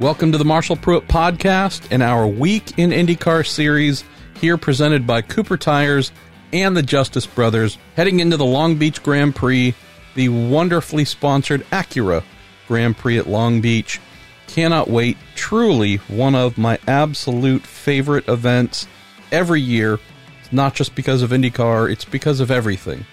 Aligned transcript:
Welcome 0.00 0.30
to 0.30 0.38
the 0.38 0.44
Marshall 0.44 0.76
Pruett 0.76 1.08
Podcast 1.08 1.88
and 1.90 2.04
our 2.04 2.24
Week 2.24 2.78
in 2.78 2.90
IndyCar 2.90 3.44
series, 3.44 4.04
here 4.40 4.56
presented 4.56 5.08
by 5.08 5.22
Cooper 5.22 5.56
Tires 5.56 6.12
and 6.52 6.76
the 6.76 6.84
Justice 6.84 7.26
Brothers, 7.26 7.78
heading 7.96 8.20
into 8.20 8.36
the 8.36 8.44
Long 8.44 8.76
Beach 8.76 9.02
Grand 9.02 9.34
Prix, 9.34 9.74
the 10.14 10.28
wonderfully 10.28 11.04
sponsored 11.04 11.68
Acura 11.70 12.22
Grand 12.68 12.96
Prix 12.96 13.18
at 13.18 13.26
Long 13.26 13.60
Beach. 13.60 14.00
Cannot 14.46 14.88
wait. 14.88 15.16
Truly 15.34 15.96
one 15.96 16.36
of 16.36 16.56
my 16.56 16.78
absolute 16.86 17.62
favorite 17.62 18.28
events 18.28 18.86
every 19.32 19.60
year. 19.60 19.98
It's 20.40 20.52
not 20.52 20.76
just 20.76 20.94
because 20.94 21.22
of 21.22 21.30
IndyCar, 21.30 21.90
it's 21.90 22.04
because 22.04 22.38
of 22.38 22.52
everything. 22.52 23.04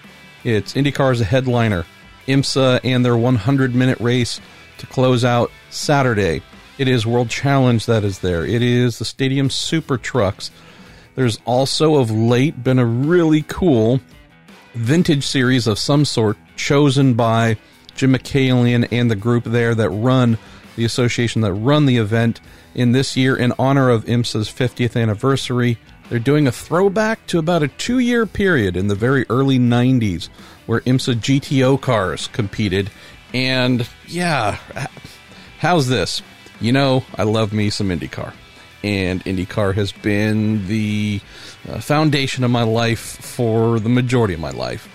It's 0.44 0.74
IndyCar 0.74 1.10
as 1.10 1.20
a 1.20 1.24
headliner, 1.24 1.84
IMSA 2.28 2.78
and 2.84 3.04
their 3.04 3.16
100 3.16 3.74
minute 3.74 3.98
race 3.98 4.40
to 4.78 4.86
close 4.86 5.24
out 5.24 5.50
Saturday. 5.68 6.42
It 6.78 6.88
is 6.88 7.06
World 7.06 7.30
Challenge 7.30 7.84
that 7.86 8.04
is 8.04 8.18
there. 8.18 8.44
It 8.44 8.60
is 8.60 8.98
the 8.98 9.06
Stadium 9.06 9.48
Super 9.48 9.96
Trucks. 9.96 10.50
There's 11.14 11.38
also 11.46 11.96
of 11.96 12.10
late 12.10 12.62
been 12.62 12.78
a 12.78 12.84
really 12.84 13.42
cool 13.48 14.00
vintage 14.74 15.26
series 15.26 15.66
of 15.66 15.78
some 15.78 16.04
sort 16.04 16.36
chosen 16.56 17.14
by 17.14 17.56
Jim 17.94 18.12
Michaelian 18.12 18.86
and 18.92 19.10
the 19.10 19.16
group 19.16 19.44
there 19.44 19.74
that 19.74 19.88
run 19.88 20.36
the 20.76 20.84
association 20.84 21.40
that 21.40 21.54
run 21.54 21.86
the 21.86 21.96
event. 21.96 22.42
In 22.74 22.92
this 22.92 23.16
year, 23.16 23.34
in 23.34 23.54
honor 23.58 23.88
of 23.88 24.04
IMSA's 24.04 24.50
50th 24.50 25.00
anniversary, 25.00 25.78
they're 26.10 26.18
doing 26.18 26.46
a 26.46 26.52
throwback 26.52 27.26
to 27.28 27.38
about 27.38 27.62
a 27.62 27.68
two 27.68 28.00
year 28.00 28.26
period 28.26 28.76
in 28.76 28.88
the 28.88 28.94
very 28.94 29.24
early 29.30 29.58
90s 29.58 30.28
where 30.66 30.80
IMSA 30.82 31.14
GTO 31.14 31.80
cars 31.80 32.26
competed. 32.28 32.90
And 33.32 33.88
yeah, 34.06 34.58
how's 35.58 35.88
this? 35.88 36.20
You 36.60 36.72
know, 36.72 37.04
I 37.16 37.24
love 37.24 37.52
me 37.52 37.70
some 37.70 37.88
IndyCar. 37.88 38.32
And 38.82 39.24
IndyCar 39.24 39.74
has 39.74 39.92
been 39.92 40.66
the 40.68 41.20
uh, 41.68 41.80
foundation 41.80 42.44
of 42.44 42.50
my 42.50 42.62
life 42.62 43.00
for 43.00 43.78
the 43.80 43.88
majority 43.88 44.34
of 44.34 44.40
my 44.40 44.50
life. 44.50 44.88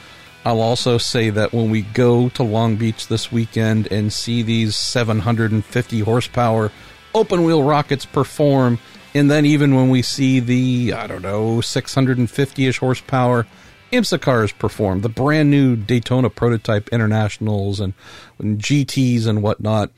I'll 0.44 0.62
also 0.62 0.98
say 0.98 1.30
that 1.30 1.54
when 1.54 1.70
we 1.70 1.84
go 1.84 2.30
to 2.30 2.42
Long 2.42 2.76
Beach 2.78 3.08
this 3.08 3.32
weekend 3.32 3.92
and 3.92 4.12
see 4.12 4.42
these 4.42 4.76
750 4.76 6.00
horsepower 6.00 6.72
open 7.14 7.44
wheel 7.44 7.62
rockets 7.62 8.06
perform, 8.06 8.80
and 9.14 9.30
then 9.30 9.46
even 9.46 9.76
when 9.76 9.90
we 9.90 10.02
see 10.02 10.40
the, 10.40 10.94
I 10.94 11.06
don't 11.06 11.22
know, 11.22 11.62
650 11.62 12.66
ish 12.66 12.80
horsepower 12.80 13.46
IMSA 13.92 14.22
cars 14.22 14.52
perform, 14.52 15.02
the 15.02 15.10
brand 15.10 15.52
new 15.52 15.76
Daytona 15.76 16.30
Prototype 16.30 16.90
Internationals 16.90 17.80
and, 17.80 17.94
and 18.40 18.58
GTs 18.58 19.28
and 19.28 19.44
whatnot, 19.44 19.92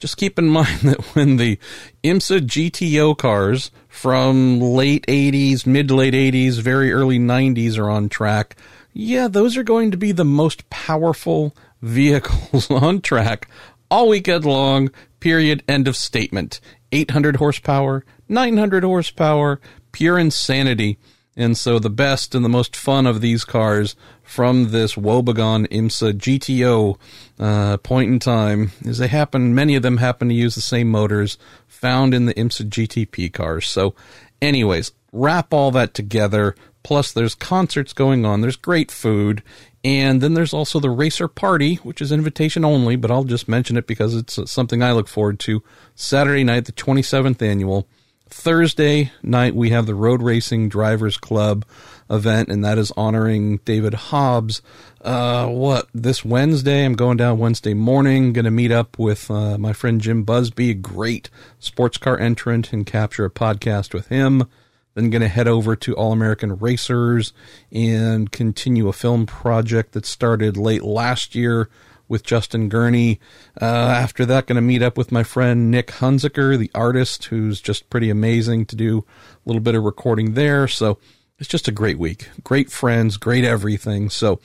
just 0.00 0.16
keep 0.16 0.38
in 0.38 0.48
mind 0.48 0.80
that 0.80 1.00
when 1.14 1.36
the 1.36 1.58
IMSA 2.02 2.40
GTO 2.40 3.16
cars 3.16 3.70
from 3.88 4.60
late 4.60 5.06
80s, 5.06 5.66
mid 5.66 5.88
to 5.88 5.94
late 5.94 6.14
80s, 6.14 6.60
very 6.60 6.92
early 6.92 7.18
90s 7.18 7.78
are 7.78 7.90
on 7.90 8.08
track, 8.08 8.56
yeah, 8.92 9.28
those 9.28 9.56
are 9.56 9.62
going 9.62 9.92
to 9.92 9.96
be 9.96 10.10
the 10.10 10.24
most 10.24 10.68
powerful 10.70 11.54
vehicles 11.82 12.70
on 12.70 13.00
track 13.00 13.48
all 13.90 14.08
weekend 14.08 14.44
long, 14.44 14.90
period, 15.20 15.62
end 15.68 15.88
of 15.88 15.96
statement. 15.96 16.60
800 16.92 17.36
horsepower, 17.36 18.04
900 18.28 18.84
horsepower, 18.84 19.60
pure 19.92 20.18
insanity. 20.18 20.98
And 21.36 21.56
so 21.56 21.78
the 21.78 21.90
best 21.90 22.34
and 22.34 22.44
the 22.44 22.48
most 22.48 22.74
fun 22.74 23.06
of 23.06 23.20
these 23.20 23.44
cars 23.44 23.96
from 24.30 24.70
this 24.70 24.94
Woebegone 24.94 25.66
IMSA 25.70 26.12
GTO 26.12 26.96
uh, 27.40 27.76
point 27.78 28.12
in 28.12 28.20
time 28.20 28.70
is 28.82 28.98
they 28.98 29.08
happen, 29.08 29.56
many 29.56 29.74
of 29.74 29.82
them 29.82 29.96
happen 29.96 30.28
to 30.28 30.34
use 30.34 30.54
the 30.54 30.60
same 30.60 30.88
motors 30.88 31.36
found 31.66 32.14
in 32.14 32.26
the 32.26 32.34
IMSA 32.34 32.68
GTP 32.68 33.32
cars. 33.32 33.66
So, 33.66 33.96
anyways, 34.40 34.92
wrap 35.12 35.52
all 35.52 35.72
that 35.72 35.94
together. 35.94 36.54
Plus, 36.84 37.10
there's 37.10 37.34
concerts 37.34 37.92
going 37.92 38.24
on, 38.24 38.40
there's 38.40 38.54
great 38.54 38.92
food, 38.92 39.42
and 39.82 40.20
then 40.20 40.34
there's 40.34 40.54
also 40.54 40.78
the 40.78 40.90
Racer 40.90 41.26
Party, 41.26 41.74
which 41.76 42.00
is 42.00 42.12
invitation 42.12 42.64
only, 42.64 42.94
but 42.94 43.10
I'll 43.10 43.24
just 43.24 43.48
mention 43.48 43.76
it 43.76 43.88
because 43.88 44.14
it's 44.14 44.38
something 44.48 44.80
I 44.80 44.92
look 44.92 45.08
forward 45.08 45.40
to. 45.40 45.60
Saturday 45.96 46.44
night, 46.44 46.66
the 46.66 46.72
27th 46.72 47.42
annual. 47.42 47.88
Thursday 48.28 49.10
night, 49.24 49.56
we 49.56 49.70
have 49.70 49.86
the 49.86 49.94
Road 49.96 50.22
Racing 50.22 50.68
Drivers 50.68 51.16
Club 51.16 51.66
event, 52.10 52.48
and 52.48 52.64
that 52.64 52.76
is 52.76 52.92
honoring 52.96 53.58
David 53.58 53.94
Hobbs. 53.94 54.60
Uh, 55.00 55.46
what, 55.46 55.88
this 55.94 56.24
Wednesday? 56.24 56.84
I'm 56.84 56.94
going 56.94 57.16
down 57.16 57.38
Wednesday 57.38 57.74
morning, 57.74 58.32
going 58.32 58.44
to 58.44 58.50
meet 58.50 58.72
up 58.72 58.98
with 58.98 59.30
uh, 59.30 59.56
my 59.56 59.72
friend 59.72 60.00
Jim 60.00 60.24
Busby, 60.24 60.70
a 60.70 60.74
great 60.74 61.30
sports 61.58 61.96
car 61.96 62.18
entrant, 62.18 62.72
and 62.72 62.84
capture 62.84 63.24
a 63.24 63.30
podcast 63.30 63.94
with 63.94 64.08
him. 64.08 64.46
Then 64.94 65.10
going 65.10 65.22
to 65.22 65.28
head 65.28 65.46
over 65.46 65.76
to 65.76 65.94
All 65.94 66.12
American 66.12 66.58
Racers 66.58 67.32
and 67.70 68.30
continue 68.32 68.88
a 68.88 68.92
film 68.92 69.24
project 69.24 69.92
that 69.92 70.04
started 70.04 70.56
late 70.56 70.82
last 70.82 71.36
year 71.36 71.70
with 72.08 72.24
Justin 72.24 72.68
Gurney. 72.68 73.20
Uh, 73.62 73.64
after 73.64 74.26
that, 74.26 74.46
going 74.46 74.56
to 74.56 74.62
meet 74.62 74.82
up 74.82 74.98
with 74.98 75.12
my 75.12 75.22
friend 75.22 75.70
Nick 75.70 75.86
Hunziker, 75.86 76.58
the 76.58 76.72
artist, 76.74 77.26
who's 77.26 77.60
just 77.60 77.88
pretty 77.88 78.10
amazing 78.10 78.66
to 78.66 78.76
do 78.76 78.98
a 78.98 79.48
little 79.48 79.62
bit 79.62 79.76
of 79.76 79.84
recording 79.84 80.34
there. 80.34 80.66
So 80.66 80.98
it's 81.40 81.48
just 81.48 81.68
a 81.68 81.72
great 81.72 81.98
week. 81.98 82.28
Great 82.44 82.70
friends, 82.70 83.16
great 83.16 83.44
everything. 83.44 84.10
So 84.10 84.40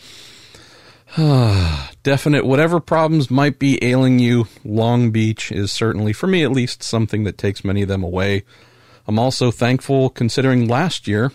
definite, 2.03 2.45
whatever 2.45 2.79
problems 2.79 3.29
might 3.29 3.59
be 3.59 3.83
ailing 3.83 4.19
you, 4.19 4.47
Long 4.63 5.11
Beach 5.11 5.51
is 5.51 5.71
certainly, 5.71 6.13
for 6.13 6.27
me 6.27 6.43
at 6.43 6.51
least, 6.51 6.81
something 6.81 7.25
that 7.25 7.37
takes 7.37 7.63
many 7.63 7.83
of 7.83 7.87
them 7.87 8.03
away. 8.03 8.43
I'm 9.07 9.19
also 9.19 9.51
thankful 9.51 10.09
considering 10.09 10.67
last 10.67 11.07
year 11.07 11.31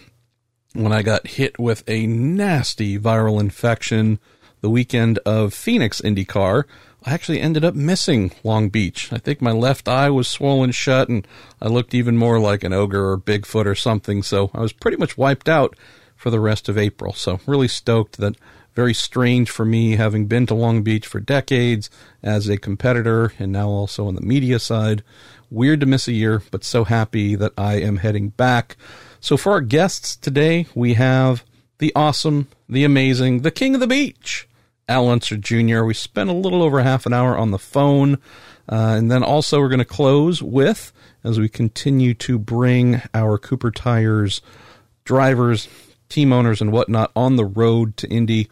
when 0.72 0.92
I 0.92 1.02
got 1.02 1.26
hit 1.26 1.58
with 1.58 1.84
a 1.88 2.06
nasty 2.06 2.98
viral 2.98 3.40
infection 3.40 4.18
the 4.60 4.70
weekend 4.70 5.18
of 5.20 5.54
Phoenix 5.54 6.00
IndyCar, 6.00 6.64
I 7.04 7.14
actually 7.14 7.40
ended 7.40 7.64
up 7.64 7.74
missing 7.74 8.32
Long 8.44 8.68
Beach. 8.68 9.10
I 9.12 9.18
think 9.18 9.40
my 9.40 9.52
left 9.52 9.88
eye 9.88 10.10
was 10.10 10.28
swollen 10.28 10.72
shut 10.72 11.08
and 11.08 11.26
I 11.60 11.68
looked 11.68 11.94
even 11.94 12.18
more 12.18 12.38
like 12.38 12.62
an 12.62 12.74
ogre 12.74 13.10
or 13.10 13.18
Bigfoot 13.18 13.64
or 13.64 13.74
something. 13.74 14.22
So 14.22 14.50
I 14.52 14.60
was 14.60 14.74
pretty 14.74 14.98
much 14.98 15.16
wiped 15.16 15.48
out 15.48 15.76
for 16.14 16.28
the 16.28 16.40
rest 16.40 16.68
of 16.68 16.76
April. 16.76 17.14
So 17.14 17.40
really 17.46 17.68
stoked 17.68 18.18
that 18.18 18.36
very 18.74 18.92
strange 18.92 19.50
for 19.50 19.64
me 19.64 19.96
having 19.96 20.26
been 20.26 20.46
to 20.46 20.54
Long 20.54 20.82
Beach 20.82 21.06
for 21.06 21.20
decades 21.20 21.88
as 22.22 22.48
a 22.48 22.58
competitor 22.58 23.32
and 23.38 23.50
now 23.50 23.68
also 23.68 24.06
on 24.06 24.14
the 24.14 24.20
media 24.20 24.58
side. 24.58 25.02
Weird 25.50 25.80
to 25.80 25.86
miss 25.86 26.06
a 26.06 26.12
year, 26.12 26.42
but 26.50 26.64
so 26.64 26.84
happy 26.84 27.34
that 27.34 27.52
I 27.56 27.74
am 27.74 27.96
heading 27.96 28.28
back. 28.28 28.76
So 29.20 29.36
for 29.36 29.52
our 29.52 29.60
guests 29.60 30.16
today, 30.16 30.66
we 30.74 30.94
have 30.94 31.44
the 31.78 31.92
awesome, 31.96 32.48
the 32.68 32.84
amazing, 32.84 33.40
the 33.40 33.50
king 33.50 33.74
of 33.74 33.80
the 33.80 33.86
beach, 33.86 34.46
Al 34.90 35.08
Unser 35.08 35.36
Jr. 35.36 35.84
We 35.84 35.94
spent 35.94 36.28
a 36.28 36.34
little 36.34 36.62
over 36.62 36.82
half 36.82 37.06
an 37.06 37.14
hour 37.14 37.38
on 37.38 37.52
the 37.52 37.58
phone. 37.58 38.14
Uh, 38.68 38.96
and 38.98 39.10
then 39.10 39.22
also, 39.22 39.60
we're 39.60 39.68
going 39.68 39.78
to 39.78 39.84
close 39.84 40.42
with, 40.42 40.92
as 41.24 41.38
we 41.38 41.48
continue 41.48 42.12
to 42.14 42.38
bring 42.38 43.00
our 43.14 43.38
Cooper 43.38 43.70
Tires 43.70 44.42
drivers, 45.04 45.68
team 46.08 46.32
owners, 46.32 46.60
and 46.60 46.72
whatnot 46.72 47.12
on 47.14 47.36
the 47.36 47.44
road 47.44 47.96
to 47.98 48.08
Indy 48.08 48.48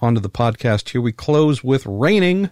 onto 0.00 0.20
the 0.20 0.30
podcast 0.30 0.90
here. 0.90 1.00
We 1.00 1.12
close 1.12 1.64
with 1.64 1.84
reigning 1.86 2.50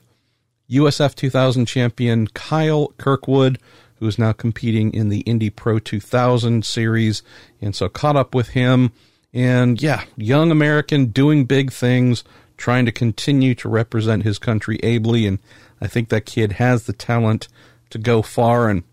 USF 0.71 1.15
2000 1.15 1.67
champion 1.67 2.27
Kyle 2.29 2.89
Kirkwood, 2.99 3.59
who 3.97 4.07
is 4.07 4.19
now 4.19 4.33
competing 4.33 4.93
in 4.93 5.11
the 5.11 5.21
Indy 5.21 5.51
Pro 5.51 5.79
2000 5.79 6.65
series. 6.65 7.23
And 7.61 7.77
so, 7.77 7.91
caught 7.91 8.17
up 8.17 8.35
with 8.35 8.49
him. 8.49 8.93
And 9.35 9.81
yeah, 9.81 10.05
young 10.17 10.51
American 10.51 11.07
doing 11.07 11.45
big 11.45 11.71
things 11.71 12.25
trying 12.57 12.87
to 12.87 12.93
continue 12.93 13.55
to 13.57 13.69
represent 13.69 14.23
his 14.23 14.39
country 14.39 14.79
ably. 14.83 15.27
And 15.27 15.39
I 15.81 15.87
think 15.87 16.09
that 16.09 16.27
kid 16.27 16.53
has 16.53 16.85
the 16.85 16.93
talent 16.93 17.49
to 17.91 17.99
go 17.99 18.23
far. 18.23 18.69
And 18.69 18.85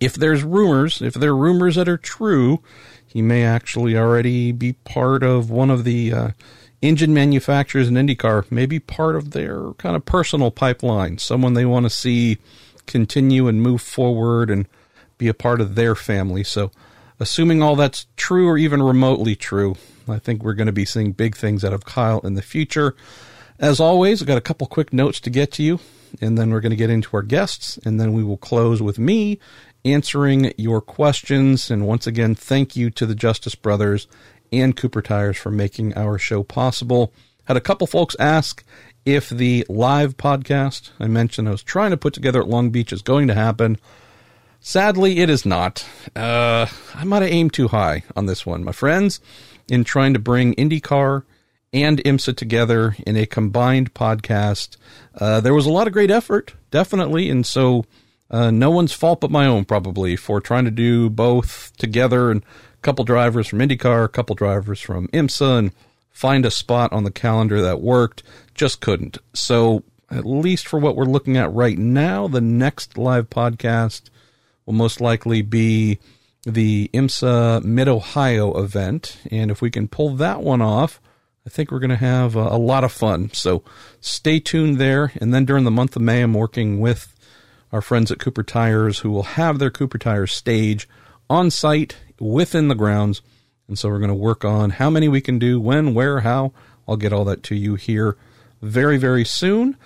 if 0.00 0.14
there's 0.14 0.42
rumors, 0.42 1.02
if 1.02 1.14
there 1.14 1.30
are 1.30 1.36
rumors 1.36 1.76
that 1.76 1.88
are 1.88 1.96
true, 1.98 2.62
he 3.06 3.22
may 3.22 3.44
actually 3.44 3.96
already 3.96 4.52
be 4.52 4.74
part 4.84 5.22
of 5.22 5.50
one 5.50 5.70
of 5.70 5.84
the 5.84 6.12
uh, 6.12 6.28
engine 6.82 7.14
manufacturers 7.14 7.88
in 7.88 7.94
IndyCar, 7.94 8.50
maybe 8.50 8.78
part 8.78 9.16
of 9.16 9.32
their 9.32 9.72
kind 9.74 9.96
of 9.96 10.04
personal 10.04 10.50
pipeline, 10.50 11.18
someone 11.18 11.54
they 11.54 11.64
want 11.64 11.84
to 11.84 11.90
see 11.90 12.38
continue 12.86 13.48
and 13.48 13.62
move 13.62 13.82
forward 13.82 14.50
and 14.50 14.66
be 15.18 15.28
a 15.28 15.34
part 15.34 15.60
of 15.60 15.74
their 15.74 15.94
family. 15.94 16.44
So, 16.44 16.70
assuming 17.20 17.62
all 17.62 17.76
that's 17.76 18.06
true 18.16 18.48
or 18.48 18.58
even 18.58 18.82
remotely 18.82 19.36
true, 19.36 19.76
I 20.08 20.18
think 20.18 20.42
we're 20.42 20.54
going 20.54 20.66
to 20.66 20.72
be 20.72 20.84
seeing 20.84 21.12
big 21.12 21.36
things 21.36 21.64
out 21.64 21.72
of 21.72 21.84
Kyle 21.84 22.20
in 22.20 22.34
the 22.34 22.42
future. 22.42 22.94
As 23.58 23.80
always, 23.80 24.22
I've 24.22 24.28
got 24.28 24.38
a 24.38 24.42
couple 24.42 24.66
quick 24.66 24.92
notes 24.92 25.20
to 25.20 25.30
get 25.30 25.52
to 25.52 25.62
you, 25.62 25.80
and 26.20 26.38
then 26.38 26.50
we're 26.50 26.60
going 26.60 26.70
to 26.70 26.76
get 26.76 26.90
into 26.90 27.16
our 27.16 27.22
guests, 27.22 27.78
and 27.84 28.00
then 28.00 28.12
we 28.12 28.22
will 28.22 28.36
close 28.36 28.80
with 28.80 28.98
me 28.98 29.38
answering 29.84 30.52
your 30.56 30.80
questions. 30.80 31.70
And 31.70 31.86
once 31.86 32.06
again, 32.06 32.34
thank 32.34 32.76
you 32.76 32.90
to 32.90 33.06
the 33.06 33.14
Justice 33.14 33.54
Brothers 33.54 34.06
and 34.52 34.76
Cooper 34.76 35.02
Tires 35.02 35.36
for 35.36 35.50
making 35.50 35.94
our 35.94 36.18
show 36.18 36.42
possible. 36.42 37.12
Had 37.44 37.56
a 37.56 37.62
couple 37.62 37.86
folks 37.86 38.16
ask 38.18 38.64
if 39.04 39.28
the 39.30 39.64
live 39.68 40.16
podcast 40.16 40.90
I 41.00 41.06
mentioned 41.06 41.48
I 41.48 41.52
was 41.52 41.62
trying 41.62 41.90
to 41.90 41.96
put 41.96 42.14
together 42.14 42.40
at 42.40 42.48
Long 42.48 42.70
Beach 42.70 42.92
is 42.92 43.02
going 43.02 43.26
to 43.28 43.34
happen. 43.34 43.78
Sadly, 44.60 45.20
it 45.20 45.30
is 45.30 45.46
not. 45.46 45.86
Uh, 46.16 46.66
I 46.94 47.04
might 47.04 47.22
have 47.22 47.30
aimed 47.30 47.52
too 47.52 47.68
high 47.68 48.02
on 48.16 48.26
this 48.26 48.44
one, 48.44 48.64
my 48.64 48.72
friends, 48.72 49.20
in 49.68 49.84
trying 49.84 50.12
to 50.14 50.18
bring 50.18 50.54
IndyCar 50.56 51.22
and 51.72 51.98
IMSA 51.98 52.36
together 52.36 52.96
in 53.06 53.16
a 53.16 53.26
combined 53.26 53.94
podcast. 53.94 54.76
Uh, 55.14 55.40
there 55.40 55.54
was 55.54 55.66
a 55.66 55.70
lot 55.70 55.86
of 55.86 55.92
great 55.92 56.10
effort, 56.10 56.54
definitely, 56.70 57.30
and 57.30 57.46
so 57.46 57.84
uh, 58.30 58.50
no 58.50 58.70
one's 58.70 58.92
fault 58.92 59.20
but 59.20 59.30
my 59.30 59.46
own, 59.46 59.64
probably, 59.64 60.16
for 60.16 60.40
trying 60.40 60.64
to 60.64 60.70
do 60.70 61.08
both 61.08 61.72
together 61.76 62.30
and 62.30 62.42
a 62.42 62.82
couple 62.82 63.04
drivers 63.04 63.46
from 63.46 63.60
IndyCar, 63.60 64.04
a 64.04 64.08
couple 64.08 64.34
drivers 64.34 64.80
from 64.80 65.08
IMSA, 65.08 65.58
and 65.58 65.72
find 66.10 66.44
a 66.44 66.50
spot 66.50 66.92
on 66.92 67.04
the 67.04 67.10
calendar 67.10 67.62
that 67.62 67.80
worked. 67.80 68.22
Just 68.54 68.80
couldn't. 68.80 69.18
So, 69.34 69.84
at 70.10 70.26
least 70.26 70.66
for 70.66 70.80
what 70.80 70.96
we're 70.96 71.04
looking 71.04 71.36
at 71.36 71.52
right 71.52 71.78
now, 71.78 72.28
the 72.28 72.40
next 72.40 72.98
live 72.98 73.30
podcast 73.30 74.10
will 74.68 74.74
most 74.74 75.00
likely 75.00 75.40
be 75.40 75.98
the 76.42 76.90
IMSA 76.92 77.64
Mid 77.64 77.88
Ohio 77.88 78.60
event. 78.62 79.16
And 79.30 79.50
if 79.50 79.62
we 79.62 79.70
can 79.70 79.88
pull 79.88 80.14
that 80.16 80.42
one 80.42 80.60
off, 80.60 81.00
I 81.46 81.48
think 81.48 81.70
we're 81.70 81.78
going 81.78 81.88
to 81.88 81.96
have 81.96 82.36
a, 82.36 82.48
a, 82.48 82.58
lot 82.58 82.84
of 82.84 82.92
fun. 82.92 83.30
So 83.32 83.62
stay 84.02 84.40
tuned 84.40 84.76
there. 84.76 85.10
And 85.22 85.32
then 85.32 85.46
during 85.46 85.64
the 85.64 85.70
month 85.70 85.96
of 85.96 86.02
May, 86.02 86.20
I'm 86.20 86.34
working 86.34 86.80
with 86.80 87.16
our 87.72 87.80
friends 87.80 88.12
at 88.12 88.18
Cooper 88.18 88.42
Tires 88.42 88.98
who 88.98 89.10
will 89.10 89.22
have 89.22 89.58
their 89.58 89.70
Cooper 89.70 89.96
Tires 89.96 90.34
stage 90.34 90.86
on 91.30 91.50
site 91.50 91.96
within 92.20 92.68
the 92.68 92.74
grounds. 92.74 93.22
And 93.68 93.78
so 93.78 93.88
we're 93.88 94.00
going 94.00 94.08
to 94.08 94.14
work 94.14 94.44
on 94.44 94.68
how 94.68 94.90
many 94.90 95.08
we 95.08 95.22
can 95.22 95.38
do, 95.38 95.58
when, 95.58 95.94
where, 95.94 96.20
how. 96.20 96.52
I'll 96.86 96.98
get 96.98 97.14
all 97.14 97.24
that 97.24 97.42
to 97.44 97.54
you 97.54 97.76
here 97.76 98.18
very, 98.60 98.98
very 98.98 99.24
soon. 99.24 99.78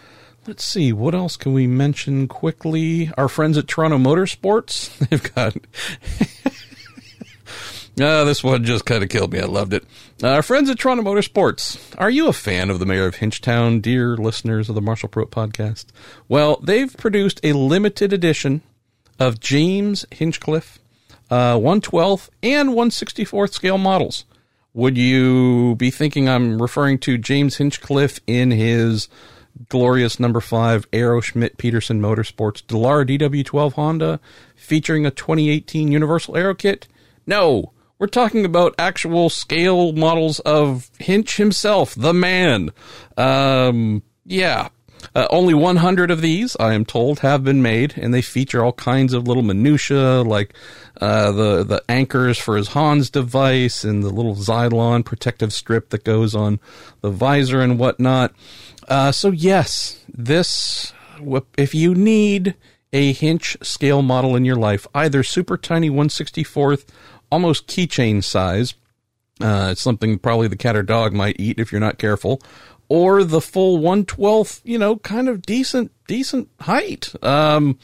Let's 0.47 0.65
see, 0.65 0.93
what 0.93 1.15
else 1.15 1.37
can 1.37 1.53
we 1.53 1.69
mention 1.69 2.27
quickly? 2.27 3.13
Our 3.17 3.29
friends 3.29 3.57
at 3.57 3.69
Toronto 3.69 3.99
Motorsports, 3.99 4.99
they've 5.09 5.35
got. 5.35 5.57
Uh, 8.01 8.25
this 8.25 8.43
one 8.43 8.65
just 8.65 8.85
kind 8.85 9.05
of 9.05 9.09
killed 9.09 9.33
me. 9.33 9.39
I 9.39 9.47
loved 9.47 9.73
it. 9.73 9.85
Uh, 10.21 10.31
our 10.31 10.43
friends 10.43 10.69
at 10.69 10.81
Toronto 10.81 11.05
Motorsports. 11.05 11.79
Are 11.97 12.11
you 12.11 12.27
a 12.27 12.33
fan 12.33 12.71
of 12.71 12.81
the 12.81 12.87
mayor 12.87 13.07
of 13.07 13.17
Hinchtown, 13.17 13.81
dear 13.81 14.17
listeners 14.17 14.69
of 14.69 14.75
the 14.75 14.83
Marshall 14.83 15.09
Pruett 15.11 15.31
podcast? 15.31 15.87
Well, 16.29 16.59
they've 16.61 16.97
produced 16.97 17.39
a 17.45 17.53
limited 17.53 18.13
edition 18.13 18.63
of 19.21 19.39
James 19.39 20.05
Hinchcliffe 20.11 20.81
uh, 21.33 21.57
112th 21.57 22.29
and 22.43 22.71
164th 22.71 23.53
scale 23.53 23.79
models. 23.79 24.25
Would 24.75 24.99
you 24.99 25.77
be 25.77 25.91
thinking 25.91 26.29
I'm 26.29 26.61
referring 26.61 26.99
to 27.01 27.17
James 27.17 27.57
Hinchcliffe 27.57 28.21
in 28.27 28.51
his 28.51 29.09
glorious 29.69 30.19
number 30.21 30.41
five 30.41 30.87
Arrow 30.93 31.21
Schmidt 31.21 31.59
Peterson 31.59 32.01
Motorsports 32.01 32.63
Dallara 32.63 33.07
DW12 33.07 33.73
Honda 33.73 34.21
featuring 34.55 35.07
a 35.07 35.11
2018 35.11 35.91
Universal 35.91 36.37
Aero 36.37 36.55
Kit? 36.55 36.89
No, 37.27 37.73
we're 37.99 38.09
talking 38.09 38.45
about 38.45 38.75
actual 38.79 39.31
scale 39.31 39.93
models 39.93 40.41
of 40.41 40.91
Hinch 40.99 41.37
himself, 41.37 41.95
the 41.95 42.13
man. 42.13 42.71
Um, 43.17 44.03
yeah. 44.25 44.71
Uh, 45.15 45.27
only 45.31 45.53
100 45.53 46.11
of 46.11 46.21
these, 46.21 46.57
I 46.59 46.75
am 46.75 46.85
told, 46.85 47.21
have 47.21 47.45
been 47.45 47.61
made, 47.61 47.95
and 47.97 48.15
they 48.15 48.23
feature 48.23 48.65
all 48.65 48.73
kinds 48.73 49.13
of 49.13 49.27
little 49.27 49.43
minutia, 49.43 50.23
like 50.23 50.55
uh, 51.01 51.33
the 51.33 51.65
the 51.65 51.83
anchors 51.89 52.39
for 52.39 52.57
his 52.57 52.69
Hans 52.69 53.11
device 53.11 53.85
and 53.85 54.03
the 54.03 54.11
little 54.11 54.37
Zylon 54.37 55.05
protective 55.05 55.53
strip 55.53 55.91
that 55.91 56.05
goes 56.05 56.35
on 56.35 56.61
the 57.01 57.11
visor 57.11 57.61
and 57.61 57.79
whatnot. 57.79 58.33
Uh, 58.89 59.13
so 59.13 59.31
yes, 59.31 60.05
this 60.09 60.93
if 61.57 61.75
you 61.75 61.95
need 61.95 62.55
a 62.93 63.13
Hinch 63.13 63.57
scale 63.63 64.03
model 64.03 64.37
in 64.37 64.45
your 64.45 64.57
life, 64.57 64.87
either 64.95 65.23
super 65.23 65.57
tiny 65.57 65.91
164th 65.91 66.85
almost 67.31 67.67
keychain 67.67 68.23
size. 68.23 68.75
Uh, 69.41 69.71
it's 69.73 69.81
something 69.81 70.19
probably 70.19 70.47
the 70.47 70.57
cat 70.57 70.77
or 70.77 70.83
dog 70.83 71.13
might 71.13 71.41
eat 71.41 71.59
if 71.59 71.73
you're 71.73 71.81
not 71.81 71.99
careful. 71.99 72.41
Or 72.89 73.25
the 73.25 73.41
full 73.41 73.79
112th, 73.79 74.61
you 74.65 74.79
know, 74.79 74.97
kind 74.97 75.29
of 75.29 75.43
decent, 75.43 75.91
decent 76.07 76.51
height. 76.61 77.15
Um, 77.25 77.79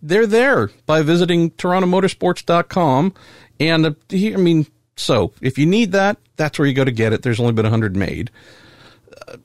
they're 0.00 0.28
there 0.28 0.70
by 0.86 1.02
visiting 1.02 1.50
TorontoMotorsports.com. 1.52 3.14
And 3.58 3.86
uh, 3.86 3.92
I 4.12 4.36
mean, 4.36 4.66
so 4.96 5.32
if 5.40 5.58
you 5.58 5.66
need 5.66 5.90
that, 5.92 6.18
that's 6.36 6.58
where 6.58 6.68
you 6.68 6.74
go 6.74 6.84
to 6.84 6.92
get 6.92 7.12
it. 7.12 7.22
There's 7.22 7.40
only 7.40 7.52
been 7.52 7.64
100 7.64 7.96
made. 7.96 8.30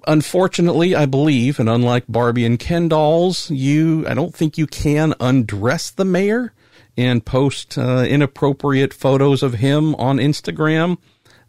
Unfortunately, 0.07 0.95
I 0.95 1.05
believe, 1.05 1.59
and 1.59 1.69
unlike 1.69 2.05
Barbie 2.07 2.45
and 2.45 2.59
Ken 2.59 2.87
dolls, 2.87 3.49
you, 3.51 4.05
I 4.07 4.13
don't 4.13 4.35
think 4.35 4.57
you 4.57 4.67
can 4.67 5.13
undress 5.19 5.91
the 5.91 6.05
mayor 6.05 6.53
and 6.97 7.25
post 7.25 7.77
uh, 7.77 8.05
inappropriate 8.07 8.93
photos 8.93 9.41
of 9.41 9.53
him 9.55 9.95
on 9.95 10.17
Instagram, 10.17 10.97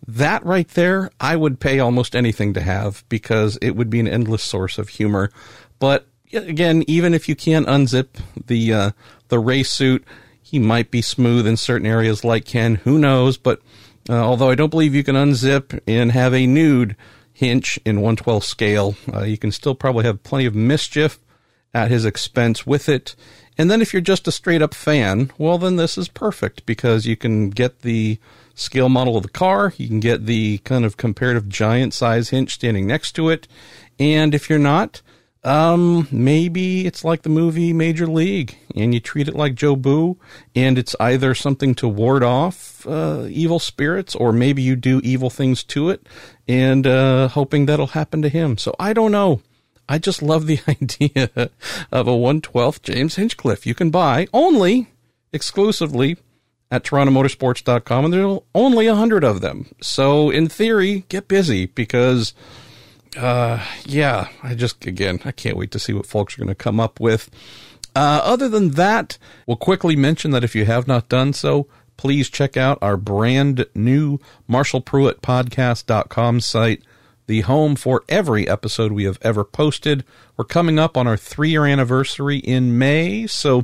that 0.06 0.44
right 0.46 0.68
there, 0.68 1.10
I 1.20 1.36
would 1.36 1.60
pay 1.60 1.80
almost 1.80 2.14
anything 2.14 2.54
to 2.54 2.60
have 2.60 3.04
because 3.08 3.58
it 3.60 3.76
would 3.76 3.90
be 3.90 4.00
an 4.00 4.08
endless 4.08 4.42
source 4.42 4.78
of 4.78 4.90
humor. 4.90 5.30
But 5.78 6.06
again, 6.32 6.84
even 6.86 7.14
if 7.14 7.28
you 7.28 7.34
can't 7.34 7.66
unzip 7.66 8.08
the 8.46 8.72
uh, 8.72 8.90
the 9.28 9.38
race 9.38 9.70
suit, 9.70 10.04
he 10.40 10.58
might 10.58 10.90
be 10.90 11.02
smooth 11.02 11.46
in 11.46 11.56
certain 11.56 11.86
areas 11.86 12.24
like 12.24 12.44
Ken. 12.44 12.76
Who 12.76 12.98
knows? 12.98 13.36
But 13.36 13.60
uh, 14.08 14.14
although 14.14 14.50
I 14.50 14.54
don't 14.54 14.70
believe 14.70 14.94
you 14.94 15.04
can 15.04 15.16
unzip 15.16 15.78
and 15.86 16.12
have 16.12 16.32
a 16.32 16.46
nude 16.46 16.96
hinch 17.40 17.80
in 17.86 17.96
112 17.96 18.44
scale, 18.44 18.96
uh, 19.14 19.22
you 19.22 19.38
can 19.38 19.50
still 19.50 19.74
probably 19.74 20.04
have 20.04 20.22
plenty 20.22 20.44
of 20.44 20.54
mischief 20.54 21.18
at 21.72 21.90
his 21.90 22.04
expense 22.04 22.66
with 22.66 22.86
it. 22.86 23.16
And 23.56 23.70
then 23.70 23.80
if 23.80 23.94
you're 23.94 24.02
just 24.02 24.28
a 24.28 24.32
straight 24.32 24.60
up 24.60 24.74
fan, 24.74 25.32
well, 25.38 25.56
then 25.56 25.76
this 25.76 25.96
is 25.96 26.06
perfect 26.06 26.66
because 26.66 27.06
you 27.06 27.16
can 27.16 27.48
get 27.48 27.80
the 27.80 28.18
scale 28.54 28.90
model 28.90 29.16
of 29.16 29.22
the 29.22 29.30
car, 29.30 29.72
you 29.78 29.88
can 29.88 30.00
get 30.00 30.26
the 30.26 30.58
kind 30.58 30.84
of 30.84 30.98
comparative 30.98 31.48
giant 31.48 31.94
size 31.94 32.28
hinch 32.28 32.52
standing 32.52 32.86
next 32.86 33.12
to 33.12 33.30
it. 33.30 33.48
And 33.98 34.34
if 34.34 34.50
you're 34.50 34.58
not, 34.58 35.00
um, 35.42 36.06
maybe 36.10 36.86
it's 36.86 37.04
like 37.04 37.22
the 37.22 37.28
movie 37.28 37.72
Major 37.72 38.06
League 38.06 38.58
and 38.74 38.92
you 38.92 39.00
treat 39.00 39.28
it 39.28 39.34
like 39.34 39.54
Jobu, 39.54 40.16
and 40.54 40.78
it's 40.78 40.94
either 41.00 41.34
something 41.34 41.74
to 41.76 41.88
ward 41.88 42.22
off, 42.22 42.86
uh, 42.86 43.26
evil 43.28 43.58
spirits 43.58 44.14
or 44.14 44.32
maybe 44.32 44.62
you 44.62 44.76
do 44.76 45.00
evil 45.02 45.30
things 45.30 45.64
to 45.64 45.90
it 45.90 46.06
and, 46.46 46.86
uh, 46.86 47.28
hoping 47.28 47.66
that'll 47.66 47.88
happen 47.88 48.22
to 48.22 48.28
him. 48.28 48.58
So 48.58 48.74
I 48.78 48.92
don't 48.92 49.12
know. 49.12 49.40
I 49.88 49.98
just 49.98 50.22
love 50.22 50.46
the 50.46 50.60
idea 50.68 51.30
of 51.90 52.06
a 52.06 52.12
112th 52.12 52.82
James 52.82 53.16
Hinchcliffe 53.16 53.66
you 53.66 53.74
can 53.74 53.90
buy 53.90 54.26
only 54.32 54.88
exclusively 55.32 56.16
at 56.70 56.84
torontomotorsports.com 56.84 58.04
and 58.04 58.14
there 58.14 58.26
are 58.26 58.40
only 58.54 58.86
a 58.86 58.94
hundred 58.94 59.24
of 59.24 59.40
them. 59.40 59.66
So 59.80 60.30
in 60.30 60.48
theory, 60.48 61.04
get 61.08 61.28
busy 61.28 61.66
because, 61.66 62.32
uh, 63.16 63.64
yeah, 63.84 64.28
I 64.42 64.54
just, 64.54 64.86
again, 64.86 65.20
I 65.24 65.32
can't 65.32 65.56
wait 65.56 65.70
to 65.72 65.78
see 65.78 65.92
what 65.92 66.06
folks 66.06 66.34
are 66.34 66.38
going 66.38 66.48
to 66.48 66.54
come 66.54 66.80
up 66.80 67.00
with. 67.00 67.30
Uh, 67.94 68.20
other 68.22 68.48
than 68.48 68.70
that, 68.72 69.18
we'll 69.46 69.56
quickly 69.56 69.96
mention 69.96 70.30
that 70.30 70.44
if 70.44 70.54
you 70.54 70.64
have 70.64 70.86
not 70.86 71.08
done 71.08 71.32
so, 71.32 71.66
please 71.96 72.30
check 72.30 72.56
out 72.56 72.78
our 72.80 72.96
brand 72.96 73.66
new 73.74 74.18
MarshallPruettPodcast.com 74.48 76.40
site 76.40 76.82
the 77.30 77.42
home 77.42 77.76
for 77.76 78.02
every 78.08 78.48
episode 78.48 78.90
we 78.90 79.04
have 79.04 79.18
ever 79.22 79.44
posted. 79.44 80.04
We're 80.36 80.44
coming 80.44 80.80
up 80.80 80.96
on 80.96 81.06
our 81.06 81.16
three 81.16 81.50
year 81.50 81.64
anniversary 81.64 82.38
in 82.38 82.76
May, 82.76 83.28
so 83.28 83.62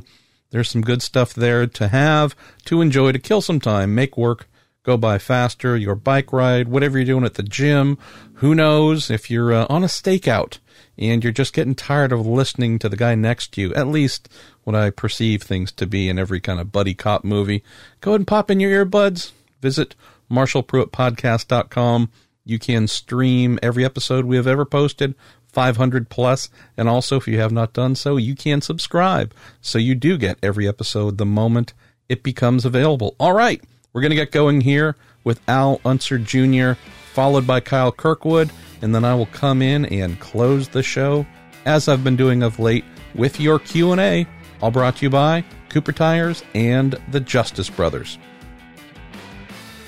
there's 0.51 0.69
some 0.69 0.81
good 0.81 1.01
stuff 1.01 1.33
there 1.33 1.67
to 1.67 1.89
have, 1.89 2.33
to 2.63 2.79
enjoy, 2.79 3.11
to 3.11 3.19
kill 3.19 3.41
some 3.41 3.59
time, 3.59 3.93
make 3.93 4.17
work 4.17 4.47
go 4.87 4.97
by 4.97 5.17
faster, 5.17 5.75
your 5.75 5.95
bike 5.95 6.31
ride, 6.31 6.69
whatever 6.69 6.97
you're 6.97 7.05
doing 7.05 7.25
at 7.25 7.33
the 7.33 7.43
gym. 7.43 7.97
Who 8.35 8.55
knows 8.55 9.11
if 9.11 9.29
you're 9.29 9.53
uh, 9.53 9.67
on 9.69 9.83
a 9.83 9.87
stakeout 9.87 10.59
and 10.97 11.21
you're 11.21 11.33
just 11.33 11.53
getting 11.53 11.75
tired 11.75 12.13
of 12.13 12.25
listening 12.25 12.79
to 12.79 12.87
the 12.87 12.95
guy 12.95 13.13
next 13.13 13.51
to 13.53 13.61
you, 13.61 13.73
at 13.73 13.87
least 13.87 14.29
what 14.63 14.77
I 14.77 14.89
perceive 14.89 15.43
things 15.43 15.73
to 15.73 15.85
be 15.85 16.07
in 16.07 16.17
every 16.17 16.39
kind 16.39 16.61
of 16.61 16.71
buddy 16.71 16.93
cop 16.93 17.25
movie, 17.25 17.63
go 17.99 18.11
ahead 18.11 18.21
and 18.21 18.27
pop 18.27 18.49
in 18.49 18.61
your 18.61 18.85
earbuds. 18.85 19.33
Visit 19.61 19.93
MarshallPruettPodcast.com 20.31 22.09
you 22.47 22.59
can 22.59 22.87
stream 22.87 23.59
every 23.61 23.83
episode 23.83 24.23
we 24.23 24.37
have 24.37 24.47
ever 24.47 24.63
posted, 24.63 25.15
500 25.51 26.07
plus, 26.09 26.49
and 26.77 26.87
also 26.87 27.17
if 27.17 27.27
you 27.27 27.39
have 27.39 27.51
not 27.51 27.73
done 27.73 27.93
so, 27.93 28.15
you 28.15 28.35
can 28.35 28.61
subscribe 28.61 29.33
so 29.59 29.77
you 29.77 29.95
do 29.95 30.17
get 30.17 30.39
every 30.41 30.65
episode 30.65 31.17
the 31.17 31.25
moment 31.25 31.73
it 32.07 32.23
becomes 32.23 32.63
available. 32.63 33.17
All 33.19 33.33
right, 33.33 33.61
we're 33.97 34.01
going 34.01 34.11
to 34.11 34.15
get 34.15 34.31
going 34.31 34.61
here 34.61 34.95
with 35.23 35.41
Al 35.49 35.81
Unser 35.83 36.19
Jr., 36.19 36.73
followed 37.13 37.47
by 37.47 37.59
Kyle 37.59 37.91
Kirkwood, 37.91 38.51
and 38.83 38.93
then 38.93 39.03
I 39.03 39.15
will 39.15 39.25
come 39.25 39.63
in 39.63 39.85
and 39.85 40.19
close 40.19 40.67
the 40.67 40.83
show 40.83 41.25
as 41.65 41.87
I've 41.87 42.03
been 42.03 42.15
doing 42.15 42.43
of 42.43 42.59
late 42.59 42.85
with 43.15 43.39
your 43.39 43.57
Q&A, 43.57 44.27
all 44.61 44.69
brought 44.69 44.97
to 44.97 45.05
you 45.05 45.09
by 45.09 45.43
Cooper 45.69 45.91
Tires 45.91 46.43
and 46.53 46.95
the 47.09 47.19
Justice 47.19 47.71
Brothers. 47.71 48.19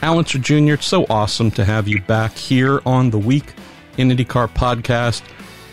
Al 0.02 0.18
Unser 0.18 0.40
Jr., 0.40 0.74
it's 0.74 0.88
so 0.88 1.06
awesome 1.08 1.52
to 1.52 1.64
have 1.64 1.88
you 1.88 2.02
back 2.02 2.34
here 2.34 2.82
on 2.88 3.12
the 3.12 3.20
Week 3.20 3.54
in 4.00 4.10
IndyCar 4.10 4.48
podcast. 4.56 5.22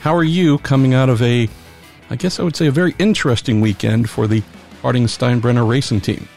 How 0.03 0.15
are 0.15 0.25
you 0.25 0.59
coming 0.59 0.93
out 0.93 1.09
of 1.09 1.23
a, 1.23 1.49
I 2.11 2.17
guess 2.17 2.39
I 2.39 2.43
would 2.43 2.55
say, 2.55 2.67
a 2.67 2.71
very 2.71 2.95
interesting 2.99 3.63
weekend 3.63 4.11
for 4.11 4.27
the 4.27 4.43
Harding 4.83 5.05
Steinbrenner 5.05 5.67
Racing 5.67 6.03
Team? 6.03 6.29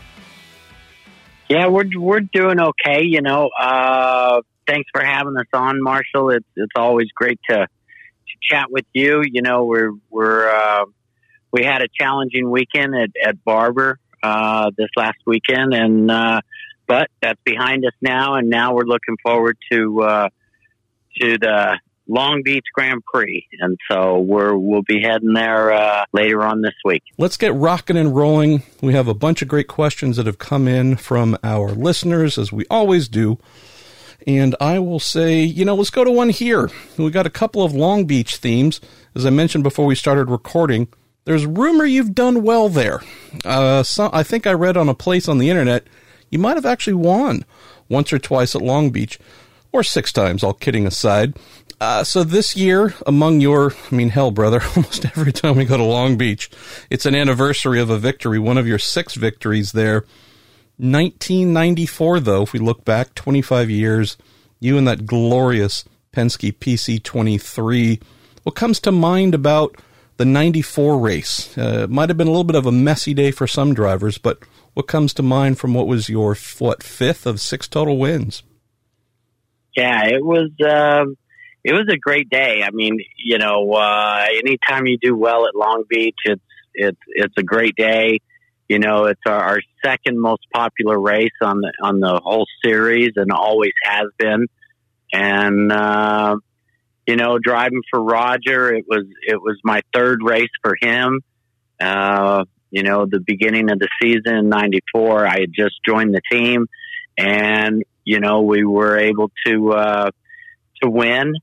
Yeah, 1.50 1.68
we're 1.68 1.90
we're 1.98 2.20
doing 2.20 2.60
okay. 2.60 3.04
You 3.06 3.22
know, 3.22 3.50
uh, 3.60 4.42
thanks 4.68 4.88
for 4.94 5.04
having 5.04 5.36
us 5.36 5.48
on, 5.52 5.82
Marshall. 5.82 6.30
It's 6.30 6.46
it's 6.56 6.74
always 6.76 7.08
great 7.16 7.40
to 7.50 7.58
to 7.58 8.34
chat 8.42 8.68
with 8.70 8.86
you. 8.94 9.24
You 9.26 9.42
know, 9.42 9.66
we're 9.66 9.92
we're 10.12 10.48
uh, 10.48 10.86
we 11.52 11.64
had 11.64 11.82
a 11.82 11.88
challenging 12.00 12.52
weekend 12.52 12.94
at, 12.96 13.10
at 13.28 13.44
Barber 13.44 13.98
uh, 14.22 14.70
this 14.78 14.90
last 14.96 15.18
weekend, 15.26 15.74
and 15.74 16.12
uh, 16.12 16.42
but 16.88 17.10
that's 17.20 17.42
behind 17.44 17.84
us 17.84 17.94
now, 18.00 18.36
and 18.36 18.52
now 18.52 18.76
we're 18.76 18.86
looking 18.86 19.18
forward 19.24 19.58
to 19.72 20.02
uh, 20.04 20.30
to 21.20 21.38
the 21.40 21.80
Long 22.10 22.42
Beach 22.44 22.66
Grand 22.74 23.04
Prix, 23.06 23.48
and 23.60 23.78
so 23.90 24.20
we're 24.20 24.56
we'll 24.56 24.82
be 24.82 25.02
heading 25.02 25.34
there 25.34 25.72
uh, 25.72 26.06
later 26.12 26.44
on 26.44 26.62
this 26.62 26.74
week. 26.84 27.04
Let's 27.18 27.38
get 27.38 27.54
rocking 27.54 27.96
and 27.96 28.16
rolling. 28.16 28.64
We 28.82 28.94
have 28.94 29.08
a 29.08 29.14
bunch 29.14 29.42
of 29.42 29.48
great 29.48 29.68
questions 29.68 30.18
that 30.18 30.26
have 30.26 30.40
come 30.40 30.68
in 30.68 30.98
from 30.98 31.38
our 31.44 31.70
listeners, 31.70 32.38
as 32.38 32.52
we 32.52 32.66
always 32.70 33.08
do. 33.08 33.38
And 34.28 34.56
I 34.60 34.80
will 34.80 35.00
say, 35.00 35.42
you 35.42 35.64
know, 35.64 35.76
let's 35.76 35.90
go 35.90 36.04
to 36.04 36.12
one 36.12 36.30
here. 36.30 36.70
We 36.98 37.10
got 37.10 37.26
a 37.26 37.32
couple 37.32 37.64
of 37.64 37.74
Long 37.74 38.06
Beach 38.06 38.36
themes, 38.36 38.82
as 39.16 39.26
I 39.26 39.30
mentioned 39.30 39.64
before 39.64 39.86
we 39.86 39.96
started 39.96 40.30
recording. 40.30 40.90
There's 41.24 41.46
rumor 41.46 41.86
you've 41.86 42.16
done 42.16 42.44
well 42.44 42.68
there. 42.70 43.02
Uh, 43.46 43.84
so 43.84 44.10
I 44.12 44.24
think 44.24 44.46
I 44.46 44.52
read 44.52 44.76
on 44.76 44.90
a 44.90 44.94
place 44.94 45.30
on 45.30 45.38
the 45.38 45.50
internet 45.50 45.86
you 46.30 46.40
might 46.40 46.58
have 46.58 46.66
actually 46.66 46.94
won 46.94 47.46
once 47.88 48.14
or 48.14 48.20
twice 48.20 48.56
at 48.56 48.62
Long 48.62 48.92
Beach, 48.92 49.20
or 49.72 49.84
six 49.84 50.12
times, 50.12 50.44
all 50.44 50.54
kidding 50.54 50.88
aside. 50.88 51.36
Uh, 51.82 52.04
so 52.04 52.24
this 52.24 52.58
year, 52.58 52.94
among 53.08 53.40
your, 53.40 53.74
I 53.92 53.96
mean, 53.96 54.10
hell, 54.10 54.32
brother, 54.32 54.62
almost 54.76 55.06
every 55.06 55.32
time 55.32 55.56
we 55.56 55.66
go 55.66 55.78
to 55.78 55.84
Long 55.84 56.18
Beach, 56.18 56.50
it's 56.90 57.06
an 57.06 57.16
anniversary 57.16 57.80
of 57.80 57.90
a 57.90 57.98
victory, 57.98 58.38
one 58.40 58.58
of 58.58 58.68
your 58.68 58.80
six 58.80 59.16
victories 59.16 59.72
there. 59.72 60.06
1994, 60.78 62.20
though, 62.22 62.44
if 62.44 62.54
we 62.54 62.60
look 62.60 62.86
back 62.86 63.14
25 63.16 63.70
years, 63.70 64.18
you 64.60 64.78
and 64.78 64.88
that 64.88 65.06
glorious 65.06 65.86
Penske 66.14 66.58
PC23. 66.58 68.02
What 68.44 68.56
comes 68.56 68.80
to 68.82 68.92
mind 68.92 69.36
about 69.36 69.76
the 70.18 70.26
94 70.26 70.98
race? 71.00 71.58
Uh, 71.58 71.82
it 71.84 71.90
might 71.90 72.10
have 72.10 72.18
been 72.18 72.28
a 72.28 72.32
little 72.32 72.44
bit 72.44 72.56
of 72.56 72.66
a 72.66 72.72
messy 72.72 73.14
day 73.14 73.32
for 73.32 73.48
some 73.48 73.74
drivers, 73.74 74.18
but 74.18 74.40
what 74.74 74.88
comes 74.88 75.14
to 75.14 75.24
mind 75.24 75.60
from 75.60 75.74
what 75.74 75.88
was 75.88 76.10
your, 76.10 76.36
what, 76.60 76.84
fifth 76.84 77.26
of 77.26 77.40
six 77.40 77.68
total 77.68 77.98
wins? 77.98 78.44
Yeah, 79.76 80.06
it 80.08 80.24
was. 80.24 80.52
Um 80.66 81.16
it 81.64 81.74
was 81.74 81.88
a 81.92 81.98
great 81.98 82.30
day. 82.30 82.64
I 82.64 82.72
mean, 82.72 83.00
you 83.18 83.38
know, 83.38 83.74
uh, 83.74 84.26
anytime 84.38 84.86
you 84.88 84.98
do 84.98 85.16
well 85.16 85.46
at 85.46 85.56
Long 85.56 85.84
Beach, 85.90 86.16
it's 86.26 86.42
it's 86.74 87.00
it's 87.08 87.34
a 87.38 87.44
great 87.44 87.76
day. 87.76 88.20
You 88.70 88.80
know, 88.80 89.06
it's 89.06 89.22
our, 89.26 89.40
our 89.40 89.62
second 89.84 90.20
most 90.20 90.44
popular 90.54 91.00
race 91.00 91.32
on 91.42 91.60
the 91.62 91.74
on 91.84 92.00
the 92.00 92.22
whole 92.24 92.46
series, 92.64 93.12
and 93.16 93.32
always 93.32 93.74
has 93.84 94.06
been. 94.18 94.48
And 95.12 95.72
uh, 95.72 96.38
you 97.08 97.16
know, 97.16 97.40
driving 97.40 97.82
for 97.92 98.02
Roger, 98.02 98.74
it 98.74 98.86
was 98.88 99.06
it 99.28 99.42
was 99.42 99.58
my 99.64 99.82
third 99.94 100.20
race 100.24 100.50
for 100.64 100.76
him. 100.80 101.22
Uh, 101.82 102.46
you 102.72 102.84
know, 102.84 103.06
the 103.06 103.20
beginning 103.20 103.72
of 103.72 103.80
the 103.80 103.90
season 104.02 104.36
in 104.36 104.50
'94, 104.50 105.26
I 105.26 105.40
had 105.42 105.52
just 105.54 105.76
joined 105.86 106.14
the 106.14 106.22
team, 106.32 106.68
and 107.18 107.84
you 108.10 108.20
know, 108.20 108.42
we 108.42 108.64
were 108.64 108.98
able 108.98 109.30
to 109.46 109.72
uh, 109.72 110.10
to 110.82 110.90
win 110.90 111.36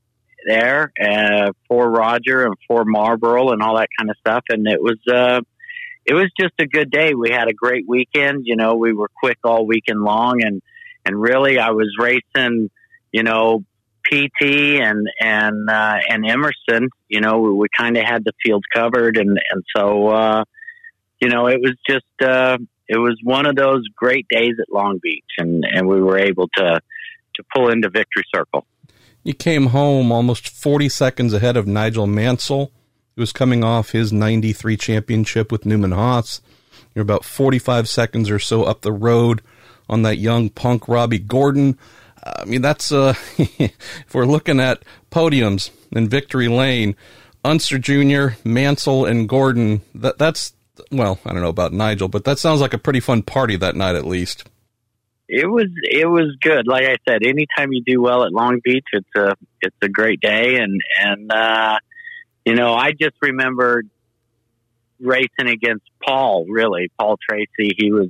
there 0.45 0.91
uh, 1.01 1.53
for 1.69 1.89
Roger 1.89 2.45
and 2.45 2.55
for 2.67 2.83
Marlboro 2.83 3.51
and 3.51 3.61
all 3.61 3.77
that 3.77 3.87
kind 3.97 4.09
of 4.09 4.17
stuff. 4.19 4.43
And 4.49 4.67
it 4.67 4.81
was 4.81 4.97
uh, 5.09 5.39
it 6.05 6.13
was 6.13 6.29
just 6.37 6.55
a 6.59 6.65
good 6.65 6.91
day. 6.91 7.13
We 7.13 7.29
had 7.31 7.47
a 7.47 7.53
great 7.53 7.87
weekend. 7.87 8.47
You 8.47 8.57
know, 8.57 8.75
we 8.75 8.91
were 8.91 9.09
quick 9.17 9.37
all 9.45 9.65
weekend 9.65 10.01
long, 10.01 10.43
and 10.43 10.61
and 11.05 11.15
really, 11.17 11.57
I 11.57 11.69
was 11.69 11.87
racing. 11.97 12.69
You 13.13 13.23
know, 13.23 13.63
PT 14.03 14.81
and 14.81 15.07
and 15.21 15.69
uh, 15.69 15.99
and 16.09 16.29
Emerson. 16.29 16.89
You 17.07 17.21
know, 17.21 17.39
we, 17.39 17.51
we 17.53 17.67
kind 17.77 17.95
of 17.95 18.03
had 18.03 18.25
the 18.25 18.33
field 18.43 18.65
covered, 18.75 19.15
and 19.15 19.39
and 19.51 19.63
so 19.73 20.09
uh, 20.09 20.43
you 21.21 21.29
know, 21.29 21.47
it 21.47 21.61
was 21.61 21.75
just 21.89 22.21
uh, 22.21 22.57
it 22.87 22.97
was 22.97 23.19
one 23.23 23.45
of 23.45 23.55
those 23.55 23.83
great 23.95 24.27
days 24.29 24.55
at 24.59 24.71
Long 24.71 24.99
Beach, 25.01 25.25
and 25.37 25.63
and 25.65 25.87
we 25.87 26.01
were 26.01 26.17
able 26.17 26.47
to 26.57 26.81
to 27.35 27.43
pull 27.55 27.69
into 27.69 27.89
victory 27.89 28.23
circle. 28.33 28.65
You 29.23 29.33
came 29.33 29.67
home 29.67 30.11
almost 30.11 30.49
40 30.49 30.89
seconds 30.89 31.33
ahead 31.33 31.57
of 31.57 31.67
Nigel 31.67 32.07
Mansell, 32.07 32.71
who 33.15 33.21
was 33.21 33.33
coming 33.33 33.63
off 33.63 33.91
his 33.91 34.13
93 34.13 34.77
championship 34.77 35.51
with 35.51 35.65
Newman 35.65 35.91
Haas. 35.91 36.41
You're 36.95 37.03
about 37.03 37.25
45 37.25 37.89
seconds 37.89 38.29
or 38.29 38.39
so 38.39 38.63
up 38.63 38.81
the 38.81 38.91
road 38.91 39.41
on 39.89 40.01
that 40.03 40.17
young 40.17 40.49
punk 40.49 40.87
Robby 40.87 41.19
Gordon. 41.19 41.77
I 42.23 42.45
mean, 42.45 42.61
that's, 42.61 42.91
uh, 42.91 43.13
if 43.37 44.13
we're 44.13 44.25
looking 44.25 44.59
at 44.59 44.83
podiums 45.11 45.69
in 45.91 46.09
Victory 46.09 46.47
Lane, 46.47 46.95
Unser 47.43 47.77
Jr., 47.77 48.37
Mansell, 48.43 49.05
and 49.05 49.29
Gordon, 49.29 49.81
that, 49.93 50.17
that's, 50.17 50.53
well, 50.91 51.19
I 51.25 51.33
don't 51.33 51.41
know 51.41 51.49
about 51.49 51.73
Nigel, 51.73 52.07
but 52.07 52.23
that 52.25 52.39
sounds 52.39 52.61
like 52.61 52.73
a 52.73 52.77
pretty 52.77 52.99
fun 52.99 53.23
party 53.23 53.55
that 53.57 53.75
night 53.75 53.95
at 53.95 54.05
least 54.05 54.45
it 55.27 55.45
was 55.45 55.67
it 55.83 56.07
was 56.07 56.35
good. 56.41 56.67
Like 56.67 56.85
I 56.85 56.95
said, 57.07 57.25
anytime 57.25 57.71
you 57.71 57.83
do 57.85 58.01
well 58.01 58.23
at 58.23 58.31
Long 58.31 58.59
Beach, 58.63 58.85
it's 58.93 59.09
a 59.15 59.35
it's 59.61 59.75
a 59.81 59.89
great 59.89 60.21
day. 60.21 60.57
And 60.57 60.81
and 60.99 61.31
uh, 61.31 61.79
you 62.45 62.55
know, 62.55 62.73
I 62.73 62.91
just 62.91 63.15
remember 63.21 63.83
racing 64.99 65.49
against 65.49 65.85
Paul. 66.01 66.45
Really, 66.47 66.89
Paul 66.97 67.17
Tracy. 67.29 67.75
He 67.77 67.91
was 67.91 68.07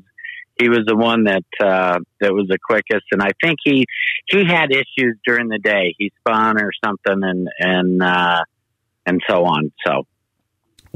he 0.59 0.69
was 0.69 0.81
the 0.85 0.95
one 0.95 1.23
that 1.23 1.45
uh, 1.59 1.99
that 2.21 2.33
was 2.33 2.47
the 2.47 2.59
quickest, 2.63 3.05
and 3.11 3.21
I 3.21 3.31
think 3.41 3.57
he 3.63 3.85
he 4.27 4.45
had 4.45 4.71
issues 4.71 5.17
during 5.25 5.47
the 5.47 5.59
day. 5.59 5.95
He 5.97 6.11
spun 6.19 6.61
or 6.61 6.71
something, 6.85 7.23
and 7.23 7.49
and 7.59 8.03
uh, 8.03 8.43
and 9.07 9.21
so 9.27 9.43
on. 9.45 9.71
So 9.85 10.05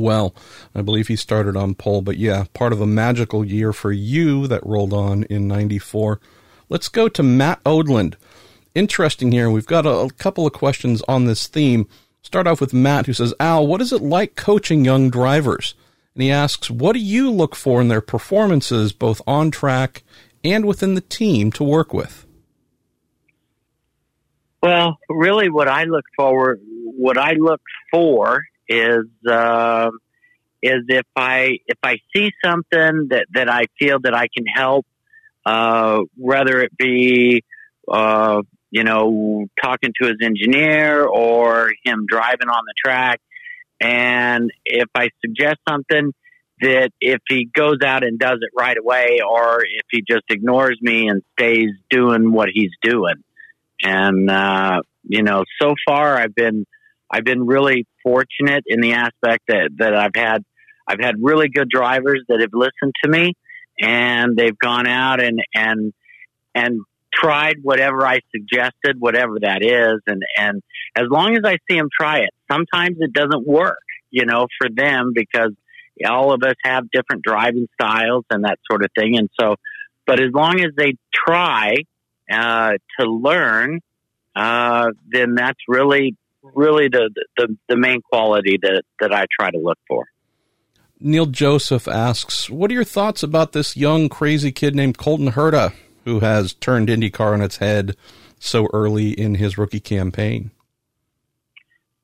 well. 0.02 0.36
I 0.76 0.82
believe 0.82 1.08
he 1.08 1.16
started 1.16 1.56
on 1.56 1.76
pole, 1.76 2.02
but 2.02 2.18
yeah, 2.18 2.46
part 2.54 2.74
of 2.74 2.82
a 2.82 2.88
magical 2.88 3.46
year 3.46 3.72
for 3.72 3.92
you 3.92 4.48
that 4.48 4.66
rolled 4.66 4.94
on 4.94 5.24
in 5.24 5.48
94. 5.48 6.20
Let's 6.70 6.90
go 6.90 7.08
to 7.10 7.24
Matt 7.24 7.64
Odland. 7.64 8.16
Interesting 8.74 9.32
here. 9.32 9.50
We've 9.50 9.66
got 9.66 9.86
a, 9.86 9.90
a 9.90 10.12
couple 10.12 10.48
of 10.48 10.54
questions 10.54 11.02
on 11.08 11.26
this 11.26 11.48
theme. 11.48 11.88
Start 12.22 12.48
off 12.48 12.62
with 12.62 12.74
Matt, 12.74 13.06
who 13.06 13.14
says, 13.14 13.34
Al, 13.40 13.68
what 13.68 13.82
is 13.82 13.92
it 13.92 14.02
like 14.02 14.36
coaching 14.36 14.86
young 14.86 15.10
drivers? 15.10 15.76
And 16.14 16.24
he 16.24 16.32
asks, 16.32 16.70
what 16.70 16.94
do 16.94 17.00
you 17.00 17.32
look 17.32 17.56
for 17.56 17.82
in 17.82 17.88
their 17.88 18.02
performances, 18.02 18.92
both 18.92 19.22
on 19.26 19.52
track 19.52 20.04
and 20.44 20.66
within 20.66 20.96
the 20.96 21.02
team 21.02 21.52
to 21.54 21.64
work 21.64 21.94
with? 21.94 22.26
Well, 24.62 24.98
really, 25.10 25.50
what 25.50 25.68
I 25.68 25.86
look 25.86 26.06
forward, 26.16 26.62
what 26.64 27.18
I 27.18 27.34
look 27.34 27.62
for 27.92 28.44
is 28.72 29.06
uh, 29.30 29.92
is 30.64 30.84
if 30.88 31.06
I 31.16 31.58
if 31.68 31.78
I 31.84 31.98
see 32.16 32.32
something 32.44 33.08
that 33.10 33.26
that 33.34 33.50
I 33.50 33.64
feel 33.78 34.00
that 34.04 34.16
I 34.16 34.28
can 34.36 34.46
help, 34.46 34.86
uh, 35.46 36.00
whether 36.16 36.62
it 36.62 36.76
be 36.78 37.44
uh, 37.92 38.42
you 38.70 38.84
know 38.84 39.48
talking 39.62 39.94
to 40.02 40.08
his 40.08 40.18
engineer 40.24 41.06
or 41.06 41.72
him 41.84 42.06
driving 42.08 42.48
on 42.48 42.64
the 42.66 42.74
track, 42.84 43.20
and 43.82 44.52
if 44.66 44.88
I 44.96 45.10
suggest 45.24 45.58
something 45.68 46.14
that 46.62 46.92
if 47.02 47.20
he 47.28 47.50
goes 47.54 47.80
out 47.84 48.04
and 48.04 48.20
does 48.20 48.38
it 48.42 48.52
right 48.56 48.78
away, 48.78 49.20
or 49.28 49.64
if 49.64 49.86
he 49.90 50.04
just 50.08 50.26
ignores 50.30 50.78
me 50.82 51.08
and 51.08 51.24
stays 51.38 51.72
doing 51.90 52.32
what 52.32 52.50
he's 52.54 52.72
doing, 52.82 53.16
and 53.82 54.30
uh, 54.30 54.82
you 55.04 55.24
know, 55.24 55.44
so 55.62 55.74
far 55.86 56.18
I've 56.18 56.36
been 56.36 56.66
I've 57.12 57.26
been 57.26 57.46
really 57.46 57.86
fortunate 58.04 58.64
in 58.68 58.82
the 58.82 58.94
aspect 58.94 59.44
that, 59.48 59.70
that 59.78 59.96
I've 59.96 60.16
had 60.16 60.44
I've 60.88 61.00
had 61.00 61.16
really 61.22 61.48
good 61.48 61.70
drivers 61.70 62.22
that 62.28 62.42
have 62.42 62.52
listened 62.54 62.94
to 63.04 63.10
me 63.10 63.34
and 63.80 64.38
they've 64.38 64.58
gone 64.58 64.88
out 64.88 65.22
and 65.22 65.42
and 65.54 65.94
and 66.54 66.82
tried 67.14 67.58
whatever 67.62 68.06
I 68.06 68.20
suggested, 68.32 68.98
whatever 69.00 69.40
that 69.42 69.64
is, 69.64 70.02
and 70.08 70.22
and 70.38 70.62
as 70.96 71.06
long 71.10 71.36
as 71.36 71.44
I 71.46 71.58
see 71.70 71.78
them 71.78 71.90
try 71.98 72.20
it, 72.20 72.30
sometimes 72.52 72.98
it 73.00 73.14
doesn't 73.14 73.48
work, 73.48 73.84
you 74.10 74.26
know, 74.26 74.48
for 74.60 74.70
them 74.70 75.12
because 75.14 75.52
all 76.08 76.34
of 76.34 76.42
us 76.44 76.56
have 76.64 76.90
different 76.92 77.24
driving 77.24 77.68
styles 77.80 78.26
and 78.30 78.44
that 78.44 78.60
sort 78.70 78.84
of 78.84 78.90
thing, 78.98 79.18
and 79.18 79.30
so, 79.40 79.56
but 80.06 80.20
as 80.20 80.32
long 80.34 80.60
as 80.62 80.72
they 80.76 80.96
try 81.14 81.76
uh, 82.32 82.72
to 83.00 83.06
learn, 83.06 83.80
uh, 84.36 84.88
then 85.12 85.36
that's 85.36 85.60
really 85.68 86.16
really 86.56 86.88
the, 86.88 87.10
the, 87.38 87.58
the 87.70 87.78
main 87.78 88.02
quality 88.02 88.58
that, 88.62 88.84
that 89.00 89.14
I 89.14 89.26
try 89.40 89.52
to 89.52 89.58
look 89.58 89.80
for. 89.88 90.06
Neil 91.00 91.26
Joseph 91.26 91.88
asks, 91.88 92.50
What 92.50 92.70
are 92.70 92.76
your 92.76 92.84
thoughts 92.84 93.24
about 93.24 93.54
this 93.54 93.76
young, 93.76 94.08
crazy 94.08 94.52
kid 94.52 94.76
named 94.76 94.98
Colton 94.98 95.32
Herta 95.32 95.74
who 96.06 96.20
has 96.20 96.54
turned 96.54 96.90
IndyCar 96.90 97.34
on 97.34 97.42
its 97.42 97.58
head 97.58 97.96
so 98.40 98.68
early 98.74 99.12
in 99.12 99.36
his 99.36 99.58
rookie 99.58 99.80
campaign? 99.80 100.52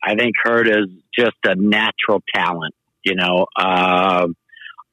I 0.04 0.16
think 0.16 0.36
Herta 0.46 0.84
is 0.84 0.90
just 1.18 1.38
a 1.44 1.56
natural 1.56 2.24
talent. 2.34 2.74
You 3.04 3.16
know, 3.16 3.46
uh, 3.56 4.28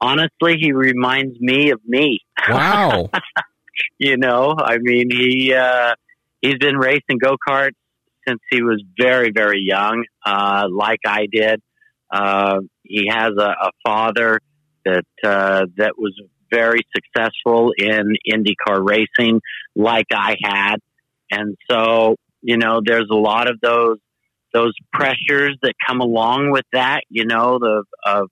honestly, 0.01 0.59
he 0.59 0.73
reminds 0.73 1.39
me 1.41 1.71
of 1.71 1.81
me. 1.87 2.21
Wow. 2.49 3.11
you 3.99 4.17
know, 4.17 4.55
I 4.59 4.79
mean, 4.79 5.11
he 5.11 5.55
uh, 5.55 5.95
he's 6.41 6.59
been 6.59 6.77
racing 6.77 7.19
go 7.21 7.37
karts 7.47 7.73
since 8.27 8.41
he 8.51 8.63
was 8.63 8.83
very, 8.99 9.31
very 9.35 9.61
young, 9.61 10.05
uh, 10.25 10.67
like 10.71 11.01
I 11.07 11.27
did. 11.31 11.61
Uh, 12.13 12.61
he 12.83 13.09
has 13.09 13.33
a, 13.39 13.55
a 13.61 13.71
father 13.85 14.41
that 14.85 15.05
uh, 15.25 15.67
that 15.77 15.95
was 15.97 16.15
very 16.51 16.81
successful 16.95 17.73
in 17.77 18.15
IndyCar 18.31 18.87
racing, 18.87 19.41
like 19.75 20.07
I 20.13 20.37
had, 20.43 20.77
and 21.31 21.57
so 21.71 22.17
you 22.45 22.59
know, 22.59 22.81
there's 22.85 23.09
a 23.11 23.17
lot 23.17 23.49
of 23.49 23.59
those 23.61 23.99
those 24.53 24.75
pressures 24.93 25.59
that 25.63 25.73
come 25.85 26.01
along 26.01 26.51
with 26.53 26.67
that. 26.73 27.01
You 27.09 27.25
know, 27.25 27.59
the 27.59 27.85
of 28.07 28.29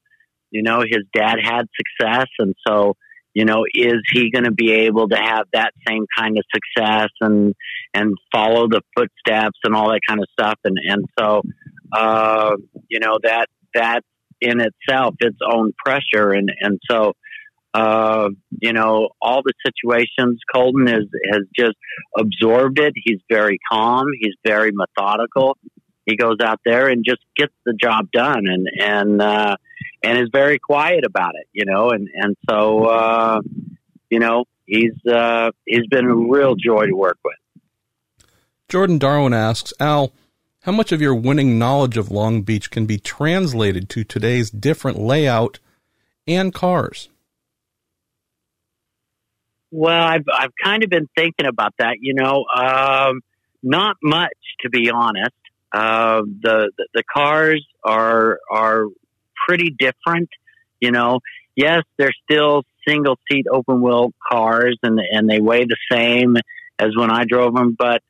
you 0.50 0.62
know 0.62 0.80
his 0.80 1.04
dad 1.14 1.37
had 1.42 1.66
success, 1.75 2.28
and 2.38 2.54
so 2.66 2.94
you 3.35 3.45
know, 3.45 3.65
is 3.75 4.03
he 4.12 4.31
going 4.31 4.45
to 4.45 4.53
be 4.53 4.73
able 4.73 5.09
to 5.09 5.17
have 5.17 5.47
that 5.53 5.73
same 5.89 6.07
kind 6.17 6.37
of 6.37 6.45
success 6.55 7.09
and 7.21 7.55
and 7.95 8.15
follow 8.33 8.69
the 8.69 8.83
footsteps 8.97 9.59
and 9.65 9.75
all 9.75 9.91
that 9.91 10.01
kind 10.07 10.21
of 10.21 10.27
stuff? 10.39 10.59
And 10.65 10.77
and 10.83 11.05
so, 11.19 11.43
uh, 11.93 12.57
you 12.89 13.01
know, 13.01 13.19
that 13.23 13.47
that 13.75 14.03
in 14.41 14.61
itself 14.61 15.15
its 15.21 15.39
own 15.47 15.73
pressure, 15.85 16.33
and 16.33 16.51
and 16.61 16.79
so. 16.91 17.12
Uh, 17.75 18.29
you 18.61 18.75
know, 18.75 19.09
all 19.23 19.41
the 19.43 19.55
situations, 19.65 20.39
Colton 20.55 20.87
has, 20.89 21.05
has 21.33 21.41
just 21.59 21.73
absorbed 22.19 22.79
it. 22.79 22.93
He's 23.03 23.21
very 23.31 23.59
calm. 23.73 24.05
He's 24.21 24.35
very 24.47 24.73
methodical. 24.75 25.57
He 26.06 26.16
goes 26.16 26.38
out 26.42 26.61
there 26.64 26.88
and 26.88 27.04
just 27.04 27.23
gets 27.37 27.54
the 27.64 27.75
job 27.75 28.11
done 28.12 28.47
and, 28.47 28.68
and, 28.80 29.23
uh, 29.23 29.56
and 30.02 30.18
is 30.18 30.28
very 30.32 30.59
quiet 30.59 31.04
about 31.04 31.35
it, 31.35 31.47
you 31.52 31.64
know, 31.64 31.90
and, 31.90 32.09
and 32.14 32.37
so, 32.49 32.85
uh, 32.87 33.40
you 34.11 34.18
know, 34.18 34.44
he's, 34.66 34.94
uh, 35.06 35.50
he's 35.64 35.87
been 35.88 36.06
a 36.06 36.14
real 36.14 36.54
joy 36.54 36.87
to 36.87 36.94
work 36.94 37.18
with. 37.25 37.37
Jordan 38.68 38.99
Darwin 38.99 39.35
asks, 39.35 39.73
Al, 39.78 40.12
how 40.62 40.73
much 40.73 40.92
of 40.92 41.00
your 41.00 41.14
winning 41.14 41.59
knowledge 41.59 41.97
of 41.97 42.11
Long 42.11 42.42
Beach 42.42 42.71
can 42.71 42.87
be 42.87 42.97
translated 42.97 43.88
to 43.90 44.04
today's 44.04 44.50
different 44.50 44.99
layout 44.99 45.59
and 46.26 46.54
cars? 46.54 47.09
Well, 49.73 50.02
I've 50.04 50.25
I've 50.32 50.52
kind 50.62 50.85
of 50.85 50.90
been 50.90 51.09
thinking 51.16 51.47
about 51.47 51.75
that. 51.78 51.97
You 52.00 52.14
know, 52.14 52.44
um, 52.54 53.23
not 53.62 53.97
much 54.02 54.30
to 54.61 54.71
be 54.71 54.90
honest. 54.90 55.35
Uh, 55.73 56.23
the, 56.43 56.71
the 56.76 56.88
the 56.95 57.02
cars 57.12 57.67
are 57.83 58.38
are 58.50 58.87
pretty 59.47 59.75
different. 59.79 60.29
You 60.81 60.91
know, 60.91 61.21
yes, 61.57 61.83
they're 61.97 62.12
still 62.31 62.64
single 62.87 63.19
seat 63.31 63.47
open 63.50 63.81
wheel 63.81 64.12
cars, 64.31 64.79
and 64.83 64.99
and 64.99 65.29
they 65.29 65.41
weigh 65.41 65.64
the 65.64 65.76
same 65.91 66.37
as 66.79 66.91
when 66.97 67.11
I 67.11 67.25
drove 67.25 67.55
them, 67.55 67.76
but 67.79 68.02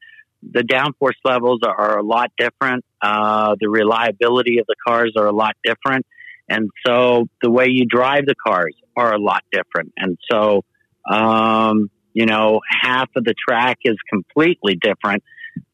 the 0.42 0.62
downforce 0.62 1.18
levels 1.24 1.60
are, 1.64 1.98
a 1.98 2.02
lot 2.02 2.32
different. 2.36 2.84
Uh, 3.00 3.54
the 3.60 3.68
reliability 3.68 4.58
of 4.58 4.66
the 4.66 4.74
cars 4.86 5.12
are 5.16 5.26
a 5.26 5.32
lot 5.32 5.54
different, 5.62 6.04
and 6.48 6.70
so 6.84 7.28
the 7.42 7.50
way 7.50 7.66
you 7.68 7.86
drive 7.86 8.26
the 8.26 8.34
cars 8.34 8.74
are 8.96 9.14
a 9.14 9.18
lot 9.18 9.44
different. 9.52 9.92
And 9.96 10.18
so, 10.30 10.64
um, 11.08 11.90
you 12.12 12.26
know, 12.26 12.60
half 12.68 13.08
of 13.14 13.24
the 13.24 13.34
track 13.34 13.78
is 13.84 13.96
completely 14.10 14.74
different 14.74 15.22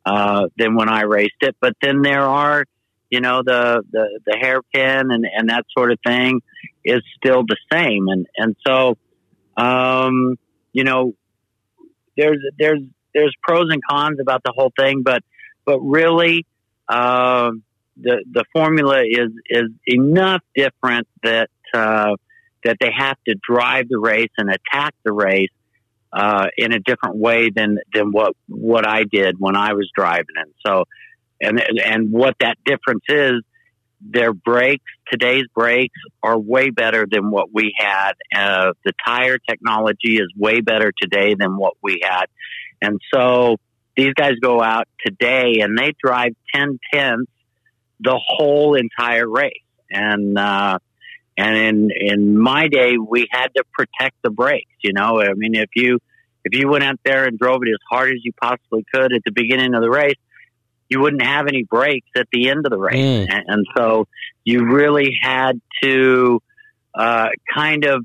uh, 0.04 0.46
than 0.56 0.74
when 0.74 0.88
I 0.88 1.02
raced 1.02 1.42
it. 1.42 1.56
But 1.60 1.74
then 1.82 2.02
there 2.02 2.22
are, 2.22 2.64
you 3.10 3.20
know, 3.20 3.42
the, 3.44 3.82
the, 3.90 4.20
the 4.26 4.36
hairpin 4.40 5.10
and, 5.10 5.24
and 5.24 5.50
that 5.50 5.64
sort 5.76 5.92
of 5.92 5.98
thing 6.06 6.40
is 6.84 7.00
still 7.16 7.42
the 7.46 7.56
same. 7.72 8.08
And, 8.08 8.26
and 8.36 8.56
so, 8.66 8.96
um, 9.56 10.36
you 10.72 10.84
know, 10.84 11.14
there's, 12.16 12.38
there's, 12.58 12.80
there's 13.14 13.34
pros 13.42 13.66
and 13.70 13.82
cons 13.88 14.18
about 14.20 14.42
the 14.44 14.52
whole 14.54 14.72
thing, 14.78 15.02
but, 15.02 15.22
but 15.64 15.80
really, 15.80 16.46
uh, 16.88 17.50
the, 18.00 18.24
the 18.30 18.44
formula 18.52 19.02
is, 19.02 19.30
is 19.48 19.70
enough 19.86 20.42
different 20.54 21.08
that, 21.22 21.50
uh, 21.74 22.14
that 22.64 22.76
they 22.80 22.90
have 22.96 23.16
to 23.26 23.34
drive 23.34 23.88
the 23.88 23.98
race 23.98 24.30
and 24.36 24.50
attack 24.50 24.94
the 25.04 25.12
race 25.12 25.50
uh, 26.12 26.46
in 26.56 26.72
a 26.72 26.78
different 26.78 27.16
way 27.16 27.50
than 27.50 27.78
than 27.92 28.12
what 28.12 28.34
what 28.48 28.86
I 28.86 29.04
did 29.04 29.36
when 29.38 29.56
I 29.56 29.74
was 29.74 29.90
driving. 29.94 30.36
And 30.36 30.52
so, 30.66 30.84
and 31.40 31.62
and 31.84 32.10
what 32.10 32.34
that 32.40 32.56
difference 32.64 33.04
is, 33.08 33.42
their 34.00 34.32
brakes 34.32 34.84
today's 35.10 35.44
brakes 35.54 35.98
are 36.22 36.38
way 36.38 36.70
better 36.70 37.06
than 37.10 37.30
what 37.30 37.48
we 37.52 37.74
had. 37.76 38.12
Uh, 38.34 38.72
the 38.84 38.92
tire 39.06 39.38
technology 39.38 40.16
is 40.16 40.28
way 40.36 40.60
better 40.60 40.92
today 41.00 41.34
than 41.38 41.56
what 41.56 41.74
we 41.82 42.00
had, 42.02 42.26
and 42.80 43.00
so 43.12 43.56
these 43.96 44.14
guys 44.14 44.34
go 44.40 44.62
out 44.62 44.86
today 45.04 45.60
and 45.60 45.76
they 45.76 45.92
drive 46.02 46.34
ten 46.54 46.78
tenths 46.92 47.30
the 48.00 48.18
whole 48.24 48.74
entire 48.74 49.28
race. 49.28 49.52
And 49.90 50.38
uh, 50.38 50.78
and 51.38 51.56
in 51.56 51.90
in 51.96 52.38
my 52.38 52.68
day, 52.68 52.98
we 52.98 53.28
had 53.30 53.48
to 53.56 53.64
protect 53.72 54.16
the 54.22 54.30
brakes. 54.30 54.72
You 54.82 54.92
know, 54.92 55.20
I 55.20 55.34
mean, 55.34 55.54
if 55.54 55.70
you 55.76 56.00
if 56.44 56.58
you 56.58 56.68
went 56.68 56.82
out 56.82 56.98
there 57.04 57.24
and 57.24 57.38
drove 57.38 57.60
it 57.62 57.70
as 57.70 57.78
hard 57.88 58.10
as 58.10 58.18
you 58.24 58.32
possibly 58.32 58.84
could 58.92 59.12
at 59.12 59.22
the 59.24 59.30
beginning 59.30 59.74
of 59.74 59.80
the 59.80 59.90
race, 59.90 60.16
you 60.88 61.00
wouldn't 61.00 61.22
have 61.22 61.46
any 61.46 61.62
brakes 61.62 62.08
at 62.16 62.26
the 62.32 62.48
end 62.48 62.66
of 62.66 62.70
the 62.70 62.78
race. 62.78 62.94
Mm. 62.94 63.28
And, 63.30 63.44
and, 63.46 63.66
so 63.76 64.08
you 64.44 64.64
really 64.64 65.16
had 65.20 65.60
to 65.82 66.42
uh, 66.94 67.28
kind 67.54 67.84
of 67.84 68.04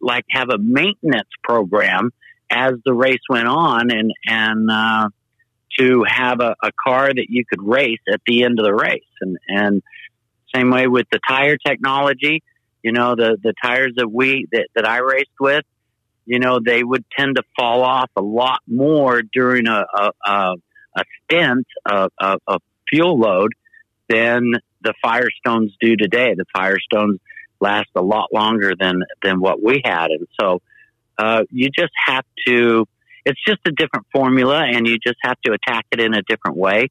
like 0.00 0.24
have 0.30 0.50
a 0.50 0.58
maintenance 0.58 1.30
program 1.42 2.12
as 2.50 2.74
the 2.84 2.94
race 2.94 3.20
went 3.28 3.48
on, 3.48 3.90
and 3.90 4.12
and 4.26 4.70
uh, 4.70 5.08
to 5.78 6.04
have 6.06 6.40
a, 6.40 6.54
a 6.62 6.70
car 6.86 7.08
that 7.08 7.26
you 7.28 7.44
could 7.44 7.62
race 7.62 8.00
at 8.12 8.20
the 8.24 8.44
end 8.44 8.60
of 8.60 8.64
the 8.64 8.74
race. 8.74 9.02
And 9.20 9.36
and 9.48 9.82
same 10.54 10.70
way 10.70 10.86
with 10.86 11.06
the 11.10 11.18
tire 11.28 11.56
technology 11.56 12.42
you 12.82 12.92
know, 12.92 13.14
the, 13.16 13.36
the 13.42 13.54
tires 13.62 13.94
that 13.96 14.10
we, 14.10 14.46
that, 14.52 14.68
that 14.74 14.86
I 14.86 14.98
raced 14.98 15.30
with, 15.40 15.64
you 16.26 16.38
know, 16.38 16.60
they 16.64 16.82
would 16.82 17.04
tend 17.16 17.36
to 17.36 17.42
fall 17.58 17.82
off 17.82 18.10
a 18.16 18.22
lot 18.22 18.60
more 18.66 19.22
during 19.22 19.66
a, 19.66 19.84
a, 19.92 20.10
a, 20.24 20.54
a 20.96 21.04
stint 21.24 21.66
of, 21.86 22.12
of, 22.18 22.40
of 22.46 22.62
fuel 22.88 23.18
load 23.18 23.52
than 24.08 24.52
the 24.82 24.94
Firestones 25.04 25.70
do 25.80 25.96
today. 25.96 26.34
The 26.34 26.44
Firestones 26.54 27.18
last 27.60 27.88
a 27.96 28.02
lot 28.02 28.32
longer 28.32 28.74
than, 28.78 29.02
than 29.22 29.40
what 29.40 29.62
we 29.62 29.80
had. 29.84 30.10
And 30.10 30.28
so, 30.40 30.60
uh, 31.18 31.42
you 31.50 31.68
just 31.76 31.92
have 32.06 32.24
to, 32.46 32.86
it's 33.24 33.40
just 33.46 33.60
a 33.66 33.72
different 33.72 34.06
formula 34.12 34.64
and 34.64 34.86
you 34.86 34.98
just 34.98 35.18
have 35.22 35.36
to 35.44 35.52
attack 35.52 35.86
it 35.90 36.00
in 36.00 36.14
a 36.14 36.22
different 36.22 36.56
way. 36.56 36.90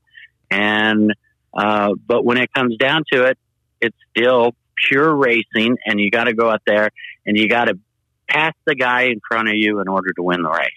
And, 0.52 1.14
uh, 1.54 1.94
but 2.06 2.26
when 2.26 2.38
it 2.38 2.54
comes 2.54 2.76
down 2.78 3.04
to 3.14 3.26
it, 3.26 3.38
it's 3.80 3.96
still 4.16 4.54
pure 4.88 5.16
racing, 5.16 5.78
and 5.86 6.00
you 6.00 6.10
got 6.10 6.26
to 6.26 6.34
go 6.34 6.50
out 6.50 6.62
there 6.66 6.90
and 7.26 7.38
you 7.38 7.48
got 7.48 7.66
to 7.66 7.78
pass 8.28 8.54
the 8.66 8.76
guy 8.76 9.04
in 9.04 9.20
front 9.28 9.50
of 9.50 9.56
you 9.56 9.80
in 9.80 9.88
order 9.88 10.12
to 10.14 10.24
win 10.24 10.42
the 10.42 10.50
race. 10.50 10.70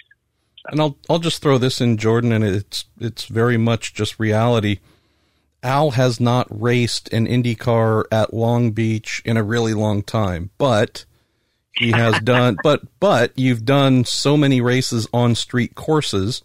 And 0.66 0.80
I'll 0.80 0.96
I'll 1.08 1.18
just 1.18 1.42
throw 1.42 1.58
this 1.58 1.80
in, 1.80 1.96
Jordan, 1.96 2.32
and 2.32 2.44
it's 2.44 2.84
it's 3.00 3.24
very 3.26 3.56
much 3.56 3.94
just 3.94 4.20
reality. 4.20 4.78
Al 5.62 5.92
has 5.92 6.20
not 6.20 6.46
raced 6.50 7.12
an 7.12 7.26
IndyCar 7.26 8.04
at 8.10 8.32
Long 8.32 8.70
Beach 8.70 9.20
in 9.24 9.36
a 9.36 9.42
really 9.42 9.74
long 9.74 10.02
time, 10.02 10.50
but 10.58 11.04
he 11.72 11.92
has 11.92 12.18
done. 12.20 12.56
but 12.62 12.82
but 12.98 13.32
you've 13.38 13.64
done 13.64 14.04
so 14.04 14.36
many 14.36 14.60
races 14.60 15.08
on 15.12 15.34
street 15.34 15.74
courses 15.74 16.42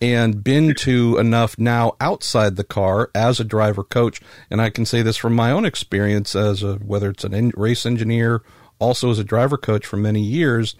and 0.00 0.44
been 0.44 0.74
to 0.74 1.18
enough 1.18 1.58
now 1.58 1.94
outside 2.00 2.56
the 2.56 2.64
car 2.64 3.10
as 3.14 3.40
a 3.40 3.44
driver 3.44 3.82
coach. 3.82 4.20
And 4.50 4.60
I 4.60 4.70
can 4.70 4.86
say 4.86 5.02
this 5.02 5.16
from 5.16 5.34
my 5.34 5.50
own 5.50 5.64
experience 5.64 6.36
as 6.36 6.62
a, 6.62 6.74
whether 6.76 7.10
it's 7.10 7.24
an 7.24 7.52
race 7.56 7.84
engineer, 7.84 8.42
also 8.78 9.10
as 9.10 9.18
a 9.18 9.24
driver 9.24 9.56
coach 9.56 9.84
for 9.84 9.96
many 9.96 10.22
years, 10.22 10.76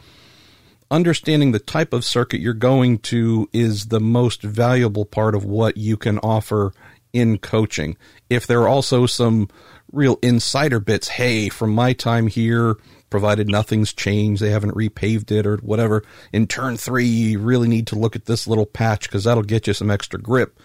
understanding 0.90 1.52
the 1.52 1.58
type 1.58 1.92
of 1.92 2.04
circuit 2.04 2.40
you're 2.40 2.54
going 2.54 2.98
to 2.98 3.48
is 3.52 3.86
the 3.86 4.00
most 4.00 4.42
valuable 4.42 5.04
part 5.04 5.34
of 5.34 5.44
what 5.44 5.76
you 5.76 5.96
can 5.96 6.18
offer 6.20 6.72
in 7.12 7.38
coaching. 7.38 7.96
If 8.30 8.46
there 8.46 8.62
are 8.62 8.68
also 8.68 9.06
some 9.06 9.48
real 9.92 10.18
insider 10.22 10.80
bits, 10.80 11.08
hey, 11.08 11.48
from 11.48 11.72
my 11.72 11.92
time 11.92 12.26
here, 12.28 12.76
provided 13.10 13.48
nothing's 13.48 13.92
changed, 13.92 14.42
they 14.42 14.50
haven't 14.50 14.74
repaved 14.74 15.30
it 15.30 15.46
or 15.46 15.56
whatever. 15.58 16.02
In 16.32 16.46
turn 16.46 16.76
three, 16.76 17.06
you 17.06 17.38
really 17.38 17.68
need 17.68 17.86
to 17.88 17.98
look 17.98 18.16
at 18.16 18.26
this 18.26 18.46
little 18.46 18.66
patch 18.66 19.02
because 19.02 19.24
that'll 19.24 19.42
get 19.42 19.66
you 19.66 19.72
some 19.72 19.90
extra 19.90 20.20
grip. 20.20 20.58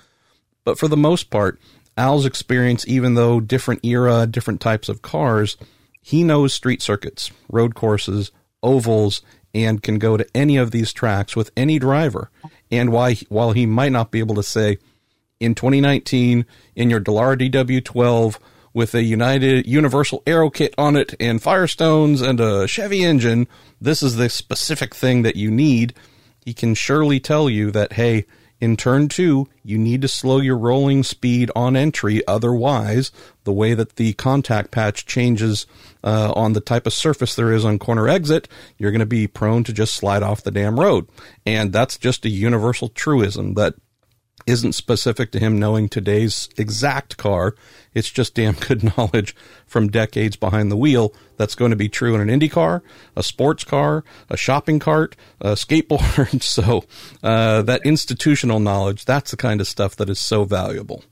But 0.64 0.78
for 0.78 0.88
the 0.88 0.98
most 0.98 1.30
part, 1.30 1.60
Al's 1.98 2.26
experience, 2.26 2.88
even 2.88 3.14
though 3.14 3.40
different 3.40 3.86
era, 3.86 4.26
different 4.26 4.62
types 4.62 4.90
of 4.90 5.02
cars, 5.02 5.58
he 6.02 6.24
knows 6.24 6.54
street 6.54 6.82
circuits, 6.82 7.32
road 7.50 7.76
courses, 7.76 8.32
ovals, 8.62 9.22
and 9.54 9.84
can 9.84 10.00
go 10.00 10.18
to 10.18 10.28
any 10.36 10.58
of 10.58 10.72
these 10.72 10.92
tracks 10.92 11.36
with 11.36 11.52
any 11.56 11.80
driver. 11.80 12.30
And 12.72 12.92
why, 12.92 13.16
while 13.30 13.52
he 13.52 13.66
might 13.66 13.92
not 13.92 14.12
be 14.12 14.20
able 14.20 14.36
to 14.36 14.44
say, 14.44 14.78
in 15.40 15.56
2019, 15.56 16.46
in 16.76 16.90
your 16.90 17.00
Dallara 17.00 17.38
DW12, 17.38 18.38
with 18.74 18.96
a 18.96 19.04
United 19.04 19.68
Universal 19.68 20.24
Aero 20.26 20.50
kit 20.50 20.74
on 20.78 20.96
it 20.96 21.16
and 21.20 21.42
Firestones 21.42 22.28
and 22.28 22.40
a 22.40 22.68
Chevy 22.68 23.04
engine, 23.04 23.48
this 23.80 24.02
is 24.02 24.16
the 24.16 24.30
specific 24.30 24.96
thing 24.96 25.22
that 25.22 25.36
you 25.36 25.52
need. 25.52 25.94
He 26.44 26.54
can 26.54 26.74
surely 26.74 27.20
tell 27.20 27.50
you 27.50 27.72
that, 27.72 27.94
hey, 27.94 28.26
in 28.60 28.78
turn 28.78 29.10
two, 29.10 29.48
you 29.62 29.78
need 29.78 30.02
to 30.02 30.08
slow 30.08 30.40
your 30.40 30.58
rolling 30.58 31.04
speed 31.04 31.52
on 31.54 31.76
entry. 31.76 32.26
Otherwise, 32.26 33.12
the 33.44 33.52
way 33.52 33.74
that 33.74 33.98
the 33.98 34.14
contact 34.14 34.72
patch 34.72 35.06
changes 35.06 35.68
uh, 36.02 36.32
on 36.34 36.54
the 36.54 36.62
type 36.62 36.88
of 36.88 36.94
surface 36.94 37.36
there 37.36 37.52
is 37.52 37.66
on 37.66 37.78
corner 37.78 38.08
exit, 38.08 38.48
you're 38.78 38.92
going 38.92 39.00
to 39.00 39.06
be 39.06 39.28
prone 39.28 39.66
to 39.66 39.74
just 39.74 39.96
slide 39.96 40.24
off 40.24 40.44
the 40.44 40.52
damn 40.52 40.80
road. 40.80 41.08
And 41.46 41.74
that's 41.74 41.98
just 41.98 42.26
a 42.26 42.30
universal 42.30 42.88
truism 42.88 43.56
that 43.56 43.76
isn't 44.46 44.74
specific 44.74 45.32
to 45.32 45.40
him 45.40 45.60
knowing 45.60 45.90
today's 45.90 46.50
exact 46.58 47.18
car. 47.18 47.56
It's 47.94 48.10
just 48.10 48.36
damn 48.36 48.56
good 48.56 48.84
knowledge 48.98 49.36
from 49.66 49.90
decades 49.90 50.36
behind 50.36 50.72
the 50.72 50.78
wheel 50.78 51.14
that's 51.38 51.56
going 51.56 51.72
to 51.72 51.78
be 51.78 51.90
true 51.90 52.16
in 52.16 52.22
an 52.22 52.30
Indy 52.30 52.50
car, 52.50 52.84
a 53.16 53.24
sports 53.24 53.64
car, 53.64 54.04
a 54.30 54.38
shopping 54.38 54.80
cart, 54.80 55.16
a 55.42 55.54
skateboard. 55.54 56.42
so 56.44 56.84
uh, 57.22 57.62
that 57.64 57.82
institutional 57.86 58.60
knowledge, 58.60 59.06
that's 59.06 59.32
the 59.32 59.38
kind 59.38 59.62
of 59.62 59.68
stuff 59.68 59.96
that 59.96 60.10
is 60.10 60.20
so 60.20 60.44
valuable. 60.46 61.04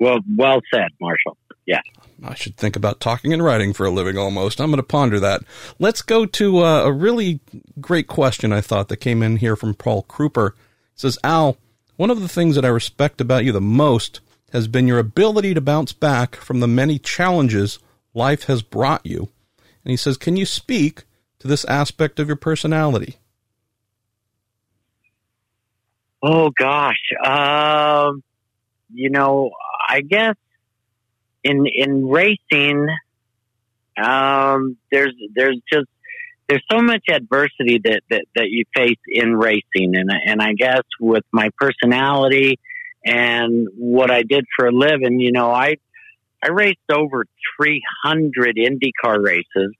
Well, 0.00 0.18
well 0.36 0.60
said, 0.72 0.88
Marshall. 1.00 1.36
Yeah. 1.66 1.80
I 2.22 2.34
should 2.34 2.56
think 2.56 2.76
about 2.76 3.00
talking 3.00 3.32
and 3.32 3.42
writing 3.42 3.72
for 3.72 3.86
a 3.86 3.90
living 3.90 4.18
almost. 4.18 4.60
I'm 4.60 4.68
going 4.70 4.76
to 4.76 4.82
ponder 4.82 5.18
that. 5.20 5.42
Let's 5.78 6.02
go 6.02 6.26
to 6.26 6.58
uh, 6.58 6.82
a 6.84 6.92
really 6.92 7.40
great 7.80 8.06
question 8.06 8.52
I 8.52 8.60
thought 8.60 8.88
that 8.88 8.98
came 8.98 9.22
in 9.22 9.38
here 9.38 9.56
from 9.56 9.74
Paul 9.74 10.04
Kruper. 10.04 10.48
It 10.48 10.54
says, 11.00 11.18
Al, 11.24 11.56
one 11.96 12.10
of 12.10 12.20
the 12.20 12.28
things 12.28 12.56
that 12.56 12.64
I 12.64 12.68
respect 12.68 13.20
about 13.20 13.44
you 13.44 13.52
the 13.52 13.60
most 13.60 14.20
has 14.52 14.68
been 14.68 14.86
your 14.86 14.98
ability 14.98 15.54
to 15.54 15.60
bounce 15.60 15.92
back 15.92 16.36
from 16.36 16.60
the 16.60 16.68
many 16.68 16.98
challenges 16.98 17.78
life 18.14 18.44
has 18.44 18.62
brought 18.62 19.04
you. 19.04 19.28
And 19.84 19.90
he 19.90 19.96
says, 19.96 20.16
Can 20.16 20.36
you 20.36 20.46
speak 20.46 21.04
to 21.40 21.48
this 21.48 21.64
aspect 21.66 22.18
of 22.18 22.26
your 22.26 22.36
personality? 22.36 23.18
Oh, 26.22 26.50
gosh. 26.58 27.00
Um, 27.24 28.22
you 28.92 29.10
know, 29.10 29.50
I 29.88 30.00
guess 30.00 30.36
in 31.42 31.66
in 31.66 32.08
racing, 32.08 32.88
um, 34.02 34.78
there's 34.90 35.14
there's 35.34 35.60
just 35.70 35.88
there's 36.48 36.64
so 36.70 36.80
much 36.82 37.04
adversity 37.10 37.80
that, 37.84 38.02
that, 38.10 38.24
that 38.34 38.48
you 38.50 38.64
face 38.76 38.98
in 39.08 39.34
racing. 39.34 39.94
And, 39.96 40.10
and 40.26 40.42
I 40.42 40.52
guess 40.52 40.82
with 41.00 41.24
my 41.32 41.50
personality 41.58 42.58
and 43.04 43.68
what 43.76 44.10
I 44.10 44.22
did 44.22 44.44
for 44.56 44.66
a 44.66 44.72
living, 44.72 45.20
you 45.20 45.32
know, 45.32 45.50
I, 45.50 45.76
I 46.42 46.48
raced 46.48 46.78
over 46.92 47.24
300 47.56 48.56
IndyCar 48.56 49.24
races 49.24 49.72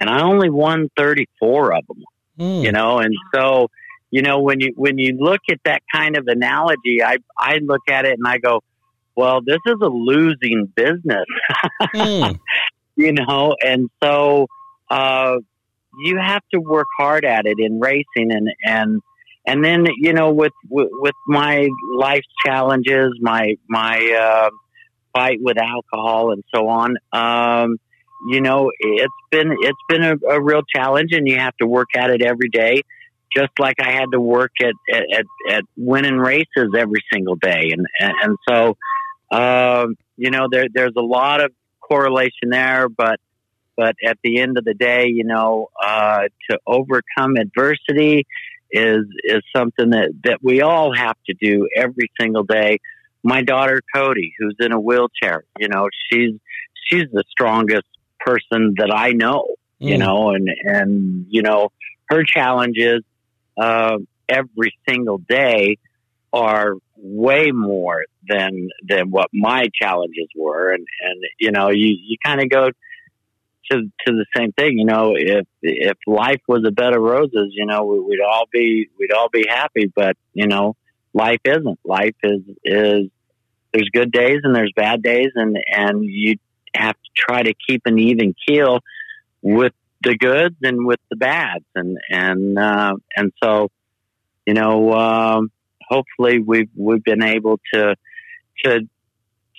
and 0.00 0.08
I 0.08 0.22
only 0.22 0.50
won 0.50 0.90
34 0.96 1.74
of 1.74 1.86
them, 1.86 2.04
mm. 2.38 2.62
you 2.62 2.72
know, 2.72 2.98
and 2.98 3.14
so, 3.34 3.68
you 4.10 4.22
know, 4.22 4.40
when 4.40 4.60
you, 4.60 4.72
when 4.76 4.98
you 4.98 5.16
look 5.18 5.40
at 5.50 5.58
that 5.64 5.82
kind 5.92 6.16
of 6.16 6.26
analogy, 6.28 7.02
I, 7.04 7.18
I 7.38 7.58
look 7.58 7.82
at 7.90 8.04
it 8.06 8.12
and 8.12 8.26
I 8.26 8.38
go, 8.38 8.62
well, 9.14 9.40
this 9.40 9.58
is 9.66 9.76
a 9.82 9.88
losing 9.88 10.72
business, 10.74 11.24
mm. 11.94 12.38
you 12.96 13.12
know, 13.12 13.54
and 13.62 13.90
so, 14.02 14.46
uh, 14.90 15.36
you 15.98 16.18
have 16.18 16.42
to 16.52 16.60
work 16.60 16.86
hard 16.98 17.24
at 17.24 17.46
it 17.46 17.58
in 17.58 17.80
racing 17.80 18.30
and 18.30 18.48
and 18.64 19.00
and 19.46 19.64
then 19.64 19.86
you 20.00 20.12
know 20.12 20.32
with 20.32 20.52
with, 20.68 21.14
my 21.26 21.68
life 21.96 22.24
challenges 22.44 23.12
my 23.20 23.54
my 23.68 23.98
uh, 24.18 24.50
fight 25.12 25.38
with 25.40 25.56
alcohol 25.58 26.32
and 26.32 26.44
so 26.54 26.68
on 26.68 26.96
um, 27.12 27.76
you 28.28 28.40
know 28.40 28.70
it's 28.78 29.12
been 29.30 29.56
it's 29.60 29.78
been 29.88 30.02
a, 30.02 30.16
a, 30.30 30.42
real 30.42 30.62
challenge 30.74 31.12
and 31.12 31.28
you 31.28 31.38
have 31.38 31.56
to 31.56 31.66
work 31.66 31.88
at 31.96 32.10
it 32.10 32.22
every 32.22 32.48
day 32.48 32.82
just 33.36 33.52
like 33.58 33.76
I 33.80 33.92
had 33.92 34.06
to 34.12 34.20
work 34.20 34.52
at 34.60 34.74
at, 34.92 35.24
at 35.50 35.64
winning 35.76 36.16
races 36.16 36.72
every 36.76 37.02
single 37.12 37.36
day. 37.36 37.70
And 37.72 37.86
and, 38.00 38.12
and 38.22 38.38
so 38.48 38.76
um, 39.30 39.96
you 40.16 40.30
know 40.30 40.48
there 40.50 40.66
there's 40.72 40.94
a 40.96 41.02
lot 41.02 41.42
of 41.42 41.52
correlation 41.80 42.50
there 42.50 42.88
but 42.88 43.20
but 43.76 43.96
at 44.04 44.18
the 44.24 44.40
end 44.40 44.58
of 44.58 44.64
the 44.64 44.74
day, 44.74 45.06
you 45.08 45.24
know, 45.24 45.68
uh, 45.82 46.22
to 46.50 46.58
overcome 46.66 47.36
adversity 47.36 48.26
is 48.70 49.04
is 49.24 49.42
something 49.54 49.90
that 49.90 50.12
that 50.24 50.38
we 50.42 50.62
all 50.62 50.94
have 50.94 51.16
to 51.26 51.34
do 51.40 51.68
every 51.76 52.10
single 52.20 52.44
day. 52.44 52.78
My 53.22 53.42
daughter 53.42 53.82
Cody, 53.94 54.34
who's 54.38 54.56
in 54.60 54.72
a 54.72 54.80
wheelchair, 54.80 55.44
you 55.58 55.68
know, 55.68 55.88
she's 56.10 56.32
she's 56.88 57.04
the 57.12 57.24
strongest 57.30 57.86
person 58.20 58.74
that 58.78 58.92
I 58.94 59.10
know, 59.10 59.56
mm. 59.80 59.88
you 59.88 59.98
know, 59.98 60.30
and 60.30 60.48
and 60.64 61.26
you 61.28 61.42
know, 61.42 61.70
her 62.08 62.24
challenges 62.24 63.02
uh, 63.56 63.98
every 64.28 64.74
single 64.88 65.18
day 65.18 65.78
are 66.32 66.74
way 66.96 67.50
more 67.52 68.04
than 68.28 68.68
than 68.86 69.10
what 69.10 69.28
my 69.32 69.68
challenges 69.80 70.28
were 70.34 70.72
and 70.72 70.86
and 71.02 71.24
you 71.38 71.52
know 71.52 71.70
you 71.70 71.94
you 72.02 72.16
kind 72.24 72.40
of 72.40 72.48
go 72.48 72.70
to 73.70 73.82
to 73.82 74.12
the 74.12 74.26
same 74.36 74.52
thing. 74.52 74.78
You 74.78 74.84
know, 74.84 75.14
if 75.16 75.46
if 75.62 75.96
life 76.06 76.40
was 76.46 76.64
a 76.66 76.70
bed 76.70 76.94
of 76.94 77.02
roses, 77.02 77.52
you 77.52 77.66
know, 77.66 77.84
we, 77.84 78.00
would 78.00 78.20
all 78.20 78.44
be 78.52 78.88
we'd 78.98 79.12
all 79.12 79.28
be 79.28 79.46
happy. 79.48 79.92
But 79.94 80.16
you 80.32 80.46
know, 80.46 80.76
life 81.12 81.40
isn't. 81.44 81.78
Life 81.84 82.16
is 82.22 82.42
is 82.64 83.10
there's 83.72 83.90
good 83.92 84.12
days 84.12 84.40
and 84.42 84.54
there's 84.54 84.72
bad 84.74 85.02
days, 85.02 85.30
and 85.34 85.58
and 85.68 86.04
you 86.04 86.36
have 86.74 86.94
to 86.94 87.10
try 87.16 87.42
to 87.42 87.54
keep 87.66 87.82
an 87.86 87.98
even 87.98 88.34
keel 88.46 88.80
with 89.42 89.72
the 90.02 90.16
goods 90.16 90.56
and 90.62 90.86
with 90.86 91.00
the 91.10 91.16
bads, 91.16 91.64
and 91.74 91.98
and 92.10 92.58
uh, 92.58 92.94
and 93.16 93.32
so 93.42 93.70
you 94.46 94.54
know, 94.54 94.92
um, 94.92 95.50
hopefully 95.82 96.38
we've 96.38 96.70
we've 96.76 97.02
been 97.02 97.22
able 97.22 97.58
to 97.74 97.96
to 98.64 98.80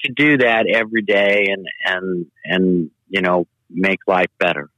to 0.04 0.14
do 0.16 0.38
that 0.38 0.66
every 0.68 1.02
day 1.02 1.48
and 1.50 1.68
and 1.86 2.26
and 2.46 2.92
you 3.10 3.22
know 3.22 3.46
make 3.70 4.00
life 4.08 4.30
better. 4.40 4.70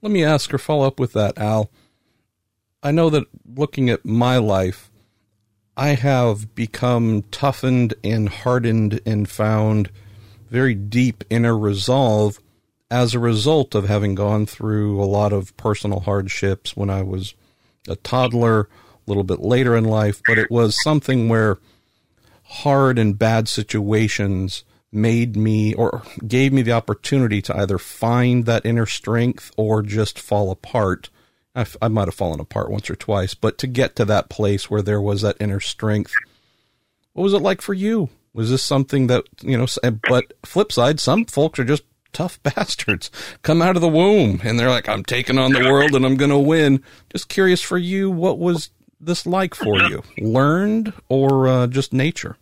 Let 0.00 0.12
me 0.12 0.24
ask 0.24 0.52
or 0.52 0.58
follow 0.58 0.86
up 0.86 0.98
with 0.98 1.12
that, 1.12 1.38
Al. 1.38 1.70
I 2.82 2.90
know 2.90 3.10
that 3.10 3.26
looking 3.46 3.88
at 3.88 4.04
my 4.04 4.38
life, 4.38 4.90
I 5.76 5.90
have 5.90 6.54
become 6.54 7.22
toughened 7.30 7.94
and 8.02 8.28
hardened 8.28 9.00
and 9.06 9.28
found 9.28 9.90
very 10.50 10.74
deep 10.74 11.24
inner 11.30 11.56
resolve 11.56 12.40
as 12.90 13.14
a 13.14 13.18
result 13.18 13.74
of 13.74 13.88
having 13.88 14.14
gone 14.14 14.44
through 14.44 15.00
a 15.00 15.06
lot 15.06 15.32
of 15.32 15.56
personal 15.56 16.00
hardships 16.00 16.76
when 16.76 16.90
I 16.90 17.02
was 17.02 17.34
a 17.88 17.96
toddler, 17.96 18.62
a 18.62 18.68
little 19.06 19.24
bit 19.24 19.40
later 19.40 19.76
in 19.76 19.84
life, 19.84 20.20
but 20.26 20.38
it 20.38 20.50
was 20.50 20.82
something 20.82 21.28
where 21.28 21.58
hard 22.44 22.98
and 22.98 23.18
bad 23.18 23.48
situations 23.48 24.64
made 24.92 25.36
me 25.36 25.74
or 25.74 26.02
gave 26.26 26.52
me 26.52 26.62
the 26.62 26.72
opportunity 26.72 27.40
to 27.42 27.56
either 27.56 27.78
find 27.78 28.44
that 28.44 28.66
inner 28.66 28.86
strength 28.86 29.50
or 29.56 29.82
just 29.82 30.18
fall 30.18 30.50
apart. 30.50 31.08
I, 31.54 31.66
I 31.80 31.88
might 31.88 32.08
have 32.08 32.14
fallen 32.14 32.40
apart 32.40 32.70
once 32.70 32.90
or 32.90 32.96
twice, 32.96 33.34
but 33.34 33.58
to 33.58 33.66
get 33.66 33.96
to 33.96 34.04
that 34.04 34.28
place 34.28 34.70
where 34.70 34.82
there 34.82 35.00
was 35.00 35.22
that 35.22 35.36
inner 35.40 35.60
strength, 35.60 36.12
what 37.14 37.24
was 37.24 37.34
it 37.34 37.42
like 37.42 37.62
for 37.62 37.74
you? 37.74 38.10
Was 38.34 38.50
this 38.50 38.62
something 38.62 39.08
that, 39.08 39.24
you 39.42 39.58
know, 39.58 39.66
but 40.08 40.32
flip 40.44 40.72
side, 40.72 41.00
some 41.00 41.24
folks 41.24 41.58
are 41.58 41.64
just 41.64 41.84
tough 42.12 42.42
bastards 42.42 43.10
come 43.42 43.62
out 43.62 43.76
of 43.76 43.82
the 43.82 43.88
womb 43.88 44.40
and 44.44 44.58
they're 44.58 44.70
like, 44.70 44.88
I'm 44.88 45.04
taking 45.04 45.38
on 45.38 45.52
the 45.52 45.70
world 45.70 45.94
and 45.94 46.04
I'm 46.04 46.16
going 46.16 46.30
to 46.30 46.38
win. 46.38 46.82
Just 47.10 47.28
curious 47.28 47.60
for 47.60 47.78
you, 47.78 48.10
what 48.10 48.38
was 48.38 48.70
this 49.00 49.26
like 49.26 49.54
for 49.54 49.78
you? 49.78 50.02
Learned 50.18 50.92
or 51.08 51.48
uh, 51.48 51.66
just 51.66 51.92
nature? 51.92 52.36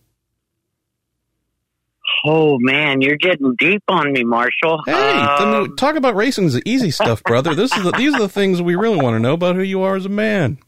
Oh 2.24 2.58
man, 2.58 3.00
you're 3.00 3.16
getting 3.16 3.54
deep 3.58 3.82
on 3.88 4.12
me, 4.12 4.24
Marshall. 4.24 4.82
Hey, 4.84 4.92
um, 4.92 5.74
talk 5.76 5.96
about 5.96 6.16
racing 6.16 6.44
is 6.44 6.54
the 6.54 6.62
easy 6.66 6.90
stuff, 6.90 7.22
brother. 7.22 7.54
This 7.54 7.74
is 7.74 7.82
the, 7.82 7.92
these 7.92 8.14
are 8.14 8.20
the 8.20 8.28
things 8.28 8.60
we 8.60 8.74
really 8.74 9.00
want 9.00 9.14
to 9.14 9.20
know 9.20 9.32
about 9.32 9.56
who 9.56 9.62
you 9.62 9.82
are 9.82 9.96
as 9.96 10.04
a 10.04 10.10
man. 10.10 10.58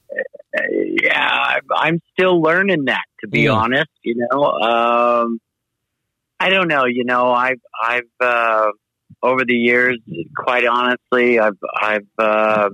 Yeah, 1.02 1.58
I'm 1.76 2.00
still 2.12 2.40
learning 2.40 2.86
that. 2.86 3.04
To 3.20 3.28
be 3.28 3.42
yeah. 3.42 3.50
honest, 3.50 3.90
you 4.02 4.16
know, 4.16 4.44
um, 4.44 5.40
I 6.40 6.48
don't 6.50 6.68
know. 6.68 6.86
You 6.86 7.04
know, 7.04 7.32
I've 7.32 7.60
I've 7.80 8.10
uh, 8.20 8.68
over 9.22 9.44
the 9.44 9.54
years, 9.54 9.98
quite 10.36 10.66
honestly, 10.66 11.38
I've 11.38 11.58
I've 11.80 12.08
uh, 12.18 12.70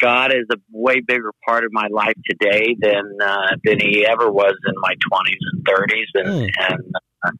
God 0.00 0.32
is 0.32 0.46
a 0.50 0.56
way 0.70 1.00
bigger 1.00 1.32
part 1.46 1.64
of 1.64 1.72
my 1.72 1.88
life 1.90 2.16
today 2.28 2.76
than 2.78 3.18
uh, 3.22 3.56
than 3.64 3.80
He 3.80 4.06
ever 4.06 4.30
was 4.30 4.54
in 4.66 4.74
my 4.80 4.94
20s 4.94 5.36
and 5.52 5.64
30s, 5.64 6.04
and 6.14 6.28
mm. 6.28 6.50
and 6.68 6.94
uh, 7.24 7.30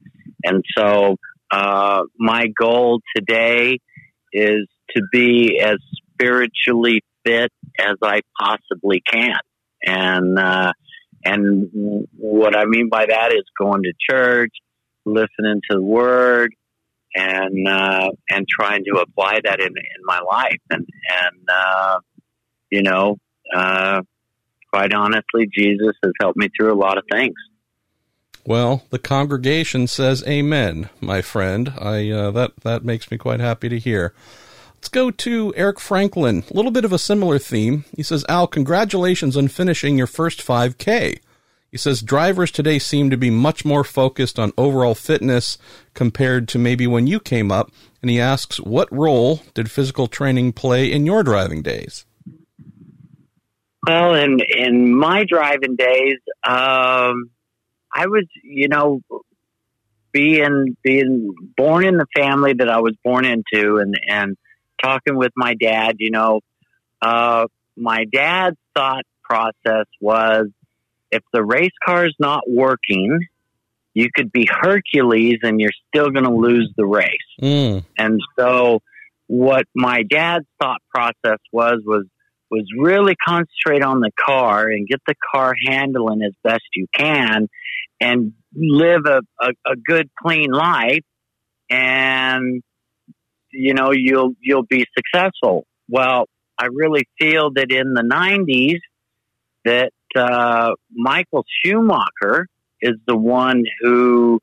and 0.44 0.64
so, 0.76 1.16
uh, 1.50 2.02
my 2.18 2.46
goal 2.59 3.00
today 3.14 3.78
is 4.33 4.66
to 4.96 5.02
be 5.12 5.61
as 5.61 5.76
spiritually 6.14 7.02
fit 7.24 7.52
as 7.78 7.96
I 8.02 8.20
possibly 8.40 9.02
can. 9.02 9.38
And, 9.85 10.38
uh, 10.38 10.72
and 11.24 11.68
what 12.16 12.57
I 12.57 12.64
mean 12.64 12.88
by 12.88 13.07
that 13.07 13.33
is 13.33 13.44
going 13.59 13.83
to 13.85 13.92
church, 14.11 14.52
listening 15.05 15.61
to 15.70 15.76
the 15.76 15.83
Word, 15.83 16.55
and 17.14 17.68
uh, 17.68 18.09
and 18.31 18.46
trying 18.48 18.85
to 18.85 19.00
apply 19.00 19.40
that 19.44 19.61
in 19.61 19.66
in 19.66 20.05
my 20.05 20.20
life. 20.20 20.61
And 20.70 20.87
and 21.11 21.48
uh, 21.52 21.98
you 22.70 22.83
know, 22.83 23.18
uh, 23.55 24.02
quite 24.72 24.92
honestly, 24.92 25.48
Jesus 25.55 25.92
has 26.02 26.12
helped 26.20 26.38
me 26.38 26.48
through 26.57 26.72
a 26.72 26.78
lot 26.78 26.98
of 26.98 27.05
things. 27.11 27.35
Well, 28.44 28.83
the 28.90 28.98
congregation 28.98 29.87
says 29.87 30.24
Amen, 30.26 30.88
my 31.00 31.22
friend. 31.22 31.72
I 31.78 32.11
uh, 32.11 32.31
that 32.33 32.52
that 32.62 32.85
makes 32.85 33.11
me 33.11 33.18
quite 33.18 33.40
happy 33.40 33.68
to 33.68 33.78
hear. 33.78 34.12
Let's 34.74 34.88
go 34.88 35.12
to 35.12 35.55
Eric 35.57 35.78
Franklin. 35.78 36.42
A 36.50 36.55
little 36.55 36.72
bit 36.72 36.85
of 36.85 36.92
a 36.92 36.98
similar 36.98 37.38
theme. 37.38 37.85
He 37.96 38.02
says, 38.02 38.24
Al, 38.28 38.48
congratulations 38.48 39.37
on 39.37 39.46
finishing 39.46 39.96
your 39.96 40.09
first 40.09 40.44
5K. 40.44 41.20
He 41.70 41.78
says 41.78 42.02
drivers 42.02 42.50
today 42.50 42.81
seem 42.81 43.09
to 43.11 43.16
be 43.16 43.31
much 43.31 43.64
more 43.64 43.85
focused 43.85 44.40
on 44.40 44.52
overall 44.59 44.96
fitness 44.96 45.57
compared 45.94 46.48
to 46.48 46.59
maybe 46.59 46.88
when 46.88 47.07
you 47.07 47.20
came 47.20 47.52
up. 47.52 47.70
And 48.02 48.11
he 48.11 48.20
asks, 48.20 48.59
what 48.59 48.92
role 48.92 49.42
did 49.55 49.70
physical 49.70 50.09
training 50.09 50.52
play 50.52 50.90
in 50.90 51.07
your 51.07 51.22
driving 51.22 51.62
days? 51.62 52.05
Well, 53.87 54.14
in 54.14 54.40
in 54.40 54.94
my 54.96 55.24
driving 55.24 55.76
days, 55.76 56.18
um, 56.44 57.31
I 57.94 58.07
was, 58.07 58.24
you 58.42 58.68
know, 58.68 59.00
being 60.12 60.76
being 60.83 61.35
born 61.57 61.85
in 61.85 61.96
the 61.96 62.07
family 62.14 62.55
that 62.55 62.68
I 62.68 62.81
was 62.81 62.94
born 63.05 63.24
into, 63.24 63.78
and 63.78 63.98
and 64.09 64.37
talking 64.83 65.16
with 65.16 65.33
my 65.37 65.55
dad, 65.55 65.96
you 65.98 66.11
know, 66.11 66.40
uh, 67.00 67.46
my 67.76 68.05
dad's 68.12 68.57
thought 68.74 69.05
process 69.22 69.87
was 70.00 70.48
if 71.11 71.22
the 71.33 71.44
race 71.44 71.72
car 71.85 72.07
is 72.07 72.14
not 72.18 72.42
working, 72.48 73.18
you 73.94 74.09
could 74.14 74.33
be 74.33 74.48
Hercules 74.50 75.38
and 75.42 75.61
you're 75.61 75.70
still 75.88 76.11
going 76.11 76.24
to 76.24 76.35
lose 76.35 76.72
the 76.76 76.87
race. 76.87 77.09
Mm. 77.40 77.85
And 77.98 78.20
so, 78.38 78.81
what 79.26 79.66
my 79.74 80.02
dad's 80.02 80.46
thought 80.61 80.83
process 80.94 81.38
was 81.52 81.81
was 81.85 82.07
was 82.50 82.66
really 82.78 83.14
concentrate 83.16 83.83
on 83.83 84.00
the 84.00 84.11
car 84.18 84.68
and 84.68 84.87
get 84.87 85.00
the 85.07 85.14
car 85.35 85.55
handling 85.66 86.22
as 86.22 86.35
best 86.44 86.64
you 86.74 86.87
can, 86.94 87.48
and 88.02 88.32
live 88.54 89.02
a, 89.06 89.20
a, 89.40 89.50
a 89.66 89.76
good, 89.76 90.10
clean 90.22 90.50
life. 90.50 91.04
And 91.70 92.62
you 93.50 93.74
know 93.74 93.92
you'll 93.92 94.32
you'll 94.40 94.66
be 94.66 94.84
successful. 94.96 95.66
Well, 95.88 96.26
I 96.58 96.66
really 96.66 97.06
feel 97.18 97.50
that 97.54 97.70
in 97.70 97.94
the 97.94 98.02
'90s 98.02 98.80
that 99.64 99.92
uh, 100.16 100.72
Michael 100.92 101.44
Schumacher 101.64 102.48
is 102.80 102.96
the 103.06 103.16
one 103.16 103.64
who 103.80 104.40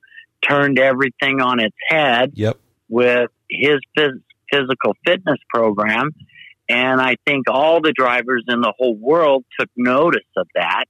turned 0.48 0.80
everything 0.80 1.42
on 1.42 1.60
its 1.60 1.76
head 1.90 2.32
Yep. 2.36 2.58
with 2.88 3.30
his 3.50 3.80
phys- 3.98 4.22
physical 4.52 4.96
fitness 5.06 5.38
program. 5.54 6.12
And 6.70 7.02
I 7.02 7.16
think 7.26 7.50
all 7.50 7.82
the 7.82 7.92
drivers 7.92 8.46
in 8.48 8.62
the 8.62 8.74
whole 8.78 8.96
world 8.96 9.44
took 9.60 9.70
notice 9.76 10.22
of 10.38 10.48
that 10.56 10.86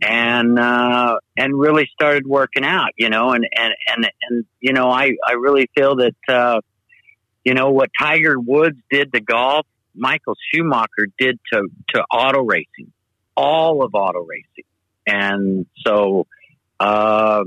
and, 0.00 0.58
uh, 0.58 1.18
and 1.36 1.58
really 1.58 1.88
started 1.92 2.26
working 2.26 2.64
out, 2.64 2.90
you 2.96 3.10
know, 3.10 3.32
and, 3.32 3.46
and, 3.56 3.74
and, 3.86 4.06
and, 4.28 4.44
you 4.60 4.72
know, 4.72 4.90
I, 4.90 5.12
I 5.26 5.32
really 5.32 5.68
feel 5.74 5.96
that, 5.96 6.14
uh, 6.28 6.60
you 7.44 7.54
know, 7.54 7.70
what 7.70 7.90
Tiger 7.98 8.38
Woods 8.38 8.78
did 8.90 9.12
to 9.12 9.20
golf, 9.20 9.66
Michael 9.94 10.36
Schumacher 10.52 11.08
did 11.18 11.38
to, 11.52 11.68
to 11.94 12.02
auto 12.12 12.42
racing, 12.42 12.92
all 13.36 13.84
of 13.84 13.94
auto 13.94 14.20
racing. 14.20 14.64
And 15.06 15.66
so, 15.84 16.26
uh, 16.78 17.44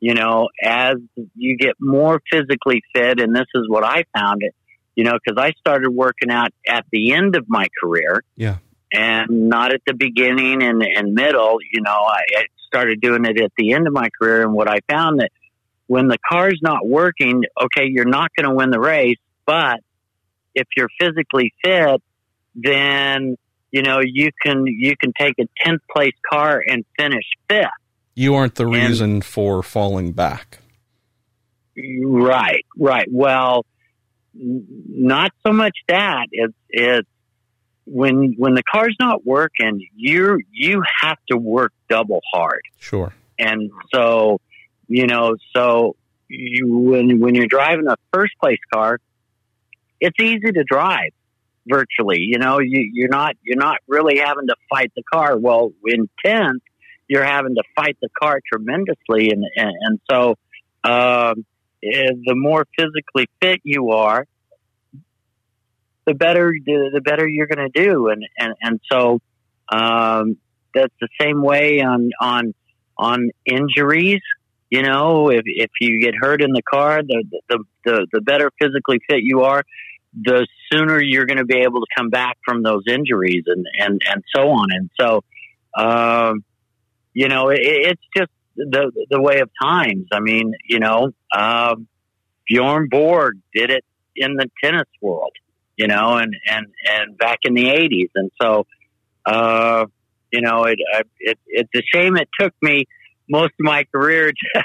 you 0.00 0.14
know, 0.14 0.48
as 0.62 0.96
you 1.34 1.56
get 1.56 1.74
more 1.80 2.20
physically 2.30 2.82
fit, 2.94 3.20
and 3.20 3.34
this 3.34 3.46
is 3.54 3.68
what 3.68 3.84
I 3.84 4.04
found 4.16 4.42
it, 4.42 4.54
you 4.94 5.04
know, 5.04 5.12
because 5.12 5.40
I 5.40 5.52
started 5.58 5.90
working 5.90 6.30
out 6.30 6.52
at 6.68 6.84
the 6.90 7.12
end 7.12 7.36
of 7.36 7.48
my 7.48 7.66
career 7.82 8.22
Yeah. 8.36 8.58
And 8.92 9.48
not 9.48 9.72
at 9.72 9.82
the 9.86 9.94
beginning 9.94 10.62
and, 10.62 10.82
and 10.82 11.14
middle. 11.14 11.58
You 11.72 11.82
know, 11.82 11.90
I, 11.92 12.22
I 12.36 12.44
started 12.66 13.00
doing 13.00 13.24
it 13.24 13.40
at 13.40 13.52
the 13.56 13.72
end 13.72 13.86
of 13.86 13.92
my 13.92 14.08
career. 14.20 14.42
And 14.42 14.52
what 14.52 14.68
I 14.68 14.80
found 14.90 15.20
that 15.20 15.30
when 15.86 16.08
the 16.08 16.18
car's 16.28 16.58
not 16.62 16.86
working, 16.86 17.44
okay, 17.60 17.86
you're 17.88 18.04
not 18.04 18.30
going 18.36 18.48
to 18.48 18.54
win 18.54 18.70
the 18.70 18.80
race, 18.80 19.16
but 19.46 19.80
if 20.54 20.66
you're 20.76 20.90
physically 21.00 21.52
fit, 21.64 22.02
then 22.54 23.36
you 23.70 23.82
know 23.82 24.00
you 24.02 24.30
can 24.42 24.64
you 24.66 24.96
can 24.96 25.12
take 25.18 25.34
a 25.38 25.44
tenth 25.62 25.82
place 25.94 26.14
car 26.28 26.62
and 26.66 26.84
finish 26.98 27.24
fifth. 27.48 27.66
You 28.14 28.34
aren't 28.34 28.56
the 28.56 28.64
And- 28.64 28.72
reason 28.74 29.20
for 29.22 29.62
falling 29.62 30.12
back. 30.12 30.58
Right, 32.02 32.64
right. 32.76 33.06
Well, 33.10 33.64
n- 34.34 34.66
not 34.88 35.30
so 35.46 35.52
much 35.52 35.76
that. 35.88 36.26
It's 36.32 36.54
it's 36.70 37.08
when 37.90 38.34
when 38.36 38.54
the 38.54 38.62
car's 38.62 38.96
not 39.00 39.24
working, 39.26 39.86
you 39.96 40.38
you 40.52 40.82
have 41.00 41.18
to 41.30 41.36
work 41.36 41.72
double 41.88 42.20
hard, 42.32 42.62
Sure. 42.78 43.12
and 43.38 43.70
so 43.94 44.40
you 44.88 45.06
know, 45.06 45.36
so 45.54 45.96
you 46.28 46.68
when 46.68 47.20
when 47.20 47.34
you're 47.34 47.46
driving 47.46 47.86
a 47.88 47.96
first 48.12 48.32
place 48.40 48.58
car, 48.72 48.98
it's 50.00 50.16
easy 50.20 50.52
to 50.52 50.64
drive 50.64 51.12
virtually. 51.66 52.20
You 52.20 52.38
know, 52.38 52.58
you 52.60 52.88
you're 52.92 53.08
not 53.08 53.36
you're 53.42 53.58
not 53.58 53.78
really 53.86 54.18
having 54.18 54.46
to 54.48 54.56
fight 54.70 54.92
the 54.94 55.02
car. 55.12 55.38
Well, 55.38 55.72
in 55.86 56.08
tenth, 56.24 56.62
you're 57.08 57.24
having 57.24 57.54
to 57.54 57.62
fight 57.74 57.96
the 58.02 58.08
car 58.20 58.40
tremendously, 58.52 59.30
and 59.30 59.44
and, 59.56 59.72
and 59.80 60.00
so. 60.10 60.34
Um, 60.84 61.44
eh, 61.82 62.12
the 62.24 62.36
more 62.36 62.64
physically 62.78 63.26
fit 63.42 63.60
you 63.64 63.90
are, 63.90 64.26
the 66.08 66.14
better 66.14 66.52
the, 66.64 66.90
the 66.94 67.00
better 67.00 67.28
you're 67.28 67.46
going 67.46 67.70
to 67.70 67.84
do, 67.84 68.08
and 68.08 68.24
and 68.38 68.54
and 68.62 68.80
so 68.90 69.20
um, 69.68 70.38
that's 70.74 70.94
the 71.00 71.08
same 71.20 71.42
way 71.42 71.80
on 71.80 72.10
on 72.20 72.54
on 72.96 73.30
injuries. 73.44 74.22
You 74.70 74.82
know, 74.82 75.30
if 75.30 75.42
if 75.44 75.70
you 75.80 76.00
get 76.00 76.14
hurt 76.20 76.42
in 76.42 76.52
the 76.52 76.62
car, 76.62 77.02
the 77.02 77.24
the 77.48 77.64
the, 77.84 78.06
the 78.12 78.20
better 78.22 78.50
physically 78.60 79.00
fit 79.08 79.20
you 79.22 79.42
are, 79.42 79.62
the 80.14 80.46
sooner 80.72 81.00
you're 81.00 81.26
going 81.26 81.38
to 81.38 81.44
be 81.44 81.58
able 81.58 81.80
to 81.80 81.86
come 81.96 82.10
back 82.10 82.38
from 82.44 82.62
those 82.62 82.84
injuries, 82.88 83.44
and 83.46 83.66
and 83.78 84.00
and 84.10 84.24
so 84.34 84.48
on. 84.48 84.68
And 84.70 84.90
so, 84.98 85.24
um, 85.76 86.44
you 87.12 87.28
know, 87.28 87.50
it, 87.50 87.60
it's 87.60 88.02
just 88.16 88.30
the 88.56 88.90
the 89.10 89.20
way 89.20 89.40
of 89.40 89.50
times. 89.62 90.06
I 90.12 90.20
mean, 90.20 90.54
you 90.66 90.80
know, 90.80 91.10
um, 91.36 91.86
Bjorn 92.46 92.88
Borg 92.90 93.36
did 93.54 93.70
it 93.70 93.84
in 94.16 94.34
the 94.34 94.50
tennis 94.62 94.88
world, 95.00 95.32
you 95.78 95.86
know, 95.86 96.16
and 96.16 96.34
and 96.50 96.66
and 96.84 97.16
back 97.16 97.38
in 97.44 97.54
the 97.54 97.66
'80s, 97.66 98.10
and 98.16 98.30
so, 98.42 98.66
uh, 99.24 99.86
you 100.32 100.40
know, 100.42 100.64
it, 100.64 100.78
I- 100.92 101.02
it 101.20 101.38
it's 101.46 101.70
a 101.74 101.82
shame 101.94 102.16
it 102.16 102.28
took 102.38 102.52
me 102.60 102.86
most 103.30 103.52
of 103.60 103.64
my 103.64 103.84
career 103.84 104.32
to, 104.54 104.62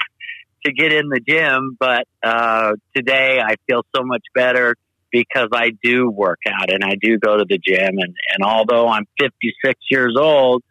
to 0.66 0.72
get 0.72 0.92
in 0.92 1.08
the 1.08 1.20
gym, 1.20 1.76
but 1.78 2.06
uh, 2.22 2.72
today 2.94 3.40
I 3.40 3.54
feel 3.68 3.86
so 3.94 4.02
much 4.02 4.24
better 4.34 4.76
because 5.12 5.48
I 5.52 5.70
do 5.82 6.10
work 6.10 6.40
out 6.48 6.72
and 6.72 6.82
I 6.82 6.96
do 7.00 7.18
go 7.18 7.36
to 7.38 7.44
the 7.48 7.58
gym, 7.58 7.98
and 7.98 8.14
and 8.34 8.44
although 8.44 8.88
I'm 8.88 9.06
56 9.20 9.80
years 9.90 10.16
old. 10.18 10.62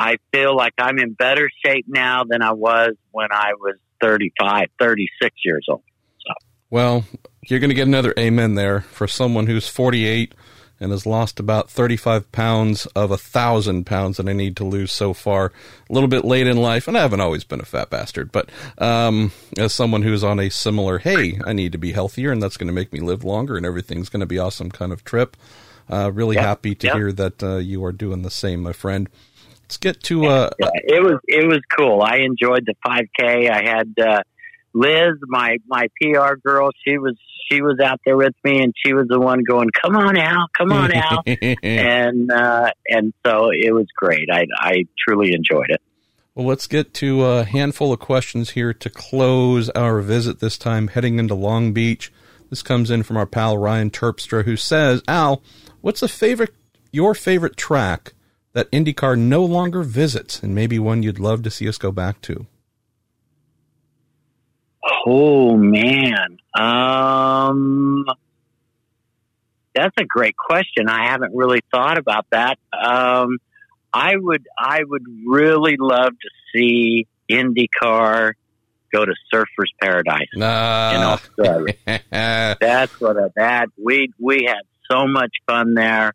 I 0.00 0.18
feel 0.32 0.54
like 0.54 0.74
I'm 0.78 0.96
in 1.00 1.14
better 1.14 1.48
shape 1.66 1.86
now 1.88 2.22
than 2.22 2.40
I 2.40 2.52
was 2.52 2.92
when 3.10 3.32
I 3.32 3.54
was 3.58 3.74
35, 4.00 4.66
36 4.78 5.34
years 5.44 5.66
old. 5.68 5.82
So. 6.24 6.34
Well, 6.70 7.04
you're 7.48 7.60
going 7.60 7.70
to 7.70 7.74
get 7.74 7.88
another 7.88 8.14
amen 8.18 8.54
there 8.54 8.82
for 8.82 9.08
someone 9.08 9.46
who's 9.46 9.68
48 9.68 10.34
and 10.80 10.92
has 10.92 11.06
lost 11.06 11.40
about 11.40 11.70
35 11.70 12.30
pounds 12.30 12.86
of 12.86 13.10
a 13.10 13.18
thousand 13.18 13.84
pounds 13.84 14.16
that 14.16 14.28
I 14.28 14.32
need 14.32 14.56
to 14.56 14.64
lose 14.64 14.92
so 14.92 15.12
far. 15.12 15.52
A 15.88 15.92
little 15.92 16.08
bit 16.08 16.24
late 16.24 16.46
in 16.46 16.56
life, 16.56 16.86
and 16.86 16.96
I 16.96 17.00
haven't 17.00 17.20
always 17.20 17.44
been 17.44 17.60
a 17.60 17.64
fat 17.64 17.90
bastard, 17.90 18.30
but 18.30 18.48
um, 18.78 19.32
as 19.56 19.74
someone 19.74 20.02
who's 20.02 20.22
on 20.22 20.38
a 20.38 20.50
similar, 20.50 20.98
hey, 20.98 21.40
I 21.44 21.52
need 21.52 21.72
to 21.72 21.78
be 21.78 21.92
healthier, 21.92 22.30
and 22.30 22.42
that's 22.42 22.56
going 22.56 22.68
to 22.68 22.72
make 22.72 22.92
me 22.92 23.00
live 23.00 23.24
longer, 23.24 23.56
and 23.56 23.66
everything's 23.66 24.08
going 24.08 24.20
to 24.20 24.26
be 24.26 24.38
awesome 24.38 24.70
kind 24.70 24.92
of 24.92 25.04
trip. 25.04 25.36
Uh, 25.90 26.12
really 26.12 26.36
happy 26.36 26.74
to 26.74 26.92
hear 26.92 27.12
that 27.12 27.42
uh, 27.42 27.56
you 27.56 27.82
are 27.84 27.92
doing 27.92 28.22
the 28.22 28.30
same, 28.30 28.62
my 28.62 28.72
friend. 28.72 29.08
Let's 29.62 29.78
get 29.78 30.02
to 30.04 30.26
uh, 30.26 30.50
Yeah, 30.58 30.68
it 30.74 31.02
was 31.02 31.18
it 31.26 31.46
was 31.46 31.60
cool. 31.76 32.02
I 32.02 32.18
enjoyed 32.18 32.66
the 32.66 32.74
5K. 32.86 33.50
I 33.50 33.68
had 33.68 33.94
uh, 33.98 34.22
Liz, 34.74 35.14
my 35.26 35.58
my 35.66 35.88
PR 36.00 36.34
girl. 36.36 36.70
She 36.84 36.98
was 36.98 37.16
she 37.50 37.62
was 37.62 37.78
Al 37.80 37.96
there 38.04 38.16
with 38.16 38.34
me, 38.44 38.62
and 38.62 38.74
she 38.84 38.92
was 38.92 39.08
the 39.08 39.18
one 39.18 39.42
going, 39.42 39.70
"Come 39.82 39.96
on, 39.96 40.16
Al, 40.16 40.46
come 40.56 40.72
on, 40.72 40.92
out," 40.94 41.26
and 41.62 42.30
uh, 42.30 42.70
and 42.88 43.12
so 43.24 43.50
it 43.52 43.72
was 43.74 43.86
great. 43.96 44.28
I 44.30 44.46
I 44.58 44.84
truly 44.98 45.32
enjoyed 45.32 45.70
it. 45.70 45.80
Well, 46.34 46.46
let's 46.46 46.68
get 46.68 46.94
to 46.94 47.24
a 47.24 47.44
handful 47.44 47.92
of 47.92 47.98
questions 47.98 48.50
here 48.50 48.72
to 48.72 48.90
close 48.90 49.70
our 49.70 50.00
visit 50.00 50.38
this 50.38 50.56
time, 50.56 50.86
heading 50.86 51.18
into 51.18 51.34
Long 51.34 51.72
Beach. 51.72 52.12
This 52.48 52.62
comes 52.62 52.92
in 52.92 53.02
from 53.02 53.16
our 53.16 53.26
pal 53.26 53.58
Ryan 53.58 53.90
Terpstra, 53.90 54.44
who 54.44 54.56
says, 54.56 55.02
Al, 55.08 55.42
what's 55.80 56.00
a 56.00 56.06
favorite, 56.06 56.54
your 56.92 57.14
favorite 57.14 57.56
track 57.56 58.14
that 58.52 58.70
IndyCar 58.70 59.18
no 59.18 59.44
longer 59.44 59.82
visits, 59.82 60.40
and 60.40 60.54
maybe 60.54 60.78
one 60.78 61.02
you'd 61.02 61.18
love 61.18 61.42
to 61.42 61.50
see 61.50 61.68
us 61.68 61.76
go 61.76 61.90
back 61.90 62.20
to? 62.22 62.46
Oh 65.06 65.56
man, 65.56 66.38
um, 66.58 68.04
that's 69.74 69.94
a 69.98 70.04
great 70.04 70.36
question. 70.36 70.88
I 70.88 71.06
haven't 71.10 71.34
really 71.34 71.60
thought 71.70 71.98
about 71.98 72.26
that. 72.30 72.58
Um, 72.72 73.38
I 73.92 74.16
would, 74.16 74.46
I 74.58 74.80
would 74.84 75.04
really 75.26 75.76
love 75.78 76.12
to 76.12 76.30
see 76.52 77.06
IndyCar 77.30 78.32
go 78.92 79.04
to 79.04 79.14
Surfers 79.32 79.70
Paradise 79.80 80.28
in 80.34 80.42
Australia. 80.42 81.74
that's 82.60 83.00
what 83.00 83.16
a, 83.16 83.30
that 83.36 83.68
we 83.82 84.12
we 84.18 84.44
had 84.46 84.62
so 84.90 85.06
much 85.06 85.32
fun 85.46 85.74
there, 85.74 86.12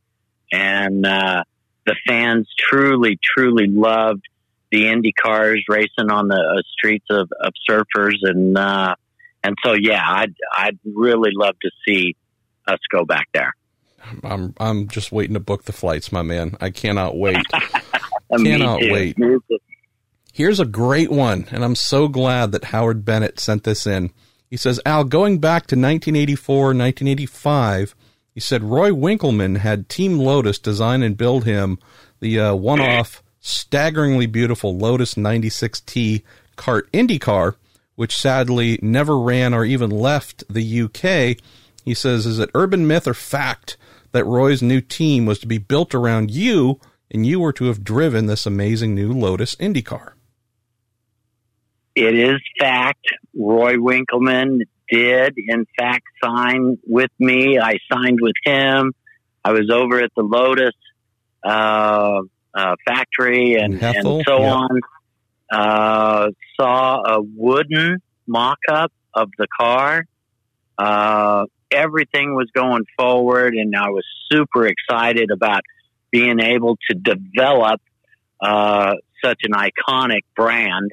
and 0.51 1.05
uh, 1.05 1.43
the 1.85 1.95
fans 2.07 2.47
truly, 2.57 3.19
truly 3.21 3.67
loved 3.67 4.27
the 4.73 4.89
Indy 4.89 5.13
cars 5.13 5.63
racing 5.69 6.09
on 6.09 6.27
the 6.27 6.35
uh, 6.35 6.61
streets 6.75 7.05
of, 7.11 7.29
of 7.39 7.53
surfers, 7.69 8.15
and 8.23 8.57
uh, 8.57 8.95
and 9.43 9.55
so 9.63 9.73
yeah, 9.79 10.01
I'd 10.03 10.33
I'd 10.57 10.79
really 10.83 11.29
love 11.33 11.55
to 11.61 11.69
see 11.87 12.17
us 12.67 12.79
go 12.91 13.05
back 13.05 13.27
there. 13.33 13.53
I'm 14.23 14.55
I'm 14.59 14.87
just 14.87 15.11
waiting 15.11 15.35
to 15.35 15.39
book 15.39 15.65
the 15.65 15.73
flights, 15.73 16.11
my 16.11 16.23
man. 16.23 16.57
I 16.59 16.71
cannot 16.71 17.15
wait. 17.15 17.45
cannot 18.35 18.81
wait. 18.81 19.15
Here's 20.33 20.59
a 20.59 20.65
great 20.65 21.11
one, 21.11 21.45
and 21.51 21.63
I'm 21.63 21.75
so 21.75 22.07
glad 22.07 22.51
that 22.53 22.65
Howard 22.65 23.05
Bennett 23.05 23.39
sent 23.39 23.63
this 23.63 23.85
in. 23.85 24.09
He 24.49 24.57
says, 24.57 24.79
Al, 24.85 25.03
going 25.03 25.39
back 25.39 25.67
to 25.67 25.75
1984, 25.75 26.57
1985, 26.65 27.95
he 28.33 28.39
said 28.39 28.63
Roy 28.63 28.89
Winkelmann 28.89 29.57
had 29.57 29.89
Team 29.89 30.17
Lotus 30.17 30.57
design 30.57 31.03
and 31.03 31.15
build 31.15 31.45
him 31.45 31.77
the 32.19 32.39
uh, 32.39 32.55
one 32.55 32.79
off, 32.79 33.22
staggeringly 33.43 34.25
beautiful 34.25 34.75
Lotus 34.75 35.15
96T 35.15 36.23
CART 36.55 36.87
Indy 36.93 37.19
car, 37.19 37.57
which 37.95 38.17
sadly 38.17 38.79
never 38.81 39.19
ran 39.19 39.53
or 39.53 39.65
even 39.65 39.89
left 39.89 40.43
the 40.51 40.81
UK. 40.81 41.37
He 41.83 41.93
says, 41.93 42.25
Is 42.25 42.39
it 42.39 42.49
urban 42.55 42.87
myth 42.87 43.05
or 43.05 43.13
fact 43.13 43.77
that 44.13 44.25
Roy's 44.25 44.63
new 44.63 44.79
team 44.79 45.25
was 45.25 45.39
to 45.39 45.47
be 45.47 45.57
built 45.57 45.93
around 45.93 46.31
you 46.31 46.79
and 47.11 47.27
you 47.27 47.39
were 47.39 47.53
to 47.53 47.65
have 47.65 47.83
driven 47.83 48.27
this 48.27 48.45
amazing 48.45 48.95
new 48.95 49.11
Lotus 49.11 49.55
Indy 49.59 49.81
car? 49.81 50.15
It 51.95 52.17
is 52.17 52.39
fact. 52.57 53.05
Roy 53.37 53.73
Winkelmann 53.73 54.61
did, 54.89 55.35
in 55.37 55.65
fact, 55.77 56.05
sign 56.23 56.77
with 56.87 57.11
me. 57.19 57.59
I 57.59 57.77
signed 57.91 58.19
with 58.21 58.35
him. 58.45 58.93
I 59.43 59.51
was 59.51 59.69
over 59.69 60.01
at 60.01 60.11
the 60.15 60.23
Lotus 60.23 60.73
uh, 61.43 62.21
uh, 62.53 62.75
factory 62.85 63.55
and, 63.55 63.81
and 63.81 64.03
so 64.03 64.39
yeah. 64.39 64.53
on. 64.53 64.79
Uh, 65.51 66.29
saw 66.59 67.01
a 67.03 67.21
wooden 67.21 68.01
mock 68.25 68.57
up 68.71 68.91
of 69.13 69.29
the 69.37 69.47
car. 69.59 70.05
Uh, 70.77 71.45
everything 71.69 72.33
was 72.33 72.49
going 72.55 72.85
forward, 72.97 73.53
and 73.53 73.75
I 73.75 73.89
was 73.89 74.03
super 74.31 74.65
excited 74.65 75.29
about 75.31 75.61
being 76.11 76.39
able 76.39 76.77
to 76.89 76.95
develop 76.95 77.81
uh, 78.41 78.93
such 79.23 79.41
an 79.43 79.51
iconic 79.51 80.21
brand 80.35 80.91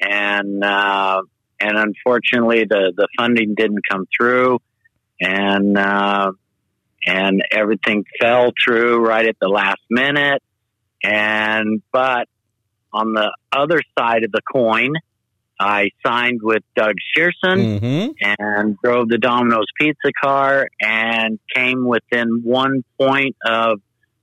and 0.00 0.64
uh, 0.64 1.22
and 1.60 1.76
unfortunately 1.76 2.64
the 2.64 2.92
the 2.96 3.08
funding 3.18 3.54
didn't 3.54 3.82
come 3.88 4.06
through, 4.16 4.58
and 5.20 5.76
uh, 5.76 6.32
and 7.06 7.42
everything 7.50 8.04
fell 8.20 8.52
through 8.64 9.04
right 9.04 9.26
at 9.26 9.36
the 9.40 9.48
last 9.48 9.82
minute. 9.90 10.42
And 11.02 11.82
but 11.92 12.28
on 12.92 13.12
the 13.12 13.32
other 13.52 13.80
side 13.98 14.24
of 14.24 14.32
the 14.32 14.42
coin, 14.52 14.94
I 15.58 15.90
signed 16.04 16.40
with 16.42 16.62
Doug 16.74 16.94
Shierson 17.14 17.78
mm-hmm. 17.80 18.40
and 18.40 18.78
drove 18.82 19.08
the 19.08 19.18
Domino's 19.18 19.66
Pizza 19.78 20.10
car 20.22 20.68
and 20.80 21.38
came 21.54 21.84
within 21.84 22.40
one 22.42 22.82
point 22.98 23.36
of 23.44 23.80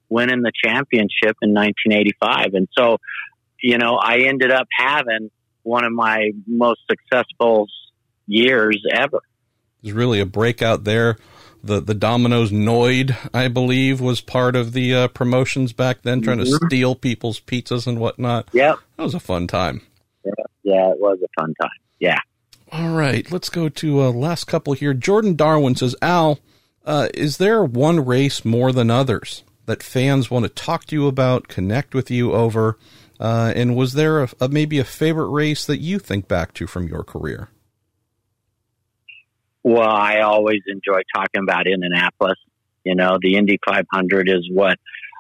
winning 0.10 0.42
the 0.42 0.52
championship 0.64 1.38
in 1.42 1.54
1985. 1.54 2.54
And 2.54 2.68
so, 2.76 2.98
you 3.62 3.78
know, 3.78 3.98
I 3.98 4.22
ended 4.22 4.52
up 4.52 4.68
having 4.76 5.30
one 5.62 5.84
of 5.84 5.92
my 5.92 6.32
most 6.48 6.82
successful 6.90 7.68
years 8.26 8.84
ever. 8.92 9.20
There's 9.84 9.94
really 9.94 10.20
a 10.20 10.26
breakout 10.26 10.86
there. 10.86 11.18
The 11.64 11.82
the 11.82 11.94
Domino's 11.94 12.52
Noid, 12.52 13.16
I 13.34 13.48
believe, 13.48 14.00
was 14.00 14.22
part 14.22 14.56
of 14.56 14.74
the 14.74 14.94
uh, 14.94 15.08
promotions 15.10 15.74
back 15.74 16.04
then, 16.04 16.22
trying 16.22 16.40
mm-hmm. 16.40 16.58
to 16.58 16.66
steal 16.68 16.96
people's 16.96 17.40
pizzas 17.40 17.88
and 17.88 18.00
whatnot. 18.00 18.50
Yeah, 18.54 18.76
that 18.96 19.04
was 19.04 19.16
a 19.16 19.20
fun 19.20 19.48
time. 19.48 19.82
Yeah, 20.24 20.32
yeah, 20.64 20.92
it 20.92 21.00
was 21.00 21.20
a 21.24 21.42
fun 21.42 21.54
time. 21.60 21.70
Yeah. 22.00 22.20
All 22.72 22.90
right, 22.90 23.30
let's 23.32 23.50
go 23.50 23.70
to 23.70 24.02
uh, 24.02 24.12
last 24.12 24.44
couple 24.46 24.74
here. 24.74 24.94
Jordan 24.94 25.36
Darwin 25.36 25.76
says, 25.76 25.96
Al, 26.02 26.40
uh, 26.86 27.08
is 27.14 27.38
there 27.38 27.64
one 27.64 28.04
race 28.06 28.44
more 28.44 28.74
than 28.74 28.92
others 28.92 29.44
that 29.68 29.82
fans 29.82 30.30
want 30.30 30.44
to 30.44 30.50
talk 30.50 30.86
to 30.86 30.96
you 30.96 31.08
about, 31.08 31.48
connect 31.48 31.96
with 31.96 32.12
you 32.12 32.34
over? 32.34 32.78
Uh, 33.20 33.54
and 33.56 33.76
was 33.76 33.94
there 33.94 34.24
a, 34.24 34.30
a, 34.42 34.50
maybe 34.50 34.80
a 34.80 34.84
favorite 34.84 35.30
race 35.30 35.66
that 35.66 35.80
you 35.80 35.98
think 35.98 36.28
back 36.28 36.54
to 36.56 36.68
from 36.68 36.88
your 36.88 37.04
career? 37.04 37.50
Well, 39.68 39.90
I 39.90 40.22
always 40.22 40.62
enjoy 40.66 41.02
talking 41.14 41.42
about 41.44 41.68
Indianapolis. 41.68 42.38
You 42.86 42.96
know, 42.96 43.18
the 43.22 43.36
Indy 43.36 43.60
500 43.68 44.30
is 44.30 44.50
what 44.50 44.80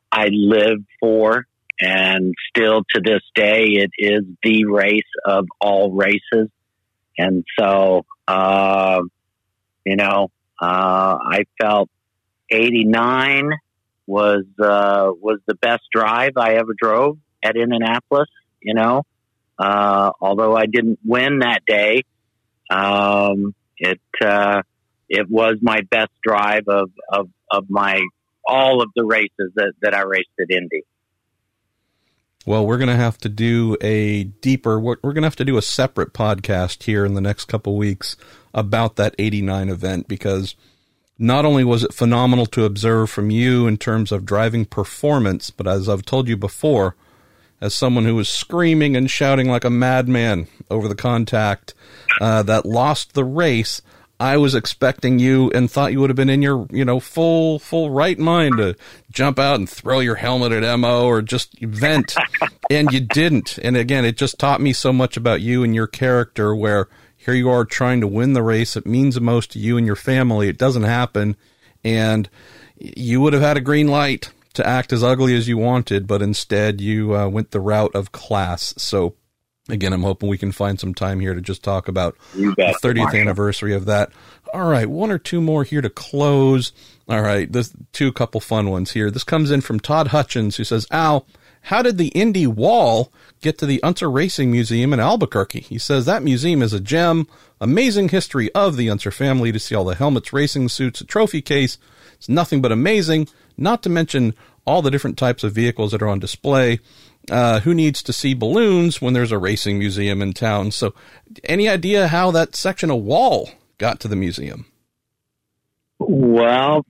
I 0.09 0.29
live 0.31 0.79
for. 1.01 1.45
And 1.81 2.33
still 2.47 2.83
to 2.95 3.01
this 3.03 3.19
day, 3.35 3.65
it 3.71 3.91
is 3.99 4.21
the 4.41 4.63
race 4.63 5.01
of 5.25 5.47
all 5.59 5.91
races. 5.91 6.49
And 7.17 7.43
so, 7.59 8.05
uh, 8.25 9.01
you 9.85 9.97
know, 9.97 10.31
uh, 10.61 11.17
I 11.21 11.43
felt 11.59 11.89
89 12.49 13.51
was, 14.05 14.45
uh, 14.61 15.11
was 15.11 15.39
the 15.45 15.55
best 15.55 15.83
drive 15.93 16.37
I 16.37 16.53
ever 16.53 16.73
drove 16.81 17.17
at 17.43 17.57
Indianapolis, 17.57 18.29
you 18.61 18.75
know. 18.75 19.03
Uh, 19.59 20.11
although 20.21 20.55
I 20.55 20.67
didn't 20.67 20.99
win 21.03 21.39
that 21.39 21.65
day, 21.67 22.03
um, 22.69 23.53
it 23.79 24.01
uh, 24.23 24.61
it 25.09 25.29
was 25.29 25.57
my 25.61 25.81
best 25.89 26.11
drive 26.23 26.67
of, 26.67 26.91
of, 27.11 27.29
of 27.51 27.65
my 27.69 28.01
all 28.47 28.81
of 28.81 28.89
the 28.95 29.03
races 29.03 29.51
that, 29.55 29.73
that 29.81 29.93
I 29.93 30.01
raced 30.01 30.29
at 30.39 30.49
Indy. 30.49 30.83
Well, 32.45 32.65
we're 32.65 32.77
going 32.77 32.87
to 32.87 32.95
have 32.95 33.17
to 33.19 33.29
do 33.29 33.75
a 33.81 34.23
deeper, 34.23 34.79
we're, 34.79 34.95
we're 35.03 35.11
going 35.11 35.23
to 35.23 35.27
have 35.27 35.35
to 35.37 35.45
do 35.45 35.57
a 35.57 35.61
separate 35.61 36.13
podcast 36.13 36.83
here 36.83 37.05
in 37.05 37.13
the 37.13 37.21
next 37.21 37.45
couple 37.45 37.75
weeks 37.75 38.15
about 38.53 38.95
that 38.95 39.15
89 39.19 39.67
event 39.67 40.07
because 40.07 40.55
not 41.19 41.43
only 41.43 41.65
was 41.65 41.83
it 41.83 41.93
phenomenal 41.93 42.45
to 42.45 42.63
observe 42.63 43.09
from 43.09 43.31
you 43.31 43.67
in 43.67 43.77
terms 43.77 44.13
of 44.13 44.25
driving 44.25 44.65
performance, 44.65 45.49
but 45.49 45.67
as 45.67 45.89
I've 45.89 46.05
told 46.05 46.29
you 46.29 46.37
before, 46.37 46.95
as 47.59 47.73
someone 47.73 48.05
who 48.05 48.15
was 48.15 48.29
screaming 48.29 48.95
and 48.95 49.09
shouting 49.09 49.49
like 49.49 49.63
a 49.63 49.69
madman 49.69 50.47
over 50.69 50.87
the 50.87 50.95
contact 50.95 51.73
uh, 52.21 52.43
that 52.43 52.65
lost 52.65 53.13
the 53.13 53.23
race. 53.23 53.81
I 54.19 54.37
was 54.37 54.55
expecting 54.55 55.19
you 55.19 55.51
and 55.51 55.69
thought 55.69 55.91
you 55.91 55.99
would 55.99 56.09
have 56.09 56.17
been 56.17 56.29
in 56.29 56.41
your, 56.41 56.65
you 56.71 56.83
know, 56.83 56.99
full 56.99 57.59
full 57.59 57.91
right 57.91 58.17
mind 58.17 58.57
to 58.57 58.75
jump 59.11 59.37
out 59.37 59.59
and 59.59 59.69
throw 59.69 59.99
your 59.99 60.15
helmet 60.15 60.51
at 60.51 60.79
Mo 60.79 61.05
or 61.05 61.21
just 61.21 61.59
vent, 61.59 62.15
and 62.71 62.91
you 62.91 62.99
didn't. 62.99 63.59
And 63.59 63.77
again, 63.77 64.05
it 64.05 64.17
just 64.17 64.39
taught 64.39 64.59
me 64.59 64.73
so 64.73 64.91
much 64.91 65.17
about 65.17 65.41
you 65.41 65.63
and 65.63 65.75
your 65.75 65.85
character. 65.85 66.55
Where 66.55 66.87
here 67.15 67.35
you 67.35 67.49
are 67.49 67.63
trying 67.63 68.01
to 68.01 68.07
win 68.07 68.33
the 68.33 68.41
race, 68.41 68.75
it 68.75 68.87
means 68.87 69.13
the 69.13 69.21
most 69.21 69.51
to 69.51 69.59
you 69.59 69.77
and 69.77 69.85
your 69.85 69.95
family. 69.95 70.47
It 70.47 70.57
doesn't 70.57 70.83
happen, 70.83 71.35
and 71.83 72.27
you 72.79 73.21
would 73.21 73.33
have 73.33 73.43
had 73.43 73.57
a 73.57 73.61
green 73.61 73.87
light 73.87 74.31
to 74.57 74.67
act 74.67 74.91
as 74.91 75.03
ugly 75.03 75.35
as 75.35 75.47
you 75.47 75.57
wanted, 75.57 76.07
but 76.07 76.21
instead 76.21 76.81
you 76.81 77.15
uh, 77.15 77.27
went 77.29 77.51
the 77.51 77.61
route 77.61 77.95
of 77.95 78.11
class. 78.11 78.73
So, 78.77 79.15
again, 79.69 79.93
I'm 79.93 80.01
hoping 80.01 80.29
we 80.29 80.37
can 80.37 80.51
find 80.51 80.79
some 80.79 80.93
time 80.93 81.19
here 81.19 81.33
to 81.33 81.41
just 81.41 81.63
talk 81.63 81.87
about 81.87 82.17
the 82.33 82.79
30th 82.83 83.19
anniversary 83.19 83.73
of 83.73 83.85
that. 83.85 84.11
All 84.53 84.69
right, 84.69 84.89
one 84.89 85.11
or 85.11 85.19
two 85.19 85.41
more 85.41 85.63
here 85.63 85.81
to 85.81 85.89
close. 85.89 86.71
All 87.07 87.21
right, 87.21 87.51
this 87.51 87.71
two 87.93 88.11
couple 88.11 88.41
fun 88.41 88.69
ones 88.69 88.91
here. 88.91 89.11
This 89.11 89.23
comes 89.23 89.51
in 89.51 89.61
from 89.61 89.79
Todd 89.79 90.07
Hutchins, 90.07 90.55
who 90.55 90.63
says, 90.63 90.87
"Al, 90.89 91.27
how 91.61 91.81
did 91.81 91.97
the 91.97 92.07
Indy 92.09 92.47
Wall 92.47 93.11
get 93.41 93.57
to 93.59 93.65
the 93.65 93.83
Unser 93.83 94.09
Racing 94.09 94.51
Museum 94.51 94.93
in 94.93 94.99
Albuquerque?" 94.99 95.61
He 95.61 95.77
says 95.77 96.05
that 96.05 96.23
museum 96.23 96.61
is 96.61 96.73
a 96.73 96.79
gem, 96.79 97.27
amazing 97.61 98.09
history 98.09 98.49
of 98.53 98.77
the 98.77 98.89
Unser 98.89 99.11
family. 99.11 99.51
To 99.51 99.59
see 99.59 99.75
all 99.75 99.85
the 99.85 99.95
helmets, 99.95 100.33
racing 100.33 100.69
suits, 100.69 101.01
a 101.01 101.05
trophy 101.05 101.41
case, 101.41 101.77
it's 102.15 102.29
nothing 102.29 102.61
but 102.61 102.71
amazing 102.71 103.27
not 103.57 103.83
to 103.83 103.89
mention 103.89 104.33
all 104.65 104.81
the 104.81 104.91
different 104.91 105.17
types 105.17 105.43
of 105.43 105.53
vehicles 105.53 105.91
that 105.91 106.01
are 106.01 106.07
on 106.07 106.19
display. 106.19 106.79
Uh, 107.29 107.59
who 107.61 107.73
needs 107.73 108.01
to 108.03 108.13
see 108.13 108.33
balloons 108.33 109.01
when 109.01 109.13
there's 109.13 109.33
a 109.33 109.37
racing 109.37 109.77
museum 109.77 110.21
in 110.21 110.31
town? 110.31 110.71
So, 110.71 110.93
any 111.43 111.67
idea 111.67 112.07
how 112.07 112.31
that 112.31 112.55
section 112.55 112.89
of 112.89 113.01
wall 113.01 113.49
got 113.77 113.99
to 114.01 114.07
the 114.07 114.15
museum? 114.15 114.65
Well, 115.99 116.85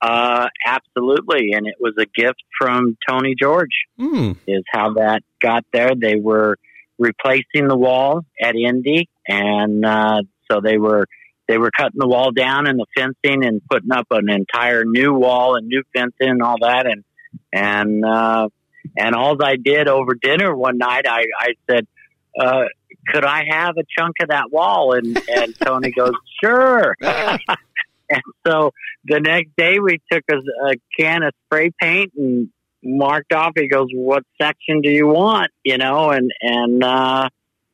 uh, 0.00 0.48
absolutely, 0.66 1.52
and 1.52 1.66
it 1.66 1.74
was 1.78 1.94
a 1.98 2.06
gift 2.06 2.42
from 2.58 2.96
Tony 3.08 3.34
George. 3.38 3.84
Mm. 3.98 4.38
Is 4.46 4.64
how 4.70 4.94
that 4.94 5.22
got 5.40 5.64
there. 5.72 5.92
They 5.94 6.16
were 6.16 6.56
replacing 6.98 7.68
the 7.68 7.76
wall 7.76 8.24
at 8.42 8.54
Indy, 8.56 9.08
and 9.28 9.84
uh, 9.84 10.22
So 10.50 10.60
they 10.60 10.78
were 10.78 11.06
they 11.48 11.58
were 11.58 11.70
cutting 11.76 11.98
the 11.98 12.08
wall 12.08 12.30
down 12.32 12.66
and 12.66 12.78
the 12.78 12.86
fencing 12.96 13.44
and 13.44 13.60
putting 13.68 13.92
up 13.92 14.06
an 14.10 14.30
entire 14.30 14.84
new 14.84 15.12
wall 15.12 15.56
and 15.56 15.66
new 15.66 15.82
fencing 15.94 16.28
and 16.28 16.42
all 16.42 16.56
that. 16.60 16.86
And 16.86 17.04
and 17.52 18.04
uh, 18.04 18.48
and 18.96 19.14
all 19.14 19.36
I 19.42 19.56
did 19.56 19.88
over 19.88 20.14
dinner 20.14 20.54
one 20.54 20.78
night, 20.78 21.06
I 21.08 21.24
I 21.38 21.48
said. 21.70 21.86
Uh, 22.38 22.64
could 23.08 23.24
I 23.24 23.42
have 23.50 23.74
a 23.76 23.82
chunk 23.98 24.14
of 24.22 24.28
that 24.28 24.50
wall? 24.50 24.94
And, 24.94 25.18
and 25.28 25.54
Tony 25.62 25.90
goes, 25.90 26.12
sure. 26.42 26.96
and 28.12 28.22
so 28.46 28.72
the 29.04 29.20
next 29.20 29.50
day 29.56 29.78
we 29.80 30.00
took 30.10 30.22
a, 30.30 30.36
a 30.68 30.74
can 30.98 31.22
of 31.22 31.32
spray 31.46 31.70
paint 31.80 32.12
and 32.16 32.48
marked 32.82 33.32
off. 33.32 33.52
He 33.56 33.68
goes, 33.68 33.88
"What 33.92 34.24
section 34.40 34.80
do 34.80 34.90
you 34.90 35.06
want?" 35.06 35.50
You 35.64 35.78
know, 35.78 36.10
and 36.10 36.30
and 36.40 36.84
uh, 36.84 37.28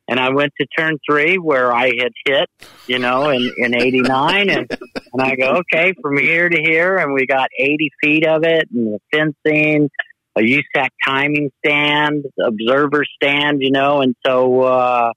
and 0.09 0.19
I 0.19 0.29
went 0.29 0.53
to 0.59 0.67
turn 0.77 0.97
three 1.09 1.37
where 1.37 1.73
I 1.73 1.87
had 1.87 2.11
hit, 2.25 2.49
you 2.87 2.99
know, 2.99 3.29
in 3.29 3.51
in 3.57 3.75
'89, 3.75 4.49
and 4.49 4.67
and 5.13 5.21
I 5.21 5.35
go, 5.35 5.61
"Okay, 5.61 5.93
from 6.01 6.17
here 6.17 6.49
to 6.49 6.61
here," 6.61 6.97
and 6.97 7.13
we 7.13 7.25
got 7.25 7.49
80 7.57 7.91
feet 8.01 8.27
of 8.27 8.43
it, 8.43 8.69
and 8.71 8.93
the 8.95 8.99
fencing, 9.11 9.89
a 10.35 10.41
USAC 10.41 10.89
timing 11.05 11.51
stand, 11.63 12.25
observer 12.43 13.05
stand, 13.15 13.61
you 13.61 13.71
know, 13.71 14.01
and 14.01 14.15
so. 14.25 14.61
uh 14.61 15.11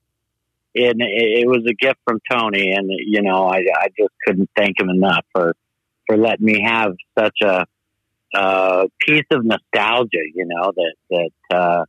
it, 0.75 0.95
it 0.97 1.47
was 1.47 1.63
a 1.69 1.73
gift 1.75 1.99
from 2.03 2.19
Tony, 2.31 2.71
and 2.71 2.89
you 2.89 3.21
know 3.21 3.47
I, 3.47 3.57
I 3.57 3.89
just 3.95 4.09
couldn't 4.25 4.49
thank 4.57 4.79
him 4.79 4.89
enough 4.89 5.23
for 5.31 5.53
for 6.07 6.17
letting 6.17 6.47
me 6.47 6.63
have 6.65 6.93
such 7.15 7.37
a 7.43 7.67
uh, 8.33 8.87
piece 8.99 9.25
of 9.31 9.45
nostalgia, 9.45 10.23
you 10.33 10.45
know, 10.45 10.71
that, 10.75 10.93
that, 11.09 11.55
uh, 11.55 11.85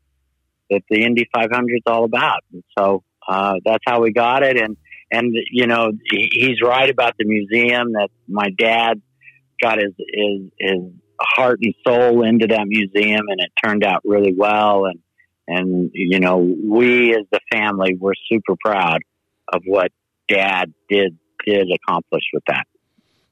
that 0.75 0.83
the 0.91 1.03
Indy 1.03 1.29
500 1.35 1.75
is 1.75 1.83
all 1.87 2.05
about. 2.05 2.41
And 2.53 2.63
so, 2.77 3.03
uh, 3.27 3.55
that's 3.65 3.83
how 3.87 4.03
we 4.03 4.13
got 4.13 4.43
it. 4.43 4.61
And, 4.61 4.77
and, 5.11 5.35
you 5.51 5.67
know, 5.67 5.93
he's 6.11 6.61
right 6.63 6.91
about 6.91 7.15
the 7.19 7.25
museum 7.25 7.93
that 7.93 8.09
my 8.29 8.51
dad 8.59 9.01
got 9.63 9.79
his, 9.79 9.93
his, 9.99 10.43
his 10.59 10.81
heart 11.21 11.61
and 11.63 11.75
soul 11.87 12.25
into 12.25 12.49
that 12.49 12.65
museum 12.67 13.27
and 13.29 13.41
it 13.41 13.51
turned 13.65 13.85
out 13.85 14.01
really 14.05 14.35
well. 14.37 14.87
And, 14.87 15.01
and, 15.47 15.91
you 15.95 16.21
know, 16.21 16.37
we 16.39 17.15
as 17.15 17.27
the 17.31 17.41
family, 17.53 17.97
we're 17.99 18.15
super 18.31 18.55
proud 18.63 18.99
of 19.53 19.63
what 19.67 19.93
dad 20.29 20.73
did, 20.89 21.19
did 21.47 21.69
accomplish 21.71 22.25
with 22.33 22.43
that. 22.49 22.67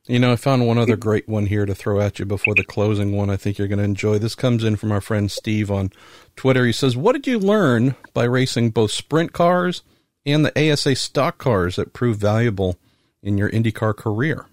You 0.09 0.18
know, 0.18 0.32
I 0.32 0.36
found 0.36 0.66
one 0.66 0.78
other 0.78 0.96
great 0.96 1.28
one 1.28 1.46
here 1.46 1.64
to 1.64 1.76
throw 1.76 2.00
at 2.00 2.18
you 2.18 2.24
before 2.24 2.57
the 2.57 2.64
closing 2.64 3.16
one 3.16 3.30
I 3.30 3.36
think 3.36 3.57
you're 3.57 3.68
going 3.68 3.78
to 3.78 3.84
enjoy. 3.84 4.18
This 4.18 4.34
comes 4.34 4.64
in 4.64 4.74
from 4.74 4.90
our 4.90 5.00
friend 5.00 5.30
Steve 5.30 5.70
on 5.70 5.92
Twitter. 6.34 6.66
He 6.66 6.72
says, 6.72 6.96
What 6.96 7.12
did 7.12 7.28
you 7.28 7.38
learn 7.38 7.94
by 8.12 8.24
racing 8.24 8.70
both 8.70 8.90
sprint 8.90 9.32
cars 9.32 9.82
and 10.26 10.44
the 10.44 10.72
ASA 10.72 10.96
stock 10.96 11.38
cars 11.38 11.76
that 11.76 11.92
proved 11.92 12.18
valuable 12.18 12.78
in 13.22 13.38
your 13.38 13.48
IndyCar 13.48 13.96
career? 13.96 14.46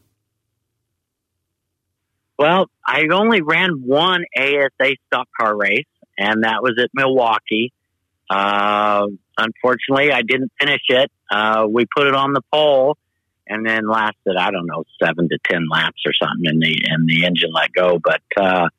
Well, 2.37 2.67
I 2.85 3.07
only 3.11 3.41
ran 3.41 3.81
one 3.83 4.25
ASA 4.37 4.97
stock 5.07 5.27
car 5.39 5.57
race, 5.57 5.87
and 6.15 6.43
that 6.43 6.61
was 6.61 6.75
at 6.79 6.91
Milwaukee. 6.93 7.73
Uh, 8.29 9.07
unfortunately, 9.35 10.11
I 10.11 10.21
didn't 10.21 10.51
finish 10.59 10.83
it. 10.89 11.11
Uh, 11.31 11.65
we 11.67 11.87
put 11.97 12.05
it 12.05 12.13
on 12.13 12.33
the 12.33 12.41
pole 12.53 12.97
and 13.49 13.65
then 13.65 13.87
lasted 13.87 14.35
I 14.37 14.51
don't 14.51 14.67
know 14.67 14.83
seven 15.03 15.27
to 15.29 15.37
ten 15.49 15.67
laps 15.69 16.01
or 16.05 16.13
something, 16.13 16.45
and 16.45 16.61
the 16.61 16.85
and 16.87 17.09
the 17.09 17.25
engine 17.25 17.51
let 17.53 17.73
go. 17.73 17.99
But 18.01 18.21
uh, 18.37 18.69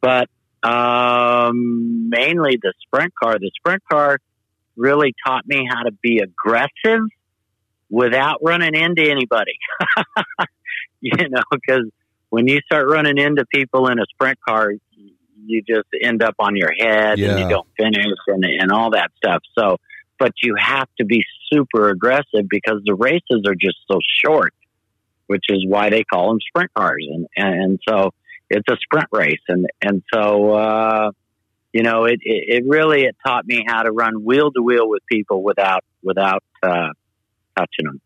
but 0.00 0.28
um, 0.68 2.10
mainly 2.10 2.58
the 2.60 2.74
sprint 2.82 3.14
car. 3.14 3.38
The 3.38 3.50
sprint 3.56 3.82
car 3.90 4.18
really 4.76 5.14
taught 5.26 5.46
me 5.46 5.66
how 5.68 5.84
to 5.84 5.92
be 5.92 6.18
aggressive 6.18 7.06
without 7.88 8.38
running 8.42 8.74
into 8.74 9.08
anybody. 9.08 9.58
you 11.00 11.28
know, 11.28 11.42
because 11.50 11.86
when 12.30 12.46
you 12.46 12.60
start 12.66 12.88
running 12.88 13.18
into 13.18 13.44
people 13.46 13.88
in 13.88 13.98
a 13.98 14.06
sprint 14.12 14.38
car, 14.46 14.72
you 15.46 15.62
just 15.62 15.88
end 16.00 16.22
up 16.22 16.34
on 16.38 16.56
your 16.56 16.72
head 16.78 17.18
yeah. 17.18 17.30
and 17.30 17.40
you 17.40 17.48
don't 17.48 17.68
finish 17.76 18.04
and, 18.26 18.44
and 18.44 18.70
all 18.70 18.90
that 18.90 19.10
stuff. 19.16 19.42
So 19.58 19.78
but 20.20 20.32
you 20.42 20.54
have 20.56 20.88
to 20.98 21.04
be 21.06 21.24
super 21.50 21.88
aggressive 21.88 22.46
because 22.48 22.82
the 22.84 22.94
races 22.94 23.42
are 23.46 23.54
just 23.54 23.78
so 23.90 23.98
short, 24.24 24.54
which 25.26 25.44
is 25.48 25.64
why 25.66 25.88
they 25.88 26.04
call 26.04 26.28
them 26.28 26.38
sprint 26.46 26.72
cars. 26.74 27.04
And, 27.10 27.26
and 27.36 27.80
so 27.88 28.10
it's 28.50 28.68
a 28.70 28.76
sprint 28.76 29.08
race. 29.10 29.40
And, 29.48 29.66
and 29.80 30.02
so, 30.12 30.52
uh, 30.52 31.10
you 31.72 31.82
know, 31.82 32.04
it, 32.04 32.20
it, 32.22 32.62
it, 32.62 32.64
really, 32.68 33.04
it 33.04 33.16
taught 33.26 33.46
me 33.46 33.64
how 33.66 33.82
to 33.82 33.90
run 33.90 34.22
wheel 34.22 34.52
to 34.52 34.62
wheel 34.62 34.88
with 34.88 35.02
people 35.10 35.42
without, 35.42 35.82
without, 36.02 36.44
uh, 36.62 36.88
touching 37.56 37.86
them. 37.86 38.00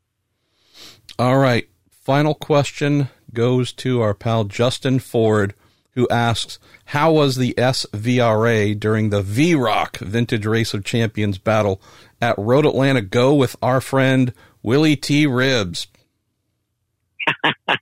All 1.18 1.38
right. 1.38 1.68
Final 1.90 2.34
question 2.34 3.08
goes 3.32 3.72
to 3.72 4.00
our 4.00 4.14
pal 4.14 4.44
Justin 4.44 5.00
Ford 5.00 5.54
who 5.94 6.08
asks, 6.08 6.58
How 6.86 7.12
was 7.12 7.36
the 7.36 7.54
SVRA 7.56 8.78
during 8.78 9.10
the 9.10 9.22
VROC 9.22 9.98
Vintage 9.98 10.46
Race 10.46 10.74
of 10.74 10.84
Champions 10.84 11.38
battle 11.38 11.80
at 12.20 12.38
Road 12.38 12.66
Atlanta 12.66 13.02
Go 13.02 13.34
with 13.34 13.56
our 13.62 13.80
friend 13.80 14.32
Willy 14.62 14.96
T. 14.96 15.26
Ribbs? 15.26 15.86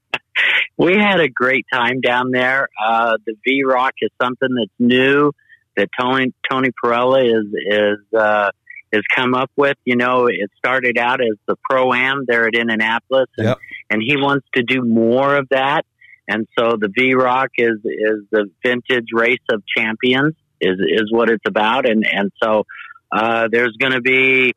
we 0.76 0.96
had 0.96 1.20
a 1.20 1.28
great 1.28 1.66
time 1.72 2.00
down 2.00 2.30
there. 2.30 2.68
Uh, 2.84 3.16
the 3.26 3.34
VROC 3.46 3.90
is 4.00 4.10
something 4.20 4.48
that's 4.54 4.72
new 4.78 5.32
that 5.76 5.88
Tony 5.98 6.32
Tony 6.50 6.70
Parella 6.82 7.24
is 7.24 7.46
is 7.66 8.18
uh, 8.18 8.50
has 8.92 9.02
come 9.14 9.34
up 9.34 9.50
with. 9.56 9.76
You 9.84 9.96
know, 9.96 10.26
it 10.26 10.50
started 10.56 10.98
out 10.98 11.20
as 11.20 11.36
the 11.46 11.56
pro 11.68 11.92
am 11.92 12.24
there 12.26 12.46
at 12.46 12.54
Indianapolis, 12.54 13.28
and, 13.36 13.48
yep. 13.48 13.58
and 13.90 14.02
he 14.04 14.16
wants 14.16 14.46
to 14.54 14.62
do 14.62 14.82
more 14.82 15.36
of 15.36 15.48
that. 15.50 15.84
And 16.28 16.46
so 16.58 16.76
the 16.76 16.88
VROC 16.88 17.48
is 17.58 17.78
is 17.84 18.24
the 18.30 18.50
vintage 18.64 19.08
race 19.12 19.44
of 19.50 19.62
champions 19.76 20.34
is 20.60 20.78
is 20.78 21.10
what 21.10 21.28
it's 21.28 21.44
about. 21.46 21.88
And 21.88 22.06
and 22.06 22.30
so 22.42 22.64
uh, 23.10 23.48
there's 23.50 23.76
going 23.78 23.92
to 23.92 24.00
be 24.00 24.54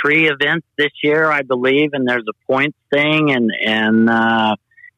three 0.00 0.28
events 0.28 0.66
this 0.76 0.92
year, 1.02 1.30
I 1.30 1.42
believe, 1.42 1.90
and 1.92 2.06
there's 2.06 2.24
a 2.28 2.52
points 2.52 2.78
thing 2.92 3.30
and 3.30 3.50
and 3.64 4.10
uh, 4.10 4.56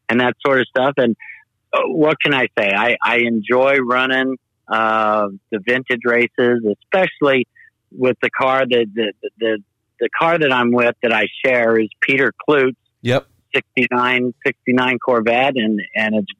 and 0.08 0.20
that 0.20 0.34
sort 0.44 0.60
of 0.60 0.66
stuff. 0.66 0.94
And 0.96 1.16
uh, 1.72 1.82
what 1.86 2.16
can 2.20 2.34
I 2.34 2.48
say? 2.58 2.72
I 2.76 2.96
I 3.02 3.18
enjoy 3.18 3.76
running 3.76 4.36
uh, 4.66 5.28
the 5.50 5.60
vintage 5.64 6.02
races, 6.04 6.64
especially 6.82 7.46
with 7.90 8.16
the 8.20 8.30
car 8.30 8.66
that 8.66 8.86
the, 8.92 9.12
the 9.38 9.58
the 10.00 10.08
car 10.18 10.38
that 10.38 10.52
I'm 10.52 10.72
with 10.72 10.94
that 11.02 11.12
I 11.12 11.26
share 11.44 11.78
is 11.78 11.88
Peter 12.00 12.32
Klutt. 12.48 12.74
Yep 13.02 13.28
69, 13.54 14.34
69 14.46 14.98
Corvette, 14.98 15.56
and 15.56 15.80
and 15.94 16.14
it's 16.16 16.32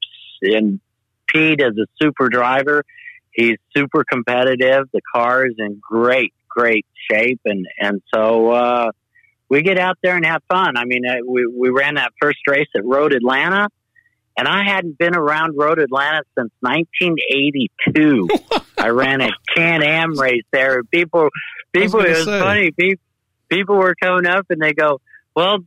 and 0.43 0.81
Pete 1.27 1.61
is 1.61 1.77
a 1.79 1.87
super 2.03 2.29
driver. 2.29 2.85
He's 3.31 3.57
super 3.77 4.05
competitive. 4.05 4.89
The 4.93 5.01
car 5.15 5.47
is 5.47 5.55
in 5.59 5.81
great, 5.81 6.33
great 6.49 6.87
shape, 7.11 7.41
and 7.45 7.67
and 7.79 8.03
so 8.13 8.51
uh, 8.51 8.91
we 9.49 9.63
get 9.63 9.79
out 9.79 9.99
there 10.03 10.17
and 10.17 10.25
have 10.25 10.43
fun. 10.49 10.77
I 10.77 10.85
mean, 10.85 11.07
uh, 11.07 11.17
we 11.27 11.47
we 11.47 11.71
ran 11.71 11.95
that 11.95 12.13
first 12.21 12.39
race 12.49 12.69
at 12.75 12.85
Road 12.85 13.13
Atlanta, 13.13 13.69
and 14.37 14.49
I 14.49 14.65
hadn't 14.65 14.99
been 14.99 15.17
around 15.17 15.57
Road 15.57 15.79
Atlanta 15.79 16.23
since 16.37 16.51
1982. 16.61 18.29
I 18.79 18.89
ran 18.91 19.21
a 19.21 19.31
Can 19.55 19.83
Am 19.83 20.19
race 20.19 20.45
there. 20.53 20.83
People, 20.85 21.29
people, 21.73 22.01
it 22.01 22.11
was 22.11 22.25
say. 22.25 22.41
funny. 22.41 22.71
People, 22.71 23.03
people 23.49 23.77
were 23.77 23.95
coming 24.01 24.27
up 24.27 24.47
and 24.51 24.61
they 24.61 24.73
go, 24.73 25.01
"Well, 25.35 25.59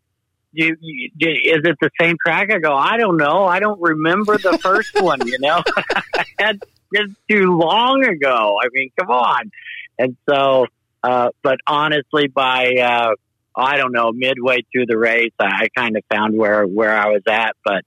you, 0.52 0.76
you, 0.80 1.10
is 1.20 1.62
it 1.64 1.78
the 1.82 1.90
same 2.00 2.18
track? 2.26 2.50
I 2.54 2.60
go, 2.60 2.74
I 2.74 2.98
don't 2.98 3.18
know. 3.18 3.46
I 3.46 3.60
don't 3.60 3.82
remember 3.82 4.38
the 4.38 4.58
first 4.58 4.92
one, 5.02 5.26
you 5.26 5.38
know, 5.40 5.64
that's 6.38 6.60
just 6.94 7.14
too 7.30 7.58
long 7.58 8.06
ago. 8.06 8.58
I 8.62 8.68
mean, 8.74 8.92
come 9.00 9.10
on. 9.10 9.52
And 9.98 10.18
so, 10.30 10.68
uh, 11.04 11.30
but 11.42 11.60
honestly, 11.68 12.28
by, 12.28 12.74
uh, 12.76 13.16
I 13.56 13.78
don't 13.78 13.92
know, 13.92 14.12
midway 14.12 14.60
through 14.72 14.86
the 14.88 14.98
race, 14.98 15.34
I, 15.40 15.46
I 15.46 15.68
kind 15.76 15.98
of 15.98 16.04
found 16.14 16.38
where, 16.38 16.66
where 16.66 16.96
I 16.96 17.08
was 17.08 17.24
at, 17.28 17.56
but 17.64 17.84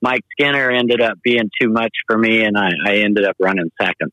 Mike 0.00 0.24
Skinner 0.32 0.70
ended 0.70 1.00
up 1.00 1.18
being 1.22 1.50
too 1.60 1.68
much 1.68 1.92
for 2.06 2.18
me 2.18 2.44
and 2.44 2.58
I, 2.58 2.70
I 2.84 2.96
ended 2.98 3.24
up 3.24 3.36
running 3.38 3.70
second. 3.80 4.12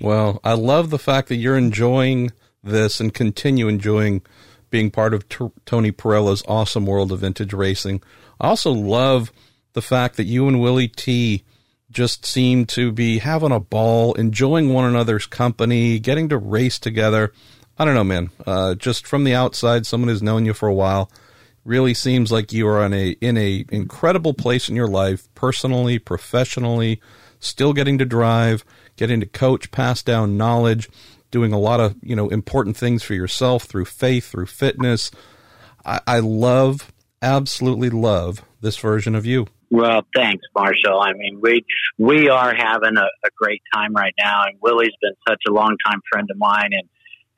Well, 0.00 0.40
I 0.44 0.52
love 0.52 0.90
the 0.90 0.98
fact 0.98 1.28
that 1.28 1.36
you're 1.36 1.56
enjoying 1.56 2.32
this 2.62 3.00
and 3.00 3.12
continue 3.12 3.66
enjoying 3.68 4.22
being 4.70 4.90
part 4.90 5.14
of 5.14 5.28
T- 5.28 5.50
Tony 5.64 5.92
Parella's 5.92 6.42
awesome 6.48 6.86
world 6.86 7.12
of 7.12 7.20
vintage 7.20 7.52
racing. 7.52 8.02
I 8.40 8.48
also 8.48 8.72
love 8.72 9.32
the 9.72 9.82
fact 9.82 10.16
that 10.16 10.24
you 10.24 10.48
and 10.48 10.60
Willy 10.60 10.88
T 10.88 11.44
just 11.90 12.26
seem 12.26 12.66
to 12.66 12.92
be 12.92 13.18
having 13.18 13.52
a 13.52 13.60
ball, 13.60 14.14
enjoying 14.14 14.72
one 14.72 14.84
another's 14.84 15.26
company, 15.26 15.98
getting 15.98 16.28
to 16.28 16.38
race 16.38 16.78
together. 16.78 17.32
I 17.78 17.84
don't 17.84 17.94
know, 17.94 18.04
man. 18.04 18.30
Uh, 18.46 18.74
just 18.74 19.06
from 19.06 19.24
the 19.24 19.34
outside, 19.34 19.86
someone 19.86 20.08
who's 20.08 20.22
known 20.22 20.44
you 20.44 20.54
for 20.54 20.68
a 20.68 20.74
while, 20.74 21.10
really 21.64 21.94
seems 21.94 22.32
like 22.32 22.52
you 22.52 22.66
are 22.68 22.84
in 22.84 22.94
a 22.94 23.10
in 23.20 23.36
a 23.36 23.64
incredible 23.70 24.34
place 24.34 24.68
in 24.68 24.76
your 24.76 24.88
life, 24.88 25.28
personally, 25.34 25.98
professionally, 25.98 27.00
still 27.40 27.72
getting 27.72 27.98
to 27.98 28.04
drive, 28.04 28.64
getting 28.96 29.20
to 29.20 29.26
coach, 29.26 29.70
pass 29.70 30.02
down 30.02 30.36
knowledge 30.36 30.88
doing 31.30 31.52
a 31.52 31.58
lot 31.58 31.80
of 31.80 31.96
you 32.02 32.16
know 32.16 32.28
important 32.28 32.76
things 32.76 33.02
for 33.02 33.14
yourself 33.14 33.64
through 33.64 33.86
faith, 33.86 34.30
through 34.30 34.46
fitness. 34.46 35.10
I, 35.84 36.00
I 36.06 36.18
love 36.20 36.92
absolutely 37.22 37.90
love 37.90 38.42
this 38.60 38.76
version 38.76 39.14
of 39.14 39.26
you. 39.26 39.46
Well, 39.70 40.02
thanks, 40.14 40.44
Marshall. 40.54 41.00
I 41.00 41.12
mean, 41.12 41.40
we 41.40 41.64
we 41.98 42.28
are 42.28 42.54
having 42.54 42.96
a, 42.96 43.06
a 43.24 43.30
great 43.36 43.62
time 43.72 43.94
right 43.94 44.14
now, 44.18 44.44
and 44.44 44.58
Willy's 44.60 44.94
been 45.00 45.14
such 45.28 45.42
a 45.48 45.52
long 45.52 45.76
time 45.84 46.00
friend 46.10 46.28
of 46.30 46.38
mine, 46.38 46.70
and 46.72 46.88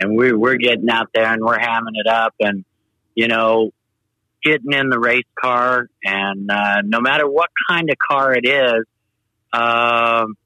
and 0.01 0.17
we 0.17 0.33
we're 0.33 0.57
getting 0.57 0.91
out 0.91 1.09
there 1.15 1.33
and 1.33 1.43
we're 1.43 1.59
hamming 1.59 1.95
it 1.95 2.07
up, 2.07 2.35
and 2.39 2.65
you 3.15 3.29
know, 3.29 3.71
getting 4.45 4.73
in 4.73 4.91
the 4.91 4.99
race 4.99 5.25
car, 5.41 5.89
and 6.05 6.51
uh, 6.51 6.83
no 6.85 7.01
matter 7.01 7.29
what 7.29 7.49
kind 7.69 7.89
of 7.91 7.97
car 7.99 8.35
it 8.35 8.47
is, 8.47 8.85
um, 9.53 10.37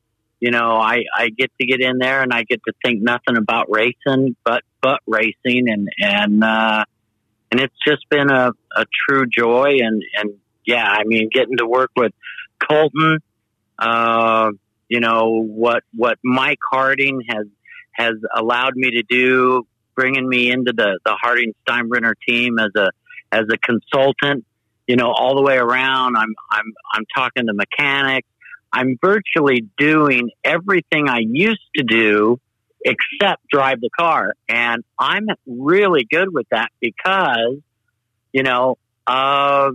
you 0.42 0.50
know, 0.50 0.72
I 0.76 1.04
I 1.16 1.28
get 1.28 1.52
to 1.60 1.66
get 1.66 1.80
in 1.80 1.98
there 1.98 2.20
and 2.22 2.32
I 2.32 2.42
get 2.42 2.60
to 2.66 2.72
think 2.84 3.00
nothing 3.00 3.36
about 3.36 3.66
racing, 3.70 4.34
but 4.44 4.62
but 4.80 4.98
racing, 5.06 5.68
and 5.68 5.88
and 6.00 6.42
uh, 6.42 6.84
and 7.50 7.60
it's 7.60 7.76
just 7.86 8.08
been 8.10 8.30
a 8.30 8.50
a 8.76 8.84
true 9.06 9.26
joy, 9.26 9.76
and 9.80 10.02
and 10.16 10.34
yeah, 10.64 10.84
I 10.84 11.04
mean, 11.04 11.28
getting 11.32 11.56
to 11.58 11.66
work 11.66 11.90
with 11.96 12.12
Colton, 12.68 13.18
uh, 13.78 14.50
you 14.88 15.00
know, 15.00 15.42
what, 15.42 15.82
what 15.94 16.18
Mike 16.22 16.58
Harding 16.70 17.22
has, 17.28 17.46
has 17.92 18.14
allowed 18.34 18.76
me 18.76 18.92
to 18.92 19.02
do, 19.02 19.66
bringing 19.94 20.28
me 20.28 20.50
into 20.50 20.72
the, 20.72 20.98
the 21.04 21.16
Harding 21.20 21.54
Steinbrenner 21.66 22.14
team 22.26 22.58
as 22.58 22.70
a, 22.76 22.90
as 23.32 23.44
a 23.52 23.58
consultant, 23.58 24.44
you 24.86 24.96
know, 24.96 25.10
all 25.10 25.34
the 25.34 25.42
way 25.42 25.56
around. 25.56 26.16
I'm, 26.16 26.34
I'm, 26.50 26.72
I'm 26.92 27.04
talking 27.14 27.46
to 27.46 27.54
mechanics. 27.54 28.28
I'm 28.72 28.98
virtually 29.00 29.68
doing 29.76 30.30
everything 30.42 31.08
I 31.08 31.20
used 31.20 31.66
to 31.76 31.84
do 31.84 32.40
except 32.84 33.46
drive 33.48 33.80
the 33.80 33.90
car. 33.96 34.34
And 34.48 34.82
I'm 34.98 35.26
really 35.46 36.06
good 36.10 36.32
with 36.32 36.46
that 36.50 36.70
because, 36.80 37.58
you 38.32 38.42
know, 38.42 38.78
uh, 39.06 39.70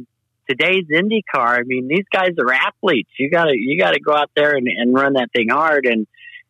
today's 0.49 0.85
IndyCar, 0.91 1.59
I 1.59 1.61
mean, 1.65 1.87
these 1.87 2.05
guys 2.11 2.31
are 2.39 2.51
athletes. 2.51 3.09
You 3.19 3.29
gotta, 3.29 3.53
you 3.53 3.79
gotta 3.79 3.99
go 3.99 4.13
out 4.13 4.31
there 4.35 4.55
and, 4.55 4.67
and 4.67 4.93
run 4.93 5.13
that 5.13 5.29
thing 5.33 5.49
hard. 5.49 5.85
And, 5.85 6.07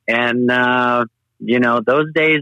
and, 0.08 0.50
uh, 0.50 1.06
you 1.40 1.60
know, 1.60 1.82
those 1.86 2.12
days 2.14 2.42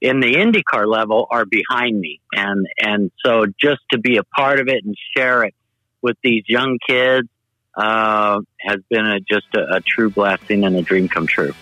in 0.00 0.20
the 0.20 0.34
IndyCar 0.34 0.86
level 0.86 1.26
are 1.30 1.44
behind 1.44 1.98
me. 1.98 2.20
And, 2.32 2.66
and 2.78 3.10
so 3.24 3.46
just 3.60 3.80
to 3.92 3.98
be 3.98 4.18
a 4.18 4.24
part 4.24 4.60
of 4.60 4.68
it 4.68 4.84
and 4.84 4.94
share 5.16 5.44
it 5.44 5.54
with 6.02 6.16
these 6.22 6.44
young 6.46 6.78
kids, 6.86 7.28
uh, 7.76 8.40
has 8.60 8.78
been 8.90 9.06
a, 9.06 9.20
just 9.20 9.46
a, 9.54 9.76
a 9.76 9.80
true 9.80 10.10
blessing 10.10 10.64
and 10.64 10.76
a 10.76 10.82
dream 10.82 11.08
come 11.08 11.26
true. 11.26 11.54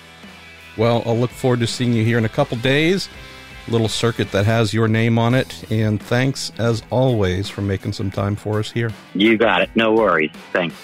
Well, 0.76 1.02
I'll 1.06 1.18
look 1.18 1.30
forward 1.30 1.60
to 1.60 1.66
seeing 1.66 1.92
you 1.92 2.04
here 2.04 2.18
in 2.18 2.24
a 2.24 2.28
couple 2.28 2.56
days 2.58 3.08
little 3.68 3.88
circuit 3.88 4.30
that 4.32 4.44
has 4.44 4.74
your 4.74 4.88
name 4.88 5.18
on 5.18 5.34
it. 5.34 5.70
And 5.70 6.02
thanks, 6.02 6.52
as 6.58 6.82
always, 6.90 7.48
for 7.48 7.62
making 7.62 7.92
some 7.92 8.10
time 8.10 8.36
for 8.36 8.58
us 8.58 8.70
here. 8.70 8.90
You 9.14 9.36
got 9.36 9.62
it. 9.62 9.70
No 9.74 9.92
worries. 9.92 10.32
Thanks. 10.52 10.76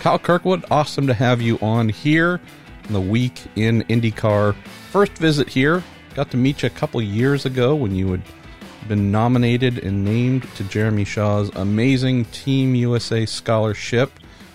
Kyle 0.00 0.18
Kirkwood, 0.18 0.64
awesome 0.70 1.06
to 1.06 1.14
have 1.14 1.42
you 1.42 1.58
on 1.60 1.88
here 1.88 2.40
in 2.86 2.92
the 2.92 3.00
week 3.00 3.42
in 3.56 3.82
IndyCar. 3.84 4.54
First 4.90 5.12
visit 5.12 5.48
here. 5.48 5.82
Got 6.14 6.30
to 6.32 6.36
meet 6.36 6.62
you 6.62 6.66
a 6.66 6.70
couple 6.70 7.00
years 7.02 7.46
ago 7.46 7.74
when 7.74 7.94
you 7.94 8.10
had 8.10 8.22
been 8.88 9.12
nominated 9.12 9.78
and 9.78 10.04
named 10.04 10.42
to 10.54 10.64
Jeremy 10.64 11.04
Shaw's 11.04 11.50
amazing 11.54 12.24
Team 12.26 12.74
USA 12.74 13.26
scholarship. 13.26 14.10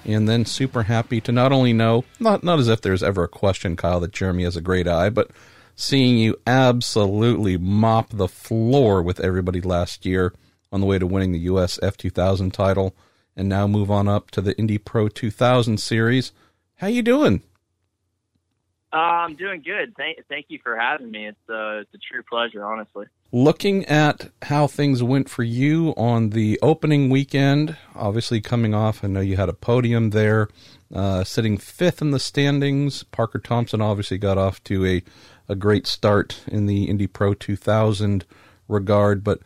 And 0.05 0.29
then 0.29 0.45
super 0.45 0.83
happy 0.83 1.19
to 1.21 1.31
not 1.31 1.51
only 1.51 1.73
know, 1.73 2.05
not, 2.19 2.43
not 2.43 2.59
as 2.59 2.67
if 2.67 2.81
there's 2.81 3.03
ever 3.03 3.23
a 3.23 3.27
question, 3.27 3.75
Kyle, 3.75 3.99
that 4.01 4.11
Jeremy 4.11 4.43
has 4.43 4.55
a 4.55 4.61
great 4.61 4.87
eye, 4.87 5.09
but 5.09 5.31
seeing 5.75 6.17
you 6.17 6.39
absolutely 6.45 7.57
mop 7.57 8.11
the 8.11 8.27
floor 8.27 9.01
with 9.01 9.19
everybody 9.19 9.61
last 9.61 10.05
year 10.05 10.33
on 10.71 10.79
the 10.79 10.87
way 10.87 10.99
to 10.99 11.07
winning 11.07 11.31
the 11.31 11.39
US 11.39 11.79
F2000 11.81 12.51
title 12.53 12.95
and 13.35 13.49
now 13.49 13.67
move 13.67 13.91
on 13.91 14.07
up 14.07 14.31
to 14.31 14.41
the 14.41 14.57
Indy 14.57 14.77
Pro 14.77 15.09
2000 15.09 15.79
series. 15.79 16.31
How 16.75 16.87
you 16.87 17.01
doing? 17.01 17.41
Uh, 18.93 18.97
I'm 18.97 19.35
doing 19.35 19.61
good. 19.61 19.93
Thank, 19.97 20.19
thank 20.29 20.45
you 20.49 20.59
for 20.63 20.77
having 20.77 21.11
me. 21.11 21.27
It's, 21.27 21.49
uh, 21.49 21.79
it's 21.81 21.93
a 21.93 21.97
true 21.97 22.23
pleasure, 22.23 22.63
honestly. 22.63 23.07
Looking 23.35 23.83
at 23.87 24.29
how 24.43 24.65
things 24.65 25.03
went 25.03 25.27
for 25.27 25.43
you 25.43 25.93
on 25.97 26.29
the 26.29 26.57
opening 26.61 27.09
weekend, 27.09 27.75
obviously 27.93 28.39
coming 28.39 28.73
off, 28.73 29.03
I 29.03 29.07
know 29.07 29.19
you 29.19 29.35
had 29.35 29.49
a 29.49 29.53
podium 29.53 30.11
there, 30.11 30.47
uh, 30.93 31.25
sitting 31.25 31.57
fifth 31.57 32.01
in 32.01 32.11
the 32.11 32.19
standings. 32.19 33.03
Parker 33.03 33.39
Thompson 33.39 33.81
obviously 33.81 34.17
got 34.17 34.37
off 34.37 34.63
to 34.63 34.85
a 34.85 35.03
a 35.49 35.55
great 35.55 35.85
start 35.85 36.43
in 36.47 36.65
the 36.65 36.85
Indy 36.85 37.07
Pro 37.07 37.33
2000 37.33 38.23
regard. 38.69 39.21
But 39.21 39.41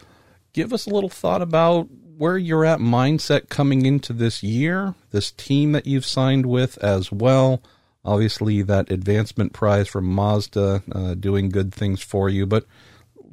give 0.53 0.71
us 0.71 0.85
a 0.85 0.91
little 0.91 1.09
thought 1.09 1.41
about 1.41 1.87
where 2.15 2.37
you're 2.37 2.65
at 2.65 2.77
mindset 2.77 3.49
coming 3.49 3.87
into 3.87 4.13
this 4.13 4.43
year, 4.43 4.93
this 5.09 5.31
team 5.31 5.71
that 5.71 5.87
you've 5.87 6.05
signed 6.05 6.45
with 6.45 6.77
as 6.77 7.11
well. 7.11 7.63
Obviously, 8.05 8.61
that 8.61 8.91
advancement 8.91 9.51
prize 9.51 9.87
from 9.87 10.05
Mazda 10.05 10.83
uh, 10.91 11.15
doing 11.15 11.49
good 11.49 11.73
things 11.73 12.03
for 12.03 12.29
you. 12.29 12.45
But 12.45 12.65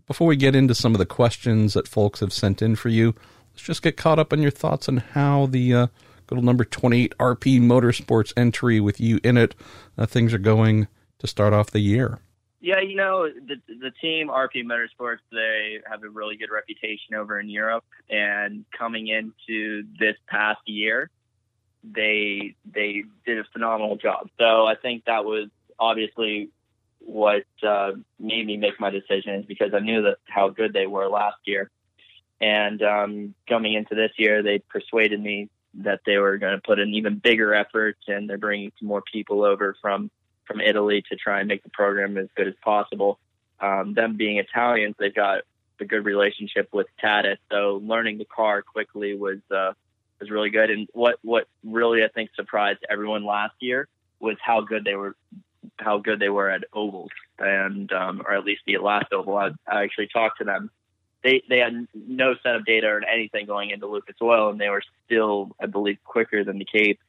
before 0.06 0.26
we 0.26 0.36
get 0.36 0.54
into 0.54 0.74
some 0.74 0.94
of 0.94 0.98
the 0.98 1.06
questions 1.06 1.74
that 1.74 1.88
folks 1.88 2.20
have 2.20 2.32
sent 2.32 2.62
in 2.62 2.76
for 2.76 2.88
you, 2.88 3.14
let's 3.52 3.62
just 3.62 3.82
get 3.82 3.96
caught 3.96 4.18
up 4.18 4.32
on 4.32 4.40
your 4.40 4.50
thoughts 4.50 4.88
on 4.88 4.98
how 4.98 5.46
the 5.46 5.74
uh, 5.74 5.86
good 6.26 6.42
number 6.42 6.64
28 6.64 7.14
RP 7.18 7.60
Motorsports 7.60 8.32
entry 8.36 8.80
with 8.80 9.00
you 9.00 9.20
in 9.22 9.36
it, 9.36 9.54
uh, 9.98 10.06
things 10.06 10.32
are 10.34 10.38
going 10.38 10.88
to 11.18 11.26
start 11.26 11.52
off 11.52 11.70
the 11.70 11.80
year. 11.80 12.20
Yeah, 12.60 12.80
you 12.80 12.96
know, 12.96 13.28
the 13.28 13.56
the 13.68 13.92
team 14.00 14.28
RP 14.28 14.64
Motorsports, 14.64 15.18
they 15.30 15.78
have 15.88 16.02
a 16.02 16.08
really 16.08 16.36
good 16.36 16.50
reputation 16.50 17.14
over 17.14 17.38
in 17.38 17.48
Europe 17.48 17.84
and 18.08 18.64
coming 18.76 19.08
into 19.08 19.84
this 20.00 20.16
past 20.26 20.60
year, 20.64 21.10
they 21.84 22.56
they 22.72 23.04
did 23.24 23.38
a 23.38 23.44
phenomenal 23.52 23.96
job. 23.96 24.30
So 24.38 24.66
I 24.66 24.74
think 24.74 25.04
that 25.04 25.24
was 25.24 25.48
obviously 25.78 26.48
what 27.06 27.44
uh, 27.62 27.92
made 28.18 28.46
me 28.46 28.56
make 28.56 28.80
my 28.80 28.90
decisions 28.90 29.46
because 29.46 29.72
I 29.72 29.78
knew 29.78 30.02
that 30.02 30.16
how 30.24 30.48
good 30.48 30.72
they 30.72 30.86
were 30.86 31.08
last 31.08 31.38
year. 31.44 31.70
And 32.40 32.82
um, 32.82 33.34
coming 33.48 33.74
into 33.74 33.94
this 33.94 34.10
year, 34.18 34.42
they 34.42 34.58
persuaded 34.58 35.20
me 35.22 35.48
that 35.74 36.00
they 36.04 36.18
were 36.18 36.36
going 36.38 36.54
to 36.54 36.60
put 36.60 36.78
an 36.78 36.94
even 36.94 37.18
bigger 37.18 37.54
effort 37.54 37.96
and 38.08 38.28
they're 38.28 38.38
bringing 38.38 38.72
some 38.78 38.88
more 38.88 39.02
people 39.02 39.44
over 39.44 39.76
from 39.80 40.10
from 40.46 40.60
Italy 40.60 41.02
to 41.08 41.16
try 41.16 41.40
and 41.40 41.48
make 41.48 41.64
the 41.64 41.70
program 41.70 42.16
as 42.16 42.28
good 42.36 42.46
as 42.46 42.54
possible. 42.62 43.18
Um, 43.58 43.94
them 43.94 44.16
being 44.16 44.38
Italians, 44.38 44.94
they've 44.96 45.14
got 45.14 45.42
a 45.80 45.84
good 45.84 46.04
relationship 46.04 46.68
with 46.72 46.86
Tatuus, 47.02 47.38
so 47.50 47.80
learning 47.82 48.18
the 48.18 48.24
car 48.26 48.62
quickly 48.62 49.16
was 49.16 49.38
uh, 49.50 49.72
was 50.20 50.30
really 50.30 50.50
good. 50.50 50.70
And 50.70 50.88
what 50.92 51.16
what 51.22 51.48
really 51.64 52.04
I 52.04 52.08
think 52.08 52.30
surprised 52.34 52.80
everyone 52.88 53.24
last 53.24 53.54
year 53.60 53.88
was 54.20 54.36
how 54.40 54.60
good 54.60 54.84
they 54.84 54.94
were 54.94 55.14
how 55.78 55.98
good 55.98 56.20
they 56.20 56.28
were 56.28 56.50
at 56.50 56.64
ovals, 56.72 57.10
and 57.38 57.90
um, 57.92 58.22
or 58.24 58.34
at 58.34 58.44
least 58.44 58.62
the 58.66 58.78
last 58.78 59.12
oval. 59.12 59.36
I, 59.36 59.50
I 59.66 59.84
actually 59.84 60.08
talked 60.08 60.38
to 60.38 60.44
them. 60.44 60.70
They 61.22 61.42
they 61.48 61.58
had 61.58 61.86
no 61.94 62.34
set 62.42 62.56
of 62.56 62.64
data 62.64 62.86
or 62.88 63.02
anything 63.04 63.46
going 63.46 63.70
into 63.70 63.86
Lucas 63.86 64.16
Oil, 64.22 64.50
and 64.50 64.60
they 64.60 64.68
were 64.68 64.82
still, 65.04 65.50
I 65.60 65.66
believe, 65.66 65.98
quicker 66.04 66.44
than 66.44 66.58
the 66.58 66.64
Cape. 66.64 67.00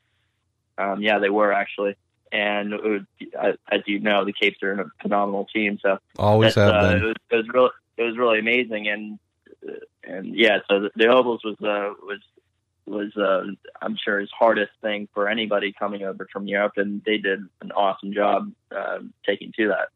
Um, 0.77 1.01
yeah, 1.01 1.19
they 1.19 1.29
were 1.29 1.51
actually 1.51 1.95
and 2.31 2.71
was, 2.71 3.01
as 3.71 3.81
you 3.85 3.99
know, 3.99 4.25
the 4.25 4.33
Capes 4.33 4.61
are 4.63 4.81
a 4.81 4.91
phenomenal 5.01 5.45
team. 5.45 5.79
So 5.81 5.99
always 6.17 6.55
have 6.55 6.73
uh, 6.73 6.93
been. 6.93 6.97
It 6.97 7.05
was, 7.05 7.15
it 7.29 7.35
was 7.35 7.47
really 7.53 7.69
it 7.97 8.03
was 8.03 8.17
really 8.17 8.39
amazing, 8.39 8.87
and 8.87 9.19
and 10.03 10.35
yeah, 10.35 10.59
so 10.69 10.81
the, 10.81 10.91
the 10.95 11.07
ovals 11.07 11.43
was 11.43 11.55
uh, 11.61 11.93
was 12.03 12.19
was 12.87 13.15
uh, 13.17 13.43
I'm 13.81 13.97
sure 14.03 14.19
his 14.19 14.31
hardest 14.37 14.71
thing 14.81 15.07
for 15.13 15.27
anybody 15.27 15.73
coming 15.77 16.03
over 16.03 16.27
from 16.31 16.47
Europe, 16.47 16.73
and 16.77 17.01
they 17.05 17.17
did 17.17 17.39
an 17.61 17.71
awesome 17.71 18.13
job 18.13 18.51
uh, 18.75 18.99
taking 19.25 19.51
to 19.57 19.67
that. 19.69 19.89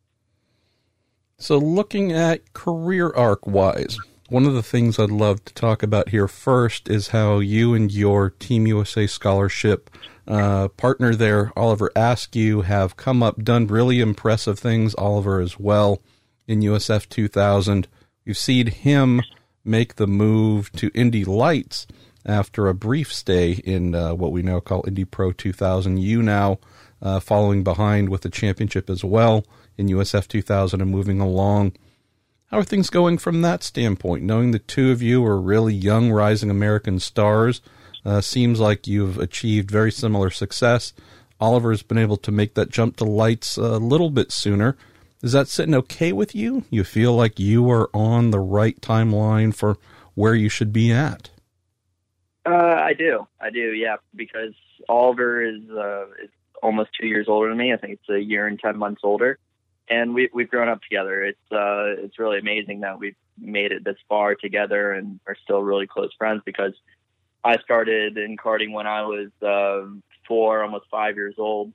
So, 1.38 1.58
looking 1.58 2.12
at 2.12 2.54
career 2.54 3.12
arc 3.16 3.48
wise, 3.48 3.98
one 4.30 4.46
of 4.46 4.54
the 4.54 4.64
things 4.64 5.00
I'd 5.00 5.10
love 5.10 5.44
to 5.46 5.54
talk 5.54 5.84
about 5.84 6.10
here 6.10 6.28
first 6.28 6.90
is 6.90 7.10
how 7.10 7.40
you 7.40 7.74
and 7.74 7.92
your 7.92 8.30
Team 8.30 8.68
USA 8.68 9.08
scholarship 9.08 9.90
uh, 10.28 10.68
partner 10.70 11.16
there, 11.16 11.52
Oliver 11.58 11.92
Askew, 11.96 12.62
have 12.62 12.96
come 12.96 13.24
up, 13.24 13.44
done 13.44 13.68
really 13.68 14.00
impressive 14.00 14.60
things. 14.60 14.94
Oliver 14.96 15.42
as 15.42 15.60
well 15.60 16.02
in 16.48 16.62
USF 16.62 17.10
2000. 17.10 17.88
You've 18.24 18.38
seen 18.38 18.68
him 18.68 19.22
make 19.66 19.96
the 19.96 20.08
move 20.08 20.72
to 20.74 20.92
Indy 20.94 21.26
Lights 21.26 21.88
after 22.26 22.68
a 22.68 22.74
brief 22.74 23.12
stay 23.14 23.52
in 23.52 23.96
uh, 23.96 24.14
what 24.14 24.32
we 24.32 24.42
now 24.42 24.60
call 24.60 24.84
Indy 24.88 25.06
Pro 25.06 25.32
2000. 25.32 25.98
You 25.98 26.22
now 26.22 26.60
uh, 27.02 27.20
following 27.20 27.64
behind 27.64 28.10
with 28.10 28.22
the 28.22 28.30
championship 28.30 28.90
as 28.90 29.04
well 29.04 29.46
in 29.78 29.88
USF 29.88 30.28
2000 30.28 30.82
and 30.82 30.92
moving 30.92 31.20
along. 31.20 31.74
How 32.48 32.60
are 32.60 32.64
things 32.64 32.90
going 32.90 33.18
from 33.18 33.42
that 33.42 33.64
standpoint? 33.64 34.24
Knowing 34.24 34.52
the 34.52 34.60
two 34.60 34.92
of 34.92 35.02
you 35.02 35.26
are 35.26 35.40
really 35.40 35.74
young, 35.74 36.12
rising 36.12 36.50
American 36.50 37.00
stars 37.00 37.62
uh, 38.06 38.22
seems 38.22 38.60
like 38.60 38.88
you've 38.88 39.18
achieved 39.18 39.72
very 39.72 39.92
similar 39.92 40.30
success. 40.30 40.94
Oliver's 41.40 41.82
been 41.82 41.98
able 41.98 42.18
to 42.18 42.32
make 42.32 42.54
that 42.56 42.70
jump 42.70 42.98
to 42.98 43.06
lights 43.06 43.58
a 43.58 43.78
little 43.78 44.10
bit 44.10 44.32
sooner. 44.32 44.78
Is 45.24 45.32
that 45.32 45.48
sitting 45.48 45.76
okay 45.76 46.12
with 46.12 46.36
you? 46.36 46.66
You 46.70 46.84
feel 46.84 47.16
like 47.16 47.40
you 47.40 47.70
are 47.70 47.90
on 47.94 48.32
the 48.32 48.40
right 48.40 48.80
timeline 48.82 49.54
for 49.56 49.78
where 50.14 50.36
you 50.36 50.50
should 50.50 50.74
be 50.74 50.92
at? 50.92 51.30
Uh, 52.46 52.50
I 52.54 52.94
do, 52.94 53.28
I 53.40 53.52
do, 53.52 53.72
yeah, 53.74 53.98
because 54.16 54.54
Oliver 54.90 55.44
is 55.44 55.62
uh, 55.70 56.06
is 56.24 56.30
almost 56.64 56.90
two 57.00 57.08
years 57.08 57.28
older 57.28 57.50
than 57.50 57.58
me. 57.58 57.74
I 57.74 57.78
think 57.78 57.94
it's 57.94 58.10
a 58.10 58.20
year 58.20 58.48
and 58.48 58.60
ten 58.60 58.78
months 58.78 59.02
older, 59.04 59.38
and 59.88 60.16
we 60.16 60.30
we've 60.34 60.50
grown 60.50 60.68
up 60.68 60.82
together. 60.82 61.24
It's 61.24 61.52
uh, 61.52 62.04
it's 62.04 62.18
really 62.18 62.40
amazing 62.40 62.80
that 62.82 62.98
we've 62.98 63.16
made 63.38 63.72
it 63.72 63.84
this 63.84 63.98
far 64.10 64.36
together 64.36 64.92
and 64.92 65.20
are 65.28 65.38
still 65.44 65.62
really 65.62 65.88
close 65.88 66.12
friends 66.18 66.42
because 66.46 66.74
I 67.44 67.58
started 67.58 68.18
in 68.18 68.38
karting 68.38 68.72
when 68.72 68.88
I 68.88 69.04
was 69.04 69.30
uh, 69.42 69.88
four, 70.28 70.64
almost 70.64 70.86
five 70.90 71.16
years 71.16 71.36
old, 71.38 71.74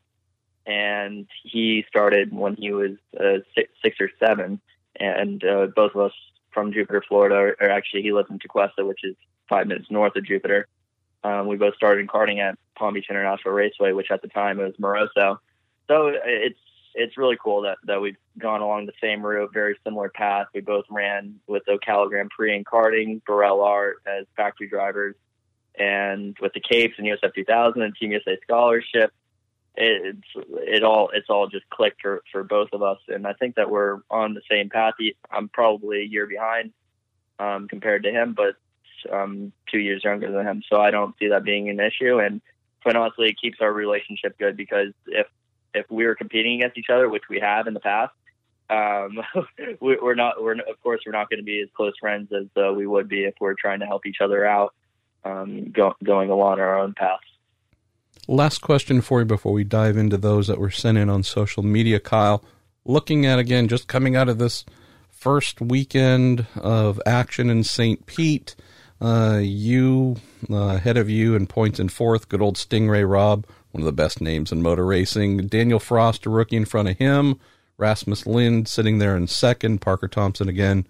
and 0.67 1.27
he 1.43 1.85
started 1.89 2.33
when 2.33 2.57
he 2.57 2.73
was 2.73 2.93
uh, 3.19 3.39
six, 3.55 3.71
six 3.83 3.97
or 4.01 4.11
seven. 4.19 4.61
And 4.99 5.45
uh, 5.45 5.67
both 5.77 5.95
of 5.95 6.01
us 6.01 6.12
from 6.53 6.73
Jupiter, 6.73 7.05
Florida, 7.07 7.55
or 7.61 7.71
actually 7.71 8.03
he 8.03 8.12
lives 8.12 8.31
in 8.31 8.39
Tequesta, 8.39 8.87
which 8.87 9.05
is 9.05 9.14
five 9.49 9.67
minutes 9.67 9.91
north 9.91 10.17
of 10.17 10.25
Jupiter. 10.25 10.69
Um, 11.25 11.47
we 11.47 11.57
both 11.57 11.75
started 11.75 12.01
in 12.01 12.07
karting 12.07 12.39
at 12.39 12.59
Palm 12.77 12.95
Beach 12.95 13.07
International 13.11 13.53
Raceway, 13.53 13.93
which 13.93 14.11
at 14.11 14.23
the 14.23 14.29
time 14.29 14.59
was 14.59 14.75
Moroso. 14.81 15.39
So 15.89 16.13
it's 16.25 16.59
it's 16.95 17.19
really 17.19 17.37
cool 17.43 17.63
that 17.63 17.79
that 17.85 18.01
we've 18.01 18.17
gone 18.39 18.61
along 18.61 18.87
the 18.87 18.93
same 19.01 19.25
route, 19.25 19.53
very 19.53 19.79
similar 19.85 20.09
path. 20.09 20.47
We 20.55 20.61
both 20.61 20.85
ran 20.91 21.41
with 21.47 21.65
Ocala 21.67 22.09
Grand 22.09 22.31
Prix 22.31 22.57
in 22.57 22.65
karting, 22.65 23.23
Birel 23.23 23.65
ART 23.65 23.97
as 24.07 24.27
factory 24.37 24.69
drivers, 24.69 25.15
and 25.79 26.37
with 26.41 26.53
the 26.53 26.61
Capes 26.61 26.95
and 26.99 27.07
USF 27.07 27.35
2000 27.35 27.83
and 27.83 27.95
Team 27.97 28.13
USA 28.13 28.39
scholarship, 28.43 29.13
it's 29.77 30.27
it 30.35 30.83
all 30.83 31.11
it's 31.13 31.29
all 31.29 31.49
just 31.49 31.69
clicked 31.71 32.01
for 32.01 32.23
for 32.33 32.43
both 32.43 32.71
of 32.73 32.83
us, 32.83 32.99
and 33.09 33.27
I 33.27 33.35
think 33.35 33.57
that 33.57 33.71
we're 33.71 33.99
on 34.11 34.35
the 34.35 34.43
same 34.51 34.71
path. 34.71 34.95
I'm 35.31 35.49
probably 35.49 36.01
a 36.01 36.05
year 36.05 36.27
behind 36.27 36.73
um, 37.39 37.69
compared 37.69 38.05
to 38.05 38.11
him, 38.11 38.35
but 38.35 38.57
um, 39.13 39.53
two 39.71 39.79
years 39.79 40.05
younger 40.05 40.31
than 40.31 40.47
him, 40.47 40.63
so 40.69 40.81
I 40.81 40.91
don't 40.91 41.15
see 41.19 41.29
that 41.29 41.45
being 41.45 41.69
an 41.69 41.81
issue. 41.81 42.19
And 42.19 42.41
quite 42.83 42.97
honestly, 42.97 43.29
it 43.29 43.41
keeps 43.41 43.59
our 43.61 43.73
relationship 43.73 44.39
good 44.39 44.57
because 44.57 44.93
if 45.07 45.27
if 45.75 45.91
we 45.91 46.07
were 46.07 46.15
competing 46.15 46.55
against 46.55 46.79
each 46.79 46.91
other, 46.91 47.09
which 47.09 47.25
we 47.29 47.41
have 47.41 47.67
in 47.67 47.75
the 47.75 47.81
past, 47.81 48.13
um, 48.71 49.19
we, 49.81 49.97
are 49.97 50.15
not. 50.15 50.43
We're 50.43 50.53
of 50.55 50.83
course 50.83 51.03
we're 51.07 51.13
not 51.13 51.31
going 51.31 51.39
to 51.39 51.45
be 51.45 51.61
as 51.61 51.69
close 51.77 51.95
friends 52.01 52.33
as 52.33 52.47
uh, 52.57 52.73
we 52.73 52.87
would 52.87 53.09
be 53.09 53.25
if 53.25 53.35
we're 53.41 53.55
trying 53.55 53.81
to 53.81 53.87
help 53.87 54.07
each 54.07 54.21
other 54.21 54.47
out, 54.47 54.75
um, 55.25 55.71
go, 55.71 55.95
going 56.03 56.31
along 56.31 56.61
our 56.61 56.79
own 56.79 56.95
paths. 56.95 57.23
Last 58.29 58.59
question 58.59 59.01
for 59.03 59.21
you 59.21 59.25
before 59.25 59.53
we 59.53 59.63
dive 59.63 59.97
into 59.97 60.17
those 60.17 60.49
that 60.49 60.59
were 60.59 60.71
sent 60.71 60.99
in 60.99 61.09
on 61.09 61.23
social 61.23 61.63
media, 61.63 62.01
Kyle. 62.01 62.43
Looking 62.85 63.27
at 63.27 63.39
again, 63.39 63.69
just 63.69 63.89
coming 63.89 64.17
out 64.17 64.29
of 64.29 64.39
this 64.39 64.65
first 65.11 65.61
weekend 65.61 66.47
of 66.57 67.01
action 67.07 67.51
in 67.51 67.65
St. 67.65 68.07
Pete, 68.07 68.57
uh, 69.01 69.41
you 69.43 70.17
uh, 70.51 70.77
ahead 70.77 70.97
of 70.97 71.11
you 71.11 71.35
in 71.35 71.47
points 71.47 71.79
and 71.79 71.93
fourth, 71.93 72.29
good 72.29 72.43
old 72.43 72.57
Sting 72.57 72.89
Ray 72.89 73.05
Robb, 73.05 73.47
one 73.73 73.83
of 73.83 73.87
the 73.87 73.93
best 73.93 74.21
names 74.21 74.53
in 74.53 74.63
motor 74.63 74.87
racing. 74.87 75.49
Daniel 75.49 75.79
Frost, 75.79 76.27
a 76.27 76.31
rookie 76.31 76.57
in 76.57 76.65
front 76.65 76.89
of 76.89 76.99
him. 76.99 77.39
Rasmus 77.79 78.27
Lindh 78.27 78.69
sitting 78.69 78.99
there 78.99 79.17
in 79.17 79.27
second. 79.27 79.81
Parker 79.81 80.09
Thompson 80.09 80.49
again 80.49 80.87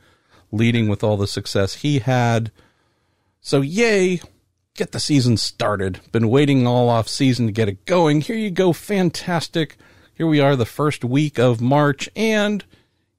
leading 0.53 0.89
with 0.89 1.03
all 1.03 1.17
the 1.17 1.27
success 1.27 1.77
he 1.77 1.99
had. 1.99 2.53
So, 3.41 3.61
yay, 3.61 4.21
get 4.75 4.93
the 4.93 5.01
season 5.01 5.37
started. 5.37 6.01
Been 6.13 6.29
waiting 6.29 6.67
all 6.67 6.89
off 6.89 7.09
season 7.09 7.47
to 7.47 7.53
get 7.53 7.69
it 7.69 7.85
going. 7.87 8.21
Here 8.21 8.37
you 8.37 8.51
go. 8.51 8.73
Fantastic. 8.73 9.77
Here 10.15 10.27
we 10.27 10.41
are, 10.41 10.57
the 10.57 10.65
first 10.65 11.05
week 11.05 11.39
of 11.39 11.61
March, 11.61 12.09
and 12.17 12.65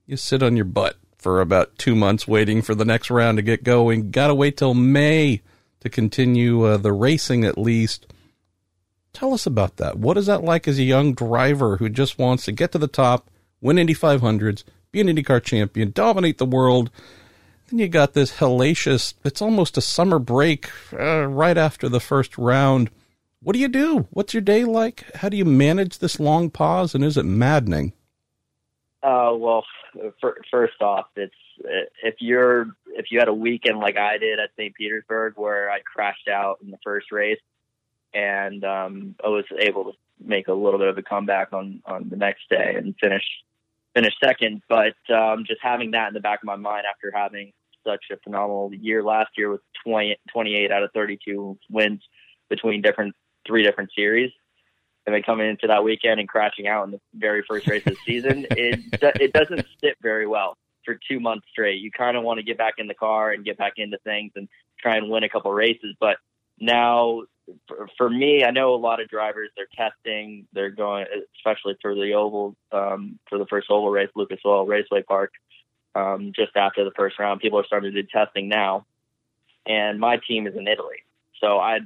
you 0.05 0.17
sit 0.17 0.41
on 0.41 0.55
your 0.55 0.65
butt 0.65 0.97
for 1.17 1.41
about 1.41 1.77
two 1.77 1.95
months 1.95 2.27
waiting 2.27 2.61
for 2.61 2.75
the 2.75 2.85
next 2.85 3.09
round 3.09 3.37
to 3.37 3.41
get 3.41 3.63
going. 3.63 4.11
Gotta 4.11 4.35
wait 4.35 4.57
till 4.57 4.73
May 4.73 5.41
to 5.79 5.89
continue 5.89 6.63
uh, 6.65 6.77
the 6.77 6.93
racing 6.93 7.43
at 7.43 7.57
least. 7.57 8.05
Tell 9.13 9.33
us 9.33 9.45
about 9.45 9.77
that. 9.77 9.97
What 9.97 10.17
is 10.17 10.27
that 10.27 10.43
like 10.43 10.67
as 10.67 10.77
a 10.77 10.83
young 10.83 11.13
driver 11.13 11.77
who 11.77 11.89
just 11.89 12.19
wants 12.19 12.45
to 12.45 12.51
get 12.51 12.71
to 12.73 12.77
the 12.77 12.87
top, 12.87 13.29
win 13.61 13.79
Indy 13.79 13.95
500s, 13.95 14.63
be 14.91 15.01
an 15.01 15.07
IndyCar 15.07 15.43
champion, 15.43 15.91
dominate 15.91 16.37
the 16.37 16.45
world, 16.45 16.91
then 17.67 17.79
you 17.79 17.87
got 17.87 18.13
this 18.13 18.37
hellacious, 18.37 19.15
it's 19.25 19.41
almost 19.41 19.77
a 19.77 19.81
summer 19.81 20.19
break 20.19 20.69
uh, 20.93 21.25
right 21.27 21.57
after 21.57 21.89
the 21.89 21.99
first 21.99 22.37
round. 22.37 22.89
What 23.41 23.53
do 23.53 23.59
you 23.59 23.67
do? 23.67 24.07
What's 24.11 24.33
your 24.33 24.41
day 24.41 24.63
like? 24.63 25.03
How 25.15 25.29
do 25.29 25.37
you 25.37 25.45
manage 25.45 25.99
this 25.99 26.19
long 26.19 26.49
pause, 26.49 26.95
and 26.95 27.03
is 27.03 27.17
it 27.17 27.25
maddening? 27.25 27.93
Uh, 29.03 29.31
well, 29.35 29.63
for, 30.19 30.37
first 30.49 30.81
off, 30.81 31.05
it's 31.15 31.33
if 32.03 32.15
you're 32.19 32.67
if 32.87 33.11
you 33.11 33.19
had 33.19 33.27
a 33.27 33.33
weekend 33.33 33.79
like 33.79 33.97
I 33.97 34.17
did 34.17 34.39
at 34.39 34.49
St. 34.57 34.73
Petersburg 34.75 35.33
where 35.35 35.69
I 35.69 35.79
crashed 35.81 36.27
out 36.27 36.59
in 36.63 36.71
the 36.71 36.79
first 36.83 37.11
race, 37.11 37.39
and 38.13 38.63
um, 38.63 39.15
I 39.23 39.27
was 39.27 39.45
able 39.59 39.85
to 39.85 39.91
make 40.19 40.47
a 40.47 40.53
little 40.53 40.79
bit 40.79 40.87
of 40.87 40.97
a 40.97 41.03
comeback 41.03 41.53
on 41.53 41.81
on 41.85 42.09
the 42.09 42.15
next 42.15 42.49
day 42.49 42.75
and 42.75 42.95
finish 42.99 43.23
finished 43.93 44.17
second. 44.23 44.61
But 44.67 44.95
um, 45.13 45.43
just 45.45 45.61
having 45.61 45.91
that 45.91 46.07
in 46.07 46.13
the 46.13 46.19
back 46.19 46.41
of 46.41 46.47
my 46.47 46.55
mind 46.55 46.85
after 46.89 47.11
having 47.15 47.53
such 47.85 48.05
a 48.11 48.17
phenomenal 48.17 48.73
year 48.73 49.03
last 49.03 49.29
year 49.37 49.49
with 49.49 49.61
20, 49.85 50.17
28 50.31 50.71
out 50.71 50.83
of 50.83 50.91
32 50.93 51.57
wins 51.69 52.01
between 52.49 52.81
different 52.81 53.15
three 53.45 53.63
different 53.63 53.91
series. 53.95 54.31
And 55.07 55.15
then 55.15 55.23
coming 55.23 55.49
into 55.49 55.67
that 55.67 55.83
weekend 55.83 56.19
and 56.19 56.27
crashing 56.27 56.67
out 56.67 56.83
in 56.83 56.91
the 56.91 56.99
very 57.15 57.41
first 57.47 57.65
race 57.65 57.81
of 57.87 57.93
the 57.93 57.99
season, 58.05 58.45
it 58.51 58.81
it 59.21 59.33
doesn't 59.33 59.65
sit 59.81 59.95
very 60.01 60.27
well 60.27 60.57
for 60.83 60.99
two 61.09 61.19
months 61.19 61.47
straight. 61.49 61.81
You 61.81 61.91
kind 61.91 62.17
of 62.17 62.23
want 62.23 62.39
to 62.39 62.43
get 62.43 62.57
back 62.57 62.75
in 62.77 62.87
the 62.87 62.93
car 62.93 63.31
and 63.31 63.43
get 63.43 63.57
back 63.57 63.73
into 63.77 63.97
things 64.03 64.33
and 64.35 64.49
try 64.79 64.97
and 64.97 65.09
win 65.09 65.23
a 65.23 65.29
couple 65.29 65.51
races. 65.53 65.95
But 65.99 66.17
now 66.59 67.23
for, 67.97 68.09
me, 68.09 68.43
I 68.43 68.51
know 68.51 68.73
a 68.73 68.77
lot 68.77 69.01
of 69.01 69.07
drivers. 69.07 69.49
They're 69.55 69.67
testing. 69.75 70.47
They're 70.53 70.69
going, 70.69 71.05
especially 71.37 71.77
for 71.81 71.95
the 71.95 72.13
oval, 72.13 72.55
um, 72.71 73.19
for 73.29 73.37
the 73.37 73.45
first 73.45 73.67
oval 73.69 73.89
race, 73.89 74.09
Lucas 74.15 74.39
Oil 74.45 74.65
Raceway 74.65 75.03
Park. 75.03 75.31
Um, 75.95 76.31
just 76.35 76.55
after 76.55 76.83
the 76.83 76.91
first 76.91 77.17
round, 77.17 77.39
people 77.39 77.59
are 77.59 77.65
starting 77.65 77.91
to 77.91 78.01
do 78.01 78.07
testing 78.11 78.49
now, 78.49 78.85
and 79.65 79.99
my 79.99 80.17
team 80.27 80.45
is 80.45 80.55
in 80.55 80.67
Italy, 80.67 80.97
so 81.41 81.57
I 81.57 81.79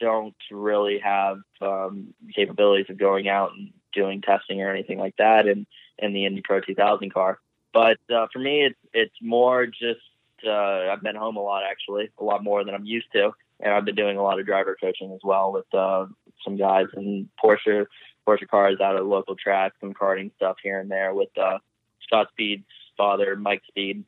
don't 0.00 0.36
really 0.50 0.98
have 0.98 1.38
um, 1.60 2.14
capabilities 2.34 2.86
of 2.88 2.98
going 2.98 3.28
out 3.28 3.52
and 3.56 3.72
doing 3.92 4.20
testing 4.20 4.60
or 4.60 4.70
anything 4.70 4.98
like 4.98 5.16
that 5.18 5.46
in 5.46 5.66
in 5.98 6.12
the 6.12 6.26
Indy 6.26 6.42
Pro 6.42 6.60
2000 6.60 7.12
car. 7.12 7.38
But 7.72 7.98
uh, 8.14 8.26
for 8.32 8.38
me, 8.38 8.64
it's 8.64 8.78
it's 8.92 9.14
more 9.22 9.66
just 9.66 10.00
uh, 10.46 10.90
I've 10.90 11.02
been 11.02 11.16
home 11.16 11.36
a 11.36 11.42
lot 11.42 11.62
actually, 11.68 12.10
a 12.18 12.24
lot 12.24 12.42
more 12.42 12.64
than 12.64 12.74
I'm 12.74 12.84
used 12.84 13.12
to 13.12 13.32
and 13.60 13.72
I've 13.72 13.84
been 13.84 13.94
doing 13.94 14.16
a 14.16 14.22
lot 14.22 14.38
of 14.38 14.46
driver 14.46 14.76
coaching 14.80 15.12
as 15.12 15.20
well 15.22 15.52
with 15.52 15.72
uh, 15.74 16.06
some 16.44 16.56
guys 16.56 16.86
in 16.96 17.28
Porsche 17.42 17.86
Porsche 18.26 18.48
cars 18.48 18.80
out 18.80 18.96
of 18.96 19.06
local 19.06 19.36
tracks, 19.36 19.76
some 19.80 19.92
karting 19.92 20.34
stuff 20.36 20.56
here 20.62 20.80
and 20.80 20.90
there 20.90 21.14
with 21.14 21.28
uh, 21.36 21.58
Scott 22.06 22.28
Speed's 22.32 22.64
father, 22.96 23.36
Mike 23.36 23.62
Speed, 23.68 24.04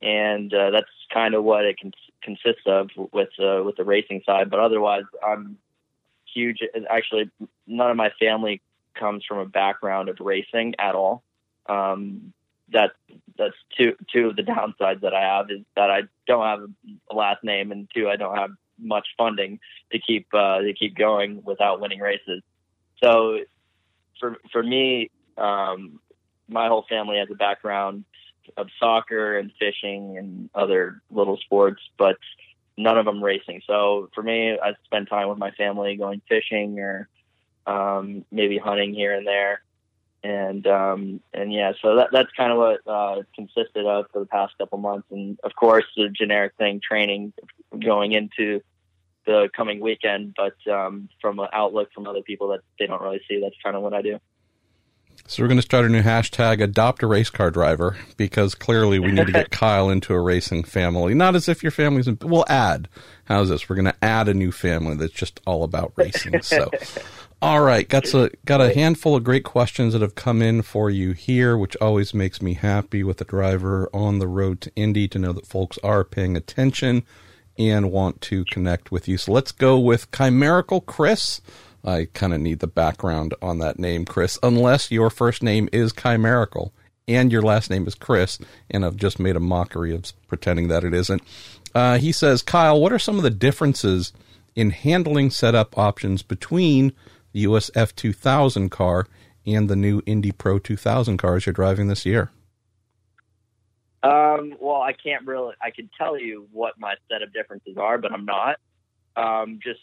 and 0.00 0.52
uh, 0.54 0.70
that's 0.70 0.88
kind 1.12 1.34
of 1.34 1.44
what 1.44 1.64
it 1.64 1.76
con- 1.80 1.92
consists 2.22 2.62
of 2.66 2.90
with 3.12 3.30
uh, 3.38 3.62
with 3.64 3.76
the 3.76 3.84
racing 3.84 4.22
side. 4.24 4.50
But 4.50 4.60
otherwise, 4.60 5.04
I'm 5.24 5.58
huge. 6.32 6.58
Actually, 6.88 7.30
none 7.66 7.90
of 7.90 7.96
my 7.96 8.10
family 8.18 8.60
comes 8.94 9.24
from 9.24 9.38
a 9.38 9.46
background 9.46 10.08
of 10.08 10.18
racing 10.20 10.74
at 10.78 10.94
all. 10.94 11.22
Um, 11.66 12.32
that 12.72 12.92
that's 13.36 13.54
two 13.76 13.94
two 14.12 14.28
of 14.28 14.36
the 14.36 14.42
downsides 14.42 15.00
that 15.00 15.14
I 15.14 15.22
have 15.22 15.50
is 15.50 15.60
that 15.76 15.90
I 15.90 16.02
don't 16.26 16.44
have 16.44 16.68
a 17.10 17.14
last 17.14 17.44
name, 17.44 17.72
and 17.72 17.88
two, 17.94 18.08
I 18.08 18.16
don't 18.16 18.36
have 18.36 18.50
much 18.78 19.08
funding 19.16 19.58
to 19.92 19.98
keep 19.98 20.26
uh, 20.34 20.60
to 20.60 20.72
keep 20.72 20.96
going 20.96 21.42
without 21.44 21.80
winning 21.80 22.00
races. 22.00 22.42
So 23.02 23.38
for 24.20 24.36
for 24.52 24.62
me, 24.62 25.10
um, 25.36 26.00
my 26.48 26.68
whole 26.68 26.84
family 26.88 27.18
has 27.18 27.28
a 27.30 27.34
background 27.34 28.04
of 28.56 28.68
soccer 28.78 29.38
and 29.38 29.52
fishing 29.58 30.16
and 30.18 30.50
other 30.54 31.02
little 31.10 31.36
sports, 31.38 31.82
but 31.96 32.16
none 32.76 32.98
of 32.98 33.04
them 33.04 33.22
racing. 33.22 33.62
So 33.66 34.08
for 34.14 34.22
me, 34.22 34.58
I 34.58 34.72
spend 34.84 35.08
time 35.08 35.28
with 35.28 35.38
my 35.38 35.50
family 35.52 35.96
going 35.96 36.22
fishing 36.28 36.78
or 36.78 37.08
um, 37.66 38.24
maybe 38.30 38.58
hunting 38.58 38.94
here 38.94 39.14
and 39.14 39.26
there. 39.26 39.62
And 40.24 40.66
um, 40.66 41.20
and 41.32 41.52
yeah, 41.52 41.72
so 41.80 41.96
that 41.96 42.08
that's 42.10 42.30
kind 42.36 42.50
of 42.50 42.58
what 42.58 42.80
uh, 42.86 43.22
consisted 43.36 43.86
of 43.86 44.06
for 44.12 44.18
the 44.18 44.26
past 44.26 44.58
couple 44.58 44.78
months, 44.78 45.06
and 45.12 45.38
of 45.44 45.54
course 45.54 45.84
the 45.96 46.08
generic 46.08 46.54
thing, 46.58 46.80
training 46.80 47.32
going 47.78 48.10
into 48.12 48.60
the 49.26 49.48
coming 49.54 49.78
weekend, 49.78 50.34
but 50.36 50.56
um, 50.72 51.08
from 51.20 51.38
an 51.38 51.46
outlook 51.52 51.92
from 51.94 52.08
other 52.08 52.22
people 52.22 52.48
that 52.48 52.60
they 52.80 52.86
don't 52.86 53.00
really 53.00 53.20
see, 53.28 53.40
that's 53.40 53.54
kind 53.62 53.76
of 53.76 53.82
what 53.82 53.94
I 53.94 54.02
do. 54.02 54.18
So 55.26 55.42
we're 55.42 55.48
going 55.48 55.58
to 55.58 55.62
start 55.62 55.84
a 55.84 55.88
new 55.88 56.02
hashtag: 56.02 56.62
adopt 56.62 57.02
a 57.02 57.06
race 57.06 57.30
car 57.30 57.50
driver, 57.50 57.96
because 58.16 58.54
clearly 58.54 58.98
we 58.98 59.12
need 59.12 59.26
to 59.26 59.32
get 59.32 59.50
Kyle 59.52 59.90
into 59.90 60.14
a 60.14 60.20
racing 60.20 60.64
family. 60.64 61.14
Not 61.14 61.34
as 61.34 61.48
if 61.48 61.62
your 61.62 61.72
family's. 61.72 62.08
In, 62.08 62.18
we'll 62.22 62.44
add. 62.48 62.88
How's 63.24 63.48
this? 63.48 63.68
We're 63.68 63.76
going 63.76 63.86
to 63.86 64.04
add 64.04 64.28
a 64.28 64.34
new 64.34 64.52
family 64.52 64.96
that's 64.96 65.12
just 65.12 65.40
all 65.46 65.64
about 65.64 65.92
racing. 65.96 66.40
So, 66.42 66.70
all 67.42 67.60
right, 67.60 67.88
got 67.88 68.12
a 68.14 68.30
got 68.44 68.60
a 68.60 68.72
handful 68.72 69.16
of 69.16 69.24
great 69.24 69.44
questions 69.44 69.92
that 69.92 70.02
have 70.02 70.14
come 70.14 70.40
in 70.40 70.62
for 70.62 70.88
you 70.90 71.12
here, 71.12 71.58
which 71.58 71.76
always 71.76 72.14
makes 72.14 72.40
me 72.40 72.54
happy 72.54 73.02
with 73.02 73.20
a 73.20 73.24
driver 73.24 73.90
on 73.92 74.18
the 74.18 74.28
road 74.28 74.60
to 74.62 74.72
Indy 74.76 75.08
to 75.08 75.18
know 75.18 75.32
that 75.32 75.46
folks 75.46 75.78
are 75.84 76.04
paying 76.04 76.36
attention 76.36 77.04
and 77.58 77.90
want 77.90 78.20
to 78.22 78.44
connect 78.44 78.92
with 78.92 79.08
you. 79.08 79.18
So 79.18 79.32
let's 79.32 79.52
go 79.52 79.78
with 79.78 80.10
Chimerical 80.12 80.80
Chris. 80.80 81.40
I 81.88 82.04
kind 82.12 82.34
of 82.34 82.40
need 82.40 82.58
the 82.58 82.66
background 82.66 83.34
on 83.40 83.60
that 83.60 83.78
name, 83.78 84.04
Chris, 84.04 84.38
unless 84.42 84.90
your 84.90 85.08
first 85.08 85.42
name 85.42 85.70
is 85.72 85.94
Chimerical 85.94 86.74
and 87.08 87.32
your 87.32 87.40
last 87.40 87.70
name 87.70 87.86
is 87.86 87.94
Chris, 87.94 88.38
and 88.70 88.84
I've 88.84 88.96
just 88.96 89.18
made 89.18 89.36
a 89.36 89.40
mockery 89.40 89.94
of 89.94 90.12
pretending 90.28 90.68
that 90.68 90.84
it 90.84 90.92
isn't. 90.92 91.22
Uh, 91.74 91.96
he 91.96 92.12
says, 92.12 92.42
Kyle, 92.42 92.78
what 92.78 92.92
are 92.92 92.98
some 92.98 93.16
of 93.16 93.22
the 93.22 93.30
differences 93.30 94.12
in 94.54 94.68
handling 94.68 95.30
setup 95.30 95.78
options 95.78 96.22
between 96.22 96.92
the 97.32 97.40
US 97.40 97.70
F2000 97.70 98.70
car 98.70 99.06
and 99.46 99.70
the 99.70 99.76
new 99.76 100.02
Indy 100.04 100.30
Pro 100.30 100.58
2000 100.58 101.16
cars 101.16 101.46
you're 101.46 101.54
driving 101.54 101.88
this 101.88 102.04
year? 102.04 102.30
Um, 104.02 104.56
well, 104.60 104.82
I 104.82 104.92
can't 104.92 105.26
really. 105.26 105.54
I 105.62 105.70
can 105.70 105.88
tell 105.96 106.20
you 106.20 106.46
what 106.52 106.74
my 106.78 106.96
set 107.10 107.22
of 107.22 107.32
differences 107.32 107.78
are, 107.78 107.96
but 107.96 108.12
I'm 108.12 108.26
not. 108.26 108.56
Um, 109.16 109.58
just 109.62 109.80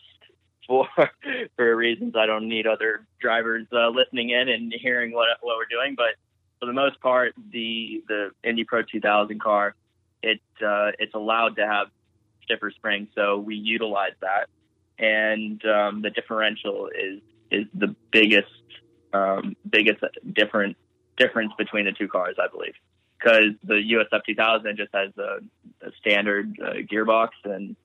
for 0.68 0.88
for 1.56 1.76
reasons 1.76 2.16
I 2.16 2.26
don't 2.26 2.48
need 2.48 2.68
other 2.68 3.06
drivers 3.20 3.68
uh, 3.72 3.90
listening 3.90 4.30
in 4.30 4.50
and 4.50 4.74
hearing 4.74 5.12
what 5.14 5.28
what 5.42 5.58
we're 5.58 5.66
doing. 5.66 5.96
But 5.96 6.16
for 6.60 6.66
the 6.66 6.74
most 6.74 7.00
part, 7.02 7.34
the 7.52 8.04
the 8.08 8.32
Indy 8.44 8.64
Pro 8.64 8.82
2000 8.82 9.42
car, 9.42 9.76
it 10.22 10.40
uh, 10.66 10.92
it's 11.00 11.14
allowed 11.14 11.56
to 11.58 11.66
have 11.66 11.88
stiffer 12.44 12.72
springs, 12.72 13.10
so 13.16 13.38
we 13.38 13.56
utilize 13.56 14.14
that, 14.22 14.48
and 15.00 15.64
um, 15.66 16.02
the 16.02 16.10
differential 16.10 16.88
is 16.88 17.22
is 17.52 17.66
the 17.74 17.96
biggest 18.12 18.48
um, 19.14 19.56
biggest 19.70 20.04
different 20.34 20.78
difference 21.18 21.54
between 21.58 21.86
the 21.86 21.92
two 21.92 22.08
cars, 22.08 22.36
I 22.40 22.48
believe. 22.48 22.74
Because 23.18 23.56
the 23.64 23.76
USF 23.76 24.22
2000 24.26 24.78
just 24.78 24.94
has 24.94 25.10
a, 25.18 25.40
a 25.88 25.92
standard 26.00 26.60
uh, 26.62 26.74
gearbox 26.92 27.30
and 27.46 27.76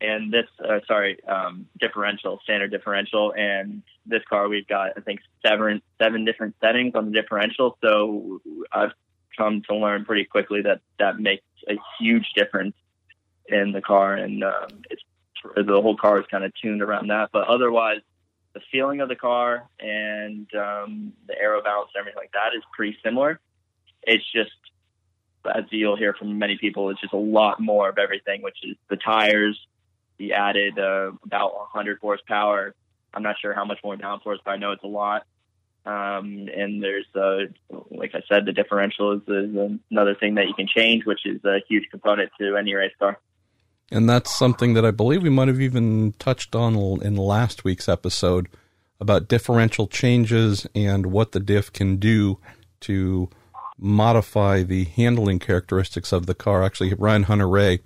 and 0.00 0.32
this 0.32 0.46
uh, 0.62 0.80
sorry 0.86 1.22
um, 1.24 1.66
differential 1.78 2.40
standard 2.42 2.70
differential. 2.70 3.32
And 3.36 3.82
this 4.06 4.22
car 4.28 4.48
we've 4.48 4.66
got 4.66 4.92
I 4.96 5.00
think 5.00 5.20
seven 5.46 5.82
seven 6.00 6.24
different 6.24 6.56
settings 6.60 6.94
on 6.94 7.06
the 7.06 7.12
differential. 7.12 7.76
So 7.82 8.40
I've 8.72 8.92
come 9.36 9.62
to 9.68 9.76
learn 9.76 10.04
pretty 10.04 10.24
quickly 10.24 10.62
that 10.62 10.80
that 10.98 11.18
makes 11.18 11.44
a 11.68 11.74
huge 11.98 12.26
difference 12.34 12.74
in 13.46 13.72
the 13.72 13.80
car. 13.80 14.14
And 14.14 14.44
um, 14.44 14.68
it's 14.90 15.02
the 15.56 15.80
whole 15.80 15.96
car 15.96 16.20
is 16.20 16.26
kind 16.30 16.44
of 16.44 16.52
tuned 16.54 16.82
around 16.82 17.08
that. 17.08 17.30
But 17.32 17.48
otherwise 17.48 18.00
the 18.52 18.60
feeling 18.72 19.00
of 19.00 19.08
the 19.08 19.16
car 19.16 19.68
and 19.78 20.46
um, 20.54 21.12
the 21.26 21.38
aero 21.38 21.62
balance 21.62 21.90
and 21.94 22.00
everything 22.00 22.18
like 22.18 22.32
that 22.32 22.56
is 22.56 22.62
pretty 22.74 22.96
similar. 23.04 23.40
It's 24.02 24.24
just, 24.32 24.50
as 25.54 25.64
you'll 25.70 25.96
hear 25.96 26.14
from 26.14 26.38
many 26.38 26.58
people, 26.58 26.90
it's 26.90 27.00
just 27.00 27.12
a 27.12 27.18
lot 27.18 27.60
more 27.60 27.88
of 27.88 27.98
everything, 27.98 28.42
which 28.42 28.58
is 28.62 28.76
the 28.88 28.96
tires, 28.96 29.58
the 30.20 30.34
added 30.34 30.78
uh, 30.78 31.10
about 31.24 31.56
100 31.56 31.98
horsepower. 31.98 32.74
I'm 33.12 33.22
not 33.24 33.36
sure 33.40 33.54
how 33.54 33.64
much 33.64 33.78
more 33.82 33.96
downforce, 33.96 34.36
but 34.44 34.52
I 34.52 34.56
know 34.56 34.72
it's 34.72 34.84
a 34.84 34.86
lot. 34.86 35.26
Um, 35.86 36.48
and 36.54 36.82
there's, 36.82 37.06
uh, 37.14 37.46
like 37.90 38.14
I 38.14 38.20
said, 38.28 38.44
the 38.44 38.52
differential 38.52 39.14
is, 39.14 39.22
is 39.26 39.78
another 39.90 40.14
thing 40.14 40.34
that 40.34 40.46
you 40.46 40.54
can 40.54 40.68
change, 40.68 41.06
which 41.06 41.24
is 41.24 41.42
a 41.44 41.60
huge 41.66 41.84
component 41.90 42.30
to 42.38 42.56
any 42.56 42.74
race 42.74 42.92
car. 42.98 43.18
And 43.90 44.08
that's 44.08 44.38
something 44.38 44.74
that 44.74 44.84
I 44.84 44.90
believe 44.90 45.22
we 45.22 45.30
might 45.30 45.48
have 45.48 45.60
even 45.60 46.12
touched 46.18 46.54
on 46.54 46.74
in 47.02 47.16
last 47.16 47.64
week's 47.64 47.88
episode 47.88 48.48
about 49.00 49.26
differential 49.26 49.86
changes 49.86 50.66
and 50.74 51.06
what 51.06 51.32
the 51.32 51.40
diff 51.40 51.72
can 51.72 51.96
do 51.96 52.38
to 52.80 53.30
modify 53.78 54.62
the 54.62 54.84
handling 54.84 55.38
characteristics 55.38 56.12
of 56.12 56.26
the 56.26 56.34
car. 56.34 56.62
Actually, 56.62 56.92
Ryan 56.92 57.22
Hunter-Reay 57.24 57.80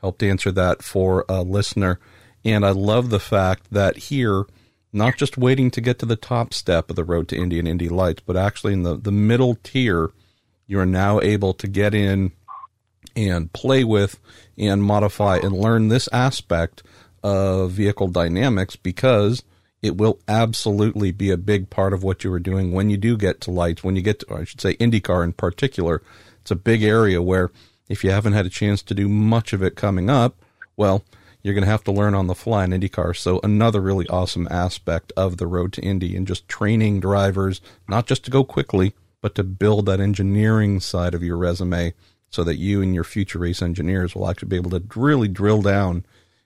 helped 0.00 0.22
answer 0.22 0.52
that 0.52 0.82
for 0.82 1.24
a 1.28 1.42
listener. 1.42 1.98
And 2.44 2.64
I 2.64 2.70
love 2.70 3.10
the 3.10 3.20
fact 3.20 3.70
that 3.70 3.96
here, 3.96 4.44
not 4.92 5.16
just 5.16 5.36
waiting 5.36 5.70
to 5.72 5.80
get 5.80 5.98
to 5.98 6.06
the 6.06 6.16
top 6.16 6.54
step 6.54 6.90
of 6.90 6.96
the 6.96 7.04
road 7.04 7.28
to 7.28 7.36
Indy 7.36 7.58
and 7.58 7.68
Indy 7.68 7.88
Lights, 7.88 8.22
but 8.24 8.36
actually 8.36 8.72
in 8.72 8.82
the, 8.82 8.96
the 8.96 9.12
middle 9.12 9.56
tier, 9.62 10.10
you 10.66 10.78
are 10.78 10.86
now 10.86 11.20
able 11.20 11.54
to 11.54 11.66
get 11.66 11.94
in 11.94 12.32
and 13.16 13.52
play 13.52 13.84
with 13.84 14.18
and 14.56 14.82
modify 14.82 15.38
and 15.38 15.52
learn 15.52 15.88
this 15.88 16.08
aspect 16.12 16.82
of 17.22 17.72
vehicle 17.72 18.08
dynamics 18.08 18.76
because– 18.76 19.42
it 19.82 19.96
will 19.96 20.18
absolutely 20.26 21.12
be 21.12 21.30
a 21.30 21.36
big 21.36 21.70
part 21.70 21.92
of 21.92 22.02
what 22.02 22.24
you 22.24 22.32
are 22.32 22.40
doing 22.40 22.72
when 22.72 22.90
you 22.90 22.96
do 22.96 23.16
get 23.16 23.40
to 23.42 23.50
lights, 23.50 23.84
when 23.84 23.96
you 23.96 24.02
get 24.02 24.20
to, 24.20 24.34
I 24.34 24.44
should 24.44 24.60
say, 24.60 24.74
IndyCar 24.74 25.22
in 25.24 25.32
particular. 25.32 26.02
It's 26.40 26.50
a 26.50 26.56
big 26.56 26.82
area 26.82 27.22
where 27.22 27.50
if 27.88 28.04
you 28.04 28.10
haven't 28.10 28.34
had 28.34 28.46
a 28.46 28.50
chance 28.50 28.82
to 28.82 28.94
do 28.94 29.08
much 29.08 29.52
of 29.52 29.62
it 29.62 29.76
coming 29.76 30.10
up, 30.10 30.36
well, 30.76 31.04
you're 31.42 31.54
going 31.54 31.64
to 31.64 31.70
have 31.70 31.84
to 31.84 31.92
learn 31.92 32.14
on 32.14 32.26
the 32.26 32.34
fly 32.34 32.64
in 32.64 32.70
IndyCar. 32.70 33.16
So 33.16 33.40
another 33.42 33.80
really 33.80 34.06
awesome 34.08 34.48
aspect 34.50 35.12
of 35.16 35.36
the 35.36 35.46
road 35.46 35.72
to 35.74 35.82
Indy 35.82 36.16
and 36.16 36.26
just 36.26 36.48
training 36.48 37.00
drivers, 37.00 37.60
not 37.88 38.06
just 38.06 38.24
to 38.24 38.30
go 38.30 38.44
quickly, 38.44 38.94
but 39.20 39.34
to 39.36 39.44
build 39.44 39.86
that 39.86 40.00
engineering 40.00 40.80
side 40.80 41.14
of 41.14 41.22
your 41.22 41.36
resume 41.36 41.94
so 42.30 42.44
that 42.44 42.56
you 42.56 42.82
and 42.82 42.94
your 42.94 43.04
future 43.04 43.38
race 43.38 43.62
engineers 43.62 44.14
will 44.14 44.28
actually 44.28 44.48
be 44.48 44.56
able 44.56 44.70
to 44.70 44.82
really 44.94 45.28
drill 45.28 45.62
down 45.62 46.04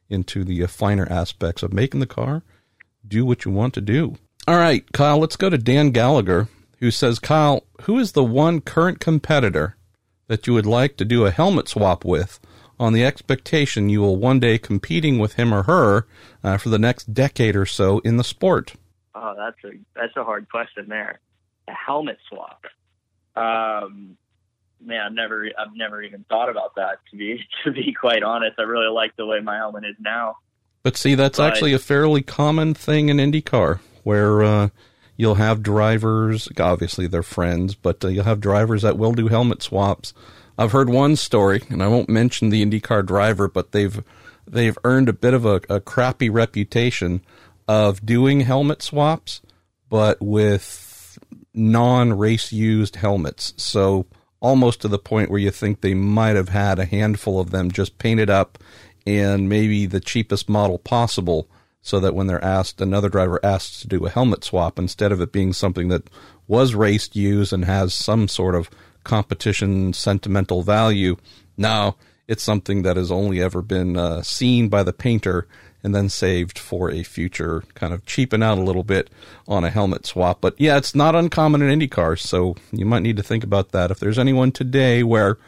into 0.08 0.44
the 0.44 0.64
finer 0.66 1.10
aspects 1.10 1.62
of 1.62 1.72
making 1.72 2.00
the 2.00 2.06
car 2.06 2.42
do 3.06 3.24
what 3.26 3.44
you 3.44 3.50
want 3.50 3.74
to 3.74 3.80
do. 3.80 4.16
All 4.46 4.56
right, 4.56 4.90
Kyle, 4.92 5.18
let's 5.18 5.36
go 5.36 5.50
to 5.50 5.58
Dan 5.58 5.90
Gallagher, 5.90 6.48
who 6.78 6.90
says, 6.90 7.18
Kyle, 7.18 7.64
who 7.82 7.98
is 7.98 8.12
the 8.12 8.24
one 8.24 8.60
current 8.60 9.00
competitor 9.00 9.76
that 10.32 10.46
you 10.46 10.54
would 10.54 10.64
like 10.64 10.96
to 10.96 11.04
do 11.04 11.26
a 11.26 11.30
helmet 11.30 11.68
swap 11.68 12.06
with 12.06 12.40
on 12.80 12.94
the 12.94 13.04
expectation 13.04 13.90
you 13.90 14.00
will 14.00 14.16
one 14.16 14.40
day 14.40 14.56
competing 14.56 15.18
with 15.18 15.34
him 15.34 15.52
or 15.52 15.64
her 15.64 16.06
uh, 16.42 16.56
for 16.56 16.70
the 16.70 16.78
next 16.78 17.12
decade 17.12 17.54
or 17.54 17.66
so 17.66 17.98
in 17.98 18.16
the 18.16 18.24
sport? 18.24 18.72
Oh, 19.14 19.34
that's 19.36 19.62
a 19.62 19.76
that's 19.94 20.16
a 20.16 20.24
hard 20.24 20.48
question 20.48 20.86
there. 20.88 21.20
A 21.68 21.74
helmet 21.74 22.16
swap. 22.30 22.64
Um, 23.36 24.16
man, 24.80 25.02
I've 25.04 25.12
never 25.12 25.50
I've 25.58 25.76
never 25.76 26.00
even 26.00 26.24
thought 26.30 26.48
about 26.48 26.76
that 26.76 27.00
to 27.10 27.16
be 27.18 27.44
to 27.64 27.72
be 27.72 27.92
quite 27.92 28.22
honest. 28.22 28.58
I 28.58 28.62
really 28.62 28.90
like 28.90 29.14
the 29.16 29.26
way 29.26 29.40
my 29.40 29.56
helmet 29.56 29.84
is 29.84 29.96
now. 30.00 30.36
But 30.82 30.96
see, 30.96 31.14
that's 31.14 31.36
but, 31.36 31.52
actually 31.52 31.74
a 31.74 31.78
fairly 31.78 32.22
common 32.22 32.72
thing 32.72 33.10
in 33.10 33.18
IndyCar 33.18 33.80
where 34.02 34.42
uh, 34.42 34.68
you'll 35.22 35.36
have 35.36 35.62
drivers, 35.62 36.48
obviously 36.58 37.06
they're 37.06 37.22
friends, 37.22 37.76
but 37.76 38.04
uh, 38.04 38.08
you'll 38.08 38.24
have 38.24 38.40
drivers 38.40 38.82
that 38.82 38.98
will 38.98 39.12
do 39.12 39.28
helmet 39.28 39.62
swaps. 39.62 40.12
I've 40.58 40.72
heard 40.72 40.90
one 40.90 41.14
story, 41.14 41.62
and 41.70 41.80
I 41.80 41.86
won't 41.86 42.08
mention 42.08 42.50
the 42.50 42.66
IndyCar 42.66 43.06
driver, 43.06 43.46
but 43.46 43.70
they've 43.70 44.02
they've 44.48 44.76
earned 44.82 45.08
a 45.08 45.12
bit 45.12 45.32
of 45.32 45.46
a, 45.46 45.60
a 45.70 45.78
crappy 45.78 46.28
reputation 46.28 47.22
of 47.68 48.04
doing 48.04 48.40
helmet 48.40 48.82
swaps, 48.82 49.40
but 49.88 50.20
with 50.20 51.16
non-race 51.54 52.52
used 52.52 52.96
helmets. 52.96 53.54
So 53.56 54.06
almost 54.40 54.80
to 54.80 54.88
the 54.88 54.98
point 54.98 55.30
where 55.30 55.38
you 55.38 55.52
think 55.52 55.82
they 55.82 55.94
might 55.94 56.34
have 56.34 56.48
had 56.48 56.80
a 56.80 56.84
handful 56.84 57.38
of 57.38 57.52
them 57.52 57.70
just 57.70 57.98
painted 57.98 58.28
up 58.28 58.58
and 59.06 59.48
maybe 59.48 59.86
the 59.86 60.00
cheapest 60.00 60.48
model 60.48 60.78
possible 60.78 61.48
so 61.82 61.98
that 62.00 62.14
when 62.14 62.28
they're 62.28 62.44
asked, 62.44 62.80
another 62.80 63.08
driver 63.08 63.40
asks 63.44 63.80
to 63.80 63.88
do 63.88 64.06
a 64.06 64.10
helmet 64.10 64.44
swap, 64.44 64.78
instead 64.78 65.12
of 65.12 65.20
it 65.20 65.32
being 65.32 65.52
something 65.52 65.88
that 65.88 66.08
was 66.46 66.74
raced 66.74 67.16
used 67.16 67.52
and 67.52 67.64
has 67.64 67.92
some 67.92 68.28
sort 68.28 68.54
of 68.54 68.70
competition 69.04 69.92
sentimental 69.92 70.62
value, 70.62 71.16
now 71.56 71.96
it's 72.28 72.42
something 72.42 72.82
that 72.82 72.96
has 72.96 73.10
only 73.10 73.42
ever 73.42 73.60
been 73.60 73.96
uh, 73.96 74.22
seen 74.22 74.68
by 74.68 74.84
the 74.84 74.92
painter 74.92 75.46
and 75.82 75.92
then 75.92 76.08
saved 76.08 76.58
for 76.58 76.90
a 76.90 77.02
future 77.02 77.64
kind 77.74 77.92
of 77.92 78.06
cheapen 78.06 78.42
out 78.42 78.58
a 78.58 78.62
little 78.62 78.84
bit 78.84 79.10
on 79.48 79.64
a 79.64 79.70
helmet 79.70 80.06
swap. 80.06 80.40
But 80.40 80.54
yeah, 80.58 80.76
it's 80.76 80.94
not 80.94 81.16
uncommon 81.16 81.62
in 81.62 81.70
Indy 81.70 81.88
cars, 81.88 82.22
so 82.22 82.54
you 82.70 82.86
might 82.86 83.02
need 83.02 83.16
to 83.16 83.22
think 83.22 83.42
about 83.42 83.72
that. 83.72 83.90
If 83.90 83.98
there's 83.98 84.18
anyone 84.18 84.52
today 84.52 85.02
where, 85.02 85.38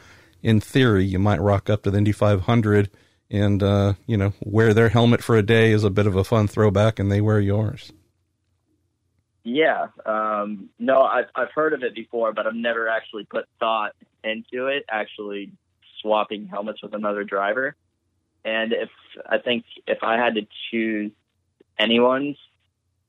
in 0.42 0.60
theory, 0.60 1.04
you 1.04 1.20
might 1.20 1.40
rock 1.40 1.70
up 1.70 1.84
to 1.84 1.92
the 1.92 1.98
Indy 1.98 2.10
500 2.10 2.90
and 3.34 3.62
uh, 3.62 3.94
you 4.06 4.16
know 4.16 4.32
wear 4.40 4.72
their 4.72 4.88
helmet 4.88 5.22
for 5.22 5.36
a 5.36 5.42
day 5.42 5.72
is 5.72 5.82
a 5.82 5.90
bit 5.90 6.06
of 6.06 6.14
a 6.14 6.24
fun 6.24 6.46
throwback, 6.46 6.98
and 6.98 7.10
they 7.10 7.20
wear 7.20 7.40
yours. 7.40 7.92
Yeah, 9.42 9.88
um, 10.06 10.70
no, 10.78 11.02
I've 11.02 11.26
I've 11.34 11.50
heard 11.54 11.72
of 11.72 11.82
it 11.82 11.94
before, 11.94 12.32
but 12.32 12.46
I've 12.46 12.54
never 12.54 12.88
actually 12.88 13.24
put 13.24 13.46
thought 13.58 13.92
into 14.22 14.68
it. 14.68 14.84
Actually, 14.88 15.52
swapping 16.00 16.46
helmets 16.46 16.80
with 16.82 16.94
another 16.94 17.24
driver, 17.24 17.74
and 18.44 18.72
if 18.72 18.90
I 19.28 19.38
think 19.38 19.64
if 19.86 19.98
I 20.02 20.16
had 20.16 20.36
to 20.36 20.46
choose 20.70 21.10
anyone's, 21.76 22.36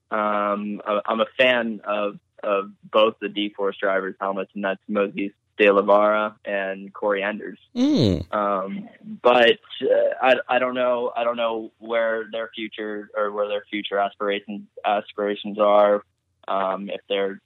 um, 0.09 0.81
I'm 1.05 1.21
a 1.21 1.27
fan 1.37 1.81
of 1.85 2.19
of 2.43 2.71
both 2.83 3.15
the 3.21 3.27
DEForce 3.27 3.77
drivers' 3.79 4.15
helmets, 4.19 4.51
and 4.55 4.63
that's 4.63 4.81
Moses 4.87 5.31
De 5.57 5.71
La 5.71 5.81
Vara 5.81 6.35
and 6.43 6.93
Kory 6.93 7.23
Enders. 7.23 7.59
Mm. 7.75 8.33
Um, 8.33 8.89
but 9.21 9.59
uh, 9.81 10.13
I, 10.21 10.35
I 10.49 10.59
don't 10.59 10.75
know. 10.75 11.11
I 11.15 11.23
don't 11.23 11.37
know 11.37 11.71
where 11.79 12.25
their 12.31 12.49
future 12.53 13.09
or 13.15 13.31
where 13.31 13.47
their 13.47 13.63
future 13.69 13.97
aspirations 13.97 14.67
aspirations 14.85 15.57
are. 15.59 16.03
Um, 16.47 16.89
if 16.89 17.01
they're 17.09 17.41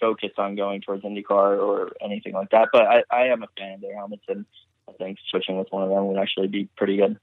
focused 0.00 0.38
on 0.38 0.56
going 0.56 0.80
towards 0.80 1.04
IndyCar 1.04 1.58
or 1.58 1.92
anything 2.00 2.32
like 2.32 2.50
that. 2.50 2.68
But 2.72 2.82
I, 2.82 3.02
I 3.10 3.26
am 3.26 3.42
a 3.42 3.48
fan 3.58 3.74
of 3.74 3.80
their 3.80 3.96
helmets, 3.96 4.22
and 4.28 4.44
I 4.88 4.92
think 4.92 5.18
switching 5.30 5.58
with 5.58 5.68
one 5.70 5.82
of 5.82 5.90
them 5.90 6.06
would 6.08 6.18
actually 6.18 6.48
be 6.48 6.68
pretty 6.76 6.96
good. 6.96 7.18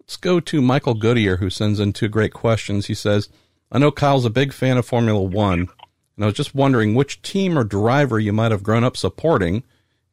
Let's 0.00 0.16
go 0.16 0.40
to 0.40 0.62
Michael 0.62 0.94
Goodyear, 0.94 1.38
who 1.38 1.50
sends 1.50 1.80
in 1.80 1.92
two 1.92 2.08
great 2.08 2.32
questions. 2.32 2.86
He 2.86 2.94
says, 2.94 3.28
I 3.72 3.78
know 3.78 3.90
Kyle's 3.90 4.26
a 4.26 4.30
big 4.30 4.52
fan 4.52 4.76
of 4.76 4.86
Formula 4.86 5.20
One, 5.20 5.68
and 6.16 6.24
I 6.24 6.26
was 6.26 6.34
just 6.34 6.54
wondering 6.54 6.94
which 6.94 7.22
team 7.22 7.58
or 7.58 7.64
driver 7.64 8.18
you 8.18 8.32
might 8.32 8.52
have 8.52 8.62
grown 8.62 8.84
up 8.84 8.96
supporting, 8.96 9.64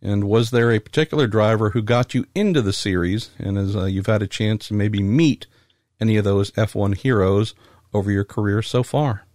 and 0.02 0.24
was 0.24 0.52
there 0.52 0.72
a 0.72 0.80
particular 0.80 1.28
driver 1.28 1.72
who 1.72 1.82
got 1.82 2.14
you 2.14 2.26
into 2.34 2.62
the 2.62 2.74
series, 2.74 3.30
and 3.38 3.58
as 3.58 3.76
uh, 3.76 3.86
you've 3.86 4.08
had 4.08 4.22
a 4.22 4.28
chance 4.28 4.68
to 4.68 4.74
maybe 4.74 5.02
meet 5.02 5.46
any 6.00 6.18
of 6.18 6.24
those 6.24 6.52
F1 6.52 6.98
heroes 6.98 7.54
over 7.94 8.12
your 8.12 8.24
career 8.24 8.62
so 8.62 8.82
far? 8.82 9.26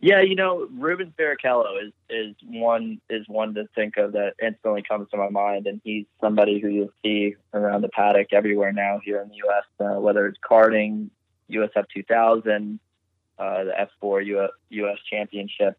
Yeah, 0.00 0.20
you 0.20 0.34
know, 0.34 0.66
Rubens 0.72 1.12
Barrichello 1.16 1.80
is 1.80 1.92
is 2.10 2.34
one 2.42 3.00
is 3.08 3.24
one 3.28 3.54
to 3.54 3.68
think 3.76 3.98
of 3.98 4.12
that 4.12 4.32
instantly 4.42 4.82
comes 4.82 5.08
to 5.10 5.16
my 5.16 5.28
mind, 5.28 5.68
and 5.68 5.80
he's 5.84 6.06
somebody 6.20 6.58
who 6.58 6.68
you'll 6.68 6.92
see 7.04 7.36
around 7.54 7.82
the 7.82 7.88
paddock 7.88 8.32
everywhere 8.32 8.72
now 8.72 8.98
here 9.04 9.20
in 9.20 9.28
the 9.28 9.36
U.S. 9.36 9.64
Uh, 9.78 10.00
whether 10.00 10.26
it's 10.26 10.38
karting, 10.44 11.08
USF 11.52 11.84
2000, 11.94 12.80
uh, 13.42 13.64
the 13.64 13.88
F4 14.02 14.26
US, 14.26 14.50
US 14.70 14.98
Championship, 15.10 15.76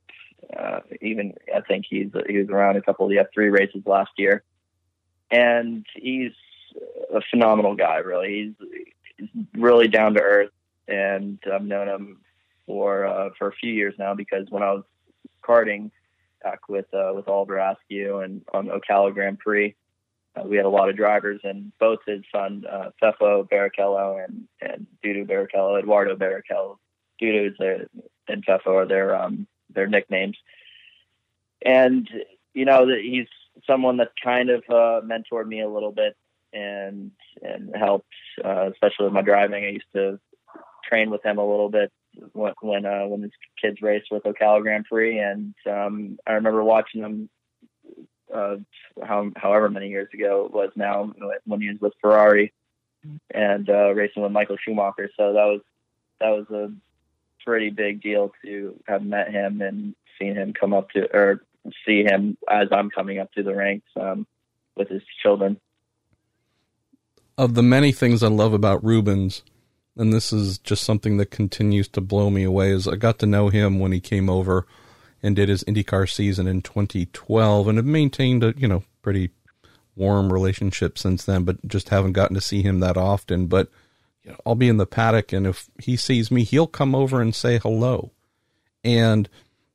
uh, 0.58 0.80
even 1.02 1.34
I 1.56 1.62
think 1.62 1.86
he's 1.90 2.10
he 2.28 2.38
was 2.38 2.50
around 2.50 2.76
a 2.76 2.82
couple 2.82 3.06
of 3.06 3.10
the 3.12 3.18
F3 3.18 3.52
races 3.52 3.84
last 3.86 4.12
year, 4.18 4.44
and 5.32 5.86
he's 5.96 6.34
a 7.14 7.22
phenomenal 7.30 7.76
guy. 7.76 7.98
Really, 7.98 8.56
he's, 8.60 8.70
he's 9.18 9.46
really 9.56 9.88
down 9.88 10.16
to 10.16 10.22
earth, 10.22 10.52
and 10.88 11.40
I've 11.52 11.64
known 11.64 11.88
him 11.88 12.18
for 12.66 13.06
uh, 13.06 13.30
for 13.38 13.48
a 13.48 13.54
few 13.54 13.72
years 13.72 13.94
now 13.98 14.14
because 14.14 14.48
when 14.50 14.64
I 14.64 14.74
was 14.74 14.84
karting 15.42 15.92
back 16.44 16.68
with 16.68 16.94
uh, 16.94 17.14
with 17.16 17.28
Oliver 17.28 17.58
Askew 17.58 18.20
and 18.20 18.42
on 18.54 18.68
Ocala 18.68 19.14
Grand 19.14 19.40
Prix, 19.40 19.76
uh, 20.36 20.44
we 20.46 20.58
had 20.58 20.66
a 20.66 20.70
lot 20.70 20.90
of 20.90 20.98
drivers, 20.98 21.40
and 21.44 21.72
both 21.80 22.00
his 22.06 22.24
son 22.34 22.66
uh, 22.70 22.90
Fefo 23.02 23.48
Barrichello 23.48 24.24
and 24.24 24.48
and 24.62 24.88
Dudu 25.04 25.26
Barrichello, 25.26 25.80
Eduardo 25.80 26.16
Barrichello, 26.16 26.78
Their, 27.32 27.88
and 28.28 28.46
Fefo 28.46 28.68
are 28.68 28.86
their 28.86 29.16
um, 29.16 29.48
their 29.74 29.88
nicknames, 29.88 30.38
and 31.66 32.08
you 32.54 32.66
know 32.66 32.88
that 32.88 33.00
he's 33.02 33.28
someone 33.68 33.98
that 33.98 34.12
kind 34.24 34.50
of 34.50 34.64
uh, 34.70 35.02
mentored 35.06 35.48
me 35.48 35.62
a 35.62 35.70
little 35.70 35.92
bit 35.92 36.16
and 36.54 37.12
and 37.42 37.76
helped, 37.76 38.14
uh, 38.44 38.70
especially 38.72 39.06
with 39.06 39.14
my 39.14 39.22
driving. 39.22 39.64
I 39.64 39.70
used 39.70 39.92
to 39.94 40.20
train 40.88 41.10
with 41.10 41.24
him 41.24 41.38
a 41.38 41.50
little 41.50 41.70
bit 41.70 41.92
when 42.34 42.54
when, 42.62 42.86
uh, 42.86 43.06
when 43.08 43.24
his 43.24 43.32
kids 43.62 43.82
raced 43.82 44.12
with 44.12 44.24
Ocala 44.24 44.62
Grand 44.62 44.86
Prix, 44.86 45.20
and 45.20 45.54
um, 45.70 46.18
I 46.26 46.34
remember 46.34 46.64
watching 46.64 47.02
him. 47.02 47.30
Uh, 48.34 48.56
how, 49.04 49.30
however 49.36 49.70
many 49.70 49.90
years 49.90 50.08
ago 50.12 50.46
it 50.48 50.52
was 50.52 50.72
now 50.76 51.14
when 51.46 51.62
he 51.62 51.70
was 51.70 51.80
with 51.80 51.94
Ferrari 52.02 52.52
and 53.32 53.70
uh, 53.70 53.94
racing 53.94 54.24
with 54.24 54.32
Michael 54.32 54.58
Schumacher. 54.58 55.10
So 55.16 55.34
that 55.34 55.46
was 55.46 55.62
that 56.20 56.30
was 56.30 56.46
a 56.50 56.72
pretty 57.46 57.70
big 57.70 58.02
deal 58.02 58.32
to 58.44 58.80
have 58.88 59.04
met 59.04 59.32
him 59.32 59.62
and 59.62 59.96
seen 60.20 60.36
him 60.36 60.54
come 60.54 60.74
up 60.74 60.90
to 60.92 61.06
or 61.16 61.44
see 61.86 62.04
him 62.04 62.38
as 62.50 62.68
I'm 62.72 62.90
coming 62.90 63.20
up 63.20 63.32
to 63.34 63.44
the 63.44 63.56
ranks 63.56 63.88
um, 64.00 64.28
with 64.76 64.90
his 64.90 65.02
children. 65.22 65.60
Of 67.38 67.56
the 67.56 67.64
many 67.64 67.92
things 67.92 68.22
I 68.22 68.28
love 68.28 68.54
about 68.54 68.84
Rubens, 68.84 69.42
and 69.98 70.14
this 70.14 70.32
is 70.32 70.60
just 70.60 70.84
something 70.84 71.18
that 71.18 71.32
continues 71.32 71.88
to 71.90 72.02
blow 72.02 72.30
me 72.30 72.44
away 72.44 72.72
is 72.72 72.88
I 72.88 72.96
got 72.96 73.20
to 73.20 73.26
know 73.26 73.50
him 73.50 73.80
when 73.80 73.92
he 73.92 74.00
came 74.00 74.30
over 74.30 74.68
and 75.22 75.36
did 75.36 75.50
his 75.50 75.64
IndyCar 75.64 76.10
season 76.10 76.48
in 76.48 76.62
2012 76.62 77.68
and 77.68 77.78
have 77.78 77.86
maintained 77.86 78.44
a, 78.44 78.54
you 78.58 78.68
know, 78.68 78.84
pretty 79.02 79.32
warm 79.96 80.34
relationship 80.34 80.98
since 80.98 81.24
then, 81.24 81.44
but 81.44 81.66
just 81.68 81.90
haven't 81.90 82.14
gotten 82.14 82.36
to 82.36 82.42
see 82.42 82.62
him 82.62 82.80
that 82.82 82.98
often. 82.98 83.48
But 83.48 83.70
you 84.24 84.32
know, 84.32 84.38
I'll 84.46 84.56
be 84.56 84.70
in 84.70 84.78
the 84.78 84.86
paddock 84.86 85.34
and 85.34 85.46
if 85.48 85.70
he 85.80 85.96
sees 85.96 86.32
me, 86.32 86.44
he'll 86.44 86.68
come 86.68 86.96
over 86.96 87.22
and 87.22 87.34
say 87.34 87.60
hello. 87.60 88.12
And 88.84 89.30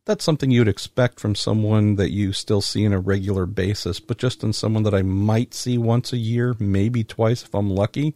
that's 0.05 0.24
something 0.24 0.51
you'd 0.51 0.68
expect 0.68 1.20
from 1.20 1.34
someone 1.34 1.96
that 1.96 2.11
you 2.11 2.32
still 2.32 2.61
see 2.61 2.86
on 2.86 2.92
a 2.92 3.01
regular 3.01 3.46
basis, 3.46 4.01
but 4.01 4.18
just 4.18 4.42
in 4.42 4.53
someone 4.53 4.82
that 4.84 4.94
I 4.94 5.03
might 5.03 5.53
see 5.55 5.76
once 5.76 6.12
a 6.12 6.16
year, 6.16 6.57
maybe 6.59 7.05
twice 7.05 7.42
if 7.42 7.55
I'm 7.55 7.70
lucky 7.70 8.14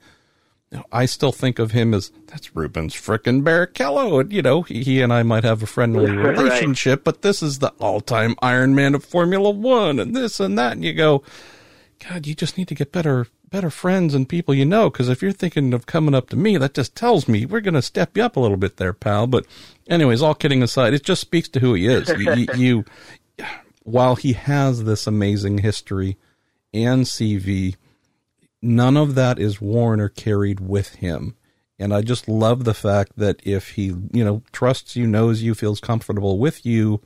now, 0.72 0.86
I 0.90 1.04
still 1.04 1.32
think 1.32 1.58
of 1.58 1.72
him 1.72 1.92
as 1.92 2.10
that's 2.26 2.56
Rubens 2.56 2.94
frickin' 2.94 3.42
Barrichello. 3.42 4.22
And, 4.22 4.32
you 4.32 4.40
know, 4.40 4.62
he, 4.62 4.82
he, 4.82 5.02
and 5.02 5.12
I 5.12 5.22
might 5.22 5.44
have 5.44 5.62
a 5.62 5.66
friendly 5.66 6.10
relationship, 6.16 7.00
right. 7.00 7.04
but 7.04 7.20
this 7.20 7.42
is 7.42 7.58
the 7.58 7.68
all 7.78 8.00
time 8.00 8.34
Iron 8.40 8.74
Man 8.74 8.94
of 8.94 9.04
Formula 9.04 9.50
One 9.50 10.00
and 10.00 10.16
this 10.16 10.40
and 10.40 10.56
that. 10.56 10.72
And 10.72 10.84
you 10.84 10.94
go, 10.94 11.22
God, 12.08 12.26
you 12.26 12.34
just 12.34 12.56
need 12.56 12.68
to 12.68 12.74
get 12.74 12.90
better, 12.90 13.26
better 13.52 13.70
friends 13.70 14.14
and 14.14 14.28
people 14.28 14.54
you 14.54 14.64
know. 14.64 14.90
Cause 14.90 15.08
if 15.08 15.22
you're 15.22 15.30
thinking 15.30 15.72
of 15.74 15.86
coming 15.86 16.14
up 16.14 16.30
to 16.30 16.36
me, 16.36 16.56
that 16.56 16.74
just 16.74 16.96
tells 16.96 17.28
me 17.28 17.46
we're 17.46 17.60
going 17.60 17.74
to 17.74 17.82
step 17.82 18.16
you 18.16 18.24
up 18.24 18.36
a 18.36 18.40
little 18.40 18.56
bit 18.56 18.78
there, 18.78 18.92
pal. 18.92 19.28
But 19.28 19.46
anyways, 19.88 20.22
all 20.22 20.34
kidding 20.34 20.62
aside, 20.62 20.94
it 20.94 21.04
just 21.04 21.20
speaks 21.20 21.48
to 21.50 21.60
who 21.60 21.74
he 21.74 21.86
is. 21.86 22.08
you, 22.08 22.34
you, 22.34 22.46
you 22.56 22.84
while 23.84 24.16
he 24.16 24.32
has 24.32 24.84
this 24.84 25.06
amazing 25.06 25.58
history 25.58 26.16
and 26.72 27.04
CV, 27.04 27.76
none 28.60 28.96
of 28.96 29.14
that 29.14 29.38
is 29.38 29.60
worn 29.60 30.00
or 30.00 30.08
carried 30.08 30.60
with 30.60 30.96
him. 30.96 31.36
And 31.78 31.92
I 31.92 32.00
just 32.00 32.28
love 32.28 32.64
the 32.64 32.74
fact 32.74 33.12
that 33.16 33.40
if 33.44 33.70
he, 33.70 33.86
you 34.12 34.24
know, 34.24 34.42
trusts 34.52 34.94
you, 34.94 35.06
knows 35.06 35.42
you, 35.42 35.54
feels 35.54 35.80
comfortable 35.80 36.38
with 36.38 36.64
you, 36.64 37.00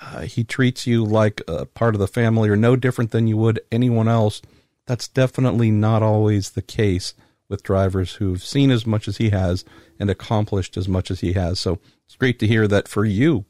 uh, 0.00 0.22
he 0.22 0.44
treats 0.44 0.86
you 0.86 1.04
like 1.04 1.40
a 1.48 1.64
part 1.66 1.94
of 1.94 2.00
the 2.00 2.08
family 2.08 2.48
or 2.50 2.56
no 2.56 2.76
different 2.76 3.12
than 3.12 3.26
you 3.26 3.36
would 3.38 3.60
anyone 3.72 4.08
else. 4.08 4.42
That's 4.86 5.08
definitely 5.08 5.70
not 5.70 6.02
always 6.02 6.50
the 6.50 6.62
case 6.62 7.14
with 7.48 7.62
drivers 7.62 8.14
who've 8.14 8.42
seen 8.42 8.70
as 8.70 8.86
much 8.86 9.08
as 9.08 9.18
he 9.18 9.30
has 9.30 9.64
and 9.98 10.10
accomplished 10.10 10.76
as 10.76 10.88
much 10.88 11.10
as 11.10 11.20
he 11.20 11.34
has. 11.34 11.60
So 11.60 11.78
it's 12.06 12.16
great 12.16 12.38
to 12.40 12.46
hear 12.46 12.66
that 12.68 12.88
for 12.88 13.04
you, 13.04 13.44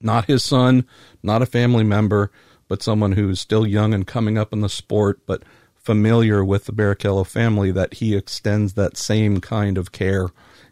not 0.00 0.26
his 0.26 0.44
son, 0.44 0.86
not 1.22 1.42
a 1.42 1.46
family 1.46 1.84
member, 1.84 2.30
but 2.68 2.82
someone 2.82 3.12
who's 3.12 3.40
still 3.40 3.66
young 3.66 3.94
and 3.94 4.06
coming 4.06 4.36
up 4.36 4.52
in 4.52 4.60
the 4.60 4.68
sport, 4.68 5.20
but 5.26 5.42
familiar 5.74 6.44
with 6.44 6.66
the 6.66 6.72
Barrichello 6.72 7.26
family 7.26 7.70
that 7.70 7.94
he 7.94 8.14
extends 8.14 8.74
that 8.74 8.96
same 8.96 9.40
kind 9.40 9.78
of 9.78 9.92
care 9.92 10.28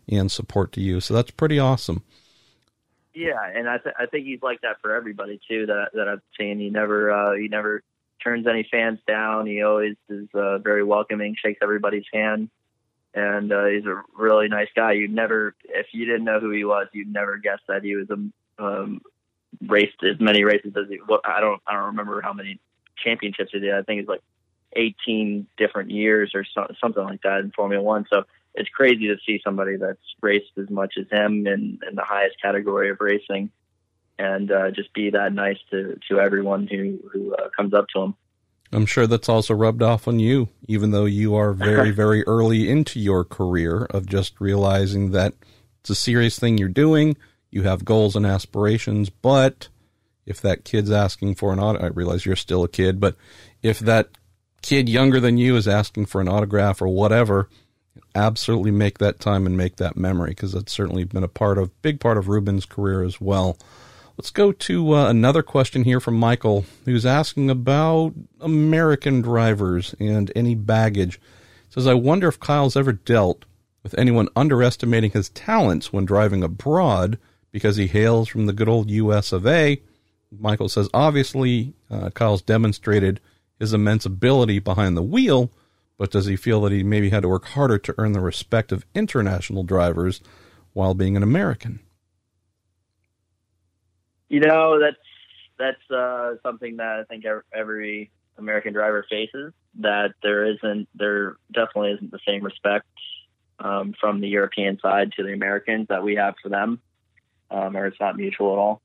and 0.09 0.30
support 0.30 0.72
to 0.72 0.80
you. 0.80 1.01
So 1.01 1.14
that's 1.14 1.30
pretty 1.30 1.59
awesome. 1.59 2.03
Yeah, 3.14 3.40
and 3.55 3.66
I, 3.66 3.78
th- 3.78 3.94
I 3.99 4.05
think 4.07 4.26
he's 4.26 4.42
like 4.42 4.61
that 4.61 4.76
for 4.82 4.94
everybody 4.94 5.40
too. 5.49 5.64
That 5.66 5.88
that 5.94 6.07
I've 6.07 6.20
seen. 6.38 6.59
He 6.59 6.68
never 6.68 7.11
uh, 7.11 7.34
he 7.34 7.49
never 7.49 7.82
turns 8.22 8.46
any 8.46 8.66
fans 8.70 8.98
down. 9.06 9.46
He 9.46 9.62
always 9.62 9.96
is 10.08 10.28
uh, 10.34 10.58
very 10.58 10.84
welcoming, 10.84 11.36
shakes 11.40 11.58
everybody's 11.62 12.04
hand, 12.12 12.50
and 13.14 13.52
uh, 13.52 13.66
he's 13.66 13.86
a 13.86 14.02
really 14.16 14.48
nice 14.48 14.68
guy. 14.74 14.92
You'd 14.92 15.12
never, 15.12 15.54
if 15.64 15.86
you 15.92 16.04
didn't 16.04 16.24
know 16.24 16.40
who 16.40 16.50
he 16.50 16.64
was, 16.64 16.88
you'd 16.92 17.12
never 17.12 17.38
guess 17.38 17.60
that 17.68 17.84
he 17.84 17.96
was 17.96 18.08
a 18.10 18.62
um, 18.62 19.00
raced 19.66 20.02
as 20.02 20.20
many 20.20 20.44
races 20.44 20.72
as 20.76 20.88
he. 20.88 20.98
Well, 21.06 21.20
I 21.24 21.40
don't 21.40 21.60
I 21.66 21.74
don't 21.74 21.86
remember 21.86 22.20
how 22.20 22.32
many 22.32 22.60
championships 22.96 23.50
he 23.52 23.60
did. 23.60 23.74
I 23.74 23.82
think 23.82 24.00
it's 24.00 24.08
like 24.08 24.22
18 24.74 25.46
different 25.56 25.90
years 25.90 26.32
or 26.34 26.44
so, 26.44 26.66
something 26.80 27.02
like 27.02 27.22
that 27.22 27.40
in 27.40 27.50
Formula 27.52 27.82
One. 27.82 28.06
So 28.10 28.24
it's 28.54 28.68
crazy 28.68 29.08
to 29.08 29.16
see 29.26 29.40
somebody 29.44 29.76
that's 29.76 29.98
raced 30.20 30.52
as 30.56 30.70
much 30.70 30.94
as 30.98 31.06
him 31.10 31.46
in, 31.46 31.78
in 31.88 31.94
the 31.94 32.04
highest 32.04 32.40
category 32.40 32.90
of 32.90 33.00
racing 33.00 33.50
and 34.18 34.50
uh, 34.50 34.70
just 34.70 34.92
be 34.94 35.10
that 35.10 35.32
nice 35.32 35.58
to, 35.70 35.98
to 36.08 36.20
everyone 36.20 36.66
who, 36.66 36.98
who 37.12 37.34
uh, 37.34 37.48
comes 37.56 37.74
up 37.74 37.86
to 37.94 38.00
him. 38.00 38.14
I'm 38.72 38.86
sure 38.86 39.06
that's 39.06 39.28
also 39.28 39.54
rubbed 39.54 39.82
off 39.82 40.08
on 40.08 40.18
you, 40.18 40.48
even 40.66 40.90
though 40.90 41.04
you 41.04 41.34
are 41.34 41.52
very, 41.54 41.90
very 41.90 42.26
early 42.26 42.68
into 42.68 42.98
your 42.98 43.24
career 43.24 43.84
of 43.84 44.06
just 44.06 44.40
realizing 44.40 45.12
that 45.12 45.34
it's 45.80 45.90
a 45.90 45.94
serious 45.94 46.38
thing 46.38 46.58
you're 46.58 46.68
doing. 46.68 47.16
You 47.50 47.62
have 47.62 47.84
goals 47.84 48.16
and 48.16 48.26
aspirations, 48.26 49.08
but 49.08 49.68
if 50.26 50.40
that 50.40 50.64
kid's 50.64 50.90
asking 50.90 51.36
for 51.36 51.52
an 51.52 51.60
auto, 51.60 51.84
I 51.84 51.88
realize 51.88 52.26
you're 52.26 52.36
still 52.36 52.64
a 52.64 52.68
kid, 52.68 52.98
but 52.98 53.16
if 53.62 53.78
that 53.80 54.08
kid 54.62 54.88
younger 54.88 55.20
than 55.20 55.38
you 55.38 55.56
is 55.56 55.68
asking 55.68 56.06
for 56.06 56.20
an 56.20 56.28
autograph 56.28 56.82
or 56.82 56.88
whatever, 56.88 57.48
absolutely 58.16 58.72
make 58.72 58.98
that 58.98 59.20
time 59.20 59.46
and 59.46 59.56
make 59.56 59.76
that 59.76 59.96
memory 59.96 60.30
because 60.30 60.52
that's 60.52 60.72
certainly 60.72 61.04
been 61.04 61.22
a 61.22 61.28
part 61.28 61.58
of 61.58 61.80
big 61.82 62.00
part 62.00 62.18
of 62.18 62.28
Ruben's 62.28 62.66
career 62.66 63.02
as 63.04 63.20
well. 63.20 63.56
Let's 64.18 64.30
go 64.30 64.50
to 64.50 64.94
uh, 64.94 65.10
another 65.10 65.42
question 65.42 65.84
here 65.84 66.00
from 66.00 66.18
Michael, 66.18 66.64
who's 66.86 67.04
asking 67.04 67.50
about 67.50 68.14
American 68.40 69.20
drivers 69.20 69.94
and 70.00 70.32
any 70.34 70.54
baggage. 70.54 71.20
says, 71.68 71.86
I 71.86 71.92
wonder 71.92 72.26
if 72.26 72.40
Kyle's 72.40 72.76
ever 72.76 72.92
dealt 72.92 73.44
with 73.82 73.94
anyone 73.98 74.30
underestimating 74.34 75.10
his 75.10 75.28
talents 75.28 75.92
when 75.92 76.06
driving 76.06 76.42
abroad 76.42 77.18
because 77.52 77.76
he 77.76 77.88
hails 77.88 78.26
from 78.26 78.46
the 78.46 78.54
good 78.54 78.70
old 78.70 78.90
U.S. 78.90 79.32
of 79.32 79.46
A. 79.46 79.82
Michael 80.32 80.70
says, 80.70 80.88
obviously, 80.94 81.74
uh, 81.90 82.08
Kyle's 82.08 82.40
demonstrated 82.40 83.20
his 83.58 83.74
immense 83.74 84.06
ability 84.06 84.60
behind 84.60 84.96
the 84.96 85.02
wheel, 85.02 85.50
but 85.98 86.10
does 86.10 86.24
he 86.24 86.36
feel 86.36 86.62
that 86.62 86.72
he 86.72 86.82
maybe 86.82 87.10
had 87.10 87.22
to 87.24 87.28
work 87.28 87.44
harder 87.48 87.76
to 87.76 87.94
earn 87.98 88.12
the 88.12 88.20
respect 88.20 88.72
of 88.72 88.86
international 88.94 89.62
drivers 89.62 90.22
while 90.72 90.94
being 90.94 91.18
an 91.18 91.22
American? 91.22 91.80
You 94.28 94.40
know, 94.40 94.80
that's 94.80 94.96
that's 95.58 95.90
uh, 95.90 96.34
something 96.42 96.76
that 96.78 97.00
I 97.00 97.04
think 97.04 97.24
every 97.52 98.10
American 98.38 98.72
driver 98.72 99.06
faces. 99.08 99.52
that 99.78 100.14
there 100.22 100.44
isn't, 100.44 100.88
there 100.94 101.36
definitely 101.52 101.92
isn't 101.92 102.10
the 102.10 102.18
same 102.26 102.42
respect 102.42 102.86
um, 103.58 103.94
from 103.98 104.20
the 104.20 104.28
European 104.28 104.78
side 104.80 105.12
to 105.12 105.22
the 105.22 105.32
Americans 105.32 105.88
that 105.88 106.02
we 106.02 106.16
have 106.16 106.34
for 106.42 106.48
them, 106.48 106.80
um, 107.50 107.76
or 107.76 107.86
it's 107.86 108.00
not 108.00 108.16
mutual 108.16 108.52
at 108.52 108.58
all. 108.58 108.82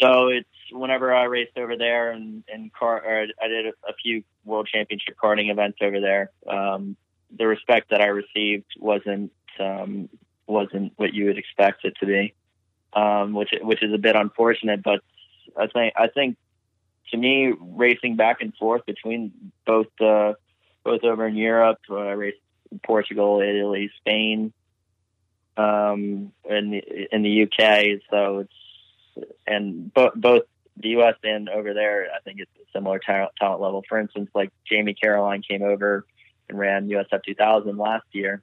So 0.00 0.28
it's 0.28 0.48
whenever 0.72 1.14
I 1.14 1.24
raced 1.24 1.56
over 1.56 1.76
there 1.76 2.10
and 2.10 2.44
and 2.52 2.70
car, 2.72 3.02
I 3.06 3.48
did 3.48 3.66
a, 3.66 3.72
a 3.88 3.94
few 4.02 4.24
World 4.44 4.68
Championship 4.70 5.16
karting 5.22 5.50
events 5.50 5.78
over 5.80 6.00
there. 6.00 6.30
Um, 6.46 6.96
the 7.34 7.46
respect 7.46 7.90
that 7.90 8.02
I 8.02 8.06
received 8.06 8.66
wasn't 8.78 9.32
um, 9.58 10.10
wasn't 10.46 10.92
what 10.96 11.14
you 11.14 11.26
would 11.26 11.38
expect 11.38 11.86
it 11.86 11.94
to 12.00 12.06
be, 12.06 12.34
um, 12.96 13.34
which 13.34 13.50
which 13.60 13.82
is 13.82 13.92
a 13.92 13.98
bit 13.98 14.16
unfortunate. 14.16 14.82
But 14.82 15.00
I 15.56 15.68
think 15.68 15.92
I 15.96 16.08
think 16.08 16.36
to 17.10 17.16
me, 17.16 17.52
racing 17.60 18.16
back 18.16 18.40
and 18.40 18.52
forth 18.56 18.84
between 18.86 19.52
both 19.64 19.86
uh, 20.00 20.32
both 20.82 21.04
over 21.04 21.26
in 21.26 21.36
Europe, 21.36 21.78
uh, 21.90 21.96
I 21.96 22.12
raced 22.12 22.38
Portugal, 22.82 23.40
Italy, 23.40 23.90
Spain, 23.98 24.52
um, 25.56 26.32
in 26.48 26.70
the 26.70 27.08
in 27.12 27.22
the 27.22 27.42
UK. 27.42 28.00
So 28.10 28.38
it's 28.40 29.28
and 29.46 29.92
both 29.92 30.14
both 30.16 30.42
the 30.78 30.90
U.S. 30.90 31.14
and 31.22 31.48
over 31.48 31.74
there, 31.74 32.08
I 32.14 32.20
think 32.20 32.40
it's 32.40 32.50
a 32.56 32.70
similar 32.72 32.98
talent, 32.98 33.32
talent 33.38 33.60
level. 33.60 33.84
For 33.88 33.98
instance, 33.98 34.30
like 34.34 34.50
Jamie 34.70 34.94
Caroline 34.94 35.42
came 35.42 35.62
over 35.62 36.06
and 36.48 36.58
ran 36.58 36.88
USF 36.88 37.22
2000 37.24 37.76
last 37.76 38.04
year, 38.12 38.42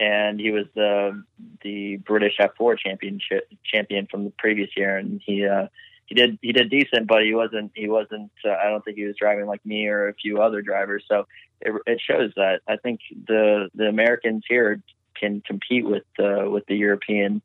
and 0.00 0.40
he 0.40 0.50
was 0.50 0.64
the 0.74 1.22
the 1.62 1.96
British 1.96 2.38
F4 2.38 2.78
championship 2.78 3.46
champion 3.62 4.06
from 4.10 4.24
the 4.24 4.32
previous 4.38 4.70
year, 4.74 4.96
and 4.96 5.20
he 5.24 5.46
uh, 5.46 5.66
he 6.06 6.14
did 6.14 6.38
he 6.40 6.52
did 6.52 6.70
decent, 6.70 7.06
but 7.06 7.22
he 7.22 7.34
wasn't 7.34 7.70
he 7.74 7.88
wasn't. 7.88 8.32
Uh, 8.44 8.52
I 8.52 8.70
don't 8.70 8.82
think 8.84 8.96
he 8.96 9.04
was 9.04 9.16
driving 9.16 9.46
like 9.46 9.64
me 9.64 9.86
or 9.86 10.08
a 10.08 10.14
few 10.14 10.40
other 10.40 10.62
drivers. 10.62 11.04
So 11.06 11.26
it, 11.60 11.72
it 11.86 12.00
shows 12.00 12.32
that 12.36 12.62
I 12.66 12.76
think 12.76 13.00
the 13.26 13.68
the 13.74 13.88
Americans 13.88 14.44
here 14.48 14.82
can 15.14 15.42
compete 15.42 15.84
with 15.84 16.04
uh, 16.18 16.48
with 16.48 16.64
the 16.66 16.76
European 16.76 17.42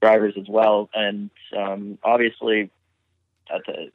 drivers 0.00 0.34
as 0.40 0.48
well, 0.48 0.88
and 0.94 1.28
um, 1.54 1.98
obviously 2.02 2.70
the, 3.46 3.90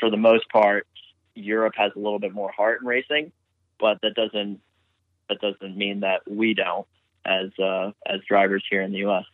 for 0.00 0.10
the 0.10 0.16
most 0.16 0.48
part, 0.48 0.86
Europe 1.34 1.74
has 1.76 1.92
a 1.94 1.98
little 1.98 2.18
bit 2.18 2.32
more 2.32 2.50
heart 2.50 2.80
in 2.80 2.86
racing, 2.86 3.32
but 3.78 4.00
that 4.00 4.14
doesn't 4.14 4.60
that 5.28 5.40
doesn't 5.42 5.76
mean 5.76 6.00
that 6.00 6.22
we 6.26 6.54
don't 6.54 6.86
as 7.26 7.50
uh, 7.58 7.90
as 8.06 8.20
drivers 8.28 8.64
here 8.70 8.82
in 8.82 8.92
the 8.92 8.98
U.S. 8.98 9.24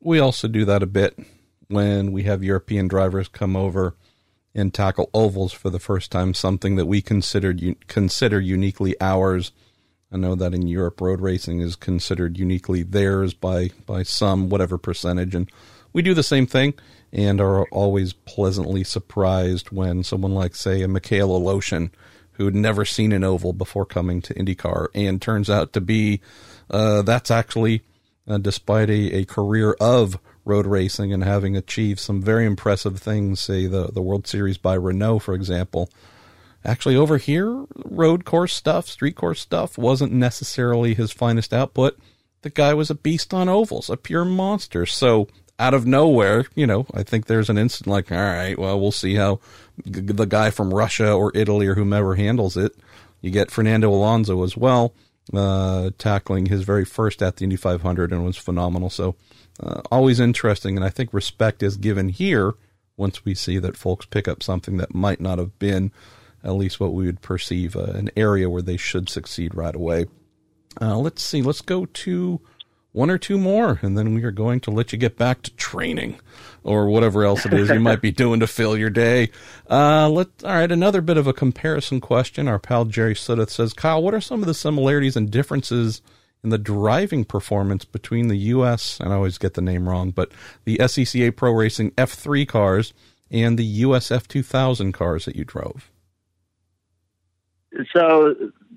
We 0.00 0.18
also 0.18 0.48
do 0.48 0.64
that 0.64 0.82
a 0.82 0.86
bit 0.86 1.18
when 1.68 2.12
we 2.12 2.24
have 2.24 2.42
European 2.42 2.88
drivers 2.88 3.28
come 3.28 3.56
over 3.56 3.96
and 4.54 4.74
tackle 4.74 5.08
ovals 5.14 5.52
for 5.52 5.70
the 5.70 5.78
first 5.78 6.10
time, 6.10 6.34
something 6.34 6.76
that 6.76 6.86
we 6.86 7.00
considered 7.00 7.76
consider 7.86 8.40
uniquely 8.40 8.94
ours. 9.00 9.52
I 10.10 10.18
know 10.18 10.34
that 10.34 10.52
in 10.52 10.66
Europe, 10.66 11.00
road 11.00 11.20
racing 11.20 11.60
is 11.60 11.74
considered 11.74 12.36
uniquely 12.36 12.82
theirs 12.82 13.32
by 13.32 13.70
by 13.86 14.02
some 14.02 14.48
whatever 14.50 14.76
percentage, 14.76 15.34
and 15.34 15.50
we 15.92 16.02
do 16.02 16.14
the 16.14 16.22
same 16.22 16.46
thing 16.46 16.74
and 17.12 17.40
are 17.40 17.64
always 17.66 18.12
pleasantly 18.12 18.82
surprised 18.82 19.70
when 19.70 20.02
someone 20.02 20.34
like, 20.34 20.54
say, 20.54 20.82
a 20.82 20.88
Mikhail 20.88 21.28
Aleshin, 21.28 21.90
who 22.32 22.46
had 22.46 22.54
never 22.54 22.84
seen 22.84 23.12
an 23.12 23.22
oval 23.22 23.52
before 23.52 23.84
coming 23.84 24.22
to 24.22 24.34
IndyCar, 24.34 24.88
and 24.94 25.20
turns 25.20 25.50
out 25.50 25.74
to 25.74 25.80
be 25.80 26.20
uh, 26.70 27.02
that's 27.02 27.30
actually, 27.30 27.82
uh, 28.26 28.38
despite 28.38 28.90
a, 28.90 29.18
a 29.18 29.24
career 29.24 29.76
of 29.80 30.18
road 30.44 30.66
racing 30.66 31.12
and 31.12 31.22
having 31.22 31.56
achieved 31.56 32.00
some 32.00 32.20
very 32.20 32.44
impressive 32.46 32.98
things, 32.98 33.40
say 33.40 33.66
the 33.66 33.88
the 33.92 34.02
World 34.02 34.26
Series 34.26 34.58
by 34.58 34.74
Renault, 34.74 35.20
for 35.20 35.34
example. 35.34 35.88
Actually, 36.64 36.96
over 36.96 37.18
here, 37.18 37.64
road 37.74 38.24
course 38.24 38.54
stuff, 38.54 38.86
street 38.86 39.16
course 39.16 39.40
stuff 39.40 39.76
wasn't 39.76 40.12
necessarily 40.12 40.94
his 40.94 41.10
finest 41.10 41.52
output. 41.52 41.98
The 42.42 42.50
guy 42.50 42.74
was 42.74 42.90
a 42.90 42.94
beast 42.94 43.34
on 43.34 43.48
ovals, 43.48 43.90
a 43.90 43.96
pure 43.96 44.24
monster. 44.24 44.86
So 44.86 45.28
out 45.58 45.74
of 45.74 45.86
nowhere, 45.86 46.44
you 46.54 46.66
know, 46.66 46.86
I 46.94 47.02
think 47.02 47.26
there's 47.26 47.50
an 47.50 47.58
instant 47.58 47.88
like, 47.88 48.10
all 48.10 48.18
right, 48.18 48.58
well, 48.58 48.80
we'll 48.80 48.92
see 48.92 49.14
how 49.14 49.40
the 49.84 50.24
guy 50.24 50.50
from 50.50 50.74
Russia 50.74 51.12
or 51.12 51.32
Italy 51.34 51.66
or 51.66 51.74
whomever 51.74 52.14
handles 52.14 52.56
it. 52.56 52.74
You 53.20 53.30
get 53.30 53.50
Fernando 53.50 53.90
Alonso 53.90 54.42
as 54.42 54.56
well, 54.56 54.92
uh, 55.32 55.90
tackling 55.98 56.46
his 56.46 56.62
very 56.62 56.84
first 56.84 57.22
at 57.22 57.36
the 57.36 57.44
Indy 57.44 57.56
500 57.56 58.12
and 58.12 58.24
was 58.24 58.36
phenomenal. 58.36 58.90
So, 58.90 59.16
uh, 59.60 59.82
always 59.90 60.20
interesting. 60.20 60.76
And 60.76 60.84
I 60.84 60.90
think 60.90 61.12
respect 61.12 61.62
is 61.62 61.76
given 61.76 62.08
here 62.08 62.54
once 62.96 63.24
we 63.24 63.34
see 63.34 63.58
that 63.58 63.76
folks 63.76 64.06
pick 64.06 64.28
up 64.28 64.42
something 64.42 64.76
that 64.76 64.94
might 64.94 65.20
not 65.20 65.38
have 65.38 65.58
been 65.58 65.92
at 66.44 66.54
least 66.54 66.80
what 66.80 66.92
we 66.92 67.06
would 67.06 67.22
perceive 67.22 67.76
uh, 67.76 67.84
an 67.84 68.10
area 68.16 68.50
where 68.50 68.62
they 68.62 68.76
should 68.76 69.08
succeed 69.08 69.54
right 69.54 69.74
away. 69.74 70.06
Uh, 70.80 70.98
let's 70.98 71.22
see. 71.22 71.42
Let's 71.42 71.60
go 71.60 71.86
to 71.86 72.40
one 72.92 73.10
or 73.10 73.18
two 73.18 73.38
more, 73.38 73.78
and 73.82 73.96
then 73.96 74.14
we 74.14 74.22
are 74.22 74.30
going 74.30 74.60
to 74.60 74.70
let 74.70 74.92
you 74.92 74.98
get 74.98 75.16
back 75.16 75.42
to 75.42 75.50
training 75.56 76.20
or 76.62 76.88
whatever 76.88 77.24
else 77.24 77.44
it 77.44 77.52
is 77.54 77.70
you 77.70 77.80
might 77.80 78.00
be 78.00 78.10
doing 78.12 78.40
to 78.40 78.46
fill 78.46 78.76
your 78.76 78.90
day. 78.90 79.30
Uh, 79.68 80.08
let 80.08 80.28
all 80.44 80.54
right. 80.54 80.70
Another 80.70 81.00
bit 81.00 81.16
of 81.16 81.26
a 81.26 81.32
comparison 81.32 82.00
question. 82.00 82.48
Our 82.48 82.58
pal 82.58 82.84
Jerry 82.84 83.14
Sudduth 83.14 83.50
says, 83.50 83.72
Kyle, 83.72 84.02
what 84.02 84.14
are 84.14 84.20
some 84.20 84.40
of 84.40 84.46
the 84.46 84.54
similarities 84.54 85.16
and 85.16 85.30
differences 85.30 86.02
in 86.44 86.50
the 86.50 86.58
driving 86.58 87.24
performance 87.24 87.84
between 87.84 88.28
the 88.28 88.36
U.S. 88.36 88.98
and 89.00 89.12
I 89.12 89.16
always 89.16 89.38
get 89.38 89.54
the 89.54 89.62
name 89.62 89.88
wrong, 89.88 90.10
but 90.10 90.32
the 90.64 90.76
SCCA 90.78 91.34
Pro 91.34 91.52
Racing 91.52 91.92
F3 91.92 92.46
cars 92.46 92.92
and 93.30 93.58
the 93.58 93.64
US 93.64 94.10
F2000 94.10 94.92
cars 94.92 95.24
that 95.24 95.36
you 95.36 95.44
drove? 95.44 95.90
So 97.96 98.34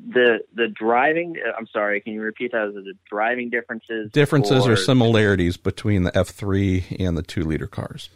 the 0.08 0.39
the 0.53 0.68
driving 0.68 1.36
uh, 1.45 1.51
i'm 1.58 1.68
sorry 1.68 1.99
can 1.99 2.14
you 2.14 2.22
repeat 2.22 2.51
that? 2.51 2.72
The 2.74 2.93
driving 3.10 3.49
differences 3.49 4.12
differences 4.12 4.68
or, 4.68 4.74
or 4.74 4.76
similarities 4.76 5.58
between 5.58 6.03
the 6.03 6.12
f3 6.12 6.99
and 6.99 7.18
the 7.18 7.24
two 7.24 7.43
liter 7.43 7.68
cars? 7.68 8.10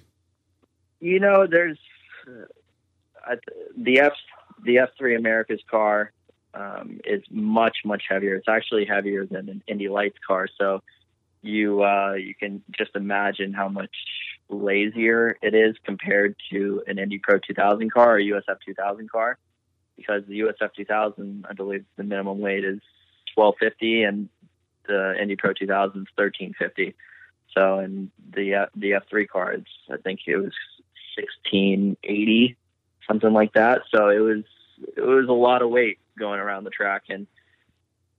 You 0.99 1.19
know 1.19 1.47
there's 1.47 1.79
uh, 2.27 3.35
the 3.77 3.99
f 3.99 4.13
the 4.63 4.75
f3 4.75 5.17
america's 5.17 5.61
car 5.69 6.11
um, 6.53 6.99
is 7.05 7.23
much 7.29 7.77
much 7.85 8.03
heavier. 8.09 8.35
It's 8.35 8.47
actually 8.47 8.85
heavier 8.85 9.25
than 9.25 9.49
an 9.49 9.63
indy 9.67 9.89
lights 9.89 10.17
car. 10.25 10.47
So 10.57 10.81
you 11.41 11.83
uh, 11.83 12.13
you 12.13 12.35
can 12.35 12.63
just 12.77 12.95
imagine 12.95 13.53
how 13.53 13.69
much 13.69 13.95
lazier 14.49 15.37
it 15.41 15.53
is 15.53 15.75
compared 15.85 16.35
to 16.51 16.83
an 16.87 16.97
indy 16.97 17.19
pro 17.19 17.37
2000 17.37 17.91
car 17.91 18.15
or 18.15 18.19
usf 18.19 18.57
2000 18.65 19.11
car 19.11 19.37
because 19.99 20.23
the 20.27 20.39
USF 20.39 20.73
2000, 20.75 21.45
I 21.49 21.53
believe 21.53 21.85
the 21.97 22.03
minimum 22.03 22.39
weight 22.39 22.63
is 22.63 22.79
1250 23.35 24.03
and 24.03 24.29
the 24.87 25.21
Indy 25.21 25.35
Pro 25.35 25.53
2000 25.53 26.01
is 26.01 26.07
1350. 26.15 26.95
So, 27.53 27.79
and 27.79 28.09
the 28.33 28.55
uh, 28.55 28.65
the 28.75 28.91
F3 28.91 29.27
cards, 29.27 29.67
I 29.91 29.97
think 29.97 30.21
it 30.27 30.37
was 30.37 30.53
1680, 31.17 32.55
something 33.07 33.33
like 33.33 33.53
that. 33.53 33.81
So 33.93 34.09
it 34.09 34.19
was 34.19 34.43
it 34.95 35.01
was 35.01 35.27
a 35.27 35.33
lot 35.33 35.61
of 35.61 35.69
weight 35.69 35.99
going 36.17 36.39
around 36.39 36.63
the 36.63 36.69
track, 36.69 37.03
and 37.09 37.27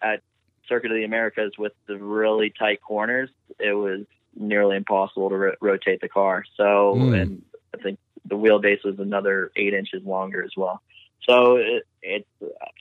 at 0.03 0.23
Circuit 0.69 0.91
of 0.91 0.97
the 0.97 1.05
Americas 1.05 1.53
with 1.59 1.73
the 1.87 1.97
really 1.97 2.53
tight 2.59 2.81
corners, 2.83 3.31
it 3.59 3.73
was 3.73 4.01
nearly 4.37 4.77
impossible 4.77 5.29
to 5.31 5.37
ro- 5.37 5.55
rotate 5.61 6.01
the 6.01 6.09
car. 6.09 6.45
So, 6.57 6.95
mm. 6.97 7.21
and 7.21 7.43
I 7.75 7.83
think 7.83 7.99
the 8.25 8.37
wheelbase 8.37 8.85
was 8.85 8.99
another 8.99 9.53
eight 9.57 9.75
inches 9.75 10.05
longer 10.05 10.43
as 10.43 10.53
well. 10.57 10.83
So 11.29 11.57
it, 11.57 11.87
it's 12.03 12.29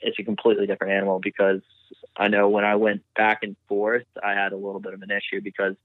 it's 0.02 0.18
a 0.18 0.22
completely 0.22 0.66
different 0.66 0.94
animal 0.94 1.20
because 1.20 1.60
I 2.16 2.28
know 2.28 2.48
when 2.48 2.64
I 2.64 2.76
went 2.76 3.02
back 3.14 3.42
and 3.42 3.56
forth, 3.68 4.06
I 4.22 4.32
had 4.32 4.52
a 4.52 4.56
little 4.56 4.80
bit 4.80 4.94
of 4.94 5.02
an 5.02 5.10
issue 5.10 5.40
because 5.40 5.76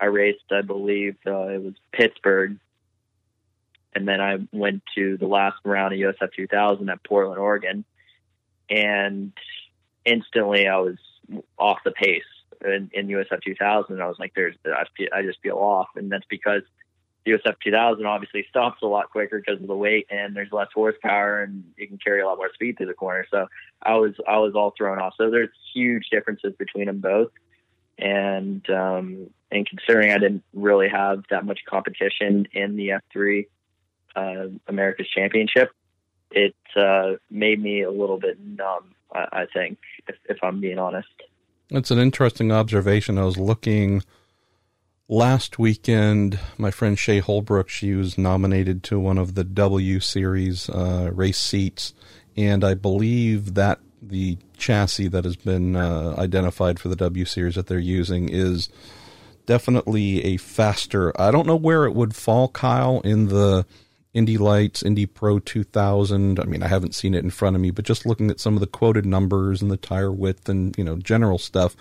I 0.00 0.06
raced, 0.06 0.44
I 0.50 0.62
believe 0.62 1.16
uh, 1.26 1.48
it 1.48 1.62
was 1.62 1.74
Pittsburgh, 1.92 2.58
and 3.94 4.08
then 4.08 4.20
I 4.20 4.38
went 4.52 4.82
to 4.96 5.16
the 5.16 5.26
last 5.26 5.56
round 5.64 5.94
of 5.94 6.00
USF 6.00 6.32
2000 6.34 6.88
at 6.88 7.04
Portland, 7.04 7.38
Oregon, 7.38 7.84
and 8.68 9.32
instantly 10.04 10.66
I 10.66 10.78
was 10.78 10.96
off 11.58 11.78
the 11.84 11.92
pace 11.92 12.22
in, 12.64 12.90
in 12.92 13.06
USF 13.08 13.42
2000. 13.44 14.00
I 14.00 14.06
was 14.06 14.18
like, 14.18 14.32
"There's, 14.34 14.56
I, 14.66 14.84
feel, 14.96 15.08
I 15.14 15.22
just 15.22 15.40
feel 15.40 15.56
off," 15.56 15.88
and 15.94 16.10
that's 16.10 16.26
because 16.28 16.62
the 17.24 17.32
USF 17.32 17.54
2000 17.62 18.04
obviously 18.04 18.44
stops 18.48 18.82
a 18.82 18.86
lot 18.86 19.10
quicker 19.10 19.38
because 19.38 19.60
of 19.60 19.68
the 19.68 19.76
weight 19.76 20.06
and 20.10 20.34
there's 20.34 20.50
less 20.52 20.68
horsepower 20.74 21.42
and 21.42 21.64
you 21.76 21.86
can 21.86 21.98
carry 21.98 22.20
a 22.20 22.26
lot 22.26 22.36
more 22.36 22.50
speed 22.52 22.76
through 22.76 22.86
the 22.86 22.94
corner. 22.94 23.26
So 23.30 23.46
I 23.82 23.94
was 23.94 24.14
I 24.26 24.38
was 24.38 24.54
all 24.54 24.72
thrown 24.76 24.98
off. 24.98 25.14
So 25.16 25.30
there's 25.30 25.50
huge 25.72 26.08
differences 26.10 26.54
between 26.58 26.86
them 26.86 26.98
both. 26.98 27.30
And 27.98 28.68
um, 28.70 29.30
and 29.52 29.68
considering 29.68 30.10
I 30.10 30.18
didn't 30.18 30.42
really 30.52 30.88
have 30.88 31.24
that 31.30 31.44
much 31.44 31.60
competition 31.68 32.48
in 32.52 32.76
the 32.76 32.92
F3 33.14 33.46
uh, 34.16 34.48
America's 34.66 35.08
Championship, 35.08 35.70
it 36.30 36.56
uh, 36.74 37.12
made 37.30 37.62
me 37.62 37.82
a 37.82 37.90
little 37.90 38.18
bit 38.18 38.38
numb. 38.40 38.94
I, 39.14 39.26
I 39.32 39.46
think, 39.52 39.78
if, 40.08 40.16
if 40.24 40.38
I'm 40.42 40.60
being 40.60 40.78
honest. 40.78 41.08
That's 41.70 41.90
an 41.90 41.98
interesting 41.98 42.50
observation. 42.50 43.18
I 43.18 43.24
was 43.24 43.36
looking 43.36 44.02
last 45.12 45.58
weekend, 45.58 46.40
my 46.56 46.70
friend 46.70 46.98
Shea 46.98 47.18
Holbrook, 47.18 47.68
she 47.68 47.92
was 47.92 48.16
nominated 48.16 48.82
to 48.84 48.98
one 48.98 49.18
of 49.18 49.34
the 49.34 49.44
W 49.44 50.00
Series 50.00 50.70
uh, 50.70 51.10
race 51.12 51.38
seats, 51.38 51.92
and 52.34 52.64
I 52.64 52.72
believe 52.72 53.52
that 53.54 53.78
the 54.00 54.38
chassis 54.56 55.08
that 55.08 55.24
has 55.24 55.36
been 55.36 55.76
uh, 55.76 56.14
identified 56.16 56.80
for 56.80 56.88
the 56.88 56.96
W 56.96 57.26
series 57.26 57.56
that 57.56 57.66
they're 57.66 57.78
using 57.78 58.30
is 58.30 58.70
definitely 59.44 60.24
a 60.24 60.38
faster. 60.38 61.12
I 61.20 61.30
don't 61.30 61.46
know 61.46 61.56
where 61.56 61.84
it 61.84 61.94
would 61.94 62.16
fall, 62.16 62.48
Kyle, 62.48 63.00
in 63.02 63.28
the 63.28 63.66
Indy 64.14 64.38
Lights, 64.38 64.82
Indy 64.82 65.06
Pro 65.06 65.38
2000. 65.38 66.40
I 66.40 66.44
mean, 66.44 66.62
I 66.62 66.68
haven't 66.68 66.94
seen 66.94 67.14
it 67.14 67.22
in 67.22 67.30
front 67.30 67.54
of 67.54 67.62
me, 67.62 67.70
but 67.70 67.84
just 67.84 68.06
looking 68.06 68.30
at 68.30 68.40
some 68.40 68.54
of 68.54 68.60
the 68.60 68.66
quoted 68.66 69.04
numbers 69.04 69.60
and 69.60 69.70
the 69.70 69.76
tire 69.76 70.10
width 70.10 70.48
and, 70.48 70.76
you 70.76 70.84
know, 70.84 70.96
general 70.96 71.38
stuff, 71.38 71.76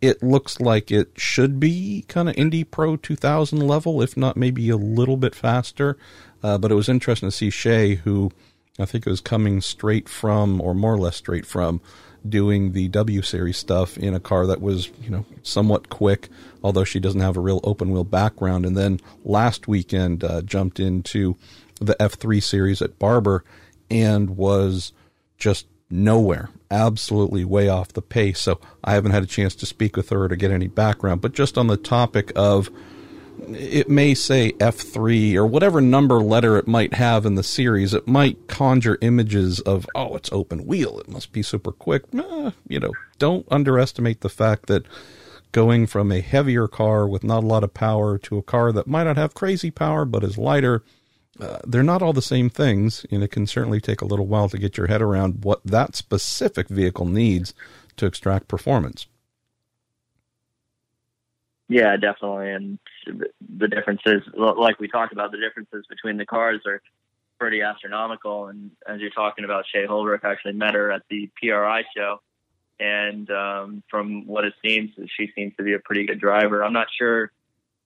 it 0.00 0.22
looks 0.22 0.60
like 0.60 0.90
it 0.90 1.12
should 1.16 1.60
be 1.60 2.04
kind 2.08 2.28
of 2.28 2.36
Indy 2.36 2.64
Pro 2.64 2.96
2000 2.96 3.58
level, 3.58 4.00
if 4.02 4.16
not 4.16 4.36
maybe 4.36 4.68
a 4.70 4.76
little 4.76 5.16
bit 5.16 5.34
faster. 5.34 5.98
Uh, 6.42 6.56
but 6.56 6.72
it 6.72 6.74
was 6.74 6.88
interesting 6.88 7.28
to 7.28 7.36
see 7.36 7.50
Shea, 7.50 7.96
who 7.96 8.30
I 8.78 8.86
think 8.86 9.04
was 9.04 9.20
coming 9.20 9.60
straight 9.60 10.08
from, 10.08 10.60
or 10.60 10.74
more 10.74 10.94
or 10.94 10.98
less 10.98 11.16
straight 11.16 11.44
from, 11.44 11.82
doing 12.26 12.72
the 12.72 12.88
W 12.88 13.20
series 13.22 13.58
stuff 13.58 13.98
in 13.98 14.14
a 14.14 14.20
car 14.20 14.46
that 14.46 14.60
was, 14.60 14.90
you 15.02 15.10
know, 15.10 15.26
somewhat 15.42 15.90
quick, 15.90 16.28
although 16.62 16.84
she 16.84 17.00
doesn't 17.00 17.20
have 17.20 17.36
a 17.36 17.40
real 17.40 17.60
open 17.62 17.90
wheel 17.90 18.04
background. 18.04 18.64
And 18.64 18.76
then 18.76 19.00
last 19.24 19.68
weekend 19.68 20.24
uh, 20.24 20.40
jumped 20.42 20.80
into 20.80 21.36
the 21.80 21.96
F3 22.00 22.42
series 22.42 22.80
at 22.80 22.98
Barber 22.98 23.44
and 23.90 24.36
was 24.36 24.92
just 25.36 25.66
nowhere, 25.90 26.50
absolutely 26.70 27.44
way 27.44 27.68
off 27.68 27.92
the 27.92 28.02
pace. 28.02 28.40
So 28.40 28.60
I 28.84 28.94
haven't 28.94 29.12
had 29.12 29.22
a 29.22 29.26
chance 29.26 29.54
to 29.56 29.66
speak 29.66 29.96
with 29.96 30.10
her 30.10 30.28
to 30.28 30.36
get 30.36 30.50
any 30.50 30.68
background, 30.68 31.20
but 31.20 31.32
just 31.32 31.58
on 31.58 31.66
the 31.66 31.76
topic 31.76 32.32
of 32.36 32.70
it 33.48 33.88
may 33.88 34.14
say 34.14 34.52
F3 34.52 35.34
or 35.34 35.46
whatever 35.46 35.80
number 35.80 36.20
letter 36.20 36.56
it 36.56 36.68
might 36.68 36.94
have 36.94 37.24
in 37.26 37.34
the 37.34 37.42
series, 37.42 37.94
it 37.94 38.06
might 38.06 38.48
conjure 38.48 38.98
images 39.00 39.60
of, 39.60 39.86
oh, 39.94 40.14
it's 40.14 40.30
open 40.32 40.66
wheel. 40.66 41.00
It 41.00 41.08
must 41.08 41.32
be 41.32 41.42
super 41.42 41.72
quick. 41.72 42.04
Eh, 42.14 42.50
you 42.68 42.80
know, 42.80 42.92
don't 43.18 43.46
underestimate 43.50 44.20
the 44.20 44.28
fact 44.28 44.66
that 44.66 44.84
going 45.52 45.86
from 45.86 46.12
a 46.12 46.20
heavier 46.20 46.68
car 46.68 47.08
with 47.08 47.24
not 47.24 47.42
a 47.42 47.46
lot 47.46 47.64
of 47.64 47.74
power 47.74 48.18
to 48.18 48.38
a 48.38 48.42
car 48.42 48.72
that 48.72 48.86
might 48.86 49.04
not 49.04 49.16
have 49.16 49.34
crazy 49.34 49.70
power 49.70 50.04
but 50.04 50.22
is 50.22 50.38
lighter 50.38 50.82
uh, 51.38 51.58
they're 51.66 51.82
not 51.82 52.02
all 52.02 52.12
the 52.12 52.22
same 52.22 52.50
things, 52.50 53.06
and 53.10 53.22
it 53.22 53.30
can 53.30 53.46
certainly 53.46 53.80
take 53.80 54.00
a 54.00 54.06
little 54.06 54.26
while 54.26 54.48
to 54.48 54.58
get 54.58 54.76
your 54.76 54.88
head 54.88 55.00
around 55.00 55.44
what 55.44 55.64
that 55.64 55.94
specific 55.94 56.68
vehicle 56.68 57.06
needs 57.06 57.54
to 57.96 58.06
extract 58.06 58.48
performance. 58.48 59.06
Yeah, 61.68 61.96
definitely. 61.96 62.50
And 62.50 62.78
the 63.56 63.68
differences, 63.68 64.22
like 64.34 64.80
we 64.80 64.88
talked 64.88 65.12
about, 65.12 65.30
the 65.30 65.38
differences 65.38 65.86
between 65.88 66.16
the 66.16 66.26
cars 66.26 66.62
are 66.66 66.82
pretty 67.38 67.62
astronomical. 67.62 68.48
And 68.48 68.72
as 68.88 69.00
you're 69.00 69.10
talking 69.10 69.44
about, 69.44 69.64
Shea 69.72 69.86
Holbrook 69.86 70.24
actually 70.24 70.54
met 70.54 70.74
her 70.74 70.90
at 70.90 71.02
the 71.08 71.30
PRI 71.36 71.84
show. 71.96 72.20
And 72.80 73.30
um, 73.30 73.82
from 73.88 74.26
what 74.26 74.44
it 74.44 74.54
seems, 74.64 74.90
she 75.16 75.30
seems 75.36 75.54
to 75.58 75.62
be 75.62 75.74
a 75.74 75.78
pretty 75.78 76.06
good 76.06 76.18
driver. 76.18 76.64
I'm 76.64 76.72
not 76.72 76.88
sure 76.98 77.30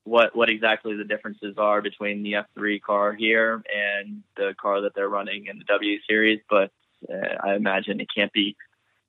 what 0.04 0.36
what 0.36 0.50
exactly 0.50 0.96
the 0.96 1.04
differences 1.04 1.54
are 1.58 1.82
between 1.82 2.22
the 2.22 2.34
F3 2.34 2.80
car 2.80 3.12
here 3.12 3.62
and 3.74 4.22
the 4.36 4.54
car 4.60 4.82
that 4.82 4.94
they're 4.94 5.08
running 5.08 5.46
in 5.46 5.58
the 5.58 5.64
W 5.64 5.98
series, 6.08 6.40
but 6.48 6.70
uh, 7.10 7.36
I 7.42 7.54
imagine 7.54 8.00
it 8.00 8.08
can't 8.14 8.32
be 8.32 8.56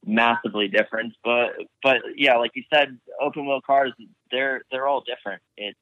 massively 0.05 0.67
different. 0.67 1.13
But 1.23 1.55
but 1.83 1.97
yeah, 2.15 2.37
like 2.37 2.51
you 2.55 2.63
said, 2.73 2.97
open 3.21 3.45
wheel 3.45 3.61
cars 3.61 3.91
they're 4.31 4.61
they're 4.71 4.87
all 4.87 5.01
different. 5.01 5.41
It's 5.57 5.77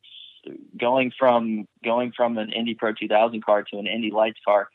going 0.78 1.12
from 1.18 1.68
going 1.84 2.12
from 2.16 2.38
an 2.38 2.52
Indy 2.52 2.74
Pro 2.74 2.94
2000 2.94 3.44
car 3.44 3.64
to 3.64 3.78
an 3.78 3.88
Indy 3.88 4.12
Lights 4.12 4.40
car 4.46 4.70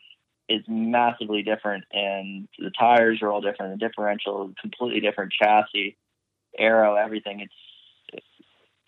is 0.49 0.63
massively 0.67 1.43
different, 1.43 1.85
and 1.93 2.49
the 2.59 2.71
tires 2.71 3.21
are 3.23 3.31
all 3.31 3.43
different. 3.43 3.79
The 3.79 3.87
differential, 3.87 4.53
completely 4.61 5.01
different 5.01 5.33
chassis, 5.33 5.97
aero, 6.59 6.95
everything. 6.95 7.41
It's 7.41 7.53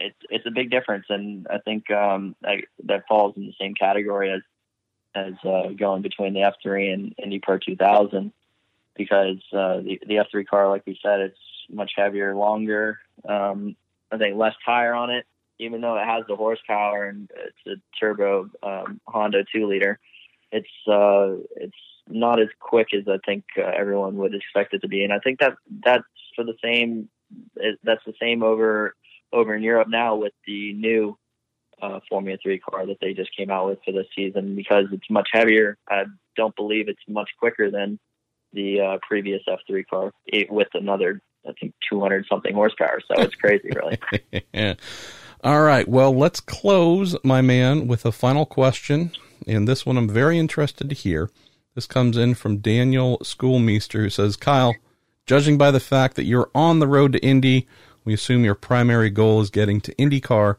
it's 0.00 0.18
it's 0.30 0.46
a 0.46 0.50
big 0.50 0.70
difference, 0.70 1.06
and 1.08 1.46
I 1.48 1.58
think 1.58 1.90
um, 1.90 2.34
I, 2.44 2.62
that 2.84 3.04
falls 3.06 3.36
in 3.36 3.46
the 3.46 3.54
same 3.60 3.74
category 3.74 4.32
as 4.32 4.40
as 5.14 5.34
uh, 5.44 5.68
going 5.78 6.02
between 6.02 6.34
the 6.34 6.40
F3 6.40 6.92
and 6.92 7.14
Indy 7.22 7.40
Pro 7.40 7.58
2000 7.58 8.32
because 8.96 9.38
uh, 9.52 9.78
the 9.78 10.00
the 10.06 10.14
F3 10.16 10.46
car, 10.46 10.68
like 10.68 10.82
we 10.86 10.98
said, 11.02 11.20
it's 11.20 11.38
much 11.68 11.92
heavier, 11.96 12.34
longer. 12.34 12.98
Um, 13.28 13.76
I 14.10 14.18
think 14.18 14.36
less 14.36 14.54
tire 14.64 14.94
on 14.94 15.10
it, 15.10 15.26
even 15.58 15.80
though 15.80 15.96
it 15.96 16.04
has 16.04 16.24
the 16.26 16.36
horsepower 16.36 17.08
and 17.08 17.30
it's 17.34 17.66
a 17.66 17.98
turbo 17.98 18.50
um, 18.62 19.00
Honda 19.06 19.44
two 19.52 19.66
liter. 19.66 19.98
It's 20.52 20.68
uh, 20.88 21.36
it's 21.56 21.76
not 22.08 22.40
as 22.40 22.48
quick 22.58 22.88
as 22.92 23.06
I 23.06 23.18
think 23.24 23.44
uh, 23.56 23.70
everyone 23.76 24.16
would 24.16 24.34
expect 24.34 24.74
it 24.74 24.80
to 24.80 24.88
be, 24.88 25.04
and 25.04 25.12
I 25.12 25.18
think 25.18 25.40
that 25.40 25.56
that's 25.84 26.04
for 26.34 26.44
the 26.44 26.56
same. 26.62 27.08
That's 27.84 28.04
the 28.04 28.14
same 28.20 28.42
over 28.42 28.96
over 29.32 29.54
in 29.54 29.62
Europe 29.62 29.88
now 29.88 30.16
with 30.16 30.32
the 30.46 30.72
new 30.74 31.16
uh, 31.82 32.00
Formula 32.08 32.38
Three 32.42 32.58
car 32.58 32.86
that 32.86 32.98
they 33.00 33.14
just 33.14 33.34
came 33.36 33.50
out 33.50 33.66
with 33.66 33.78
for 33.84 33.92
this 33.92 34.06
season 34.14 34.56
because 34.56 34.86
it's 34.92 35.08
much 35.10 35.28
heavier. 35.32 35.76
I 35.88 36.04
don't 36.36 36.54
believe 36.56 36.88
it's 36.88 37.00
much 37.08 37.30
quicker 37.38 37.70
than 37.70 37.98
the 38.52 38.80
uh, 38.80 38.98
previous 39.06 39.42
F3 39.48 39.86
car 39.86 40.12
it, 40.26 40.50
with 40.50 40.68
another, 40.74 41.20
I 41.48 41.52
think, 41.60 41.74
200 41.88 42.26
something 42.28 42.54
horsepower. 42.54 43.00
So 43.06 43.22
it's 43.22 43.34
crazy, 43.34 43.70
really. 43.74 43.98
yeah. 44.52 44.74
All 45.42 45.62
right. 45.62 45.88
Well, 45.88 46.14
let's 46.14 46.40
close, 46.40 47.16
my 47.24 47.40
man, 47.40 47.86
with 47.86 48.04
a 48.04 48.12
final 48.12 48.44
question. 48.44 49.12
And 49.46 49.66
this 49.66 49.86
one 49.86 49.96
I'm 49.96 50.08
very 50.08 50.38
interested 50.38 50.90
to 50.90 50.94
hear. 50.94 51.30
This 51.74 51.86
comes 51.86 52.18
in 52.18 52.34
from 52.34 52.58
Daniel 52.58 53.18
Schoolmeister, 53.20 54.00
who 54.00 54.10
says, 54.10 54.36
Kyle, 54.36 54.74
judging 55.24 55.56
by 55.56 55.70
the 55.70 55.80
fact 55.80 56.16
that 56.16 56.24
you're 56.24 56.50
on 56.54 56.78
the 56.78 56.88
road 56.88 57.12
to 57.12 57.20
Indy, 57.20 57.66
we 58.04 58.14
assume 58.14 58.44
your 58.44 58.54
primary 58.54 59.10
goal 59.10 59.40
is 59.40 59.50
getting 59.50 59.80
to 59.82 59.94
IndyCar. 59.94 60.56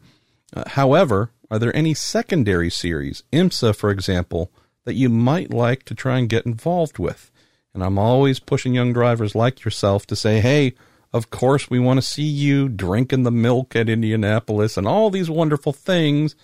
Uh, 0.53 0.63
however, 0.67 1.31
are 1.49 1.59
there 1.59 1.75
any 1.75 1.93
secondary 1.93 2.69
series, 2.69 3.23
IMSA 3.33 3.75
for 3.75 3.89
example, 3.89 4.51
that 4.85 4.93
you 4.93 5.09
might 5.09 5.53
like 5.53 5.83
to 5.83 5.95
try 5.95 6.17
and 6.17 6.29
get 6.29 6.45
involved 6.45 6.99
with? 6.99 7.31
And 7.73 7.83
I'm 7.83 7.97
always 7.97 8.39
pushing 8.39 8.73
young 8.73 8.93
drivers 8.93 9.35
like 9.35 9.63
yourself 9.63 10.05
to 10.07 10.15
say, 10.15 10.39
hey, 10.39 10.73
of 11.13 11.29
course 11.29 11.69
we 11.69 11.79
want 11.79 11.97
to 11.97 12.01
see 12.05 12.23
you 12.23 12.69
drinking 12.69 13.23
the 13.23 13.31
milk 13.31 13.75
at 13.75 13.89
Indianapolis 13.89 14.77
and 14.77 14.87
all 14.87 15.09
these 15.09 15.29
wonderful 15.29 15.73
things. 15.73 16.35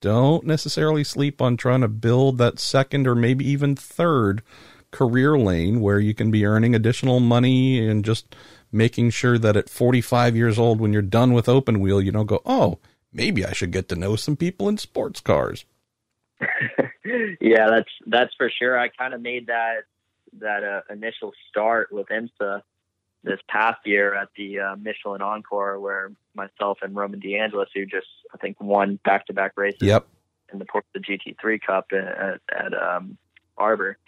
Don't 0.00 0.44
necessarily 0.44 1.04
sleep 1.04 1.42
on 1.42 1.56
trying 1.56 1.80
to 1.80 1.88
build 1.88 2.38
that 2.38 2.58
second 2.58 3.06
or 3.06 3.14
maybe 3.14 3.48
even 3.48 3.74
third 3.74 4.42
career 4.90 5.38
lane 5.38 5.80
where 5.80 6.00
you 6.00 6.14
can 6.14 6.30
be 6.30 6.46
earning 6.46 6.74
additional 6.74 7.20
money 7.20 7.86
and 7.86 8.04
just 8.04 8.34
making 8.72 9.10
sure 9.10 9.38
that 9.38 9.56
at 9.56 9.68
45 9.68 10.36
years 10.36 10.58
old, 10.58 10.80
when 10.80 10.92
you're 10.92 11.02
done 11.02 11.32
with 11.32 11.48
open 11.48 11.80
wheel, 11.80 12.00
you 12.00 12.12
don't 12.12 12.26
go, 12.26 12.42
oh, 12.44 12.78
maybe 13.12 13.44
I 13.44 13.52
should 13.52 13.70
get 13.70 13.88
to 13.88 13.96
know 13.96 14.16
some 14.16 14.36
people 14.36 14.68
in 14.68 14.78
sports 14.78 15.20
cars. 15.20 15.64
yeah, 17.40 17.68
that's 17.68 17.90
that's 18.06 18.34
for 18.36 18.50
sure. 18.50 18.78
I 18.78 18.88
kind 18.88 19.14
of 19.14 19.20
made 19.20 19.48
that 19.48 19.84
that 20.40 20.62
uh, 20.62 20.80
initial 20.92 21.32
start 21.48 21.92
with 21.92 22.06
IMSA 22.08 22.62
this 23.24 23.40
past 23.48 23.80
year 23.84 24.14
at 24.14 24.28
the 24.36 24.60
uh, 24.60 24.76
Michelin 24.76 25.22
Encore, 25.22 25.80
where 25.80 26.12
myself 26.34 26.78
and 26.82 26.94
Roman 26.94 27.20
DeAngelis, 27.20 27.66
who 27.74 27.86
just 27.86 28.06
I 28.32 28.36
think 28.38 28.60
won 28.60 29.00
back 29.04 29.26
to 29.26 29.32
back 29.32 29.52
races, 29.56 29.82
yep. 29.82 30.06
in 30.52 30.58
the 30.58 30.66
the 30.94 31.00
GT3 31.00 31.60
Cup 31.60 31.86
at, 31.92 32.40
at 32.54 32.74
um, 32.74 33.18
Arbor, 33.56 33.98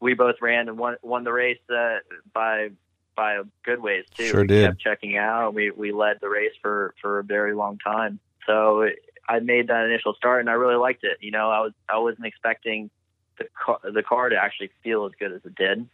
we 0.00 0.14
both 0.14 0.36
ran 0.40 0.68
and 0.68 0.76
won 0.76 0.96
won 1.02 1.24
the 1.24 1.32
race 1.32 1.58
uh, 1.70 1.98
by 2.32 2.70
by 3.14 3.34
a 3.34 3.42
good 3.64 3.80
ways 3.80 4.04
too. 4.16 4.26
Sure 4.26 4.40
we 4.42 4.46
did. 4.46 4.66
Kept 4.66 4.80
checking 4.80 5.16
out. 5.16 5.54
We 5.54 5.70
we 5.70 5.92
led 5.92 6.18
the 6.20 6.28
race 6.28 6.52
for 6.62 6.94
for 7.00 7.18
a 7.18 7.24
very 7.24 7.54
long 7.54 7.78
time. 7.78 8.20
So 8.46 8.88
I 9.28 9.40
made 9.40 9.68
that 9.68 9.84
initial 9.84 10.14
start, 10.14 10.40
and 10.40 10.50
I 10.50 10.54
really 10.54 10.76
liked 10.76 11.04
it. 11.04 11.18
You 11.20 11.30
know, 11.30 11.50
I 11.50 11.60
was 11.60 11.72
I 11.88 11.98
wasn't 11.98 12.26
expecting 12.26 12.90
the 13.38 13.46
car, 13.64 13.80
the 13.82 14.02
car 14.02 14.28
to 14.28 14.36
actually 14.36 14.70
feel 14.82 15.06
as 15.06 15.12
good 15.18 15.32
as 15.32 15.40
it 15.44 15.54
did. 15.54 15.88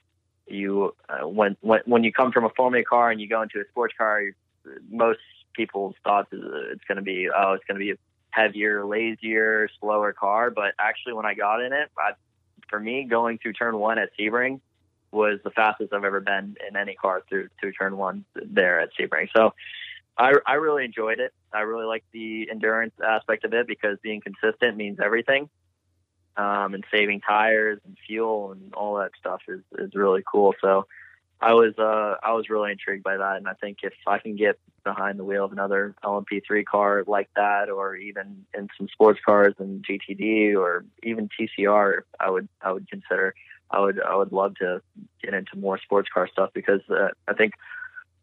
You 0.47 0.95
uh, 1.09 1.29
when 1.29 1.57
when 1.61 1.81
when 1.85 2.05
you 2.05 2.13
come 2.13 2.33
from 2.33 2.45
a 2.45 2.51
Formula 2.51 2.85
car 2.85 3.11
and 3.11 3.21
you 3.21 3.29
go 3.29 3.43
into 3.43 3.61
a 3.61 3.69
sports 3.71 3.95
car, 3.97 4.23
most 4.91 5.21
people's 5.55 5.95
thoughts 6.05 6.33
is 6.33 6.43
uh, 6.43 6.73
it's 6.73 6.85
going 6.85 6.97
to 6.97 7.03
be 7.03 7.29
oh 7.35 7.53
it's 7.53 7.65
going 7.65 7.79
to 7.79 7.85
be 7.85 7.93
a 7.93 7.97
heavier, 8.31 8.85
lazier, 8.85 9.69
slower 9.81 10.13
car. 10.13 10.51
But 10.51 10.75
actually, 10.79 11.15
when 11.15 11.27
I 11.27 11.35
got 11.35 11.63
in 11.63 11.73
it, 11.73 11.91
I, 11.97 12.13
for 12.69 12.81
me, 12.81 13.05
going 13.05 13.39
through 13.39 13.55
turn 13.55 13.79
one 13.79 13.99
at 13.99 14.11
Sebring 14.19 14.61
was 15.13 15.41
the 15.45 15.51
fastest 15.51 15.93
I've 15.93 16.05
ever 16.05 16.21
been 16.21 16.57
in 16.69 16.77
any 16.77 16.95
car 16.95 17.23
through 17.29 17.49
through 17.61 17.73
turn 17.73 17.97
one 17.97 18.25
there 18.35 18.81
at 18.81 18.91
Sebring. 18.99 19.29
So 19.35 19.55
I 20.17 20.35
I 20.47 20.55
really 20.55 20.85
enjoyed 20.85 21.21
it. 21.21 21.33
I 21.53 21.61
really 21.61 21.87
like 21.87 22.05
the 22.13 22.49
endurance 22.51 22.95
aspect 23.05 23.45
of 23.45 23.55
it 23.55 23.67
because 23.67 23.99
being 24.03 24.21
consistent 24.21 24.77
means 24.77 24.99
everything. 25.03 25.49
Um, 26.37 26.75
and 26.75 26.85
saving 26.93 27.21
tires 27.21 27.81
and 27.85 27.99
fuel 28.07 28.53
and 28.53 28.73
all 28.73 28.95
that 28.97 29.11
stuff 29.19 29.43
is, 29.49 29.61
is 29.79 29.95
really 29.95 30.23
cool. 30.25 30.55
So 30.61 30.87
I 31.41 31.55
was 31.55 31.75
uh, 31.79 32.17
I 32.23 32.33
was 32.33 32.51
really 32.51 32.71
intrigued 32.71 33.03
by 33.03 33.17
that, 33.17 33.37
and 33.39 33.49
I 33.49 33.55
think 33.55 33.79
if 33.83 33.95
I 34.07 34.19
can 34.19 34.37
get 34.37 34.59
behind 34.85 35.19
the 35.19 35.25
wheel 35.25 35.45
of 35.45 35.53
another 35.53 35.95
LMP3 36.05 36.65
car 36.67 37.05
like 37.07 37.31
that, 37.35 37.71
or 37.71 37.97
even 37.97 38.45
in 38.57 38.69
some 38.77 38.89
sports 38.89 39.21
cars 39.25 39.55
and 39.59 39.85
GTD, 39.85 40.55
or 40.55 40.85
even 41.03 41.29
TCR, 41.29 42.03
I 42.19 42.31
would 42.31 42.49
I 42.61 42.73
would 42.73 42.89
consider 42.91 43.35
I 43.71 43.81
would 43.81 44.01
I 44.03 44.17
would 44.17 44.33
love 44.33 44.57
to 44.57 44.83
get 45.23 45.35
into 45.35 45.57
more 45.57 45.79
sports 45.79 46.09
car 46.13 46.29
stuff 46.29 46.51
because 46.53 46.81
uh, 46.91 47.09
I 47.29 47.35
think 47.35 47.55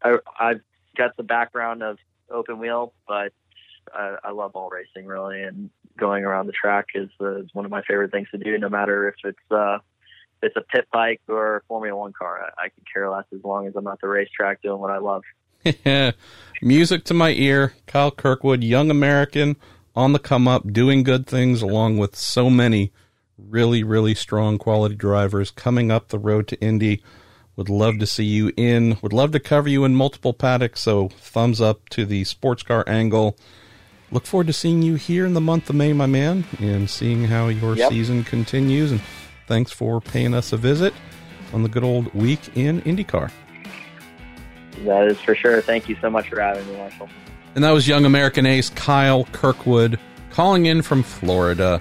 I, 0.02 0.18
I've 0.38 0.60
got 0.96 1.16
the 1.16 1.22
background 1.22 1.82
of 1.82 1.98
open 2.30 2.58
wheel, 2.58 2.92
but 3.06 3.32
I, 3.92 4.16
I 4.24 4.30
love 4.32 4.52
all 4.54 4.68
racing 4.68 5.06
really, 5.06 5.42
and 5.42 5.70
going 5.98 6.24
around 6.24 6.46
the 6.46 6.52
track 6.52 6.86
is, 6.94 7.08
uh, 7.20 7.40
is 7.40 7.48
one 7.52 7.64
of 7.64 7.70
my 7.70 7.82
favorite 7.82 8.12
things 8.12 8.28
to 8.30 8.38
do. 8.38 8.56
No 8.58 8.68
matter 8.68 9.08
if 9.08 9.14
it's 9.24 9.50
uh, 9.50 9.78
if 10.42 10.54
it's 10.54 10.56
a 10.56 10.60
pit 10.60 10.86
bike 10.92 11.20
or 11.28 11.56
a 11.56 11.60
Formula 11.62 11.98
One 11.98 12.12
car, 12.12 12.52
I, 12.58 12.64
I 12.64 12.68
could 12.68 12.84
care 12.92 13.10
less 13.10 13.24
as 13.34 13.42
long 13.42 13.66
as 13.66 13.74
I'm 13.76 13.86
at 13.86 14.00
the 14.00 14.08
racetrack 14.08 14.62
doing 14.62 14.80
what 14.80 14.90
I 14.90 14.98
love. 14.98 15.22
Music 16.62 17.04
to 17.04 17.14
my 17.14 17.30
ear. 17.30 17.74
Kyle 17.86 18.10
Kirkwood, 18.10 18.62
young 18.62 18.90
American 18.90 19.56
on 19.96 20.12
the 20.12 20.18
come 20.18 20.46
up, 20.46 20.72
doing 20.72 21.02
good 21.02 21.26
things 21.26 21.62
along 21.62 21.98
with 21.98 22.14
so 22.14 22.48
many 22.48 22.92
really, 23.38 23.82
really 23.82 24.14
strong 24.14 24.58
quality 24.58 24.94
drivers 24.94 25.50
coming 25.50 25.90
up 25.90 26.08
the 26.08 26.18
road 26.18 26.48
to 26.48 26.60
Indy. 26.60 27.02
Would 27.56 27.68
love 27.68 27.98
to 27.98 28.06
see 28.06 28.24
you 28.24 28.52
in. 28.56 28.98
Would 29.02 29.12
love 29.12 29.32
to 29.32 29.40
cover 29.40 29.68
you 29.68 29.84
in 29.84 29.94
multiple 29.94 30.32
paddocks. 30.32 30.80
So 30.80 31.08
thumbs 31.08 31.60
up 31.60 31.88
to 31.90 32.04
the 32.04 32.24
sports 32.24 32.62
car 32.62 32.84
angle. 32.86 33.36
Look 34.10 34.26
forward 34.26 34.46
to 34.46 34.52
seeing 34.52 34.82
you 34.82 34.94
here 34.94 35.26
in 35.26 35.34
the 35.34 35.40
month 35.40 35.68
of 35.68 35.76
May, 35.76 35.92
my 35.92 36.06
man, 36.06 36.44
and 36.60 36.88
seeing 36.88 37.24
how 37.24 37.48
your 37.48 37.76
yep. 37.76 37.90
season 37.90 38.24
continues. 38.24 38.90
And 38.92 39.02
thanks 39.46 39.70
for 39.70 40.00
paying 40.00 40.34
us 40.34 40.52
a 40.52 40.56
visit 40.56 40.94
on 41.52 41.62
the 41.62 41.68
good 41.68 41.84
old 41.84 42.12
week 42.14 42.56
in 42.56 42.80
IndyCar. 42.82 43.30
That 44.84 45.08
is 45.08 45.20
for 45.20 45.34
sure. 45.34 45.60
Thank 45.60 45.88
you 45.88 45.96
so 46.00 46.08
much 46.08 46.28
for 46.28 46.40
having 46.40 46.66
me, 46.68 46.76
Marshall. 46.76 47.08
And 47.54 47.64
that 47.64 47.72
was 47.72 47.88
young 47.88 48.04
American 48.04 48.46
ace 48.46 48.70
Kyle 48.70 49.24
Kirkwood 49.32 49.98
calling 50.30 50.66
in 50.66 50.82
from 50.82 51.02
Florida. 51.02 51.80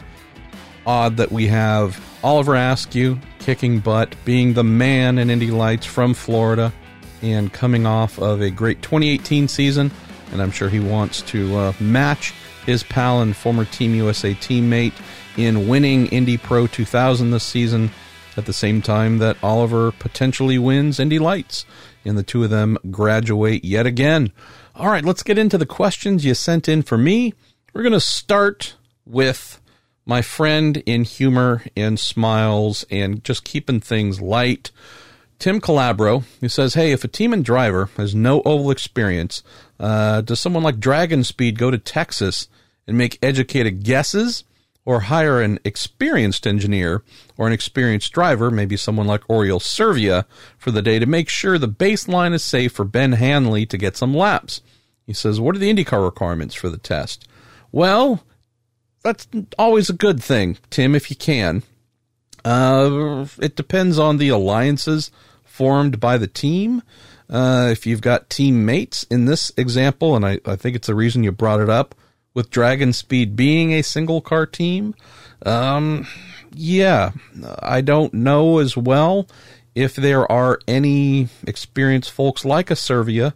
Odd 0.87 1.17
that 1.17 1.31
we 1.31 1.47
have 1.47 2.01
Oliver 2.23 2.55
Askew 2.55 3.19
kicking 3.39 3.79
butt, 3.79 4.15
being 4.25 4.53
the 4.53 4.63
man 4.63 5.17
in 5.17 5.29
Indy 5.29 5.51
Lights 5.51 5.85
from 5.85 6.13
Florida, 6.13 6.73
and 7.21 7.51
coming 7.51 7.85
off 7.85 8.17
of 8.19 8.41
a 8.41 8.49
great 8.49 8.81
2018 8.81 9.49
season. 9.49 9.91
And 10.31 10.41
I'm 10.41 10.49
sure 10.51 10.69
he 10.69 10.79
wants 10.79 11.21
to 11.23 11.55
uh, 11.57 11.73
match 11.81 12.33
his 12.65 12.83
pal 12.83 13.21
and 13.21 13.35
former 13.35 13.65
Team 13.65 13.95
USA 13.95 14.33
teammate 14.33 14.93
in 15.35 15.67
winning 15.67 16.07
Indy 16.07 16.37
Pro 16.37 16.67
2000 16.67 17.31
this 17.31 17.43
season 17.43 17.91
at 18.37 18.45
the 18.45 18.53
same 18.53 18.81
time 18.81 19.17
that 19.17 19.37
Oliver 19.43 19.91
potentially 19.91 20.57
wins 20.57 20.99
Indy 20.99 21.19
Lights 21.19 21.65
and 22.05 22.17
the 22.17 22.23
two 22.23 22.43
of 22.43 22.49
them 22.49 22.77
graduate 22.89 23.65
yet 23.65 23.85
again. 23.85 24.31
All 24.75 24.89
right, 24.89 25.03
let's 25.03 25.23
get 25.23 25.37
into 25.37 25.57
the 25.57 25.65
questions 25.65 26.23
you 26.23 26.33
sent 26.33 26.69
in 26.69 26.81
for 26.81 26.97
me. 26.97 27.33
We're 27.73 27.83
going 27.83 27.93
to 27.93 27.99
start 27.99 28.75
with 29.05 29.59
my 30.07 30.21
friend 30.21 30.77
in 30.85 31.03
humor 31.03 31.63
and 31.75 31.99
smiles 31.99 32.85
and 32.89 33.23
just 33.23 33.43
keeping 33.43 33.79
things 33.79 34.21
light. 34.21 34.71
Tim 35.37 35.61
Calabro, 35.61 36.23
who 36.41 36.49
says, 36.49 36.73
Hey, 36.73 36.91
if 36.91 37.03
a 37.03 37.07
team 37.07 37.33
and 37.33 37.45
driver 37.45 37.89
has 37.97 38.15
no 38.15 38.41
oval 38.43 38.71
experience, 38.71 39.43
uh, 39.79 40.21
does 40.21 40.39
someone 40.39 40.63
like 40.63 40.79
DragonSpeed 40.79 41.57
go 41.57 41.69
to 41.69 41.77
Texas 41.77 42.47
and 42.87 42.97
make 42.97 43.19
educated 43.21 43.83
guesses? 43.83 44.43
or 44.87 45.01
hire 45.01 45.41
an 45.41 45.59
experienced 45.65 46.47
engineer 46.47 47.03
or 47.37 47.45
an 47.45 47.51
experienced 47.51 48.13
driver, 48.13 48.49
maybe 48.49 48.77
someone 48.77 49.05
like 49.05 49.19
Oriol 49.27 49.61
Servia, 49.61 50.25
for 50.57 50.71
the 50.71 50.81
day 50.81 50.97
to 50.97 51.05
make 51.05 51.27
sure 51.27 51.57
the 51.57 51.67
baseline 51.67 52.33
is 52.33 52.41
safe 52.41 52.71
for 52.71 52.85
Ben 52.85 53.11
Hanley 53.11 53.65
to 53.65 53.77
get 53.77 53.97
some 53.97 54.13
laps. 54.13 54.61
He 55.05 55.11
says, 55.11 55.41
What 55.41 55.57
are 55.57 55.59
the 55.59 55.73
IndyCar 55.73 56.01
requirements 56.01 56.55
for 56.55 56.69
the 56.69 56.77
test? 56.77 57.27
Well, 57.69 58.23
that's 59.07 59.27
always 59.57 59.89
a 59.89 59.93
good 59.93 60.21
thing, 60.21 60.57
Tim, 60.69 60.93
if 60.93 61.09
you 61.09 61.15
can. 61.15 61.63
Uh, 62.43 63.25
it 63.41 63.55
depends 63.55 63.97
on 63.97 64.17
the 64.17 64.29
alliances 64.29 65.11
formed 65.43 65.99
by 65.99 66.17
the 66.17 66.27
team. 66.27 66.83
Uh, 67.29 67.69
if 67.71 67.85
you've 67.85 68.01
got 68.01 68.29
teammates 68.29 69.03
in 69.03 69.25
this 69.25 69.51
example, 69.57 70.15
and 70.15 70.25
I, 70.25 70.39
I 70.45 70.55
think 70.55 70.75
it's 70.75 70.87
the 70.87 70.95
reason 70.95 71.23
you 71.23 71.31
brought 71.31 71.59
it 71.61 71.69
up, 71.69 71.95
with 72.33 72.51
DragonSpeed 72.51 73.35
being 73.35 73.73
a 73.73 73.81
single 73.81 74.21
car 74.21 74.45
team. 74.45 74.93
Um, 75.45 76.05
yeah, 76.53 77.11
I 77.59 77.81
don't 77.81 78.13
know 78.13 78.59
as 78.59 78.77
well 78.77 79.27
if 79.73 79.95
there 79.95 80.29
are 80.31 80.59
any 80.67 81.29
experienced 81.47 82.11
folks 82.11 82.45
like 82.45 82.69
a 82.69 82.75
Servia 82.75 83.33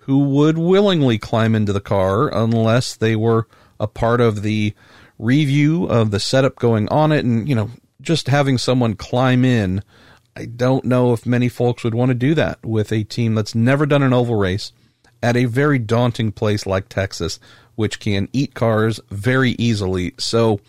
who 0.00 0.20
would 0.20 0.58
willingly 0.58 1.18
climb 1.18 1.54
into 1.54 1.72
the 1.72 1.80
car 1.80 2.28
unless 2.28 2.94
they 2.94 3.16
were 3.16 3.48
a 3.80 3.86
part 3.86 4.20
of 4.20 4.42
the 4.42 4.74
review 5.18 5.84
of 5.84 6.10
the 6.10 6.20
setup 6.20 6.56
going 6.56 6.88
on 6.88 7.12
it 7.12 7.24
and, 7.24 7.48
you 7.48 7.54
know, 7.54 7.70
just 8.00 8.28
having 8.28 8.58
someone 8.58 8.94
climb 8.94 9.44
in. 9.44 9.82
I 10.36 10.46
don't 10.46 10.84
know 10.84 11.12
if 11.12 11.26
many 11.26 11.48
folks 11.48 11.84
would 11.84 11.94
want 11.94 12.08
to 12.08 12.14
do 12.14 12.34
that 12.34 12.64
with 12.64 12.92
a 12.92 13.04
team 13.04 13.34
that's 13.34 13.54
never 13.54 13.86
done 13.86 14.02
an 14.02 14.12
oval 14.12 14.34
race 14.34 14.72
at 15.22 15.36
a 15.36 15.44
very 15.44 15.78
daunting 15.78 16.32
place 16.32 16.66
like 16.66 16.88
Texas 16.88 17.38
which 17.74 18.00
can 18.00 18.28
eat 18.32 18.54
cars 18.54 19.00
very 19.10 19.52
easily. 19.52 20.14
So, 20.18 20.60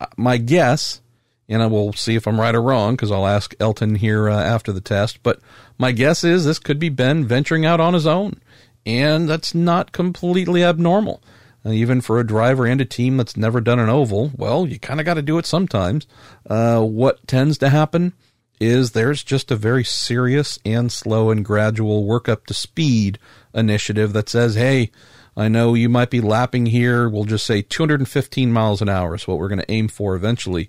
uh, 0.00 0.06
my 0.16 0.38
guess, 0.38 1.00
and 1.48 1.62
I 1.62 1.66
will 1.66 1.92
see 1.92 2.14
if 2.14 2.26
I'm 2.26 2.40
right 2.40 2.54
or 2.54 2.62
wrong 2.62 2.94
because 2.94 3.10
I'll 3.10 3.26
ask 3.26 3.54
Elton 3.60 3.96
here 3.96 4.28
uh, 4.28 4.42
after 4.42 4.72
the 4.72 4.80
test, 4.80 5.22
but 5.22 5.40
my 5.78 5.92
guess 5.92 6.24
is 6.24 6.44
this 6.44 6.58
could 6.58 6.78
be 6.78 6.88
Ben 6.88 7.24
venturing 7.24 7.64
out 7.66 7.80
on 7.80 7.94
his 7.94 8.06
own. 8.06 8.40
And 8.84 9.28
that's 9.28 9.54
not 9.54 9.92
completely 9.92 10.64
abnormal. 10.64 11.22
Uh, 11.64 11.70
even 11.70 12.00
for 12.00 12.18
a 12.18 12.26
driver 12.26 12.66
and 12.66 12.80
a 12.80 12.84
team 12.84 13.16
that's 13.16 13.36
never 13.36 13.60
done 13.60 13.78
an 13.78 13.88
oval, 13.88 14.32
well, 14.36 14.66
you 14.66 14.78
kind 14.78 15.00
of 15.00 15.06
got 15.06 15.14
to 15.14 15.22
do 15.22 15.38
it 15.38 15.46
sometimes. 15.46 16.06
Uh, 16.48 16.80
what 16.80 17.26
tends 17.26 17.58
to 17.58 17.68
happen 17.68 18.12
is 18.60 18.92
there's 18.92 19.24
just 19.24 19.50
a 19.50 19.56
very 19.56 19.84
serious 19.84 20.58
and 20.64 20.92
slow 20.92 21.30
and 21.30 21.44
gradual 21.44 22.04
work 22.04 22.28
up 22.28 22.46
to 22.46 22.54
speed 22.54 23.18
initiative 23.54 24.12
that 24.12 24.28
says, 24.28 24.54
hey, 24.54 24.90
I 25.36 25.48
know 25.48 25.74
you 25.74 25.88
might 25.88 26.10
be 26.10 26.20
lapping 26.20 26.66
here. 26.66 27.08
We'll 27.08 27.24
just 27.24 27.46
say 27.46 27.62
215 27.62 28.52
miles 28.52 28.82
an 28.82 28.88
hour 28.88 29.14
is 29.14 29.26
what 29.26 29.38
we're 29.38 29.48
going 29.48 29.60
to 29.60 29.70
aim 29.70 29.88
for 29.88 30.14
eventually. 30.14 30.68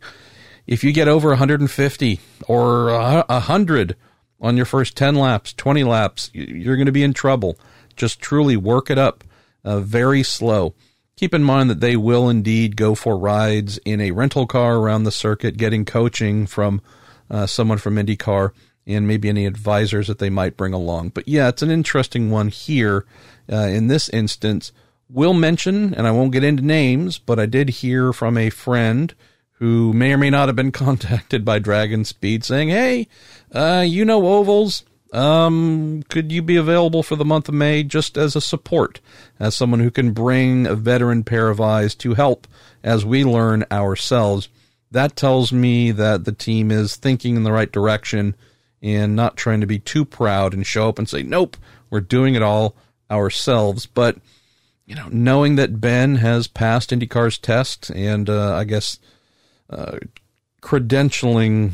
If 0.65 0.83
you 0.83 0.93
get 0.93 1.07
over 1.07 1.29
150 1.29 2.19
or 2.47 2.85
100 3.27 3.95
on 4.39 4.57
your 4.57 4.65
first 4.65 4.95
10 4.95 5.15
laps, 5.15 5.53
20 5.53 5.83
laps, 5.83 6.29
you're 6.33 6.77
going 6.77 6.85
to 6.85 6.91
be 6.91 7.03
in 7.03 7.13
trouble. 7.13 7.57
Just 7.95 8.21
truly 8.21 8.55
work 8.55 8.89
it 8.89 8.97
up 8.97 9.23
uh, 9.63 9.79
very 9.79 10.23
slow. 10.23 10.73
Keep 11.15 11.33
in 11.33 11.43
mind 11.43 11.69
that 11.69 11.79
they 11.79 11.95
will 11.95 12.29
indeed 12.29 12.75
go 12.75 12.95
for 12.95 13.17
rides 13.17 13.77
in 13.85 14.01
a 14.01 14.11
rental 14.11 14.47
car 14.47 14.77
around 14.77 15.03
the 15.03 15.11
circuit, 15.11 15.57
getting 15.57 15.85
coaching 15.85 16.47
from 16.47 16.81
uh, 17.29 17.45
someone 17.45 17.77
from 17.77 17.95
IndyCar 17.95 18.51
and 18.85 19.07
maybe 19.07 19.29
any 19.29 19.45
advisors 19.45 20.07
that 20.07 20.19
they 20.19 20.29
might 20.29 20.57
bring 20.57 20.73
along. 20.73 21.09
But 21.09 21.27
yeah, 21.27 21.47
it's 21.49 21.61
an 21.61 21.71
interesting 21.71 22.31
one 22.31 22.49
here 22.49 23.05
uh, 23.51 23.67
in 23.67 23.87
this 23.87 24.09
instance. 24.09 24.71
Will 25.09 25.33
mention, 25.33 25.93
and 25.93 26.07
I 26.07 26.11
won't 26.11 26.31
get 26.31 26.43
into 26.43 26.63
names, 26.63 27.19
but 27.19 27.39
I 27.39 27.45
did 27.45 27.69
hear 27.69 28.11
from 28.11 28.37
a 28.37 28.49
friend 28.49 29.13
who 29.53 29.93
may 29.93 30.13
or 30.13 30.17
may 30.17 30.29
not 30.29 30.49
have 30.49 30.55
been 30.55 30.71
contacted 30.73 31.45
by 31.45 31.59
DragonSpeed 31.59 32.43
saying, 32.43 32.69
Hey, 32.69 33.07
uh, 33.51 33.85
you 33.87 34.03
know 34.03 34.25
ovals. 34.25 34.83
Um, 35.13 36.03
could 36.09 36.31
you 36.31 36.41
be 36.41 36.55
available 36.55 37.03
for 37.03 37.15
the 37.15 37.23
month 37.23 37.47
of 37.47 37.53
May 37.53 37.83
just 37.83 38.17
as 38.17 38.35
a 38.35 38.41
support, 38.41 38.99
as 39.39 39.55
someone 39.55 39.79
who 39.79 39.91
can 39.91 40.11
bring 40.11 40.65
a 40.65 40.73
veteran 40.73 41.23
pair 41.23 41.49
of 41.49 41.61
eyes 41.61 41.93
to 41.95 42.15
help 42.15 42.47
as 42.83 43.05
we 43.05 43.23
learn 43.23 43.63
ourselves? 43.71 44.49
That 44.89 45.15
tells 45.15 45.53
me 45.53 45.91
that 45.91 46.25
the 46.25 46.31
team 46.31 46.71
is 46.71 46.95
thinking 46.95 47.35
in 47.35 47.43
the 47.43 47.51
right 47.51 47.71
direction 47.71 48.35
and 48.81 49.15
not 49.15 49.37
trying 49.37 49.61
to 49.61 49.67
be 49.67 49.79
too 49.79 50.03
proud 50.03 50.53
and 50.53 50.65
show 50.65 50.89
up 50.89 50.97
and 50.97 51.07
say, 51.07 51.21
nope, 51.21 51.57
we're 51.91 52.01
doing 52.01 52.33
it 52.33 52.41
all 52.41 52.75
ourselves. 53.09 53.85
But, 53.85 54.17
you 54.85 54.95
know, 54.95 55.07
knowing 55.11 55.55
that 55.55 55.79
Ben 55.79 56.15
has 56.15 56.47
passed 56.47 56.89
IndyCar's 56.89 57.37
test 57.37 57.91
and 57.91 58.29
uh, 58.29 58.55
I 58.55 58.63
guess 58.63 58.99
uh, 59.69 59.99
credentialing 60.61 61.73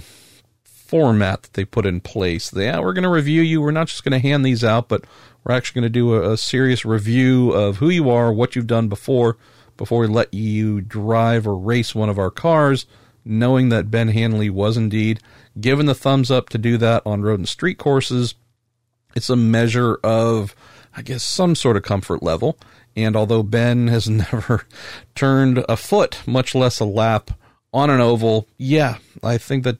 format 0.90 1.44
that 1.44 1.53
they 1.53 1.66
put 1.66 1.86
in 1.86 2.02
place, 2.02 2.49
they, 2.49 2.66
yeah, 2.66 2.80
we're 2.80 2.94
going 2.94 3.03
to 3.03 3.10
review 3.10 3.41
you. 3.41 3.61
We're 3.61 3.72
not 3.72 3.88
just 3.88 4.03
going 4.03 4.20
to 4.20 4.28
hand 4.28 4.44
these 4.44 4.64
out, 4.64 4.90
but 4.90 5.06
we're 5.44 5.56
actually 5.56 5.82
going 5.82 5.91
to 5.94 5.99
do 5.99 6.14
a, 6.16 6.34
a 6.34 6.38
serious 6.38 6.84
review 6.84 7.52
of 7.52 7.78
who 7.78 7.90
you 7.90 8.10
are, 8.10 8.34
what 8.34 8.56
you've 8.56 8.68
done 8.68 8.88
before, 8.88 9.38
before 9.78 9.99
we 10.02 10.07
let 10.07 10.34
you 10.34 10.82
drive 10.82 11.48
or 11.48 11.56
race 11.56 11.94
one 11.94 12.10
of 12.10 12.20
our 12.20 12.32
cars 12.32 12.86
knowing 13.26 13.70
that 13.70 13.91
Ben 13.91 14.10
Hanley 14.10 14.49
was 14.49 14.78
indeed 14.78 15.20
given 15.60 15.86
the 15.86 15.95
thumbs 15.95 16.32
up 16.32 16.49
to 16.49 16.57
do 16.57 16.78
that 16.78 17.03
on 17.06 17.22
road 17.22 17.40
and 17.40 17.48
street 17.48 17.78
courses. 17.78 18.36
It's 19.16 19.30
a 19.30 19.36
measure 19.36 19.95
of, 20.03 20.56
I 20.95 21.02
guess, 21.02 21.24
some 21.24 21.56
sort 21.56 21.78
of 21.78 21.84
comfort 21.84 22.24
level. 22.24 22.57
And 22.95 23.16
although 23.16 23.44
Ben 23.44 23.88
has 23.88 24.10
never 24.10 24.66
turned 25.16 25.64
a 25.70 25.78
foot, 25.78 26.20
much 26.26 26.56
less 26.56 26.80
a 26.80 26.86
lap, 26.86 27.32
on 27.72 27.91
an 27.91 28.02
oval, 28.02 28.48
yeah, 28.57 28.98
I 29.22 29.38
think 29.38 29.64
that 29.64 29.78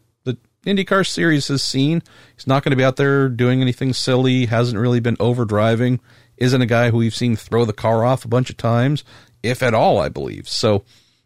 IndyCar 0.65 1.07
series 1.07 1.48
has 1.48 1.64
seen 1.64 2.02
he's 2.36 2.48
not 2.48 2.64
going 2.64 2.72
to 2.72 2.77
be 2.77 2.84
out 2.84 2.98
there 2.98 3.30
doing 3.30 3.61
anything 3.61 3.94
silly, 3.94 4.45
hasn't 4.45 4.80
really 4.80 4.99
been 4.99 5.18
overdriving, 5.18 5.99
isn't 6.38 6.61
a 6.61 6.65
guy 6.65 6.90
who 6.90 6.98
we've 6.98 7.15
seen 7.15 7.36
throw 7.36 7.65
the 7.65 7.73
car 7.73 8.03
off 8.03 8.26
a 8.26 8.30
bunch 8.30 8.49
of 8.49 8.57
times, 8.57 9.03
if 9.41 9.64
at 9.64 9.73
all, 9.73 9.99
I 9.99 10.10
believe. 10.10 10.48
So, 10.48 10.84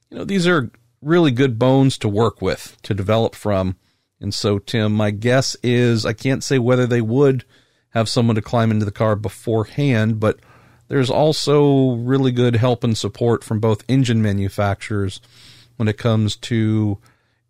you 0.09 0.17
know, 0.17 0.23
these 0.23 0.47
are 0.47 0.71
really 1.01 1.31
good 1.31 1.57
bones 1.57 1.97
to 1.99 2.09
work 2.09 2.41
with, 2.41 2.77
to 2.83 2.93
develop 2.93 3.35
from. 3.35 3.75
And 4.19 4.33
so, 4.33 4.59
Tim, 4.59 4.93
my 4.93 5.11
guess 5.11 5.55
is 5.63 6.05
I 6.05 6.13
can't 6.13 6.43
say 6.43 6.59
whether 6.59 6.87
they 6.87 7.01
would 7.01 7.43
have 7.89 8.09
someone 8.09 8.35
to 8.35 8.41
climb 8.41 8.71
into 8.71 8.85
the 8.85 8.91
car 8.91 9.15
beforehand, 9.15 10.19
but 10.19 10.39
there's 10.87 11.09
also 11.09 11.95
really 11.95 12.31
good 12.31 12.55
help 12.55 12.83
and 12.83 12.97
support 12.97 13.43
from 13.43 13.59
both 13.59 13.83
engine 13.87 14.21
manufacturers 14.21 15.21
when 15.77 15.87
it 15.87 15.97
comes 15.97 16.35
to 16.35 16.99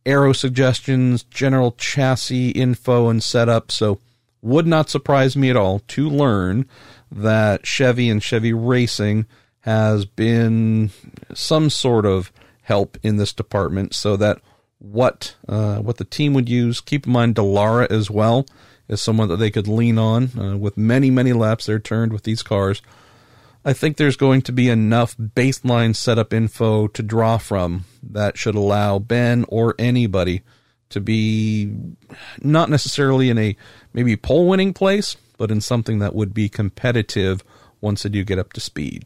aero 0.05 0.33
suggestions, 0.33 1.23
general 1.23 1.71
chassis 1.73 2.49
info 2.49 3.09
and 3.09 3.23
setup. 3.23 3.71
So, 3.71 3.99
would 4.41 4.67
not 4.67 4.89
surprise 4.89 5.37
me 5.37 5.49
at 5.49 5.55
all 5.55 5.79
to 5.79 6.09
learn 6.09 6.65
that 7.11 7.65
Chevy 7.65 8.09
and 8.09 8.21
Chevy 8.21 8.51
Racing 8.53 9.25
has 9.61 10.05
been 10.05 10.91
some 11.33 11.69
sort 11.69 12.05
of 12.05 12.31
help 12.63 12.97
in 13.03 13.17
this 13.17 13.31
department 13.31 13.93
so 13.93 14.17
that 14.17 14.39
what 14.79 15.35
uh, 15.47 15.77
what 15.77 15.97
the 15.97 16.05
team 16.05 16.33
would 16.33 16.49
use. 16.49 16.81
Keep 16.81 17.07
in 17.07 17.13
mind 17.13 17.35
Dallara 17.35 17.89
as 17.89 18.11
well 18.11 18.45
is 18.89 19.01
someone 19.01 19.29
that 19.29 19.37
they 19.37 19.51
could 19.51 19.67
lean 19.67 19.97
on 19.97 20.37
uh, 20.37 20.57
with 20.57 20.77
many 20.77 21.09
many 21.09 21.31
laps 21.31 21.65
they're 21.65 21.79
turned 21.79 22.11
with 22.11 22.23
these 22.23 22.43
cars. 22.43 22.81
I 23.65 23.73
think 23.73 23.97
there's 23.97 24.17
going 24.17 24.41
to 24.43 24.51
be 24.51 24.69
enough 24.69 25.15
baseline 25.17 25.95
setup 25.95 26.33
info 26.33 26.87
to 26.87 27.03
draw 27.03 27.37
from 27.37 27.85
that 28.01 28.37
should 28.37 28.55
allow 28.55 28.99
Ben 28.99 29.45
or 29.47 29.73
anybody 29.79 30.41
to 30.89 30.99
be 30.99 31.73
not 32.41 32.69
necessarily 32.69 33.29
in 33.29 33.37
a 33.37 33.55
maybe 33.93 34.15
pole 34.15 34.47
winning 34.47 34.73
place, 34.73 35.15
but 35.37 35.49
in 35.49 35.61
something 35.61 35.99
that 35.99 36.13
would 36.13 36.33
be 36.33 36.49
competitive 36.49 37.43
once 37.81 38.03
they 38.03 38.09
do 38.09 38.23
get 38.23 38.39
up 38.39 38.53
to 38.53 38.59
speed. 38.59 39.05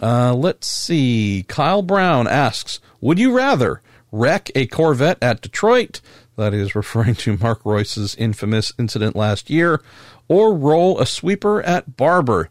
Uh, 0.00 0.34
let's 0.34 0.66
see. 0.66 1.44
Kyle 1.48 1.82
Brown 1.82 2.26
asks, 2.26 2.80
would 3.00 3.18
you 3.18 3.36
rather 3.36 3.82
wreck 4.10 4.50
a 4.54 4.66
Corvette 4.66 5.18
at 5.22 5.40
Detroit? 5.40 6.00
That 6.36 6.54
is 6.54 6.74
referring 6.74 7.14
to 7.16 7.36
Mark 7.36 7.62
Reuss's 7.64 8.14
infamous 8.14 8.72
incident 8.78 9.16
last 9.16 9.50
year, 9.50 9.82
or 10.28 10.54
roll 10.54 10.98
a 11.00 11.06
sweeper 11.06 11.62
at 11.62 11.96
Barber. 11.96 12.48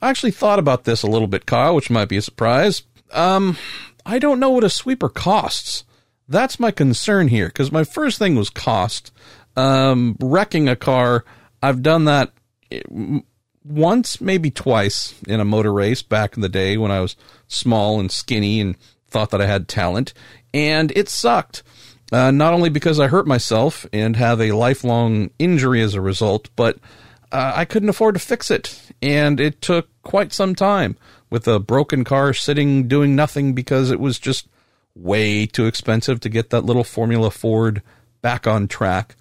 I 0.00 0.10
actually 0.10 0.30
thought 0.30 0.58
about 0.58 0.84
this 0.84 1.02
a 1.02 1.08
little 1.08 1.28
bit, 1.28 1.46
Kyle, 1.46 1.74
which 1.74 1.90
might 1.90 2.08
be 2.08 2.16
a 2.16 2.22
surprise. 2.22 2.82
Um, 3.12 3.56
I 4.06 4.18
don't 4.18 4.40
know 4.40 4.50
what 4.50 4.64
a 4.64 4.70
sweeper 4.70 5.08
costs. 5.08 5.84
That's 6.28 6.60
my 6.60 6.70
concern 6.70 7.28
here, 7.28 7.46
because 7.46 7.72
my 7.72 7.84
first 7.84 8.18
thing 8.18 8.36
was 8.36 8.50
cost. 8.50 9.12
Um, 9.56 10.16
wrecking 10.20 10.68
a 10.68 10.76
car, 10.76 11.24
I've 11.62 11.82
done 11.82 12.04
that 12.04 12.32
once, 13.64 14.20
maybe 14.20 14.50
twice 14.50 15.14
in 15.26 15.40
a 15.40 15.44
motor 15.44 15.72
race 15.72 16.02
back 16.02 16.36
in 16.36 16.42
the 16.42 16.48
day 16.48 16.76
when 16.76 16.90
I 16.90 17.00
was 17.00 17.16
small 17.48 17.98
and 17.98 18.10
skinny 18.10 18.60
and 18.60 18.76
thought 19.08 19.30
that 19.30 19.40
I 19.40 19.46
had 19.46 19.68
talent, 19.68 20.12
and 20.54 20.92
it 20.92 21.08
sucked. 21.08 21.62
Uh, 22.12 22.30
not 22.30 22.54
only 22.54 22.70
because 22.70 23.00
I 23.00 23.08
hurt 23.08 23.26
myself 23.26 23.86
and 23.92 24.16
have 24.16 24.40
a 24.40 24.52
lifelong 24.52 25.30
injury 25.38 25.82
as 25.82 25.94
a 25.94 26.00
result, 26.00 26.48
but 26.56 26.78
uh, 27.32 27.52
I 27.54 27.64
couldn't 27.64 27.90
afford 27.90 28.14
to 28.14 28.20
fix 28.20 28.50
it, 28.50 28.87
and 29.02 29.40
it 29.40 29.60
took 29.60 29.88
quite 30.02 30.32
some 30.32 30.54
time 30.54 30.96
with 31.30 31.46
a 31.46 31.60
broken 31.60 32.04
car 32.04 32.32
sitting 32.32 32.88
doing 32.88 33.14
nothing 33.14 33.52
because 33.52 33.90
it 33.90 34.00
was 34.00 34.18
just 34.18 34.48
way 34.94 35.46
too 35.46 35.66
expensive 35.66 36.20
to 36.20 36.28
get 36.28 36.50
that 36.50 36.64
little 36.64 36.84
Formula 36.84 37.30
Ford 37.30 37.82
back 38.20 38.46
on 38.46 38.68
track. 38.68 39.16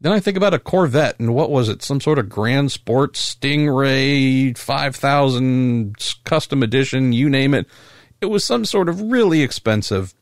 Then 0.00 0.12
I 0.12 0.20
think 0.20 0.36
about 0.36 0.54
a 0.54 0.58
Corvette 0.58 1.18
and 1.18 1.34
what 1.34 1.50
was 1.50 1.68
it? 1.68 1.82
Some 1.82 2.00
sort 2.00 2.18
of 2.18 2.28
Grand 2.28 2.72
Sport 2.72 3.14
Stingray 3.14 4.56
5000 4.56 5.96
custom 6.24 6.62
edition, 6.62 7.12
you 7.12 7.28
name 7.28 7.54
it. 7.54 7.66
It 8.20 8.26
was 8.26 8.44
some 8.44 8.64
sort 8.64 8.88
of 8.88 9.00
really 9.00 9.42
expensive, 9.42 10.14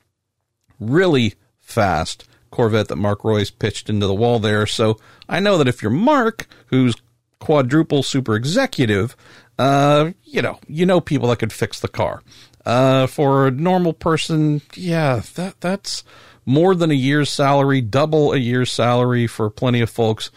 really 0.79 1.35
fast 1.59 2.29
Corvette 2.51 2.89
that 2.89 2.97
Mark 2.97 3.21
Reuss 3.23 3.57
pitched 3.57 3.89
into 3.89 4.07
the 4.07 4.15
wall 4.15 4.39
there. 4.39 4.67
So 4.67 4.99
I 5.29 5.41
know 5.41 5.59
that 5.59 5.69
if 5.69 5.83
you're 5.83 5.91
Mark, 5.91 6.47
who's 6.67 6.95
quadruple 7.43 8.05
super 8.05 8.37
executive, 8.37 9.17
uh, 9.59 10.13
you 10.23 10.41
know, 10.41 10.61
you 10.69 10.87
know 10.87 11.01
people 11.01 11.29
that 11.29 11.41
could 11.41 11.53
fix 11.53 11.81
the 11.81 11.89
car. 11.89 12.23
Uh, 12.65 13.09
for 13.09 13.49
a 13.49 13.51
normal 13.51 13.93
person, 13.93 14.63
yeah, 14.77 15.21
that 15.35 15.61
that's 15.61 16.05
more 16.47 16.77
than 16.77 16.93
a 16.93 16.95
year's 16.95 17.29
salary, 17.29 17.81
double 17.81 18.33
a 18.33 18.37
year's 18.37 18.71
salary 18.71 19.27
for 19.27 19.51
plenty 19.51 19.81
of 19.81 19.91
folks, 19.91 20.31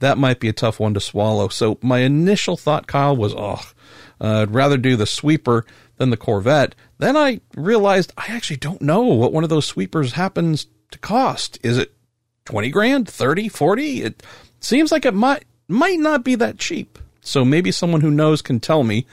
that 0.00 0.18
might 0.18 0.40
be 0.40 0.48
a 0.48 0.52
tough 0.52 0.80
one 0.80 0.94
to 0.94 1.00
swallow. 1.00 1.46
So 1.46 1.78
my 1.80 2.00
initial 2.00 2.56
thought, 2.56 2.88
Kyle, 2.88 3.16
was, 3.16 3.32
oh, 3.34 3.62
uh, 4.20 4.42
I'd 4.42 4.54
rather 4.54 4.76
do 4.76 4.96
the 4.96 5.06
sweeper 5.06 5.64
than 5.96 6.10
the 6.10 6.16
Corvette. 6.16 6.74
Then 6.98 7.16
I 7.16 7.40
realized 7.56 8.12
I 8.16 8.26
actually 8.28 8.56
don't 8.56 8.82
know 8.82 9.02
what 9.02 9.32
one 9.32 9.44
of 9.44 9.50
those 9.50 9.66
sweepers 9.66 10.12
happens 10.12 10.66
to 10.90 10.98
cost. 10.98 11.60
Is 11.62 11.78
it 11.78 11.94
20 12.46 12.70
grand, 12.70 13.08
30, 13.08 13.48
40? 13.48 14.02
It 14.02 14.22
seems 14.58 14.90
like 14.90 15.04
it 15.04 15.14
might 15.14 15.44
might 15.68 16.00
not 16.00 16.24
be 16.24 16.34
that 16.34 16.58
cheap. 16.58 16.98
So 17.20 17.44
maybe 17.44 17.70
someone 17.70 18.00
who 18.00 18.10
knows 18.10 18.42
can 18.42 18.58
tell 18.58 18.82
me. 18.82 19.06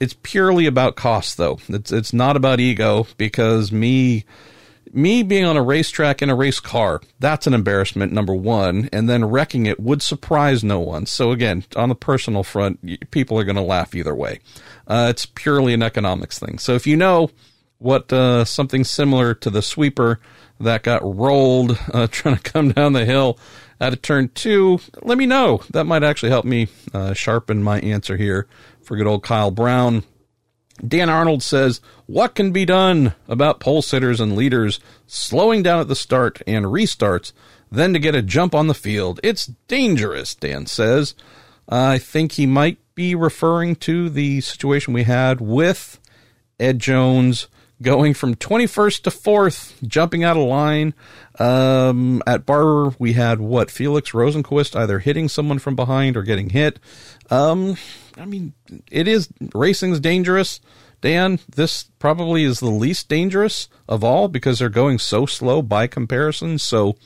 It's 0.00 0.16
purely 0.22 0.66
about 0.66 0.96
cost 0.96 1.38
though. 1.38 1.58
It's 1.68 1.90
it's 1.90 2.12
not 2.12 2.36
about 2.36 2.60
ego 2.60 3.06
because 3.16 3.72
me 3.72 4.24
me 4.94 5.22
being 5.24 5.44
on 5.44 5.56
a 5.56 5.62
racetrack 5.62 6.22
in 6.22 6.30
a 6.30 6.34
race 6.34 6.60
car, 6.60 7.00
that's 7.18 7.46
an 7.46 7.54
embarrassment, 7.54 8.12
number 8.12 8.34
one. 8.34 8.88
And 8.92 9.08
then 9.08 9.24
wrecking 9.24 9.66
it 9.66 9.80
would 9.80 10.02
surprise 10.02 10.62
no 10.62 10.78
one. 10.78 11.06
So, 11.06 11.32
again, 11.32 11.64
on 11.74 11.88
the 11.88 11.94
personal 11.96 12.44
front, 12.44 13.10
people 13.10 13.38
are 13.38 13.44
going 13.44 13.56
to 13.56 13.62
laugh 13.62 13.94
either 13.94 14.14
way. 14.14 14.38
Uh, 14.86 15.08
it's 15.10 15.26
purely 15.26 15.74
an 15.74 15.82
economics 15.82 16.38
thing. 16.38 16.58
So, 16.58 16.74
if 16.74 16.86
you 16.86 16.96
know 16.96 17.30
what 17.78 18.12
uh, 18.12 18.44
something 18.44 18.84
similar 18.84 19.34
to 19.34 19.50
the 19.50 19.62
sweeper 19.62 20.20
that 20.60 20.84
got 20.84 21.02
rolled 21.02 21.76
uh, 21.92 22.06
trying 22.10 22.36
to 22.36 22.42
come 22.42 22.70
down 22.70 22.92
the 22.92 23.04
hill 23.04 23.38
at 23.84 23.92
a 23.92 23.96
turn 23.96 24.30
two, 24.30 24.80
let 25.02 25.18
me 25.18 25.26
know. 25.26 25.62
That 25.70 25.84
might 25.84 26.02
actually 26.02 26.30
help 26.30 26.46
me 26.46 26.68
uh, 26.94 27.12
sharpen 27.12 27.62
my 27.62 27.80
answer 27.80 28.16
here 28.16 28.46
for 28.82 28.96
good 28.96 29.06
old 29.06 29.22
Kyle 29.22 29.50
Brown. 29.50 30.04
Dan 30.86 31.10
Arnold 31.10 31.42
says, 31.42 31.80
What 32.06 32.34
can 32.34 32.50
be 32.50 32.64
done 32.64 33.14
about 33.28 33.60
pole 33.60 33.82
sitters 33.82 34.20
and 34.20 34.34
leaders 34.34 34.80
slowing 35.06 35.62
down 35.62 35.80
at 35.80 35.88
the 35.88 35.94
start 35.94 36.40
and 36.46 36.64
restarts, 36.64 37.32
then 37.70 37.92
to 37.92 37.98
get 37.98 38.14
a 38.14 38.22
jump 38.22 38.54
on 38.54 38.68
the 38.68 38.74
field? 38.74 39.20
It's 39.22 39.46
dangerous, 39.68 40.34
Dan 40.34 40.66
says. 40.66 41.14
I 41.68 41.98
think 41.98 42.32
he 42.32 42.46
might 42.46 42.78
be 42.94 43.14
referring 43.14 43.76
to 43.76 44.08
the 44.08 44.40
situation 44.40 44.94
we 44.94 45.04
had 45.04 45.40
with 45.40 46.00
Ed 46.58 46.78
Jones 46.78 47.48
going 47.82 48.14
from 48.14 48.34
21st 48.34 49.02
to 49.02 49.10
4th, 49.10 49.86
jumping 49.86 50.24
out 50.24 50.36
of 50.36 50.44
line. 50.44 50.94
Um, 51.38 52.22
at 52.26 52.46
Barber, 52.46 52.94
we 52.98 53.14
had 53.14 53.40
what? 53.40 53.70
Felix 53.70 54.12
Rosenqvist 54.12 54.76
either 54.76 55.00
hitting 55.00 55.28
someone 55.28 55.58
from 55.58 55.74
behind 55.74 56.16
or 56.16 56.22
getting 56.22 56.50
hit. 56.50 56.78
Um, 57.30 57.76
I 58.16 58.24
mean, 58.24 58.54
it 58.90 59.08
is 59.08 59.28
racing's 59.54 60.00
dangerous. 60.00 60.60
Dan, 61.00 61.40
this 61.54 61.84
probably 61.98 62.44
is 62.44 62.60
the 62.60 62.70
least 62.70 63.08
dangerous 63.08 63.68
of 63.88 64.04
all 64.04 64.28
because 64.28 64.58
they're 64.58 64.68
going 64.68 64.98
so 64.98 65.26
slow 65.26 65.60
by 65.60 65.86
comparison. 65.86 66.58
So, 66.58 66.96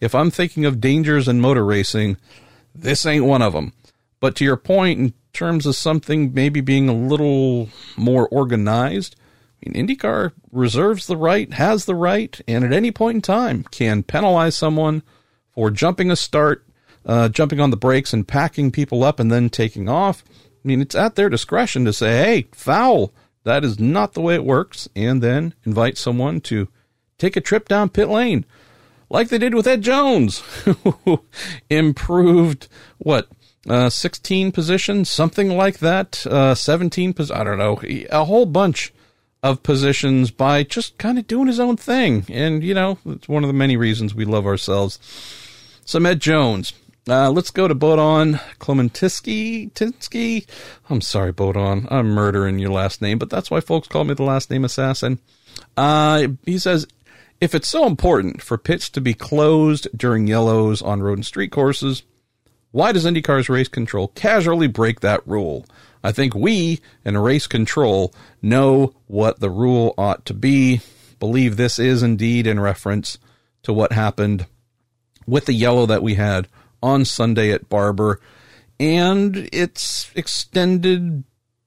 if 0.00 0.14
I'm 0.14 0.30
thinking 0.30 0.64
of 0.64 0.80
dangers 0.80 1.28
in 1.28 1.40
motor 1.40 1.64
racing, 1.64 2.16
this 2.74 3.04
ain't 3.04 3.24
one 3.24 3.42
of 3.42 3.52
them. 3.52 3.72
But 4.18 4.34
to 4.36 4.44
your 4.44 4.56
point, 4.56 4.98
in 4.98 5.14
terms 5.32 5.66
of 5.66 5.76
something 5.76 6.32
maybe 6.34 6.60
being 6.60 6.88
a 6.88 6.94
little 6.94 7.68
more 7.96 8.26
organized, 8.28 9.14
I 9.66 9.70
mean, 9.70 9.86
IndyCar 9.86 10.32
reserves 10.52 11.06
the 11.06 11.16
right, 11.16 11.52
has 11.52 11.84
the 11.84 11.94
right, 11.94 12.40
and 12.48 12.64
at 12.64 12.72
any 12.72 12.90
point 12.90 13.16
in 13.16 13.22
time 13.22 13.64
can 13.70 14.02
penalize 14.02 14.56
someone 14.56 15.02
for 15.54 15.70
jumping 15.70 16.10
a 16.10 16.16
start, 16.16 16.64
uh, 17.04 17.28
jumping 17.28 17.60
on 17.60 17.70
the 17.70 17.76
brakes 17.76 18.12
and 18.12 18.26
packing 18.26 18.70
people 18.70 19.04
up 19.04 19.20
and 19.20 19.30
then 19.30 19.50
taking 19.50 19.88
off. 19.88 20.24
I 20.28 20.68
mean, 20.68 20.80
it's 20.80 20.94
at 20.94 21.14
their 21.14 21.28
discretion 21.28 21.84
to 21.84 21.92
say, 21.92 22.18
hey, 22.18 22.48
foul. 22.52 23.12
That 23.44 23.64
is 23.64 23.78
not 23.78 24.12
the 24.12 24.20
way 24.20 24.34
it 24.34 24.44
works. 24.44 24.88
And 24.94 25.22
then 25.22 25.54
invite 25.64 25.96
someone 25.96 26.40
to 26.42 26.68
take 27.18 27.36
a 27.36 27.40
trip 27.40 27.68
down 27.68 27.88
pit 27.88 28.08
lane, 28.08 28.44
like 29.08 29.28
they 29.28 29.38
did 29.38 29.54
with 29.54 29.66
Ed 29.66 29.82
Jones, 29.82 30.40
who 30.64 31.24
improved, 31.70 32.68
what, 32.98 33.28
uh, 33.68 33.90
16 33.90 34.52
positions, 34.52 35.10
something 35.10 35.50
like 35.56 35.78
that, 35.78 36.26
uh, 36.26 36.54
17 36.54 37.12
positions, 37.12 37.38
I 37.38 37.44
don't 37.44 37.58
know, 37.58 37.80
a 38.10 38.24
whole 38.24 38.46
bunch 38.46 38.92
of 39.42 39.62
positions 39.62 40.30
by 40.30 40.62
just 40.62 40.98
kind 40.98 41.18
of 41.18 41.26
doing 41.26 41.46
his 41.46 41.60
own 41.60 41.76
thing. 41.76 42.26
And, 42.28 42.62
you 42.62 42.74
know, 42.74 42.98
it's 43.06 43.28
one 43.28 43.42
of 43.42 43.48
the 43.48 43.54
many 43.54 43.76
reasons 43.76 44.14
we 44.14 44.24
love 44.24 44.46
ourselves. 44.46 44.98
So, 45.84 46.02
Ed 46.04 46.20
Jones, 46.20 46.72
uh, 47.08 47.30
let's 47.30 47.50
go 47.50 47.66
to 47.66 47.74
Bodon 47.74 48.40
Clementiski. 48.58 49.72
Tinsky. 49.72 50.46
I'm 50.88 51.00
sorry, 51.00 51.32
Bodon. 51.32 51.90
I'm 51.90 52.10
murdering 52.10 52.58
your 52.58 52.70
last 52.70 53.00
name, 53.00 53.18
but 53.18 53.30
that's 53.30 53.50
why 53.50 53.60
folks 53.60 53.88
call 53.88 54.04
me 54.04 54.14
the 54.14 54.22
last 54.22 54.50
name 54.50 54.64
assassin. 54.64 55.18
Uh, 55.76 56.28
he 56.44 56.58
says, 56.58 56.86
if 57.40 57.54
it's 57.54 57.68
so 57.68 57.86
important 57.86 58.42
for 58.42 58.58
pits 58.58 58.90
to 58.90 59.00
be 59.00 59.14
closed 59.14 59.88
during 59.96 60.26
yellows 60.26 60.82
on 60.82 61.02
road 61.02 61.18
and 61.18 61.26
street 61.26 61.50
courses, 61.50 62.02
why 62.70 62.92
does 62.92 63.06
IndyCar's 63.06 63.48
race 63.48 63.68
control 63.68 64.08
casually 64.08 64.68
break 64.68 65.00
that 65.00 65.26
rule? 65.26 65.64
I 66.02 66.12
think 66.12 66.34
we 66.34 66.80
in 67.04 67.16
race 67.18 67.46
control 67.46 68.14
know 68.40 68.94
what 69.06 69.40
the 69.40 69.50
rule 69.50 69.94
ought 69.98 70.24
to 70.26 70.34
be. 70.34 70.80
Believe 71.18 71.56
this 71.56 71.78
is 71.78 72.02
indeed 72.02 72.46
in 72.46 72.58
reference 72.58 73.18
to 73.62 73.72
what 73.72 73.92
happened 73.92 74.46
with 75.26 75.46
the 75.46 75.52
yellow 75.52 75.86
that 75.86 76.02
we 76.02 76.14
had 76.14 76.48
on 76.82 77.04
Sunday 77.04 77.52
at 77.52 77.68
Barber 77.68 78.20
and 78.78 79.48
its 79.52 80.10
extended 80.14 81.24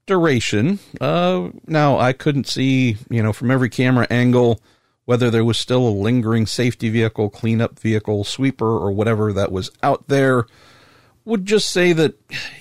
duration. 0.07 0.80
Uh, 0.99 1.49
now, 1.68 1.99
I 1.99 2.14
couldn't 2.14 2.47
see, 2.47 2.97
you 3.10 3.22
know, 3.22 3.31
from 3.31 3.51
every 3.51 3.69
camera 3.69 4.07
angle 4.10 4.60
whether 5.05 5.30
there 5.30 5.43
was 5.43 5.60
still 5.60 5.88
a 5.88 5.89
lingering 5.89 6.45
safety 6.45 6.89
vehicle, 6.89 7.30
cleanup 7.30 7.80
vehicle, 7.80 8.23
sweeper, 8.23 8.77
or 8.77 8.91
whatever 8.91 9.34
that 9.34 9.51
was 9.51 9.69
out 9.81 10.07
there. 10.07 10.45
Would 11.25 11.45
just 11.45 11.69
say 11.69 11.93
that 11.93 12.15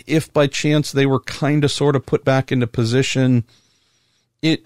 if 0.06 0.32
by 0.32 0.46
chance 0.46 0.92
they 0.92 1.06
were 1.06 1.20
kind 1.20 1.64
of 1.64 1.72
sort 1.72 1.96
of 1.96 2.06
put 2.06 2.24
back 2.24 2.52
into 2.52 2.66
position, 2.66 3.44
it 4.40 4.64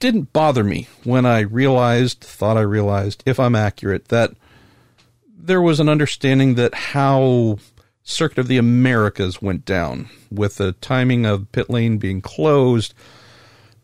didn't 0.00 0.32
bother 0.32 0.64
me 0.64 0.88
when 1.04 1.26
I 1.26 1.40
realized, 1.40 2.20
thought 2.20 2.56
I 2.56 2.62
realized, 2.62 3.22
if 3.26 3.38
I'm 3.38 3.54
accurate, 3.54 4.08
that 4.08 4.32
there 5.36 5.60
was 5.60 5.78
an 5.78 5.88
understanding 5.88 6.54
that 6.54 6.74
how 6.74 7.58
Circuit 8.02 8.38
of 8.38 8.48
the 8.48 8.58
Americas 8.58 9.40
went 9.40 9.64
down 9.64 10.10
with 10.30 10.56
the 10.56 10.72
timing 10.72 11.24
of 11.24 11.50
pit 11.52 11.70
lane 11.70 11.96
being 11.96 12.20
closed, 12.20 12.92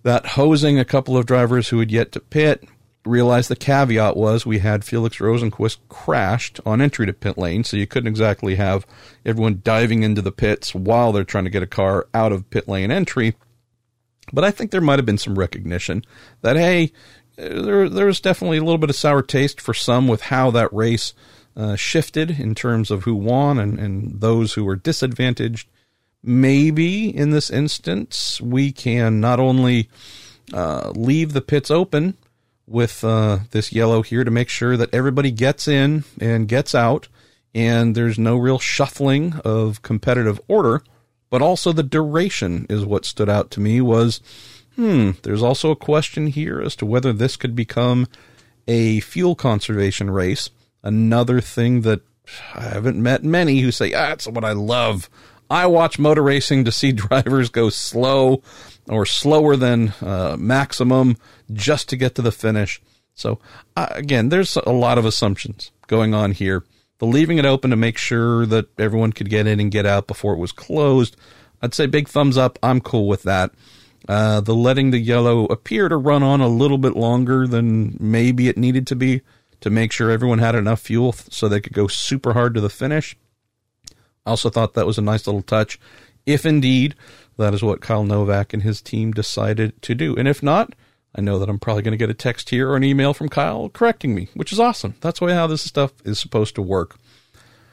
that 0.02 0.26
hosing 0.26 0.78
a 0.78 0.84
couple 0.84 1.16
of 1.16 1.24
drivers 1.24 1.68
who 1.68 1.78
had 1.78 1.90
yet 1.90 2.12
to 2.12 2.20
pit. 2.20 2.64
Realized 3.06 3.48
the 3.48 3.56
caveat 3.56 4.14
was 4.14 4.44
we 4.44 4.58
had 4.58 4.84
Felix 4.84 5.16
Rosenqvist 5.16 5.78
crashed 5.88 6.60
on 6.66 6.82
entry 6.82 7.06
to 7.06 7.14
pit 7.14 7.38
lane, 7.38 7.64
so 7.64 7.78
you 7.78 7.86
couldn't 7.86 8.08
exactly 8.08 8.56
have 8.56 8.86
everyone 9.24 9.62
diving 9.64 10.02
into 10.02 10.20
the 10.20 10.32
pits 10.32 10.74
while 10.74 11.10
they're 11.10 11.24
trying 11.24 11.44
to 11.44 11.50
get 11.50 11.62
a 11.62 11.66
car 11.66 12.08
out 12.12 12.30
of 12.30 12.50
pit 12.50 12.68
lane 12.68 12.90
entry. 12.90 13.36
But 14.34 14.44
I 14.44 14.50
think 14.50 14.70
there 14.70 14.82
might 14.82 14.98
have 14.98 15.06
been 15.06 15.16
some 15.16 15.38
recognition 15.38 16.04
that 16.42 16.56
hey, 16.56 16.92
there 17.36 17.88
there 17.88 18.06
was 18.06 18.20
definitely 18.20 18.58
a 18.58 18.64
little 18.64 18.78
bit 18.78 18.90
of 18.90 18.96
sour 18.96 19.22
taste 19.22 19.62
for 19.62 19.72
some 19.72 20.06
with 20.06 20.22
how 20.22 20.50
that 20.50 20.72
race 20.72 21.14
uh, 21.56 21.76
shifted 21.76 22.38
in 22.38 22.54
terms 22.54 22.90
of 22.90 23.04
who 23.04 23.14
won 23.14 23.58
and, 23.58 23.78
and 23.78 24.20
those 24.20 24.54
who 24.54 24.64
were 24.64 24.76
disadvantaged. 24.76 25.68
Maybe 26.22 27.08
in 27.08 27.30
this 27.30 27.48
instance, 27.48 28.42
we 28.42 28.72
can 28.72 29.20
not 29.20 29.40
only 29.40 29.88
uh, 30.52 30.92
leave 30.94 31.32
the 31.32 31.40
pits 31.40 31.70
open 31.70 32.18
with 32.70 33.04
uh, 33.04 33.40
this 33.50 33.72
yellow 33.72 34.02
here 34.02 34.24
to 34.24 34.30
make 34.30 34.48
sure 34.48 34.76
that 34.76 34.94
everybody 34.94 35.30
gets 35.30 35.68
in 35.68 36.04
and 36.20 36.48
gets 36.48 36.74
out, 36.74 37.08
and 37.54 37.94
there's 37.94 38.18
no 38.18 38.36
real 38.36 38.58
shuffling 38.58 39.34
of 39.44 39.82
competitive 39.82 40.40
order, 40.48 40.82
but 41.28 41.42
also 41.42 41.72
the 41.72 41.82
duration 41.82 42.66
is 42.70 42.84
what 42.84 43.04
stood 43.04 43.28
out 43.28 43.50
to 43.50 43.60
me 43.60 43.80
was 43.80 44.20
hmm, 44.76 45.10
there's 45.24 45.42
also 45.42 45.70
a 45.70 45.76
question 45.76 46.28
here 46.28 46.60
as 46.60 46.76
to 46.76 46.86
whether 46.86 47.12
this 47.12 47.36
could 47.36 47.54
become 47.54 48.06
a 48.68 49.00
fuel 49.00 49.34
conservation 49.34 50.10
race 50.10 50.48
another 50.82 51.40
thing 51.40 51.82
that 51.82 52.00
I 52.54 52.62
haven't 52.62 53.02
met 53.02 53.24
many 53.24 53.60
who 53.60 53.72
say, 53.72 53.92
ah, 53.92 54.10
that's 54.10 54.28
what 54.28 54.44
I 54.44 54.52
love. 54.52 55.10
I 55.48 55.66
watch 55.66 55.98
motor 55.98 56.22
racing 56.22 56.64
to 56.64 56.72
see 56.72 56.92
drivers 56.92 57.50
go 57.50 57.70
slow 57.70 58.42
or 58.88 59.06
slower 59.06 59.56
than 59.56 59.94
uh, 60.00 60.36
maximum 60.38 61.16
just 61.52 61.88
to 61.88 61.96
get 61.96 62.14
to 62.14 62.22
the 62.22 62.32
finish. 62.32 62.80
So, 63.14 63.38
uh, 63.76 63.88
again, 63.90 64.28
there's 64.28 64.56
a 64.56 64.70
lot 64.70 64.98
of 64.98 65.04
assumptions 65.04 65.72
going 65.86 66.14
on 66.14 66.32
here. 66.32 66.64
The 66.98 67.06
leaving 67.06 67.38
it 67.38 67.46
open 67.46 67.70
to 67.70 67.76
make 67.76 67.98
sure 67.98 68.46
that 68.46 68.68
everyone 68.78 69.12
could 69.12 69.30
get 69.30 69.46
in 69.46 69.60
and 69.60 69.70
get 69.70 69.86
out 69.86 70.06
before 70.06 70.34
it 70.34 70.38
was 70.38 70.52
closed, 70.52 71.16
I'd 71.62 71.74
say 71.74 71.86
big 71.86 72.08
thumbs 72.08 72.38
up. 72.38 72.58
I'm 72.62 72.80
cool 72.80 73.06
with 73.06 73.22
that. 73.24 73.52
Uh, 74.08 74.40
the 74.40 74.54
letting 74.54 74.90
the 74.90 74.98
yellow 74.98 75.44
appear 75.46 75.88
to 75.88 75.96
run 75.96 76.22
on 76.22 76.40
a 76.40 76.48
little 76.48 76.78
bit 76.78 76.96
longer 76.96 77.46
than 77.46 77.96
maybe 78.00 78.48
it 78.48 78.56
needed 78.56 78.86
to 78.86 78.96
be 78.96 79.20
to 79.60 79.70
make 79.70 79.92
sure 79.92 80.10
everyone 80.10 80.38
had 80.38 80.54
enough 80.54 80.80
fuel 80.80 81.12
so 81.12 81.48
they 81.48 81.60
could 81.60 81.74
go 81.74 81.86
super 81.86 82.32
hard 82.32 82.54
to 82.54 82.60
the 82.60 82.70
finish. 82.70 83.16
I 84.24 84.30
also 84.30 84.50
thought 84.50 84.74
that 84.74 84.86
was 84.86 84.98
a 84.98 85.02
nice 85.02 85.26
little 85.26 85.42
touch, 85.42 85.78
if 86.24 86.46
indeed 86.46 86.94
that 87.40 87.54
is 87.54 87.62
what 87.62 87.80
Kyle 87.80 88.04
Novak 88.04 88.52
and 88.52 88.62
his 88.62 88.80
team 88.80 89.12
decided 89.12 89.80
to 89.82 89.94
do. 89.94 90.14
And 90.16 90.28
if 90.28 90.42
not, 90.42 90.74
I 91.14 91.20
know 91.20 91.38
that 91.38 91.48
I'm 91.48 91.58
probably 91.58 91.82
going 91.82 91.92
to 91.92 91.98
get 91.98 92.10
a 92.10 92.14
text 92.14 92.50
here 92.50 92.70
or 92.70 92.76
an 92.76 92.84
email 92.84 93.12
from 93.12 93.28
Kyle 93.28 93.68
correcting 93.68 94.14
me, 94.14 94.28
which 94.34 94.52
is 94.52 94.60
awesome. 94.60 94.94
That's 95.00 95.20
way 95.20 95.34
how 95.34 95.46
this 95.46 95.62
stuff 95.62 95.92
is 96.04 96.18
supposed 96.18 96.54
to 96.54 96.62
work. 96.62 96.96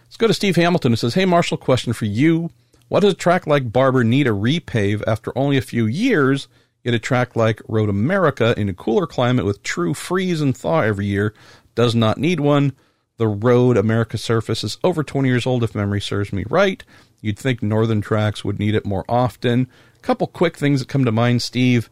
Let's 0.06 0.18
go 0.18 0.28
to 0.28 0.34
Steve 0.34 0.56
Hamilton 0.56 0.92
who 0.92 0.96
says, 0.96 1.14
Hey, 1.14 1.26
Marshall, 1.26 1.58
question 1.58 1.94
for 1.94 2.06
you. 2.06 2.50
Why 2.88 3.02
does 3.02 3.14
a 3.14 3.18
track 3.18 3.46
like 3.46 3.72
Barber 3.72 4.04
need 4.04 4.28
a 4.28 4.32
repave 4.32 5.04
after 5.06 5.38
only 5.38 5.58
a 5.58 5.62
few 5.62 5.86
years? 5.86 6.48
Yet 6.84 6.94
a 6.94 7.00
track 7.00 7.36
like 7.36 7.62
Road 7.68 7.90
America 7.90 8.54
in 8.58 8.70
a 8.70 8.74
cooler 8.74 9.06
climate 9.06 9.46
with 9.46 9.62
true 9.62 9.94
freeze 9.94 10.40
and 10.40 10.56
thaw 10.56 10.82
every 10.82 11.06
year 11.06 11.34
does 11.76 11.94
not 11.94 12.18
need 12.18 12.40
one. 12.40 12.74
The 13.18 13.28
Road 13.28 13.78
America 13.78 14.18
surface 14.18 14.64
is 14.64 14.78
over 14.84 15.04
20 15.04 15.28
years 15.28 15.46
old, 15.46 15.64
if 15.64 15.76
memory 15.76 16.00
serves 16.00 16.32
me 16.32 16.46
right. 16.50 16.84
You'd 17.22 17.40
think 17.40 17.62
Northern 17.64 18.02
tracks 18.02 18.46
would 18.46 18.60
need 18.60 18.76
it 18.76 18.86
more 18.86 19.06
often. 19.10 19.68
A 19.96 20.00
couple 20.00 20.28
quick 20.28 20.58
things 20.58 20.80
that 20.80 20.90
come 20.90 21.06
to 21.06 21.12
mind, 21.12 21.42
Steve. 21.42 21.90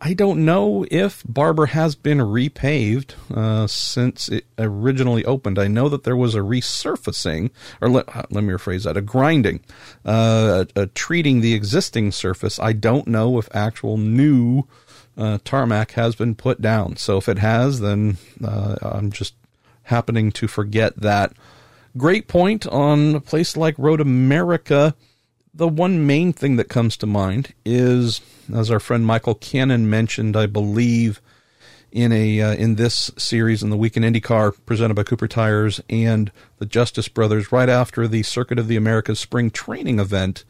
I 0.00 0.14
don't 0.14 0.44
know 0.44 0.86
if 0.92 1.24
Barber 1.26 1.66
has 1.66 1.96
been 1.96 2.18
repaved 2.18 3.14
uh, 3.36 3.66
since 3.66 4.28
it 4.28 4.44
originally 4.56 5.24
opened. 5.24 5.58
I 5.58 5.66
know 5.66 5.88
that 5.88 6.04
there 6.04 6.16
was 6.16 6.36
a 6.36 6.40
resurfacing, 6.40 7.50
or 7.80 7.88
let, 7.88 8.16
uh, 8.16 8.22
let 8.30 8.44
me 8.44 8.52
rephrase 8.52 8.84
that, 8.84 8.96
a 8.96 9.00
grinding, 9.00 9.60
uh, 10.06 10.66
a, 10.76 10.82
a 10.82 10.86
treating 10.86 11.40
the 11.40 11.54
existing 11.54 12.12
surface. 12.12 12.60
I 12.60 12.74
don't 12.74 13.08
know 13.08 13.38
if 13.38 13.48
actual 13.52 13.96
new 13.96 14.68
uh, 15.16 15.38
tarmac 15.44 15.92
has 15.92 16.14
been 16.14 16.36
put 16.36 16.60
down. 16.60 16.96
So 16.96 17.16
if 17.16 17.28
it 17.28 17.38
has, 17.38 17.80
then 17.80 18.18
uh, 18.42 18.76
I'm 18.80 19.10
just 19.10 19.34
happening 19.84 20.30
to 20.32 20.46
forget 20.46 20.96
that. 21.00 21.32
Great 21.98 22.28
point 22.28 22.66
on 22.66 23.16
a 23.16 23.20
place 23.20 23.56
like 23.56 23.74
Road 23.76 24.00
America. 24.00 24.94
The 25.52 25.68
one 25.68 26.06
main 26.06 26.32
thing 26.32 26.56
that 26.56 26.68
comes 26.68 26.96
to 26.98 27.06
mind 27.06 27.52
is, 27.64 28.20
as 28.54 28.70
our 28.70 28.80
friend 28.80 29.04
Michael 29.04 29.34
Cannon 29.34 29.90
mentioned, 29.90 30.36
I 30.36 30.46
believe, 30.46 31.20
in 31.92 32.12
a 32.12 32.40
uh, 32.40 32.54
in 32.54 32.76
this 32.76 33.10
series 33.18 33.62
in 33.62 33.70
the 33.70 33.76
Week 33.76 33.96
in 33.96 34.02
IndyCar 34.02 34.54
presented 34.64 34.94
by 34.94 35.02
Cooper 35.02 35.28
Tires 35.28 35.80
and 35.90 36.30
the 36.58 36.66
Justice 36.66 37.08
Brothers, 37.08 37.52
right 37.52 37.68
after 37.68 38.08
the 38.08 38.22
Circuit 38.22 38.58
of 38.58 38.68
the 38.68 38.76
Americas 38.76 39.20
spring 39.20 39.50
training 39.50 39.98
event 39.98 40.44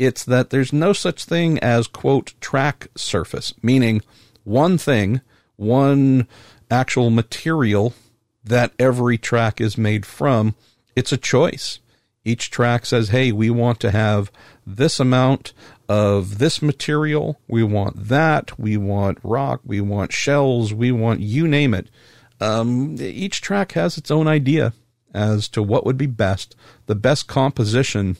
it's 0.00 0.24
that 0.24 0.48
there's 0.48 0.72
no 0.72 0.94
such 0.94 1.26
thing 1.26 1.58
as, 1.58 1.86
quote, 1.86 2.32
track 2.40 2.88
surface, 2.96 3.52
meaning 3.62 4.00
one 4.44 4.78
thing, 4.78 5.20
one 5.56 6.26
actual 6.70 7.10
material 7.10 7.92
that 8.42 8.72
every 8.78 9.18
track 9.18 9.60
is 9.60 9.76
made 9.76 10.06
from. 10.06 10.54
It's 10.94 11.12
a 11.12 11.16
choice. 11.16 11.78
Each 12.24 12.50
track 12.50 12.84
says, 12.84 13.08
hey, 13.08 13.32
we 13.32 13.48
want 13.50 13.80
to 13.80 13.90
have 13.90 14.30
this 14.66 15.00
amount 15.00 15.52
of 15.88 16.38
this 16.38 16.60
material. 16.60 17.40
We 17.48 17.62
want 17.62 18.08
that. 18.08 18.58
We 18.58 18.76
want 18.76 19.18
rock. 19.22 19.60
We 19.64 19.80
want 19.80 20.12
shells. 20.12 20.74
We 20.74 20.92
want 20.92 21.20
you 21.20 21.48
name 21.48 21.72
it. 21.74 21.88
Um, 22.40 22.96
each 23.00 23.40
track 23.40 23.72
has 23.72 23.98
its 23.98 24.10
own 24.10 24.28
idea 24.28 24.72
as 25.12 25.48
to 25.48 25.62
what 25.62 25.84
would 25.84 25.96
be 25.96 26.06
best, 26.06 26.54
the 26.86 26.94
best 26.94 27.26
composition 27.26 28.16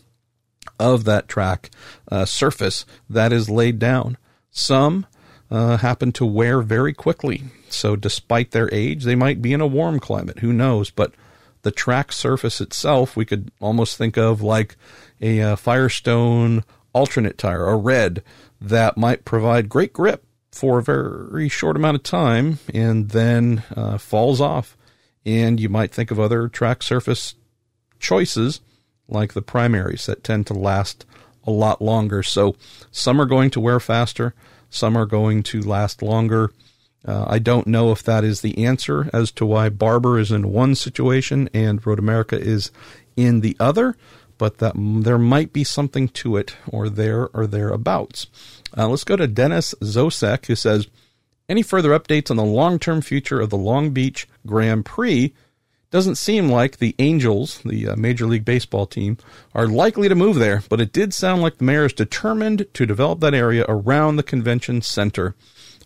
of 0.78 1.04
that 1.04 1.28
track 1.28 1.70
uh, 2.10 2.24
surface 2.24 2.84
that 3.08 3.32
is 3.32 3.48
laid 3.48 3.78
down. 3.78 4.16
Some 4.50 5.06
uh, 5.50 5.76
happen 5.78 6.12
to 6.12 6.26
wear 6.26 6.62
very 6.62 6.92
quickly. 6.92 7.44
So, 7.68 7.96
despite 7.96 8.50
their 8.50 8.72
age, 8.74 9.04
they 9.04 9.14
might 9.14 9.40
be 9.40 9.52
in 9.52 9.60
a 9.60 9.66
warm 9.66 10.00
climate. 10.00 10.40
Who 10.40 10.52
knows? 10.52 10.90
But 10.90 11.12
the 11.62 11.70
track 11.70 12.12
surface 12.12 12.60
itself, 12.60 13.16
we 13.16 13.24
could 13.24 13.50
almost 13.60 13.96
think 13.96 14.16
of 14.16 14.42
like 14.42 14.76
a 15.20 15.40
uh, 15.40 15.56
Firestone 15.56 16.64
alternate 16.92 17.38
tire, 17.38 17.66
a 17.66 17.76
red, 17.76 18.22
that 18.60 18.96
might 18.96 19.24
provide 19.24 19.68
great 19.68 19.92
grip 19.92 20.24
for 20.52 20.78
a 20.78 20.82
very 20.82 21.48
short 21.48 21.76
amount 21.76 21.96
of 21.96 22.02
time 22.02 22.58
and 22.74 23.10
then 23.10 23.62
uh, 23.76 23.98
falls 23.98 24.40
off. 24.40 24.76
And 25.24 25.60
you 25.60 25.68
might 25.68 25.92
think 25.92 26.10
of 26.10 26.18
other 26.18 26.48
track 26.48 26.82
surface 26.82 27.34
choices 27.98 28.60
like 29.08 29.34
the 29.34 29.42
primaries 29.42 30.06
that 30.06 30.24
tend 30.24 30.46
to 30.46 30.54
last 30.54 31.04
a 31.44 31.50
lot 31.50 31.82
longer. 31.82 32.22
So 32.22 32.56
some 32.90 33.20
are 33.20 33.26
going 33.26 33.50
to 33.50 33.60
wear 33.60 33.80
faster, 33.80 34.34
some 34.70 34.96
are 34.96 35.06
going 35.06 35.42
to 35.44 35.60
last 35.60 36.02
longer. 36.02 36.52
Uh, 37.04 37.24
I 37.26 37.38
don't 37.38 37.66
know 37.66 37.92
if 37.92 38.02
that 38.02 38.24
is 38.24 38.40
the 38.40 38.64
answer 38.64 39.08
as 39.12 39.30
to 39.32 39.46
why 39.46 39.68
Barber 39.68 40.18
is 40.18 40.30
in 40.30 40.52
one 40.52 40.74
situation 40.74 41.48
and 41.54 41.84
Road 41.84 41.98
America 41.98 42.38
is 42.38 42.70
in 43.16 43.40
the 43.40 43.56
other, 43.58 43.96
but 44.38 44.58
that 44.58 44.74
there 44.76 45.18
might 45.18 45.52
be 45.52 45.64
something 45.64 46.08
to 46.08 46.36
it 46.36 46.56
or 46.68 46.88
there 46.88 47.28
or 47.28 47.46
thereabouts. 47.46 48.26
Uh, 48.76 48.88
let's 48.88 49.04
go 49.04 49.16
to 49.16 49.26
Dennis 49.26 49.74
Zosek, 49.82 50.46
who 50.46 50.54
says, 50.54 50.88
Any 51.48 51.62
further 51.62 51.98
updates 51.98 52.30
on 52.30 52.36
the 52.36 52.44
long 52.44 52.78
term 52.78 53.00
future 53.00 53.40
of 53.40 53.50
the 53.50 53.56
Long 53.56 53.90
Beach 53.90 54.28
Grand 54.46 54.84
Prix? 54.84 55.32
Doesn't 55.90 56.16
seem 56.16 56.48
like 56.48 56.76
the 56.76 56.94
Angels, 57.00 57.60
the 57.64 57.88
uh, 57.88 57.96
Major 57.96 58.26
League 58.26 58.44
Baseball 58.44 58.86
team, 58.86 59.18
are 59.54 59.66
likely 59.66 60.08
to 60.08 60.14
move 60.14 60.36
there, 60.36 60.62
but 60.68 60.80
it 60.80 60.92
did 60.92 61.12
sound 61.12 61.42
like 61.42 61.58
the 61.58 61.64
mayor 61.64 61.86
is 61.86 61.92
determined 61.92 62.66
to 62.74 62.86
develop 62.86 63.18
that 63.20 63.34
area 63.34 63.64
around 63.68 64.14
the 64.14 64.22
convention 64.22 64.82
center. 64.82 65.34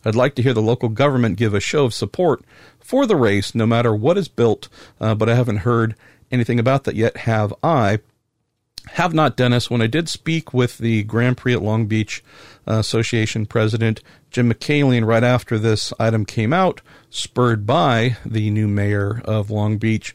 I'd 0.04 0.14
like 0.14 0.34
to 0.36 0.42
hear 0.42 0.54
the 0.54 0.62
local 0.62 0.88
government 0.88 1.38
give 1.38 1.54
a 1.54 1.60
show 1.60 1.84
of 1.84 1.94
support 1.94 2.44
for 2.80 3.06
the 3.06 3.16
race, 3.16 3.54
no 3.54 3.66
matter 3.66 3.94
what 3.94 4.18
is 4.18 4.28
built, 4.28 4.68
uh, 5.00 5.14
but 5.14 5.28
I 5.28 5.34
haven't 5.34 5.58
heard 5.58 5.94
anything 6.30 6.58
about 6.58 6.84
that 6.84 6.94
yet, 6.96 7.18
have 7.18 7.54
I? 7.62 8.00
Have 8.92 9.14
not, 9.14 9.36
Dennis. 9.36 9.70
When 9.70 9.80
I 9.80 9.86
did 9.86 10.10
speak 10.10 10.52
with 10.52 10.76
the 10.76 11.04
Grand 11.04 11.38
Prix 11.38 11.54
at 11.54 11.62
Long 11.62 11.86
Beach 11.86 12.22
uh, 12.68 12.74
Association 12.74 13.46
president, 13.46 14.02
Jim 14.30 14.52
Michaelian, 14.52 15.06
right 15.06 15.24
after 15.24 15.58
this 15.58 15.92
item 15.98 16.26
came 16.26 16.52
out, 16.52 16.82
spurred 17.08 17.66
by 17.66 18.18
the 18.26 18.50
new 18.50 18.68
mayor 18.68 19.22
of 19.24 19.50
Long 19.50 19.78
Beach, 19.78 20.14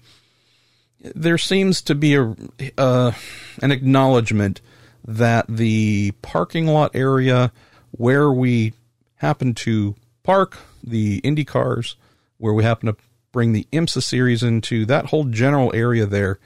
there 1.01 1.37
seems 1.37 1.81
to 1.81 1.95
be 1.95 2.13
a 2.15 2.35
uh, 2.77 3.13
an 3.61 3.71
acknowledgement 3.71 4.61
that 5.05 5.45
the 5.47 6.11
parking 6.21 6.67
lot 6.67 6.91
area 6.93 7.51
where 7.91 8.31
we 8.31 8.73
happen 9.19 9.53
to 9.53 9.95
park 10.23 10.57
the 10.83 11.19
Indy 11.19 11.45
cars, 11.45 11.95
where 12.37 12.53
we 12.53 12.63
happen 12.63 12.87
to 12.87 12.97
bring 13.31 13.53
the 13.53 13.67
IMSA 13.71 14.03
series 14.03 14.43
into, 14.43 14.85
that 14.85 15.07
whole 15.07 15.25
general 15.25 15.71
area 15.73 16.05
there 16.05 16.39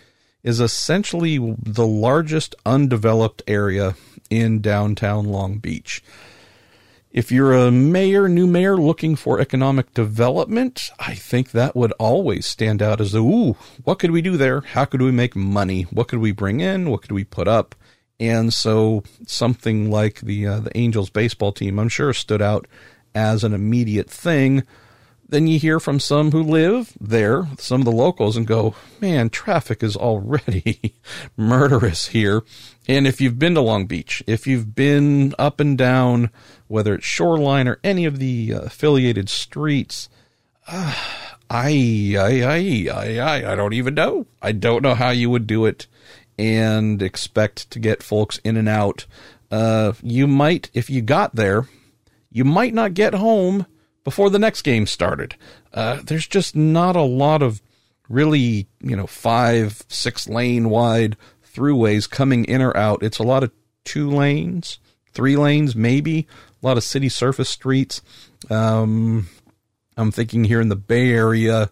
is 0.43 0.59
essentially 0.59 1.37
the 1.37 1.87
largest 1.87 2.53
undeveloped 2.65 3.41
area 3.47 3.95
in 4.29 4.59
downtown 4.59 5.25
Long 5.25 5.57
Beach. 5.57 6.03
If 7.11 7.31
you're 7.31 7.53
a 7.53 7.71
mayor, 7.71 8.27
new 8.27 8.47
mayor 8.47 8.75
looking 8.75 9.15
for 9.15 9.39
economic 9.39 9.93
development, 9.93 10.89
I 10.97 11.13
think 11.13 11.51
that 11.51 11.75
would 11.75 11.91
always 11.93 12.47
stand 12.47 12.81
out 12.81 12.99
as 12.99 13.11
the, 13.11 13.19
ooh, 13.19 13.55
what 13.83 13.99
could 13.99 14.09
we 14.09 14.23
do 14.23 14.35
there? 14.35 14.61
How 14.61 14.85
could 14.85 15.01
we 15.01 15.11
make 15.11 15.35
money? 15.35 15.83
What 15.83 16.07
could 16.07 16.19
we 16.19 16.31
bring 16.31 16.59
in? 16.59 16.89
What 16.89 17.03
could 17.03 17.11
we 17.11 17.23
put 17.23 17.47
up? 17.47 17.75
And 18.23 18.53
so 18.53 19.03
something 19.27 19.91
like 19.91 20.21
the 20.21 20.47
uh, 20.47 20.59
the 20.61 20.77
Angels 20.77 21.09
baseball 21.09 21.51
team, 21.51 21.77
I'm 21.77 21.89
sure, 21.89 22.13
stood 22.13 22.41
out 22.41 22.67
as 23.13 23.43
an 23.43 23.53
immediate 23.53 24.09
thing. 24.09 24.63
Then 25.27 25.47
you 25.47 25.59
hear 25.59 25.77
from 25.77 25.99
some 25.99 26.31
who 26.31 26.41
live 26.41 26.93
there, 27.01 27.49
some 27.57 27.81
of 27.81 27.85
the 27.85 27.91
locals, 27.91 28.37
and 28.37 28.47
go, 28.47 28.75
man, 29.01 29.29
traffic 29.29 29.83
is 29.83 29.97
already 29.97 30.95
murderous 31.37 32.07
here. 32.07 32.43
And 32.87 33.07
if 33.07 33.19
you've 33.19 33.39
been 33.39 33.55
to 33.55 33.61
Long 33.61 33.87
Beach, 33.87 34.23
if 34.25 34.47
you've 34.47 34.73
been 34.73 35.35
up 35.37 35.59
and 35.59 35.77
down, 35.77 36.29
whether 36.67 36.95
it's 36.95 37.05
Shoreline 37.05 37.67
or 37.67 37.79
any 37.83 38.05
of 38.05 38.19
the 38.19 38.53
uh, 38.53 38.61
affiliated 38.61 39.27
streets, 39.27 40.07
uh, 40.69 40.95
I, 41.49 42.15
I, 42.17 42.89
I, 42.89 43.19
I, 43.19 43.51
I 43.51 43.55
don't 43.55 43.73
even 43.73 43.95
know. 43.95 44.27
I 44.41 44.53
don't 44.53 44.81
know 44.81 44.95
how 44.95 45.09
you 45.09 45.29
would 45.29 45.45
do 45.45 45.65
it 45.65 45.87
and 46.37 47.01
expect 47.01 47.69
to 47.71 47.79
get 47.79 48.03
folks 48.03 48.39
in 48.43 48.57
and 48.57 48.69
out. 48.69 49.05
Uh, 49.51 49.93
you 50.01 50.27
might, 50.27 50.69
if 50.73 50.89
you 50.89 51.01
got 51.01 51.35
there, 51.35 51.67
you 52.31 52.43
might 52.43 52.73
not 52.73 52.93
get 52.93 53.13
home 53.13 53.65
before 54.03 54.29
the 54.29 54.39
next 54.39 54.63
game 54.63 54.85
started. 54.85 55.35
Uh, 55.73 56.01
there's 56.03 56.27
just 56.27 56.55
not 56.55 56.95
a 56.95 57.01
lot 57.01 57.41
of 57.41 57.61
really, 58.09 58.67
you 58.81 58.95
know, 58.95 59.07
five, 59.07 59.83
six 59.87 60.27
lane 60.27 60.69
wide 60.69 61.15
throughways 61.53 62.09
coming 62.09 62.45
in 62.45 62.61
or 62.61 62.75
out. 62.75 63.03
It's 63.03 63.19
a 63.19 63.23
lot 63.23 63.43
of 63.43 63.51
two 63.83 64.09
lanes, 64.09 64.79
three 65.11 65.37
lanes, 65.37 65.75
maybe 65.75 66.27
a 66.61 66.65
lot 66.65 66.77
of 66.77 66.83
city 66.83 67.09
surface 67.09 67.49
streets. 67.49 68.01
Um, 68.49 69.27
I'm 69.95 70.11
thinking 70.11 70.43
here 70.43 70.61
in 70.61 70.69
the 70.69 70.75
Bay 70.75 71.11
Area, 71.11 71.69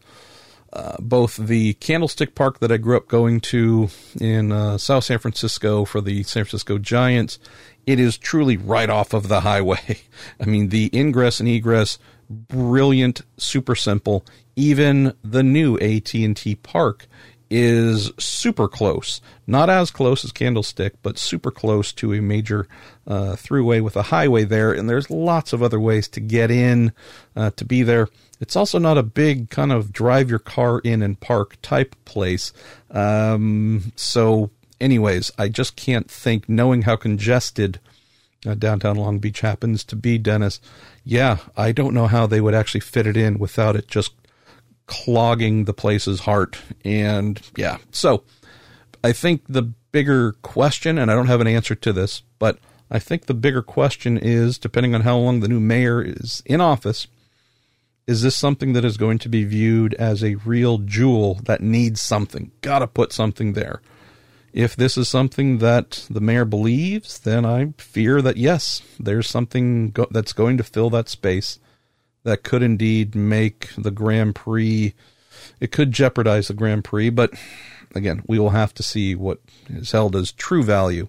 uh, 0.74 0.96
both 1.00 1.36
the 1.38 1.74
Candlestick 1.76 2.36
Park 2.36 2.60
that 2.60 2.72
I 2.72 2.78
grew 2.78 2.98
up 2.98 3.08
going 3.08 3.42
to 3.42 3.90
in 4.20 4.52
uh, 4.52 4.78
South 4.78 5.04
San 5.04 5.20
Francisco 5.20 5.86
for 5.86 6.02
the 6.02 6.24
San 6.24 6.44
Francisco 6.46 6.78
Giants. 6.78 7.40
It 7.86 8.00
is 8.00 8.18
truly 8.18 8.58
right 8.58 8.90
off 8.90 9.14
of 9.14 9.28
the 9.28 9.42
highway. 9.42 10.00
I 10.40 10.46
mean, 10.46 10.70
the 10.70 10.90
ingress 10.94 11.40
and 11.40 11.50
egress 11.50 11.98
brilliant, 12.30 13.22
super 13.38 13.76
simple. 13.76 14.26
Even 14.56 15.14
the 15.24 15.44
new 15.44 15.78
AT&T 15.80 16.56
Park 16.64 17.08
is 17.50 18.12
super 18.18 18.70
close. 18.70 19.20
Not 19.46 19.70
as 19.70 19.92
close 19.92 20.24
as 20.24 20.32
Candlestick, 20.32 20.94
but 21.02 21.18
super 21.18 21.52
close 21.52 21.92
to 21.94 22.14
a 22.14 22.22
major 22.22 22.68
uh, 23.06 23.36
throughway 23.36 23.82
with 23.82 23.98
a 23.98 24.04
highway 24.04 24.46
there. 24.46 24.72
And 24.72 24.90
there's 24.90 25.10
lots 25.10 25.52
of 25.52 25.62
other 25.62 25.80
ways 25.80 26.08
to 26.10 26.22
get 26.22 26.50
in, 26.50 26.94
uh, 27.36 27.52
to 27.58 27.66
be 27.66 27.84
there. 27.84 28.08
It's 28.42 28.56
also 28.56 28.80
not 28.80 28.98
a 28.98 29.04
big 29.04 29.50
kind 29.50 29.72
of 29.72 29.94
drive 29.94 30.30
your 30.30 30.40
car 30.40 30.80
in 30.80 31.02
and 31.02 31.20
park 31.20 31.58
type 31.62 31.96
place. 32.04 32.52
Um, 32.90 33.94
so, 33.96 34.50
anyways, 34.82 35.32
I 35.38 35.48
just 35.48 35.76
can't 35.76 36.10
think, 36.10 36.50
knowing 36.50 36.82
how 36.82 36.96
congested 36.96 37.80
uh, 38.46 38.56
downtown 38.56 38.98
Long 38.98 39.20
Beach 39.20 39.42
happens 39.42 39.84
to 39.86 39.96
be, 39.96 40.18
Dennis. 40.18 40.60
Yeah, 41.06 41.38
I 41.56 41.72
don't 41.72 41.94
know 41.94 42.08
how 42.08 42.26
they 42.26 42.42
would 42.42 42.56
actually 42.56 42.82
fit 42.82 43.06
it 43.06 43.16
in 43.16 43.38
without 43.38 43.76
it 43.76 43.88
just 43.88 44.14
clogging 44.88 45.66
the 45.66 45.74
place's 45.74 46.22
heart. 46.22 46.60
And 46.84 47.40
yeah, 47.56 47.78
so 47.92 48.24
I 49.04 49.12
think 49.12 49.44
the 49.48 49.62
bigger 49.92 50.34
question, 50.42 50.98
and 50.98 51.12
I 51.12 51.16
don't 51.16 51.28
have 51.28 51.42
an 51.42 51.48
answer 51.48 51.76
to 51.76 51.94
this, 51.94 52.24
but 52.40 52.58
I 52.90 53.00
think 53.00 53.26
the 53.26 53.34
bigger 53.34 53.62
question 53.62 54.18
is 54.18 54.58
depending 54.58 54.96
on 54.96 55.02
how 55.02 55.18
long 55.18 55.40
the 55.40 55.48
new 55.48 55.60
mayor 55.60 56.02
is 56.02 56.42
in 56.46 56.60
office, 56.60 57.08
is 58.08 58.22
this 58.22 58.36
something 58.36 58.74
that 58.74 58.86
is 58.86 58.98
going 58.98 59.20
to 59.20 59.30
be 59.30 59.44
viewed 59.44 59.94
as 59.96 60.24
a 60.24 60.36
real 60.36 60.80
jewel 60.80 61.36
that 61.44 61.62
needs 61.62 62.02
something? 62.02 62.52
Gotta 62.62 62.88
put 62.88 63.14
something 63.14 63.54
there. 63.54 63.82
If 64.54 64.76
this 64.76 64.98
is 64.98 65.08
something 65.08 65.60
that 65.60 66.06
the 66.10 66.20
mayor 66.20 66.44
believes, 66.44 67.20
then 67.20 67.46
I 67.46 67.74
fear 67.78 68.22
that 68.22 68.38
yes, 68.38 68.82
there's 69.00 69.30
something 69.30 69.92
go- 69.92 70.08
that's 70.12 70.34
going 70.34 70.58
to 70.58 70.64
fill 70.64 70.90
that 70.90 71.08
space 71.08 71.60
that 72.24 72.44
could 72.44 72.62
indeed 72.62 73.16
make 73.16 73.70
the 73.78 73.92
Grand 73.92 74.36
Prix. 74.36 74.94
It 75.60 75.72
could 75.72 75.92
jeopardize 75.92 76.50
the 76.50 76.54
Grand 76.54 76.84
Prix, 76.84 77.10
but 77.10 77.34
again, 77.96 78.24
we 78.28 78.40
will 78.40 78.50
have 78.50 78.74
to 78.76 78.84
see 78.84 79.16
what 79.16 79.40
is 79.70 79.92
held 79.92 80.16
as 80.16 80.32
true 80.32 80.64
value 80.64 81.08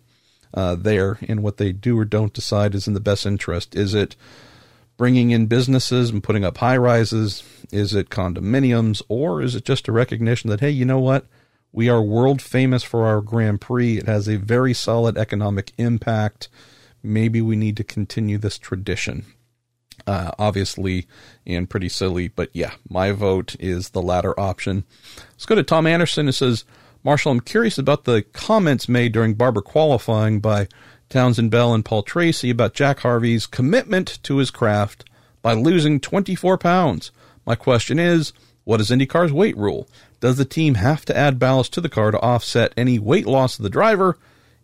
uh, 0.54 0.74
there 0.74 1.18
and 1.26 1.42
what 1.42 1.56
they 1.56 1.72
do 1.72 1.98
or 1.98 2.04
don't 2.04 2.32
decide 2.32 2.74
is 2.74 2.86
in 2.86 2.94
the 2.94 3.00
best 3.00 3.26
interest. 3.26 3.74
Is 3.74 3.94
it 3.94 4.14
bringing 4.96 5.30
in 5.30 5.46
businesses 5.46 6.10
and 6.10 6.22
putting 6.22 6.44
up 6.44 6.58
high 6.58 6.76
rises? 6.76 7.42
Is 7.72 7.94
it 7.94 8.10
condominiums? 8.10 9.02
Or 9.08 9.42
is 9.42 9.54
it 9.54 9.64
just 9.64 9.88
a 9.88 9.92
recognition 9.92 10.50
that, 10.50 10.60
hey, 10.60 10.70
you 10.70 10.84
know 10.84 11.00
what? 11.00 11.26
We 11.72 11.88
are 11.88 12.02
world 12.02 12.42
famous 12.42 12.82
for 12.82 13.06
our 13.06 13.20
Grand 13.20 13.60
Prix. 13.60 13.98
It 13.98 14.06
has 14.06 14.28
a 14.28 14.36
very 14.36 14.74
solid 14.74 15.16
economic 15.16 15.72
impact. 15.78 16.48
Maybe 17.02 17.40
we 17.40 17.56
need 17.56 17.76
to 17.78 17.84
continue 17.84 18.38
this 18.38 18.58
tradition. 18.58 19.24
Uh, 20.06 20.32
obviously, 20.38 21.06
and 21.46 21.70
pretty 21.70 21.88
silly, 21.88 22.28
but 22.28 22.50
yeah, 22.52 22.72
my 22.88 23.12
vote 23.12 23.54
is 23.60 23.90
the 23.90 24.02
latter 24.02 24.38
option. 24.38 24.84
Let's 25.32 25.46
go 25.46 25.54
to 25.54 25.62
Tom 25.62 25.86
Anderson 25.86 26.26
who 26.26 26.32
says, 26.32 26.64
Marshall, 27.04 27.32
I'm 27.32 27.40
curious 27.40 27.78
about 27.78 28.04
the 28.04 28.22
comments 28.22 28.88
made 28.88 29.12
during 29.12 29.34
Barber 29.34 29.62
qualifying 29.62 30.40
by 30.40 30.68
Townsend 31.12 31.50
Bell 31.50 31.74
and 31.74 31.84
Paul 31.84 32.02
Tracy 32.02 32.48
about 32.48 32.72
Jack 32.72 33.00
Harvey's 33.00 33.46
commitment 33.46 34.18
to 34.22 34.38
his 34.38 34.50
craft 34.50 35.04
by 35.42 35.52
losing 35.52 36.00
24 36.00 36.56
pounds. 36.56 37.10
My 37.44 37.54
question 37.54 37.98
is, 37.98 38.32
what 38.64 38.80
is 38.80 38.90
IndyCar's 38.90 39.30
weight 39.30 39.56
rule? 39.58 39.86
Does 40.20 40.38
the 40.38 40.46
team 40.46 40.76
have 40.76 41.04
to 41.04 41.16
add 41.16 41.38
ballast 41.38 41.74
to 41.74 41.82
the 41.82 41.90
car 41.90 42.12
to 42.12 42.20
offset 42.20 42.72
any 42.78 42.98
weight 42.98 43.26
loss 43.26 43.58
of 43.58 43.62
the 43.62 43.68
driver 43.68 44.16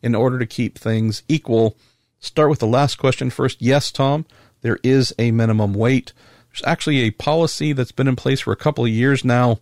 in 0.02 0.14
order 0.14 0.38
to 0.38 0.46
keep 0.46 0.78
things 0.78 1.22
equal? 1.28 1.76
Start 2.18 2.48
with 2.48 2.60
the 2.60 2.66
last 2.66 2.96
question 2.96 3.28
first. 3.28 3.60
Yes, 3.60 3.92
Tom, 3.92 4.24
there 4.62 4.78
is 4.82 5.12
a 5.18 5.32
minimum 5.32 5.74
weight. 5.74 6.14
There's 6.50 6.62
actually 6.64 7.00
a 7.00 7.10
policy 7.10 7.74
that's 7.74 7.92
been 7.92 8.08
in 8.08 8.16
place 8.16 8.40
for 8.40 8.52
a 8.52 8.56
couple 8.56 8.84
of 8.84 8.90
years 8.90 9.22
now, 9.22 9.52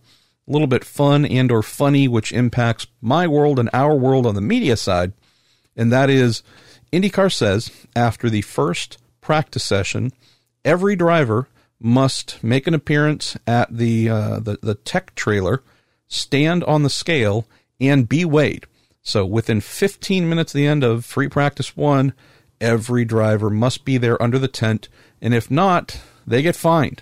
a 0.47 0.51
little 0.51 0.67
bit 0.67 0.85
fun 0.85 1.25
and 1.25 1.51
or 1.51 1.61
funny, 1.61 2.07
which 2.07 2.31
impacts 2.31 2.87
my 3.01 3.27
world 3.27 3.59
and 3.59 3.69
our 3.73 3.93
world 3.93 4.25
on 4.25 4.35
the 4.35 4.41
media 4.41 4.77
side. 4.77 5.11
And 5.75 5.91
that 5.91 6.09
is 6.09 6.43
IndyCar 6.91 7.33
says 7.33 7.71
after 7.95 8.29
the 8.29 8.41
first 8.41 8.97
practice 9.21 9.63
session, 9.63 10.11
every 10.63 10.95
driver 10.95 11.47
must 11.79 12.43
make 12.43 12.67
an 12.67 12.73
appearance 12.73 13.37
at 13.45 13.75
the, 13.75 14.09
uh, 14.09 14.39
the, 14.39 14.57
the 14.61 14.75
tech 14.75 15.15
trailer– 15.15 15.63
stand 16.07 16.63
on 16.63 16.83
the 16.83 16.89
scale, 16.89 17.45
and 17.79 18.09
be 18.09 18.25
weighed. 18.25 18.65
So 19.01 19.25
within 19.25 19.61
15 19.61 20.27
minutes 20.27 20.53
of 20.53 20.57
the 20.57 20.67
end 20.67 20.83
of 20.83 21.05
free 21.05 21.27
practice 21.27 21.77
one, 21.77 22.13
every 22.59 23.05
driver 23.05 23.49
must 23.49 23.85
be 23.85 23.97
there 23.97 24.21
under 24.21 24.39
the 24.39 24.47
tent, 24.47 24.89
and 25.21 25.33
if 25.33 25.51
not, 25.51 26.01
they 26.25 26.41
get 26.41 26.55
fined. 26.55 27.01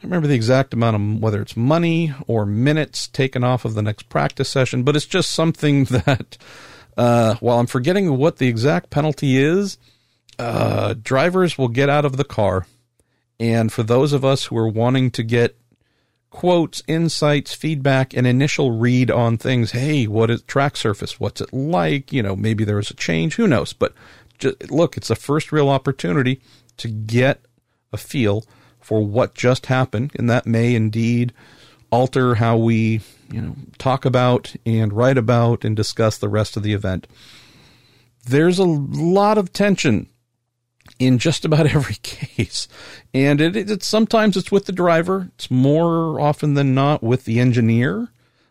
I 0.00 0.04
remember 0.04 0.28
the 0.28 0.34
exact 0.34 0.74
amount 0.74 0.96
of 0.96 1.22
whether 1.22 1.42
it's 1.42 1.56
money 1.56 2.12
or 2.26 2.46
minutes 2.46 3.08
taken 3.08 3.42
off 3.42 3.64
of 3.64 3.74
the 3.74 3.82
next 3.82 4.08
practice 4.08 4.48
session, 4.48 4.82
but 4.82 4.96
it's 4.96 5.06
just 5.06 5.30
something 5.30 5.84
that, 5.84 6.36
uh, 6.98 7.36
while 7.36 7.58
I'm 7.58 7.66
forgetting 7.66 8.18
what 8.18 8.36
the 8.36 8.48
exact 8.48 8.90
penalty 8.90 9.38
is, 9.38 9.78
uh, 10.38 10.94
drivers 11.00 11.56
will 11.56 11.68
get 11.68 11.88
out 11.88 12.04
of 12.04 12.16
the 12.18 12.24
car. 12.24 12.66
And 13.40 13.72
for 13.72 13.82
those 13.82 14.12
of 14.12 14.24
us 14.24 14.46
who 14.46 14.58
are 14.58 14.68
wanting 14.68 15.10
to 15.12 15.22
get 15.22 15.56
quotes, 16.30 16.82
insights, 16.86 17.54
feedback, 17.54 18.14
an 18.14 18.26
initial 18.26 18.72
read 18.72 19.10
on 19.10 19.36
things. 19.36 19.72
Hey, 19.72 20.06
what 20.06 20.30
is 20.30 20.42
track 20.42 20.76
surface? 20.76 21.18
What's 21.18 21.40
it 21.40 21.52
like? 21.52 22.12
You 22.12 22.22
know, 22.22 22.36
maybe 22.36 22.64
there 22.64 22.76
was 22.76 22.90
a 22.90 22.94
change. 22.94 23.36
Who 23.36 23.46
knows? 23.46 23.72
But 23.72 23.94
just, 24.38 24.70
look, 24.70 24.96
it's 24.96 25.08
the 25.08 25.16
first 25.16 25.52
real 25.52 25.68
opportunity 25.68 26.40
to 26.76 26.88
get 26.88 27.40
a 27.92 27.96
feel 27.96 28.44
for 28.80 29.04
what 29.04 29.34
just 29.34 29.66
happened, 29.66 30.12
and 30.14 30.30
that 30.30 30.46
may 30.46 30.74
indeed 30.74 31.32
alter 31.90 32.36
how 32.36 32.56
we, 32.56 33.00
you 33.30 33.40
know, 33.40 33.56
talk 33.78 34.04
about 34.04 34.54
and 34.64 34.92
write 34.92 35.18
about 35.18 35.64
and 35.64 35.76
discuss 35.76 36.18
the 36.18 36.28
rest 36.28 36.56
of 36.56 36.62
the 36.62 36.72
event. 36.72 37.06
There's 38.26 38.58
a 38.58 38.64
lot 38.64 39.38
of 39.38 39.52
tension 39.52 40.08
in 40.98 41.18
just 41.18 41.44
about 41.44 41.66
every 41.74 41.96
case, 41.96 42.68
and 43.12 43.40
it, 43.40 43.56
it, 43.56 43.82
sometimes 43.82 44.36
it's 44.36 44.52
with 44.52 44.66
the 44.66 44.72
driver. 44.72 45.30
It's 45.34 45.50
more 45.50 46.20
often 46.20 46.54
than 46.54 46.74
not 46.74 47.02
with 47.02 47.24
the 47.24 47.40
engineer. 47.40 48.08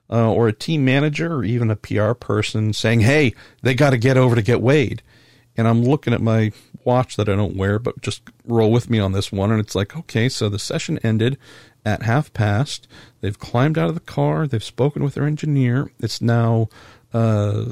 Uh, 0.09 0.31
or 0.31 0.47
a 0.47 0.53
team 0.53 0.85
manager 0.85 1.33
or 1.33 1.43
even 1.43 1.69
a 1.69 1.75
PR 1.75 2.13
person 2.13 2.71
saying, 2.71 3.01
Hey, 3.01 3.33
they 3.61 3.73
got 3.73 3.89
to 3.89 3.97
get 3.97 4.15
over 4.15 4.35
to 4.37 4.41
get 4.41 4.61
weighed," 4.61 5.03
And 5.57 5.67
I'm 5.67 5.83
looking 5.83 6.13
at 6.13 6.21
my 6.21 6.53
watch 6.87 7.17
that 7.17 7.27
I 7.27 7.35
don't 7.35 7.57
wear, 7.57 7.77
but 7.77 8.01
just 8.01 8.21
roll 8.45 8.71
with 8.71 8.89
me 8.89 8.99
on 8.99 9.11
this 9.11 9.31
one. 9.31 9.51
And 9.51 9.59
it's 9.59 9.75
like, 9.75 9.95
okay, 9.97 10.29
so 10.29 10.47
the 10.47 10.57
session 10.57 10.97
ended 11.03 11.37
at 11.87 12.03
half 12.03 12.33
past. 12.33 12.85
They've 13.21 13.39
climbed 13.39 13.77
out 13.77 13.87
of 13.87 13.95
the 13.95 14.01
car. 14.01 14.45
They've 14.45 14.63
spoken 14.63 15.03
with 15.03 15.13
their 15.13 15.25
engineer. 15.25 15.89
It's 15.99 16.21
now 16.21 16.67
uh, 17.13 17.71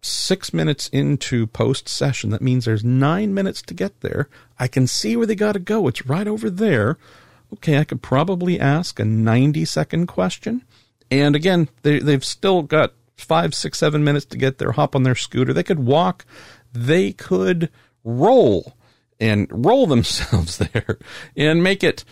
six 0.00 0.54
minutes 0.54 0.88
into 0.88 1.46
post 1.46 1.86
session. 1.86 2.30
That 2.30 2.40
means 2.40 2.64
there's 2.64 2.82
nine 2.82 3.34
minutes 3.34 3.60
to 3.62 3.74
get 3.74 4.00
there. 4.00 4.30
I 4.58 4.66
can 4.66 4.86
see 4.86 5.14
where 5.14 5.26
they 5.26 5.34
got 5.34 5.52
to 5.52 5.58
go. 5.58 5.86
It's 5.88 6.06
right 6.06 6.26
over 6.26 6.48
there. 6.48 6.96
Okay, 7.52 7.76
I 7.76 7.84
could 7.84 8.00
probably 8.00 8.58
ask 8.58 8.98
a 8.98 9.04
90 9.04 9.66
second 9.66 10.06
question. 10.06 10.64
And 11.10 11.36
again, 11.36 11.68
they, 11.82 11.98
they've 11.98 12.24
still 12.24 12.62
got 12.62 12.94
five, 13.16 13.54
six, 13.54 13.78
seven 13.78 14.02
minutes 14.02 14.24
to 14.26 14.38
get 14.38 14.56
there, 14.56 14.72
hop 14.72 14.96
on 14.96 15.02
their 15.02 15.14
scooter. 15.14 15.52
They 15.52 15.62
could 15.62 15.80
walk. 15.80 16.24
They 16.72 17.12
could 17.12 17.68
roll 18.04 18.74
and 19.20 19.46
roll 19.50 19.86
themselves 19.94 20.56
there 20.56 20.98
and 21.36 21.62
make 21.62 21.84
it 21.84 22.04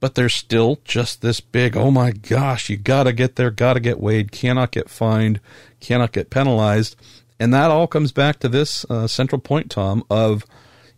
but 0.00 0.14
there's 0.14 0.34
still 0.34 0.80
just 0.84 1.20
this 1.20 1.40
big, 1.40 1.76
oh 1.76 1.90
my 1.90 2.10
gosh, 2.10 2.70
you 2.70 2.76
gotta 2.76 3.12
get 3.12 3.36
there, 3.36 3.50
gotta 3.50 3.80
get 3.80 4.00
weighed, 4.00 4.32
cannot 4.32 4.72
get 4.72 4.88
fined, 4.88 5.40
cannot 5.78 6.12
get 6.12 6.30
penalized. 6.30 6.96
And 7.38 7.54
that 7.54 7.70
all 7.70 7.86
comes 7.86 8.10
back 8.10 8.38
to 8.40 8.48
this 8.48 8.84
uh, 8.90 9.06
central 9.06 9.40
point, 9.40 9.70
Tom, 9.70 10.04
of 10.10 10.44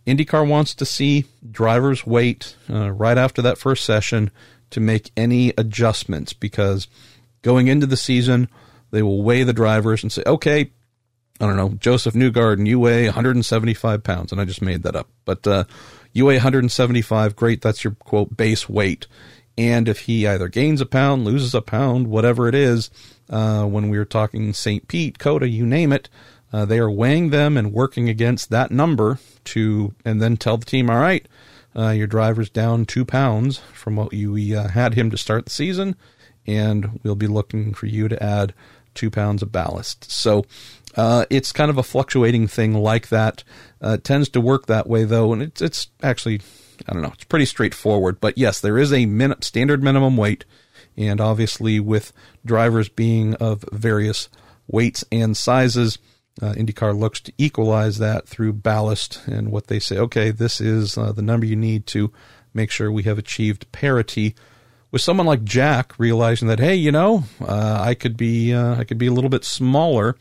IndyCar 0.07 0.47
wants 0.47 0.75
to 0.77 0.85
see 0.85 1.27
drivers 1.51 2.07
wait 2.07 2.57
uh, 2.71 2.91
right 2.91 3.19
after 3.19 3.43
that 3.43 3.59
first 3.59 3.85
session 3.85 4.31
to 4.71 4.81
make 4.81 5.11
any 5.17 5.53
adjustments 5.59 6.33
because 6.33 6.89
going 7.43 7.69
into 7.69 7.87
the 7.87 7.97
season, 7.97 8.49
they 8.91 9.03
will 9.03 9.23
weigh 9.23 9.43
the 9.43 9.53
drivers 9.53 10.03
and 10.03 10.11
say, 10.11 10.23
okay, 10.27 10.71
I 11.41 11.47
don't 11.47 11.57
know, 11.57 11.71
Josef 11.71 12.15
Newgarden, 12.15 12.67
you 12.67 12.79
weigh 12.79 13.05
175 13.07 14.03
pounds. 14.03 14.33
And 14.33 14.41
I 14.41 14.45
just 14.45 14.63
made 14.63 14.83
that 14.85 14.97
up. 14.97 15.09
But 15.25 15.47
uh, 15.47 15.65
you 16.13 16.27
weigh 16.27 16.37
175, 16.37 17.37
great, 17.37 17.61
that's 17.61 17.85
your 17.85 17.95
quote 17.95 18.37
base 18.37 18.69
weight. 18.69 19.07
And 19.57 19.89
if 19.89 20.01
he 20.01 20.27
either 20.27 20.49
gains 20.49 20.81
a 20.81 20.87
pound, 20.87 21.25
loses 21.25 21.55
a 21.55 21.61
pound, 21.61 22.09
whatever 22.09 22.49
it 22.49 22.55
is, 22.55 22.91
uh, 23.29 23.65
when 23.65 23.89
we 23.89 23.99
were 23.99 24.05
talking 24.05 24.53
St. 24.53 24.89
Pete, 24.89 25.19
COTA, 25.19 25.49
you 25.49 25.67
name 25.67 25.93
it, 25.93 26.09
uh, 26.53 26.65
they 26.65 26.79
are 26.79 26.91
weighing 26.91 27.31
them 27.31 27.57
and 27.57 27.73
working 27.73 28.09
against 28.09 28.51
that 28.51 28.71
number 28.71 29.19
to, 29.45 29.95
and 30.05 30.21
then 30.21 30.37
tell 30.37 30.57
the 30.57 30.67
team, 30.67 30.91
all 30.91 30.99
right, 30.99 31.27
uh, 31.75 31.91
your 31.91 32.07
driver's 32.07 32.51
down 32.51 32.85
two 32.85 33.05
pounds 33.05 33.59
from 33.73 33.97
what 33.97 34.13
you 34.13 34.57
uh, 34.57 34.69
had 34.69 34.95
him 34.95 35.11
to 35.11 35.17
start 35.17 35.47
the 35.47 35.51
season, 35.51 35.97
and 36.47 37.01
we'll 37.03 37.15
be 37.15 37.27
looking 37.27 37.73
for 37.73 37.87
you 37.87 38.09
to 38.09 38.23
add 38.23 38.53
two 38.95 39.11
pounds 39.11 39.43
of 39.43 39.51
ballast. 39.51 40.11
So 40.11 40.45
uh, 40.97 41.25
it's 41.31 41.53
kind 41.53 41.71
of 41.71 41.79
a 41.79 41.83
fluctuating 41.83 42.47
thing 42.47 42.75
like 42.75 43.09
that. 43.09 43.45
Uh, 43.81 43.97
tends 43.97 44.29
to 44.31 44.41
work 44.41 44.67
that 44.67 44.89
way 44.89 45.05
though, 45.05 45.33
and 45.33 45.43
it's 45.43 45.63
it's 45.63 45.89
actually 46.03 46.41
I 46.89 46.93
don't 46.93 47.03
know. 47.03 47.13
It's 47.15 47.25
pretty 47.25 47.47
straightforward. 47.47 48.21
But 48.21 48.39
yes, 48.39 48.61
there 48.61 48.79
is 48.79 48.93
a 48.93 49.07
min- 49.07 49.41
standard 49.41 49.83
minimum 49.83 50.17
weight, 50.17 50.45
and 50.97 51.21
obviously 51.21 51.81
with 51.81 52.13
drivers 52.45 52.89
being 52.89 53.35
of 53.37 53.65
various 53.73 54.29
weights 54.67 55.05
and 55.11 55.37
sizes, 55.37 55.99
uh, 56.41 56.53
IndyCar 56.53 56.99
looks 56.99 57.21
to 57.21 57.33
equalize 57.39 57.99
that 57.99 58.29
through 58.29 58.55
ballast 58.55 59.21
and 59.27 59.51
what 59.51 59.67
they 59.67 59.79
say. 59.79 59.99
Okay, 59.99 60.31
this 60.31 60.61
is 60.61 60.97
uh, 60.97 61.13
the 61.13 61.23
number 61.23 61.47
you 61.47 61.57
need 61.57 61.87
to 61.89 62.13
make 62.55 62.71
sure 62.71 62.91
we 62.91 63.03
have 63.05 63.19
achieved 63.19 63.71
parity. 63.73 64.35
With 64.91 65.01
someone 65.01 65.27
like 65.27 65.43
Jack 65.43 65.99
realizing 65.99 66.49
that, 66.49 66.59
hey, 66.59 66.75
you 66.75 66.93
know, 66.93 67.25
uh, 67.41 67.79
I 67.81 67.95
could 67.95 68.15
be 68.15 68.53
uh, 68.53 68.75
I 68.75 68.85
could 68.85 68.99
be 68.99 69.07
a 69.07 69.13
little 69.13 69.31
bit 69.31 69.43
smaller 69.43 70.17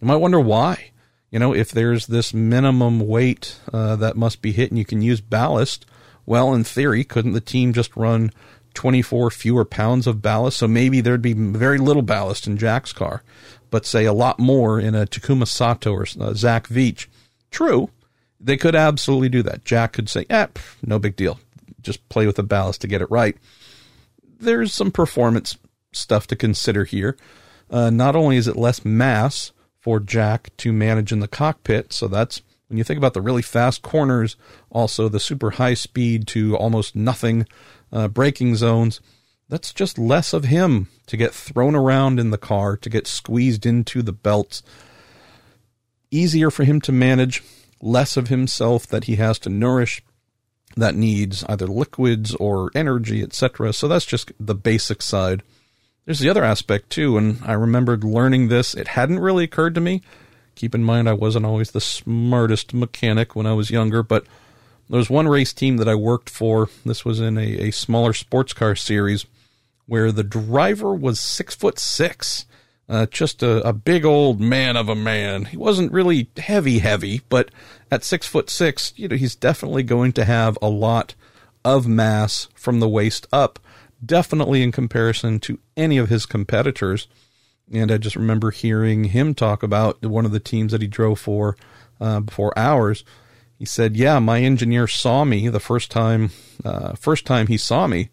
you 0.00 0.06
might 0.06 0.16
wonder 0.16 0.40
why. 0.40 0.90
You 1.30 1.38
know, 1.38 1.54
if 1.54 1.70
there's 1.70 2.06
this 2.06 2.32
minimum 2.32 3.06
weight 3.06 3.58
uh, 3.72 3.96
that 3.96 4.16
must 4.16 4.40
be 4.40 4.52
hit 4.52 4.70
and 4.70 4.78
you 4.78 4.84
can 4.84 5.02
use 5.02 5.20
ballast, 5.20 5.84
well, 6.24 6.54
in 6.54 6.64
theory, 6.64 7.04
couldn't 7.04 7.32
the 7.32 7.40
team 7.40 7.72
just 7.72 7.96
run 7.96 8.30
24 8.74 9.30
fewer 9.30 9.64
pounds 9.64 10.06
of 10.06 10.22
ballast? 10.22 10.58
So 10.58 10.68
maybe 10.68 11.00
there'd 11.00 11.20
be 11.20 11.34
very 11.34 11.78
little 11.78 12.02
ballast 12.02 12.46
in 12.46 12.56
Jack's 12.56 12.92
car, 12.92 13.22
but 13.70 13.84
say 13.84 14.06
a 14.06 14.12
lot 14.12 14.38
more 14.38 14.80
in 14.80 14.94
a 14.94 15.06
Takuma 15.06 15.46
Sato 15.46 15.92
or 15.92 16.06
uh, 16.20 16.32
Zach 16.32 16.68
Veach. 16.68 17.06
True, 17.50 17.90
they 18.40 18.56
could 18.56 18.74
absolutely 18.74 19.28
do 19.28 19.42
that. 19.42 19.64
Jack 19.64 19.92
could 19.92 20.08
say, 20.08 20.24
eh, 20.30 20.46
no 20.84 20.98
big 20.98 21.16
deal. 21.16 21.40
Just 21.82 22.08
play 22.08 22.26
with 22.26 22.36
the 22.36 22.42
ballast 22.42 22.80
to 22.82 22.88
get 22.88 23.02
it 23.02 23.10
right. 23.10 23.36
There's 24.38 24.72
some 24.72 24.92
performance 24.92 25.58
stuff 25.92 26.26
to 26.28 26.36
consider 26.36 26.84
here. 26.84 27.16
Uh, 27.70 27.90
not 27.90 28.16
only 28.16 28.36
is 28.36 28.48
it 28.48 28.56
less 28.56 28.84
mass, 28.84 29.52
for 29.88 30.00
Jack 30.00 30.54
to 30.58 30.70
manage 30.70 31.12
in 31.12 31.20
the 31.20 31.26
cockpit. 31.26 31.94
So 31.94 32.08
that's 32.08 32.42
when 32.66 32.76
you 32.76 32.84
think 32.84 32.98
about 32.98 33.14
the 33.14 33.22
really 33.22 33.40
fast 33.40 33.80
corners, 33.80 34.36
also 34.68 35.08
the 35.08 35.18
super 35.18 35.52
high 35.52 35.72
speed 35.72 36.26
to 36.26 36.54
almost 36.58 36.94
nothing 36.94 37.46
uh, 37.90 38.08
braking 38.08 38.54
zones. 38.54 39.00
That's 39.48 39.72
just 39.72 39.98
less 39.98 40.34
of 40.34 40.44
him 40.44 40.88
to 41.06 41.16
get 41.16 41.32
thrown 41.32 41.74
around 41.74 42.20
in 42.20 42.28
the 42.28 42.36
car, 42.36 42.76
to 42.76 42.90
get 42.90 43.06
squeezed 43.06 43.64
into 43.64 44.02
the 44.02 44.12
belts. 44.12 44.62
Easier 46.10 46.50
for 46.50 46.64
him 46.64 46.82
to 46.82 46.92
manage, 46.92 47.42
less 47.80 48.18
of 48.18 48.28
himself 48.28 48.86
that 48.88 49.04
he 49.04 49.16
has 49.16 49.38
to 49.38 49.48
nourish 49.48 50.02
that 50.76 50.96
needs 50.96 51.44
either 51.48 51.66
liquids 51.66 52.34
or 52.34 52.70
energy, 52.74 53.22
etc. 53.22 53.72
So 53.72 53.88
that's 53.88 54.04
just 54.04 54.32
the 54.38 54.54
basic 54.54 55.00
side. 55.00 55.42
There's 56.08 56.20
the 56.20 56.30
other 56.30 56.42
aspect 56.42 56.88
too, 56.88 57.18
and 57.18 57.38
I 57.44 57.52
remembered 57.52 58.02
learning 58.02 58.48
this. 58.48 58.72
It 58.72 58.88
hadn't 58.88 59.18
really 59.18 59.44
occurred 59.44 59.74
to 59.74 59.80
me. 59.82 60.00
Keep 60.54 60.74
in 60.74 60.82
mind, 60.82 61.06
I 61.06 61.12
wasn't 61.12 61.44
always 61.44 61.72
the 61.72 61.82
smartest 61.82 62.72
mechanic 62.72 63.36
when 63.36 63.44
I 63.44 63.52
was 63.52 63.70
younger, 63.70 64.02
but 64.02 64.24
there 64.88 64.96
was 64.96 65.10
one 65.10 65.28
race 65.28 65.52
team 65.52 65.76
that 65.76 65.86
I 65.86 65.94
worked 65.94 66.30
for. 66.30 66.70
This 66.82 67.04
was 67.04 67.20
in 67.20 67.36
a, 67.36 67.68
a 67.68 67.70
smaller 67.72 68.14
sports 68.14 68.54
car 68.54 68.74
series 68.74 69.26
where 69.84 70.10
the 70.10 70.24
driver 70.24 70.94
was 70.94 71.20
six 71.20 71.54
foot 71.54 71.78
six. 71.78 72.46
Uh, 72.88 73.04
just 73.04 73.42
a, 73.42 73.60
a, 73.68 73.74
big 73.74 74.06
old 74.06 74.40
man 74.40 74.78
of 74.78 74.88
a 74.88 74.94
man. 74.94 75.44
He 75.44 75.58
wasn't 75.58 75.92
really 75.92 76.30
heavy, 76.38 76.78
heavy, 76.78 77.20
but 77.28 77.50
at 77.90 78.02
six 78.02 78.26
foot 78.26 78.48
six, 78.48 78.94
you 78.96 79.08
know, 79.08 79.16
he's 79.16 79.34
definitely 79.34 79.82
going 79.82 80.12
to 80.12 80.24
have 80.24 80.56
a 80.62 80.70
lot 80.70 81.14
of 81.66 81.86
mass 81.86 82.48
from 82.54 82.80
the 82.80 82.88
waist 82.88 83.26
up 83.30 83.58
definitely 84.04 84.62
in 84.62 84.72
comparison 84.72 85.40
to 85.40 85.58
any 85.76 85.98
of 85.98 86.08
his 86.08 86.26
competitors. 86.26 87.08
And 87.72 87.90
I 87.92 87.98
just 87.98 88.16
remember 88.16 88.50
hearing 88.50 89.04
him 89.04 89.34
talk 89.34 89.62
about 89.62 90.02
one 90.04 90.24
of 90.24 90.32
the 90.32 90.40
teams 90.40 90.72
that 90.72 90.82
he 90.82 90.88
drove 90.88 91.20
for 91.20 91.56
uh, 92.00 92.20
before 92.20 92.56
ours. 92.58 93.04
He 93.58 93.64
said, 93.64 93.96
"Yeah, 93.96 94.18
my 94.20 94.40
engineer 94.40 94.86
saw 94.86 95.24
me 95.24 95.48
the 95.48 95.60
first 95.60 95.90
time. 95.90 96.30
Uh, 96.64 96.94
first 96.94 97.26
time 97.26 97.48
he 97.48 97.56
saw 97.56 97.86
me, 97.86 98.10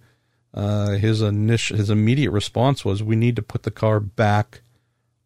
uh, 0.53 0.91
his 0.91 1.21
initial, 1.21 1.77
his 1.77 1.89
immediate 1.89 2.31
response 2.31 2.83
was, 2.83 3.03
"We 3.03 3.15
need 3.15 3.35
to 3.35 3.41
put 3.41 3.63
the 3.63 3.71
car 3.71 3.99
back 3.99 4.61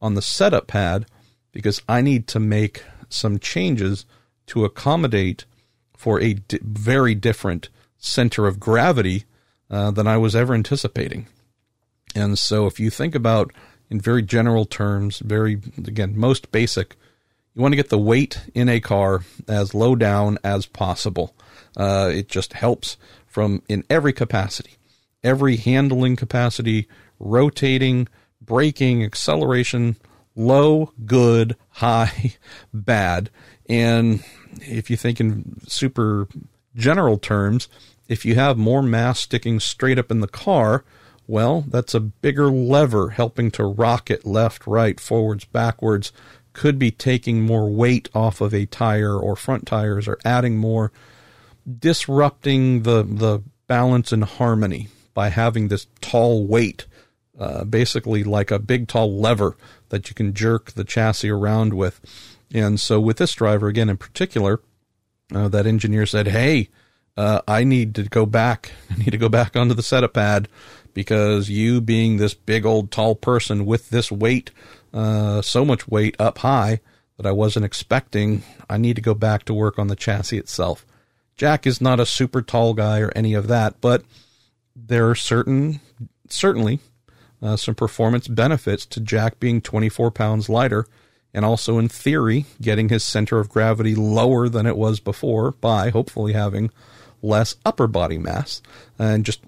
on 0.01 0.15
the 0.15 0.21
setup 0.21 0.67
pad 0.67 1.05
because 1.51 1.81
I 1.87 2.01
need 2.01 2.27
to 2.27 2.39
make 2.39 2.83
some 3.09 3.39
changes 3.39 4.05
to 4.47 4.65
accommodate 4.65 5.45
for 5.95 6.19
a 6.21 6.33
di- 6.33 6.59
very 6.61 7.15
different 7.15 7.69
center 7.97 8.47
of 8.47 8.59
gravity 8.59 9.25
uh, 9.69 9.91
than 9.91 10.07
I 10.07 10.17
was 10.17 10.35
ever 10.35 10.53
anticipating. 10.53 11.27
And 12.15 12.37
so, 12.39 12.65
if 12.65 12.79
you 12.79 12.89
think 12.89 13.15
about 13.15 13.51
in 13.89 13.99
very 13.99 14.21
general 14.21 14.65
terms, 14.65 15.19
very, 15.19 15.53
again, 15.77 16.17
most 16.17 16.51
basic, 16.51 16.95
you 17.53 17.61
want 17.61 17.71
to 17.73 17.77
get 17.77 17.89
the 17.89 17.97
weight 17.97 18.41
in 18.53 18.69
a 18.69 18.79
car 18.79 19.21
as 19.47 19.73
low 19.73 19.95
down 19.95 20.37
as 20.43 20.65
possible. 20.65 21.35
Uh, 21.75 22.09
it 22.13 22.27
just 22.27 22.53
helps 22.53 22.97
from 23.27 23.61
in 23.67 23.83
every 23.89 24.13
capacity, 24.13 24.77
every 25.23 25.57
handling 25.57 26.15
capacity, 26.15 26.87
rotating, 27.19 28.07
braking, 28.41 29.03
acceleration, 29.03 29.95
low, 30.35 30.91
good, 31.05 31.55
high, 31.69 32.35
bad. 32.73 33.29
And 33.67 34.23
if 34.61 34.89
you 34.89 34.97
think 34.97 35.19
in 35.19 35.59
super 35.67 36.27
general 36.75 37.17
terms, 37.17 37.67
if 38.09 38.25
you 38.25 38.35
have 38.35 38.57
more 38.57 38.81
mass 38.81 39.19
sticking 39.19 39.59
straight 39.59 39.99
up 39.99 40.11
in 40.11 40.19
the 40.19 40.27
car, 40.27 40.83
well, 41.27 41.63
that's 41.67 41.93
a 41.93 41.99
bigger 41.99 42.49
lever 42.49 43.11
helping 43.11 43.51
to 43.51 43.63
rock 43.63 44.09
it 44.09 44.25
left, 44.25 44.65
right, 44.65 44.99
forwards, 44.99 45.45
backwards. 45.45 46.11
Could 46.51 46.79
be 46.79 46.89
taking 46.89 47.43
more 47.43 47.69
weight 47.69 48.09
off 48.15 48.41
of 48.41 48.51
a 48.51 48.65
tire 48.65 49.15
or 49.15 49.35
front 49.35 49.67
tires 49.67 50.07
or 50.07 50.17
adding 50.25 50.57
more, 50.57 50.91
disrupting 51.79 52.81
the, 52.81 53.03
the 53.03 53.43
balance 53.67 54.11
and 54.11 54.23
harmony 54.23 54.87
by 55.13 55.29
having 55.29 55.67
this 55.67 55.85
tall 56.01 56.47
weight, 56.47 56.87
uh, 57.39 57.63
basically 57.63 58.23
like 58.23 58.49
a 58.49 58.57
big 58.57 58.87
tall 58.87 59.19
lever 59.19 59.55
that 59.89 60.09
you 60.09 60.15
can 60.15 60.33
jerk 60.33 60.71
the 60.71 60.83
chassis 60.83 61.29
around 61.29 61.75
with. 61.75 62.01
And 62.51 62.79
so 62.79 62.99
with 62.99 63.17
this 63.17 63.33
driver, 63.33 63.67
again 63.67 63.89
in 63.89 63.97
particular, 63.97 64.61
uh, 65.33 65.47
that 65.49 65.67
engineer 65.67 66.07
said, 66.07 66.29
"Hey, 66.29 66.69
uh, 67.19 67.41
I 67.49 67.65
need 67.65 67.95
to 67.95 68.03
go 68.03 68.25
back. 68.25 68.71
I 68.89 68.95
need 68.95 69.11
to 69.11 69.17
go 69.17 69.27
back 69.27 69.57
onto 69.57 69.73
the 69.73 69.83
setup 69.83 70.13
pad 70.13 70.47
because 70.93 71.49
you 71.49 71.81
being 71.81 72.15
this 72.15 72.33
big 72.33 72.65
old 72.65 72.91
tall 72.91 73.13
person 73.13 73.65
with 73.65 73.89
this 73.89 74.09
weight, 74.09 74.51
uh, 74.93 75.41
so 75.41 75.65
much 75.65 75.87
weight 75.87 76.15
up 76.17 76.39
high 76.39 76.79
that 77.17 77.25
I 77.25 77.33
wasn't 77.33 77.65
expecting, 77.65 78.43
I 78.69 78.77
need 78.77 78.95
to 78.95 79.01
go 79.01 79.13
back 79.13 79.43
to 79.45 79.53
work 79.53 79.77
on 79.77 79.87
the 79.87 79.97
chassis 79.97 80.37
itself." 80.37 80.85
Jack 81.35 81.67
is 81.67 81.81
not 81.81 81.99
a 81.99 82.05
super 82.05 82.41
tall 82.41 82.73
guy 82.73 82.99
or 82.99 83.11
any 83.15 83.33
of 83.33 83.47
that, 83.47 83.81
but 83.81 84.03
there 84.75 85.09
are 85.09 85.15
certain, 85.15 85.81
certainly, 86.29 86.79
uh, 87.41 87.57
some 87.57 87.75
performance 87.75 88.29
benefits 88.29 88.85
to 88.87 89.01
Jack 89.01 89.39
being 89.39 89.61
24 89.61 90.11
pounds 90.11 90.47
lighter 90.47 90.85
and 91.33 91.43
also 91.43 91.77
in 91.77 91.87
theory 91.89 92.45
getting 92.61 92.89
his 92.89 93.03
center 93.03 93.39
of 93.39 93.49
gravity 93.49 93.95
lower 93.95 94.49
than 94.49 94.65
it 94.65 94.77
was 94.77 94.99
before 94.99 95.51
by 95.51 95.89
hopefully 95.89 96.33
having 96.33 96.71
less 97.21 97.55
upper 97.65 97.87
body 97.87 98.17
mass 98.17 98.61
and 98.97 99.25
just 99.25 99.41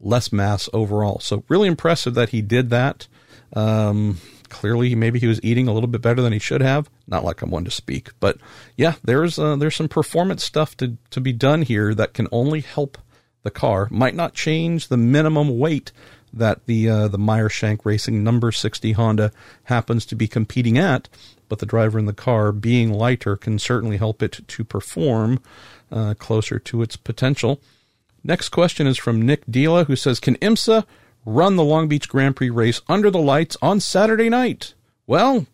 less 0.00 0.32
mass 0.32 0.68
overall. 0.72 1.20
So 1.20 1.44
really 1.48 1.68
impressive 1.68 2.14
that 2.14 2.30
he 2.30 2.42
did 2.42 2.70
that. 2.70 3.06
Um, 3.52 4.18
clearly, 4.48 4.94
maybe 4.94 5.18
he 5.18 5.26
was 5.26 5.40
eating 5.42 5.68
a 5.68 5.72
little 5.72 5.88
bit 5.88 6.02
better 6.02 6.22
than 6.22 6.32
he 6.32 6.38
should 6.38 6.60
have. 6.62 6.90
Not 7.06 7.24
like 7.24 7.42
I'm 7.42 7.50
one 7.50 7.64
to 7.64 7.70
speak, 7.70 8.10
but 8.20 8.38
yeah, 8.76 8.94
there's 9.02 9.38
uh, 9.38 9.56
there's 9.56 9.76
some 9.76 9.88
performance 9.88 10.44
stuff 10.44 10.76
to 10.78 10.96
to 11.10 11.20
be 11.20 11.32
done 11.32 11.62
here 11.62 11.94
that 11.94 12.14
can 12.14 12.28
only 12.32 12.60
help 12.60 12.98
the 13.42 13.50
car. 13.50 13.88
Might 13.90 14.14
not 14.14 14.34
change 14.34 14.88
the 14.88 14.96
minimum 14.96 15.58
weight 15.58 15.92
that 16.32 16.66
the 16.66 16.88
uh, 16.88 17.08
the 17.08 17.18
Meyer 17.18 17.48
Shank 17.48 17.84
Racing 17.84 18.22
number 18.22 18.52
60 18.52 18.92
Honda 18.92 19.32
happens 19.64 20.06
to 20.06 20.14
be 20.14 20.28
competing 20.28 20.78
at, 20.78 21.08
but 21.48 21.58
the 21.58 21.66
driver 21.66 21.98
in 21.98 22.06
the 22.06 22.12
car 22.12 22.52
being 22.52 22.92
lighter 22.92 23.36
can 23.36 23.58
certainly 23.58 23.96
help 23.96 24.22
it 24.22 24.40
to 24.46 24.64
perform 24.64 25.40
uh, 25.90 26.14
closer 26.14 26.58
to 26.58 26.82
its 26.82 26.96
potential. 26.96 27.60
Next 28.22 28.50
question 28.50 28.86
is 28.86 28.98
from 28.98 29.22
Nick 29.22 29.46
Dila, 29.46 29.86
who 29.86 29.96
says, 29.96 30.20
"Can 30.20 30.36
IMSA 30.36 30.84
run 31.24 31.56
the 31.56 31.64
Long 31.64 31.88
Beach 31.88 32.08
Grand 32.08 32.36
Prix 32.36 32.50
race 32.50 32.80
under 32.88 33.10
the 33.10 33.20
lights 33.20 33.56
on 33.62 33.80
Saturday 33.80 34.28
night?" 34.28 34.74
Well, 35.06 35.46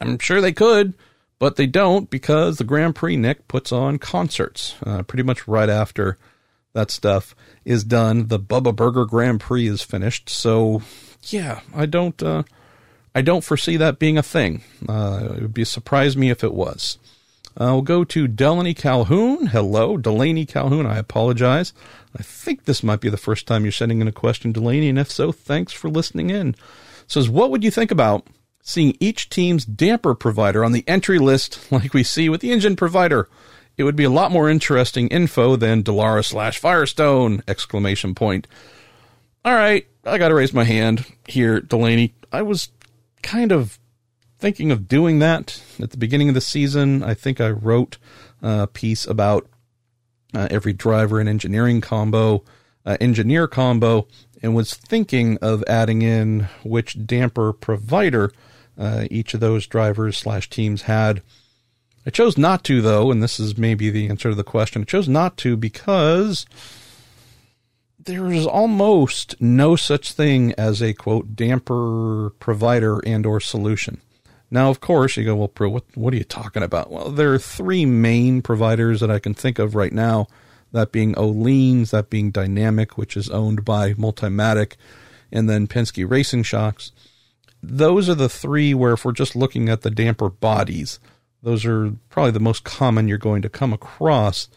I'm 0.00 0.18
sure 0.18 0.40
they 0.40 0.52
could, 0.52 0.94
but 1.38 1.56
they 1.56 1.66
don't 1.66 2.08
because 2.08 2.58
the 2.58 2.64
Grand 2.64 2.94
Prix 2.94 3.16
Nick 3.16 3.48
puts 3.48 3.72
on 3.72 3.98
concerts 3.98 4.76
uh, 4.84 5.02
pretty 5.02 5.22
much 5.22 5.48
right 5.48 5.68
after 5.68 6.18
that 6.72 6.90
stuff 6.90 7.34
is 7.64 7.84
done. 7.84 8.28
The 8.28 8.38
Bubba 8.38 8.74
Burger 8.74 9.04
Grand 9.04 9.40
Prix 9.40 9.66
is 9.66 9.82
finished. 9.82 10.28
So, 10.28 10.82
yeah, 11.28 11.60
I 11.74 11.86
don't, 11.86 12.20
uh, 12.22 12.44
I 13.14 13.22
don't 13.22 13.44
foresee 13.44 13.76
that 13.76 13.98
being 13.98 14.16
a 14.16 14.22
thing. 14.22 14.62
Uh, 14.88 15.30
it 15.36 15.42
would 15.42 15.54
be 15.54 15.64
surprise 15.64 16.16
me 16.16 16.30
if 16.30 16.42
it 16.42 16.54
was. 16.54 16.98
Uh, 17.56 17.72
we'll 17.72 17.82
go 17.82 18.04
to 18.04 18.26
Delaney 18.26 18.74
Calhoun. 18.74 19.46
Hello, 19.46 19.96
Delaney 19.96 20.46
Calhoun. 20.46 20.86
I 20.86 20.98
apologize. 20.98 21.72
I 22.16 22.22
think 22.22 22.64
this 22.64 22.82
might 22.82 23.00
be 23.00 23.08
the 23.08 23.16
first 23.16 23.46
time 23.46 23.64
you're 23.64 23.72
sending 23.72 24.00
in 24.00 24.08
a 24.08 24.12
question, 24.12 24.52
Delaney, 24.52 24.88
and 24.88 24.98
if 24.98 25.10
so, 25.10 25.32
thanks 25.32 25.72
for 25.72 25.88
listening 25.88 26.30
in. 26.30 26.54
Says, 27.06 27.28
what 27.28 27.50
would 27.50 27.64
you 27.64 27.70
think 27.70 27.90
about 27.90 28.26
seeing 28.62 28.96
each 29.00 29.28
team's 29.28 29.64
damper 29.64 30.14
provider 30.14 30.64
on 30.64 30.72
the 30.72 30.84
entry 30.86 31.18
list 31.18 31.70
like 31.72 31.92
we 31.92 32.02
see 32.02 32.28
with 32.28 32.40
the 32.40 32.52
engine 32.52 32.76
provider? 32.76 33.28
It 33.76 33.84
would 33.84 33.96
be 33.96 34.04
a 34.04 34.10
lot 34.10 34.32
more 34.32 34.50
interesting 34.50 35.08
info 35.08 35.56
than 35.56 35.82
Dallara 35.82 36.24
slash 36.24 36.58
Firestone! 36.58 37.42
Exclamation 37.48 38.14
point. 38.14 38.46
All 39.44 39.54
right, 39.54 39.86
I 40.04 40.18
got 40.18 40.28
to 40.28 40.34
raise 40.34 40.52
my 40.52 40.64
hand 40.64 41.06
here, 41.26 41.60
Delaney. 41.60 42.14
I 42.30 42.42
was 42.42 42.68
kind 43.22 43.50
of 43.50 43.78
thinking 44.42 44.72
of 44.72 44.88
doing 44.88 45.20
that 45.20 45.62
at 45.80 45.92
the 45.92 45.96
beginning 45.96 46.28
of 46.28 46.34
the 46.34 46.40
season. 46.40 47.04
I 47.04 47.14
think 47.14 47.40
I 47.40 47.50
wrote 47.50 47.96
a 48.42 48.66
piece 48.66 49.06
about 49.06 49.48
uh, 50.34 50.48
every 50.50 50.72
driver 50.72 51.20
and 51.20 51.28
engineering 51.28 51.80
combo, 51.80 52.42
uh, 52.84 52.96
engineer 53.00 53.46
combo, 53.46 54.08
and 54.42 54.52
was 54.52 54.74
thinking 54.74 55.38
of 55.40 55.62
adding 55.68 56.02
in 56.02 56.48
which 56.64 57.06
damper 57.06 57.52
provider 57.52 58.32
uh, 58.76 59.06
each 59.12 59.32
of 59.32 59.38
those 59.38 59.68
drivers 59.68 60.16
slash 60.16 60.50
teams 60.50 60.82
had 60.82 61.22
I 62.04 62.10
chose 62.10 62.36
not 62.36 62.64
to, 62.64 62.82
though, 62.82 63.12
and 63.12 63.22
this 63.22 63.38
is 63.38 63.56
maybe 63.56 63.88
the 63.88 64.08
answer 64.08 64.30
to 64.30 64.34
the 64.34 64.42
question. 64.42 64.82
I 64.82 64.86
chose 64.86 65.08
not 65.08 65.36
to 65.36 65.56
because 65.56 66.46
there 67.96 68.28
is 68.32 68.44
almost 68.44 69.40
no 69.40 69.76
such 69.76 70.10
thing 70.10 70.52
as 70.58 70.82
a 70.82 70.94
quote 70.94 71.36
damper 71.36 72.30
provider 72.40 72.98
and 73.06 73.24
or 73.24 73.38
solution. 73.38 74.00
Now, 74.52 74.68
of 74.68 74.80
course, 74.80 75.16
you 75.16 75.24
go, 75.24 75.34
well, 75.34 75.50
what, 75.70 75.84
what 75.94 76.12
are 76.12 76.18
you 76.18 76.24
talking 76.24 76.62
about? 76.62 76.90
Well, 76.90 77.08
there 77.08 77.32
are 77.32 77.38
three 77.38 77.86
main 77.86 78.42
providers 78.42 79.00
that 79.00 79.10
I 79.10 79.18
can 79.18 79.32
think 79.32 79.58
of 79.58 79.74
right 79.74 79.94
now. 79.94 80.26
That 80.72 80.92
being 80.92 81.14
Öhlins, 81.14 81.88
that 81.90 82.10
being 82.10 82.30
Dynamic, 82.30 82.98
which 82.98 83.16
is 83.16 83.30
owned 83.30 83.64
by 83.64 83.94
Multimatic, 83.94 84.74
and 85.32 85.48
then 85.48 85.66
Penske 85.66 86.08
Racing 86.08 86.42
Shocks. 86.42 86.92
Those 87.62 88.10
are 88.10 88.14
the 88.14 88.28
three 88.28 88.74
where, 88.74 88.92
if 88.92 89.06
we're 89.06 89.12
just 89.12 89.34
looking 89.34 89.70
at 89.70 89.80
the 89.80 89.90
damper 89.90 90.28
bodies, 90.28 91.00
those 91.42 91.64
are 91.64 91.94
probably 92.10 92.32
the 92.32 92.38
most 92.38 92.62
common 92.62 93.08
you're 93.08 93.16
going 93.16 93.40
to 93.40 93.48
come 93.48 93.72
across. 93.72 94.48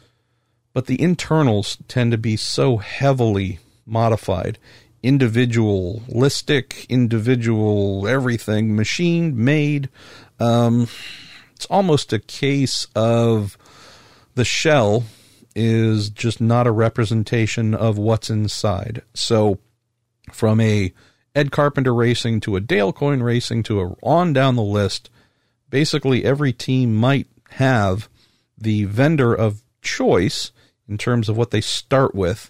But 0.74 0.88
the 0.88 1.02
internals 1.02 1.78
tend 1.88 2.12
to 2.12 2.18
be 2.18 2.36
so 2.36 2.78
heavily 2.78 3.60
modified, 3.86 4.60
individualistic, 5.06 6.88
individual 6.90 8.08
everything, 8.08 8.76
machine 8.76 9.44
made. 9.44 9.88
Um, 10.40 10.88
it's 11.54 11.68
almost 11.68 12.12
a 12.12 12.20
case 12.20 12.88
of 12.96 13.56
the 14.34 14.44
shell 14.44 15.04
is 15.56 16.10
just 16.10 16.42
not 16.42 16.66
a 16.66 16.72
representation 16.72 17.76
of 17.76 18.00
what's 18.00 18.32
inside. 18.32 19.04
So, 19.14 19.60
from 20.34 20.60
a 20.60 20.92
Ed 21.36 21.52
Carpenter 21.52 21.94
Racing 21.94 22.40
to 22.42 22.56
a 22.56 22.62
Dale 22.62 22.92
Coyne 22.92 23.22
Racing 23.22 23.62
to 23.64 23.82
a 23.82 23.96
on 24.02 24.34
down 24.34 24.56
the 24.56 24.64
list, 24.64 25.12
basically 25.70 26.26
every 26.26 26.52
team 26.52 26.96
might 26.96 27.28
have 27.52 28.10
the 28.58 28.86
vendor 28.86 29.36
of 29.36 29.62
choice 29.84 30.52
in 30.90 30.98
terms 30.98 31.30
of 31.30 31.38
what 31.38 31.52
they 31.52 31.62
start 31.62 32.16
with, 32.16 32.50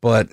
but 0.00 0.28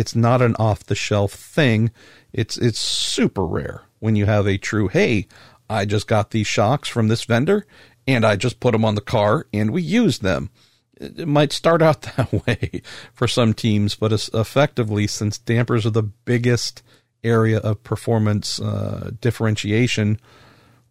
it's 0.00 0.16
not 0.16 0.40
an 0.40 0.56
off 0.58 0.84
the 0.84 0.94
shelf 0.94 1.32
thing. 1.32 1.90
It's 2.32 2.56
it's 2.56 2.80
super 2.80 3.44
rare 3.44 3.82
when 3.98 4.16
you 4.16 4.24
have 4.24 4.46
a 4.46 4.56
true 4.56 4.88
hey, 4.88 5.28
I 5.68 5.84
just 5.84 6.06
got 6.06 6.30
these 6.30 6.46
shocks 6.46 6.88
from 6.88 7.08
this 7.08 7.24
vendor 7.24 7.66
and 8.06 8.24
I 8.24 8.36
just 8.36 8.60
put 8.60 8.72
them 8.72 8.84
on 8.84 8.94
the 8.94 9.02
car 9.02 9.46
and 9.52 9.70
we 9.70 9.82
use 9.82 10.20
them. 10.20 10.48
It 10.96 11.28
might 11.28 11.52
start 11.52 11.82
out 11.82 12.00
that 12.16 12.32
way 12.46 12.80
for 13.12 13.28
some 13.28 13.52
teams, 13.52 13.94
but 13.94 14.12
effectively, 14.12 15.06
since 15.06 15.36
dampers 15.36 15.84
are 15.84 15.90
the 15.90 16.02
biggest 16.02 16.82
area 17.22 17.58
of 17.58 17.84
performance 17.84 18.58
uh, 18.58 19.10
differentiation, 19.20 20.18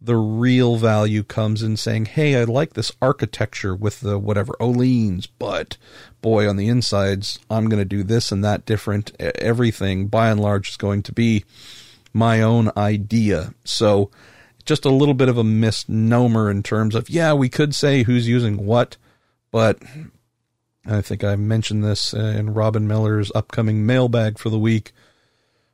the 0.01 0.15
real 0.15 0.77
value 0.77 1.23
comes 1.23 1.61
in 1.61 1.75
saying, 1.75 2.05
hey, 2.05 2.39
I 2.39 2.45
like 2.45 2.73
this 2.73 2.91
architecture 3.01 3.75
with 3.75 3.99
the 3.99 4.17
whatever 4.17 4.53
Öhlins, 4.59 5.27
but 5.37 5.77
boy, 6.21 6.47
on 6.47 6.55
the 6.55 6.69
insides, 6.69 7.39
I'm 7.49 7.67
going 7.67 7.81
to 7.81 7.85
do 7.85 8.03
this 8.03 8.31
and 8.31 8.43
that 8.43 8.65
different. 8.65 9.11
Everything, 9.19 10.07
by 10.07 10.29
and 10.29 10.39
large, 10.39 10.69
is 10.69 10.77
going 10.77 11.03
to 11.03 11.11
be 11.11 11.43
my 12.13 12.41
own 12.41 12.71
idea. 12.77 13.53
So, 13.65 14.09
just 14.65 14.85
a 14.85 14.89
little 14.89 15.13
bit 15.13 15.29
of 15.29 15.37
a 15.37 15.43
misnomer 15.43 16.49
in 16.49 16.63
terms 16.63 16.95
of, 16.95 17.09
yeah, 17.09 17.33
we 17.33 17.49
could 17.49 17.75
say 17.75 18.03
who's 18.03 18.27
using 18.27 18.65
what, 18.65 18.97
but 19.51 19.81
I 20.85 21.01
think 21.01 21.23
I 21.23 21.35
mentioned 21.35 21.83
this 21.83 22.13
uh, 22.13 22.19
in 22.37 22.53
Robin 22.53 22.87
Miller's 22.87 23.31
upcoming 23.35 23.85
mailbag 23.85 24.37
for 24.37 24.49
the 24.49 24.59
week. 24.59 24.91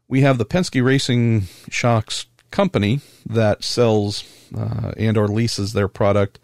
We 0.07 0.21
have 0.21 0.37
the 0.37 0.45
Penske 0.45 0.83
Racing 0.83 1.43
Shocks 1.69 2.25
company 2.55 3.01
that 3.25 3.63
sells 3.63 4.23
uh, 4.57 4.91
and 4.97 5.17
or 5.17 5.27
leases 5.27 5.73
their 5.73 5.87
product 5.87 6.39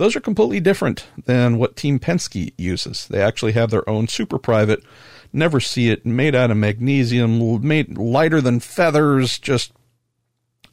those 0.00 0.16
are 0.16 0.20
completely 0.20 0.60
different 0.60 1.06
than 1.26 1.58
what 1.58 1.76
team 1.76 1.98
penske 1.98 2.54
uses. 2.56 3.06
They 3.06 3.20
actually 3.20 3.52
have 3.52 3.70
their 3.70 3.86
own 3.86 4.08
super 4.08 4.38
private 4.38 4.82
never 5.30 5.60
see 5.60 5.90
it 5.90 6.06
made 6.06 6.34
out 6.34 6.50
of 6.50 6.56
magnesium 6.56 7.62
made 7.62 7.98
lighter 7.98 8.40
than 8.40 8.60
feathers 8.60 9.38
just 9.38 9.72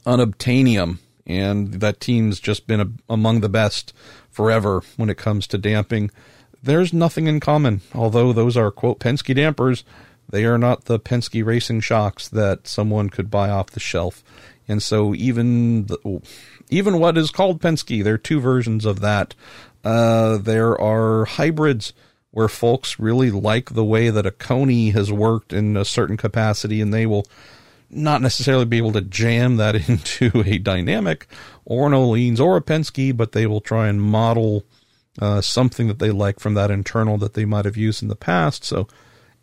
unobtainium. 0.06 1.00
And 1.26 1.74
that 1.76 2.00
team's 2.00 2.40
just 2.40 2.68
been 2.68 2.80
a, 2.80 2.88
among 3.10 3.42
the 3.42 3.50
best 3.50 3.92
forever 4.30 4.82
when 4.96 5.10
it 5.10 5.18
comes 5.18 5.46
to 5.48 5.58
damping. 5.58 6.10
There's 6.64 6.94
nothing 6.94 7.28
in 7.28 7.42
common 7.42 7.82
although 7.94 8.32
those 8.32 8.56
are 8.56 8.72
quote 8.72 9.00
penske 9.00 9.36
dampers 9.36 9.84
they 10.30 10.46
are 10.46 10.58
not 10.58 10.86
the 10.86 11.00
Penske 11.00 11.46
racing 11.46 11.82
shocks 11.82 12.28
that 12.30 12.68
someone 12.68 13.10
could 13.10 13.32
buy 13.32 13.50
off 13.50 13.72
the 13.72 13.80
shelf. 13.80 14.24
And 14.68 14.84
so 14.84 15.16
even 15.16 15.86
the, 15.86 16.22
even 16.70 17.00
what 17.00 17.18
is 17.18 17.32
called 17.32 17.62
Penske, 17.62 18.04
there 18.04 18.16
are 18.16 18.20
two 18.20 18.40
versions 18.40 18.86
of 18.86 19.00
that. 19.00 19.34
Uh, 19.84 20.38
there 20.38 20.80
are 20.80 21.26
hybrids 21.26 21.94
where 22.32 22.50
folks 22.50 23.00
really 23.00 23.32
like 23.32 23.72
the 23.72 23.86
way 23.86 24.10
that 24.10 24.26
a 24.26 24.32
Koni 24.32 24.90
has 24.90 25.12
worked 25.12 25.54
in 25.54 25.78
a 25.78 25.86
certain 25.86 26.18
capacity 26.18 26.82
and 26.82 26.94
they 26.94 27.06
will 27.06 27.26
not 27.90 28.22
necessarily 28.22 28.66
be 28.66 28.78
able 28.78 28.92
to 28.92 29.02
jam 29.02 29.56
that 29.58 29.76
into 29.90 30.44
a 30.46 30.58
dynamic 30.58 31.28
or 31.66 31.88
an 31.88 31.94
Öhlins 31.94 32.40
or 32.40 32.58
a 32.58 32.62
Penske, 32.62 33.16
but 33.16 33.32
they 33.32 33.48
will 33.48 33.62
try 33.62 33.88
and 33.88 34.02
model 34.02 34.66
uh, 35.20 35.42
something 35.42 35.88
that 35.88 36.00
they 36.00 36.12
like 36.12 36.40
from 36.40 36.54
that 36.54 36.70
internal 36.70 37.18
that 37.18 37.34
they 37.34 37.46
might 37.46 37.66
have 37.66 37.78
used 37.78 38.02
in 38.02 38.10
the 38.10 38.16
past. 38.16 38.64
So, 38.64 38.88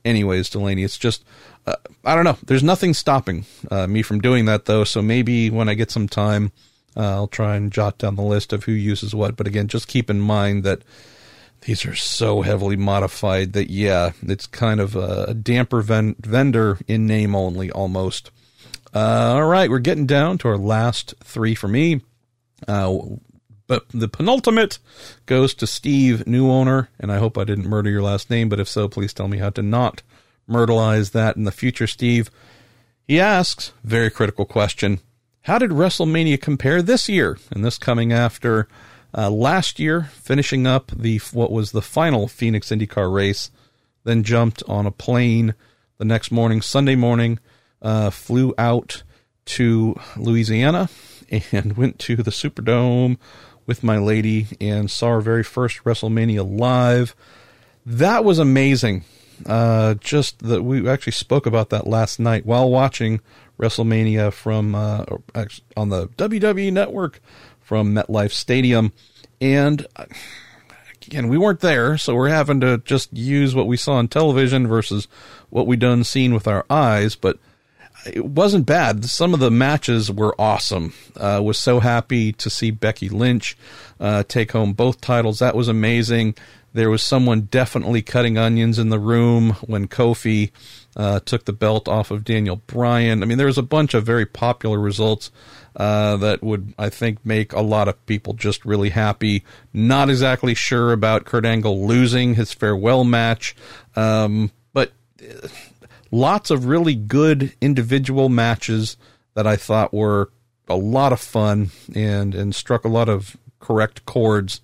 anyways, 0.05 0.51
Delaney, 0.51 0.85
it's 0.85 0.99
just 0.99 1.25
uh, 1.67 1.77
I 2.05 2.15
don't 2.15 2.25
know. 2.25 2.39
There's 2.45 2.63
nothing 2.63 2.95
stopping 2.95 3.47
uh, 3.71 3.87
me 3.87 4.03
from 4.03 4.21
doing 4.21 4.45
that 4.47 4.67
though. 4.67 4.85
So 4.85 5.01
maybe 5.03 5.51
when 5.51 5.69
I 5.69 5.75
get 5.75 5.91
some 5.91 6.09
time, 6.09 6.53
uh, 6.97 7.15
I'll 7.15 7.29
try 7.29 7.57
and 7.57 7.73
jot 7.73 7.99
down 7.99 8.17
the 8.17 8.23
list 8.23 8.53
of 8.53 8.65
who 8.65 8.73
uses 8.73 9.15
what. 9.15 9.37
But 9.37 9.47
again, 9.47 9.69
just 9.69 9.89
keep 9.89 10.11
in 10.11 10.21
mind 10.21 10.65
that 10.65 10.83
these 11.63 11.87
are 11.87 11.95
so 11.95 12.43
heavily 12.43 12.77
modified 12.77 13.55
that 13.55 13.71
yeah, 13.71 14.13
it's 14.23 14.47
kind 14.47 14.81
of 14.81 14.95
a 14.95 15.33
damper 15.35 15.81
ven- 15.81 16.17
vendor 16.21 16.79
in 16.87 17.07
name 17.07 17.35
only 17.35 17.71
almost. 17.71 18.31
Uh, 18.95 19.35
all 19.35 19.47
right, 19.47 19.71
we're 19.71 19.79
getting 19.79 20.07
down 20.07 20.39
to 20.39 20.49
our 20.49 20.59
last 20.59 21.15
three 21.25 21.55
for 21.55 21.67
me. 21.67 22.03
But 23.67 23.89
the 23.89 24.09
penultimate 24.09 24.79
goes 25.27 25.55
to 25.55 25.67
Steve, 25.67 26.27
new 26.27 26.51
owner, 26.51 26.91
and 27.01 27.11
I 27.11 27.19
hope 27.19 27.39
I 27.39 27.45
didn't 27.45 27.69
murder 27.69 27.91
your 27.91 28.03
last 28.03 28.29
name, 28.29 28.49
but 28.49 28.61
if 28.61 28.69
so, 28.69 28.89
please 28.89 29.15
tell 29.15 29.29
me 29.29 29.39
how 29.39 29.51
to 29.51 29.63
not 29.63 30.03
myrtleize 30.49 31.13
that 31.13 31.37
in 31.37 31.45
the 31.45 31.53
future, 31.53 31.87
Steve. 31.87 32.31
He 33.09 33.19
asks, 33.19 33.73
very 33.83 34.11
critical 34.11 34.45
question, 34.45 35.01
how 35.43 35.59
did 35.59 35.71
WrestleMania 35.71 36.41
compare 36.41 36.83
this 36.83 37.09
year? 37.09 37.39
And 37.51 37.65
this 37.65 37.79
coming 37.79 38.13
after 38.13 38.69
uh, 39.17 39.31
last 39.31 39.79
year, 39.79 40.11
finishing 40.13 40.67
up 40.67 40.91
the 40.91 41.19
what 41.33 41.53
was 41.53 41.73
the 41.73 41.83
final 41.83 42.29
Phoenix 42.29 42.69
IndyCar 42.71 43.13
race, 43.13 43.51
then 44.05 44.23
jumped 44.23 44.63
on 44.69 44.87
a 44.87 44.91
plane 44.91 45.55
the 45.99 46.05
next 46.05 46.31
morning, 46.31 46.61
Sunday 46.61 46.97
morning, 46.97 47.39
uh, 47.81 48.11
flew 48.11 48.55
out 48.59 49.03
to 49.45 49.99
Louisiana 50.17 50.89
and 51.53 51.77
went 51.77 51.99
to 52.01 52.17
the 52.17 52.31
Superdome 52.31 53.19
with 53.67 53.83
my 53.83 53.99
lady 53.99 54.47
and 54.61 54.91
saw 54.91 55.09
our 55.09 55.21
very 55.21 55.43
first 55.43 55.85
WrestleMania 55.85 56.59
live. 56.59 57.15
That 57.87 58.25
was 58.25 58.39
amazing. 58.39 59.05
Uh, 59.47 59.95
just 59.95 60.39
that 60.41 60.63
we 60.63 60.89
actually 60.89 61.13
spoke 61.13 61.45
about 61.45 61.71
that 61.71 61.87
last 61.87 62.21
night 62.21 62.47
while 62.47 62.71
watching 62.71 63.21
WrestleMania 63.59 64.33
from 64.33 64.75
uh, 64.75 65.05
on 65.77 65.89
the 65.89 66.09
WWE 66.09 66.73
Network 66.73 67.21
from 67.61 67.95
MetLife 67.95 68.31
Stadium, 68.31 68.93
and 69.41 69.87
uh, 69.97 70.07
again 71.07 71.29
we 71.29 71.37
weren't 71.37 71.61
there, 71.61 71.99
so 71.99 72.15
we're 72.15 72.29
having 72.29 72.61
to 72.61 72.79
just 72.79 73.13
use 73.13 73.55
what 73.55 73.67
we 73.67 73.77
saw 73.77 73.95
on 73.95 74.09
television 74.09 74.67
versus 74.67 75.09
what 75.51 75.67
we 75.67 75.77
done 75.77 76.05
seen 76.05 76.33
with 76.33 76.47
our 76.47 76.65
eyes, 76.71 77.17
but 77.17 77.39
it 78.07 78.25
wasn't 78.25 78.67
bad. 78.67 79.05
Some 79.05 79.35
of 79.35 79.41
the 79.41 79.51
matches 79.51 80.11
were 80.11 80.35
awesome. 80.41 80.93
Uh, 81.17 81.41
was 81.43 81.59
so 81.59 81.81
happy 81.81 82.33
to 82.33 82.51
see 82.51 82.71
Becky 82.71 83.09
Lynch 83.09 83.57
uh, 84.01 84.23
take 84.25 84.53
home 84.53 84.73
both 84.73 85.01
titles. 85.01 85.39
That 85.39 85.55
was 85.55 85.69
amazing. 85.69 86.35
There 86.73 86.91
was 86.91 87.03
someone 87.03 87.43
definitely 87.43 88.03
cutting 88.03 88.37
onions 88.37 88.81
in 88.81 88.89
the 88.89 88.99
room 88.99 89.51
when 89.65 89.87
Kofi 89.87 90.51
uh, 90.97 91.21
took 91.21 91.45
the 91.45 91.53
belt 91.53 91.87
off 91.87 92.11
of 92.11 92.25
Daniel 92.25 92.57
Bryan. 92.57 93.23
I 93.23 93.27
mean, 93.27 93.39
there 93.39 93.47
was 93.47 93.59
a 93.59 93.63
bunch 93.63 93.95
of 93.95 94.05
very 94.05 94.27
popular 94.27 94.79
results 94.79 95.31
uh, 95.77 96.17
that 96.17 96.43
would, 96.43 96.75
I 96.79 96.89
think, 96.89 97.25
make 97.25 97.53
a 97.53 97.61
lot 97.61 97.89
of 97.89 98.05
people 98.07 98.33
just 98.33 98.65
really 98.65 98.91
happy. 98.91 99.45
Not 99.73 100.11
exactly 100.11 100.55
sure 100.55 100.93
about 100.93 101.25
Kurt 101.25 101.45
Angle 101.45 101.87
losing 101.87 102.35
his 102.35 102.53
farewell 102.53 103.05
match, 103.05 103.55
um, 103.95 104.51
but 104.73 104.93
uh, 105.23 105.49
lots 106.15 106.51
of 106.51 106.67
really 106.67 106.95
good 106.95 107.53
individual 107.61 108.29
matches 108.29 108.97
that 109.35 109.47
I 109.47 109.57
thought 109.57 109.93
were 109.93 110.31
a 110.69 110.77
lot 110.77 111.13
of 111.13 111.21
fun 111.21 111.71
and 111.95 112.35
and 112.35 112.55
struck 112.55 112.85
a 112.85 112.89
lot 112.89 113.09
of 113.09 113.37
correct 113.59 114.07
chords. 114.07 114.61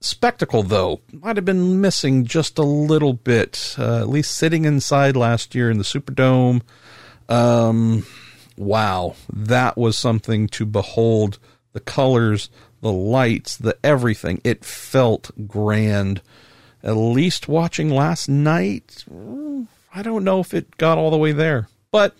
Spectacle, 0.00 0.62
though, 0.62 1.02
might 1.12 1.36
have 1.36 1.44
been 1.44 1.82
missing 1.82 2.24
just 2.24 2.58
a 2.58 2.62
little 2.62 3.12
bit. 3.12 3.76
Uh, 3.78 3.98
at 3.98 4.08
least 4.08 4.34
sitting 4.34 4.64
inside 4.64 5.14
last 5.14 5.54
year 5.54 5.70
in 5.70 5.76
the 5.76 5.84
Superdome. 5.84 6.62
Um, 7.28 8.06
wow, 8.56 9.14
that 9.30 9.76
was 9.76 9.98
something 9.98 10.48
to 10.48 10.64
behold. 10.64 11.38
The 11.74 11.80
colors, 11.80 12.48
the 12.80 12.90
lights, 12.90 13.58
the 13.58 13.76
everything. 13.84 14.40
It 14.42 14.64
felt 14.64 15.30
grand. 15.46 16.22
At 16.82 16.92
least 16.92 17.46
watching 17.46 17.90
last 17.90 18.26
night, 18.26 19.04
I 19.92 20.02
don't 20.02 20.24
know 20.24 20.40
if 20.40 20.54
it 20.54 20.76
got 20.76 20.98
all 20.98 21.10
the 21.10 21.18
way 21.18 21.32
there, 21.32 21.68
but 21.90 22.14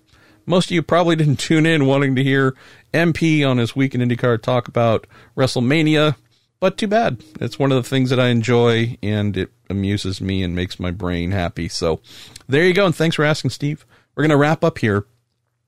most 0.47 0.67
of 0.67 0.73
you 0.73 0.83
probably 0.83 1.17
didn't 1.17 1.37
tune 1.37 1.67
in 1.67 1.87
wanting 1.87 2.17
to 2.17 2.25
hear 2.25 2.57
MP 2.93 3.49
on 3.49 3.59
his 3.59 3.77
Week 3.77 3.95
in 3.95 4.01
IndyCar 4.01 4.43
talk 4.43 4.69
about 4.69 5.07
WrestleMania, 5.37 6.17
but 6.59 6.77
too 6.77 6.89
bad. 6.89 7.23
It's 7.41 7.59
one 7.59 7.73
of 7.73 7.83
the 7.83 7.89
things 7.89 8.11
that 8.11 8.21
I 8.21 8.29
enjoy 8.29 8.99
and 9.03 9.37
it 9.37 9.51
amuses 9.69 10.21
me 10.21 10.43
and 10.43 10.55
makes 10.55 10.81
my 10.81 10.91
brain 10.91 11.31
happy. 11.31 11.69
So 11.69 12.01
there 12.49 12.65
you 12.65 12.75
go. 12.75 12.87
And 12.87 12.95
thanks 12.95 13.17
for 13.17 13.25
asking, 13.25 13.51
Steve. 13.51 13.87
We're 14.15 14.23
going 14.23 14.31
to 14.31 14.37
wrap 14.37 14.65
up 14.65 14.79
here 14.79 15.07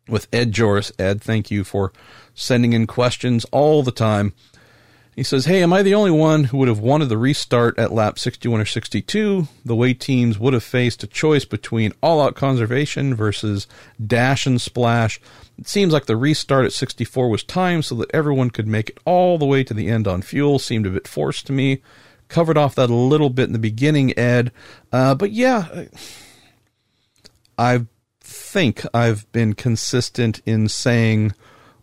with 0.08 0.26
Ed 0.32 0.52
Joris. 0.52 0.92
Ed, 0.98 1.22
thank 1.22 1.50
you 1.50 1.64
for 1.64 1.92
sending 2.34 2.72
in 2.72 2.86
questions 2.86 3.44
all 3.46 3.82
the 3.82 3.92
time. 3.92 4.34
He 5.14 5.22
says, 5.22 5.44
Hey, 5.44 5.62
am 5.62 5.74
I 5.74 5.82
the 5.82 5.94
only 5.94 6.10
one 6.10 6.44
who 6.44 6.56
would 6.59 6.68
have 6.68 6.78
wanted 6.78 7.10
the 7.10 7.18
restart 7.18 7.78
at 7.78 7.93
lap 7.93 8.18
61 8.18 8.60
or 8.60 8.64
62? 8.64 9.47
The 9.64 9.76
way 9.76 9.93
teams 9.93 10.39
would 10.39 10.55
have 10.55 10.64
faced 10.64 11.02
a 11.02 11.06
choice 11.06 11.44
between 11.44 11.93
all 12.02 12.20
out 12.20 12.34
conservation 12.34 13.14
versus 13.14 13.66
dash 14.05 14.47
and 14.47 14.60
splash. 14.60 15.20
It 15.59 15.68
seems 15.68 15.93
like 15.93 16.06
the 16.06 16.16
restart 16.16 16.64
at 16.64 16.72
64 16.72 17.28
was 17.28 17.44
timed 17.44 17.84
so 17.84 17.94
that 17.97 18.10
everyone 18.14 18.48
could 18.48 18.66
make 18.66 18.90
it 18.90 18.98
all 19.05 19.36
the 19.36 19.47
way 19.47 19.62
to 19.64 19.74
the 19.74 19.89
end 19.89 20.09
on 20.09 20.22
fuel. 20.22 20.59
Seemed 20.59 20.86
a 20.86 20.90
bit 20.90 21.06
forced 21.06 21.47
to 21.47 21.52
me. 21.52 21.82
Covered 22.28 22.56
off 22.56 22.74
that 22.76 22.89
a 22.89 22.94
little 22.94 23.28
bit 23.28 23.48
in 23.48 23.52
the 23.52 23.59
beginning, 23.59 24.18
Ed. 24.18 24.51
Uh, 24.90 25.14
but 25.14 25.30
yeah, 25.30 25.84
I 27.59 27.84
think 28.20 28.86
I've 28.94 29.30
been 29.32 29.52
consistent 29.52 30.40
in 30.47 30.68
saying 30.68 31.34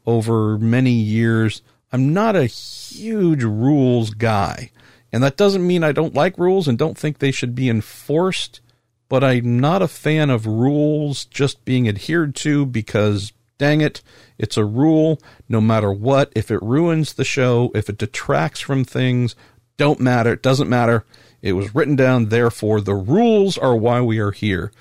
over 0.07 0.57
many 0.57 0.93
years 0.93 1.61
I'm 1.91 2.13
not 2.13 2.35
a 2.35 2.45
huge 2.45 3.43
rules 3.43 4.11
guy. 4.11 4.71
And 5.11 5.23
that 5.23 5.37
doesn't 5.37 5.65
mean 5.65 5.83
I 5.83 5.91
don't 5.91 6.13
like 6.13 6.37
rules 6.37 6.67
and 6.67 6.77
don't 6.77 6.97
think 6.97 7.17
they 7.17 7.31
should 7.31 7.55
be 7.55 7.69
enforced, 7.69 8.61
but 9.07 9.23
I'm 9.23 9.59
not 9.59 9.81
a 9.81 9.87
fan 9.87 10.29
of 10.29 10.45
rules 10.45 11.25
just 11.25 11.65
being 11.65 11.87
adhered 11.87 12.35
to 12.35 12.65
because, 12.65 13.33
dang 13.57 13.81
it, 13.81 14.01
it's 14.37 14.57
a 14.57 14.65
rule 14.65 15.19
no 15.47 15.59
matter 15.59 15.91
what. 15.91 16.31
If 16.35 16.51
it 16.51 16.61
ruins 16.61 17.13
the 17.13 17.23
show, 17.23 17.71
if 17.73 17.89
it 17.89 17.97
detracts 17.97 18.59
from 18.59 18.85
things, 18.85 19.35
don't 19.77 19.99
matter. 19.99 20.33
It 20.33 20.43
doesn't 20.43 20.69
matter. 20.69 21.05
It 21.41 21.53
was 21.53 21.73
written 21.73 21.95
down, 21.95 22.29
therefore, 22.29 22.81
the 22.81 22.93
rules 22.93 23.57
are 23.57 23.75
why 23.75 24.01
we 24.01 24.19
are 24.19 24.31
here. 24.31 24.71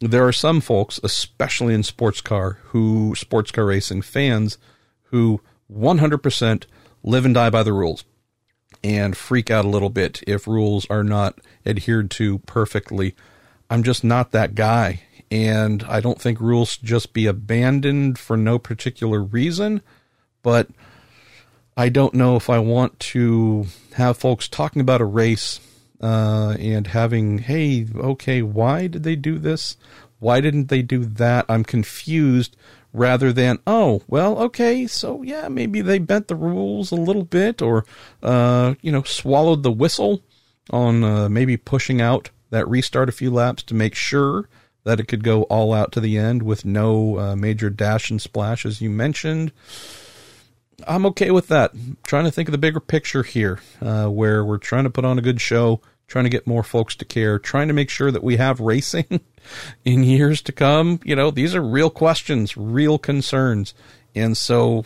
There 0.00 0.26
are 0.26 0.32
some 0.32 0.60
folks, 0.60 0.98
especially 1.04 1.74
in 1.74 1.82
sports 1.82 2.20
car, 2.20 2.58
who, 2.64 3.14
sports 3.14 3.50
car 3.50 3.66
racing 3.66 4.02
fans, 4.02 4.58
who 5.04 5.40
100% 5.72 6.64
live 7.02 7.24
and 7.24 7.34
die 7.34 7.50
by 7.50 7.62
the 7.62 7.72
rules 7.72 8.04
and 8.82 9.16
freak 9.16 9.50
out 9.50 9.64
a 9.64 9.68
little 9.68 9.90
bit 9.90 10.22
if 10.26 10.46
rules 10.46 10.86
are 10.90 11.04
not 11.04 11.38
adhered 11.64 12.10
to 12.12 12.38
perfectly. 12.40 13.14
I'm 13.68 13.82
just 13.82 14.04
not 14.04 14.32
that 14.32 14.54
guy. 14.54 15.02
And 15.30 15.82
I 15.84 16.00
don't 16.00 16.20
think 16.20 16.40
rules 16.40 16.76
just 16.76 17.12
be 17.12 17.26
abandoned 17.26 18.18
for 18.18 18.36
no 18.36 18.58
particular 18.58 19.20
reason. 19.20 19.82
But 20.42 20.68
I 21.76 21.88
don't 21.88 22.14
know 22.14 22.36
if 22.36 22.48
I 22.48 22.60
want 22.60 23.00
to 23.00 23.66
have 23.94 24.16
folks 24.16 24.48
talking 24.48 24.80
about 24.80 25.00
a 25.00 25.06
race 25.06 25.60
uh, 26.00 26.56
and 26.58 26.86
having, 26.86 27.38
hey, 27.38 27.86
okay, 27.96 28.42
why 28.42 28.86
did 28.86 29.02
they 29.02 29.16
do 29.16 29.38
this? 29.38 29.76
Why 30.18 30.40
didn't 30.40 30.68
they 30.68 30.82
do 30.82 31.04
that? 31.04 31.44
I'm 31.48 31.64
confused 31.64 32.56
rather 32.96 33.32
than, 33.32 33.58
oh, 33.66 34.02
well, 34.08 34.38
okay, 34.38 34.86
so 34.86 35.22
yeah, 35.22 35.48
maybe 35.48 35.82
they 35.82 35.98
bent 35.98 36.28
the 36.28 36.34
rules 36.34 36.90
a 36.90 36.96
little 36.96 37.24
bit 37.24 37.60
or, 37.60 37.84
uh, 38.22 38.74
you 38.80 38.90
know, 38.90 39.02
swallowed 39.02 39.62
the 39.62 39.70
whistle 39.70 40.22
on 40.70 41.04
uh, 41.04 41.28
maybe 41.28 41.56
pushing 41.56 42.00
out 42.00 42.30
that 42.50 42.68
restart 42.68 43.08
a 43.08 43.12
few 43.12 43.30
laps 43.30 43.62
to 43.64 43.74
make 43.74 43.94
sure 43.94 44.48
that 44.84 44.98
it 44.98 45.08
could 45.08 45.22
go 45.22 45.42
all 45.44 45.74
out 45.74 45.92
to 45.92 46.00
the 46.00 46.16
end 46.16 46.42
with 46.42 46.64
no 46.64 47.18
uh, 47.18 47.36
major 47.36 47.68
dash 47.68 48.10
and 48.10 48.22
splash, 48.22 48.64
as 48.64 48.80
you 48.80 48.88
mentioned. 48.88 49.52
I'm 50.86 51.04
okay 51.06 51.30
with 51.30 51.48
that. 51.48 51.72
I'm 51.74 51.96
trying 52.04 52.24
to 52.24 52.30
think 52.30 52.48
of 52.48 52.52
the 52.52 52.58
bigger 52.58 52.80
picture 52.80 53.22
here, 53.22 53.60
uh, 53.80 54.06
where 54.06 54.44
we're 54.44 54.58
trying 54.58 54.84
to 54.84 54.90
put 54.90 55.04
on 55.04 55.18
a 55.18 55.22
good 55.22 55.40
show, 55.40 55.80
trying 56.06 56.24
to 56.24 56.30
get 56.30 56.46
more 56.46 56.62
folks 56.62 56.94
to 56.96 57.04
care, 57.04 57.38
trying 57.38 57.68
to 57.68 57.74
make 57.74 57.90
sure 57.90 58.10
that 58.10 58.22
we 58.22 58.36
have 58.36 58.60
racing 58.60 59.20
in 59.84 60.04
years 60.04 60.40
to 60.42 60.52
come. 60.52 61.00
You 61.04 61.16
know, 61.16 61.30
these 61.30 61.54
are 61.54 61.62
real 61.62 61.90
questions, 61.90 62.56
real 62.56 62.98
concerns. 62.98 63.74
And 64.14 64.36
so 64.36 64.84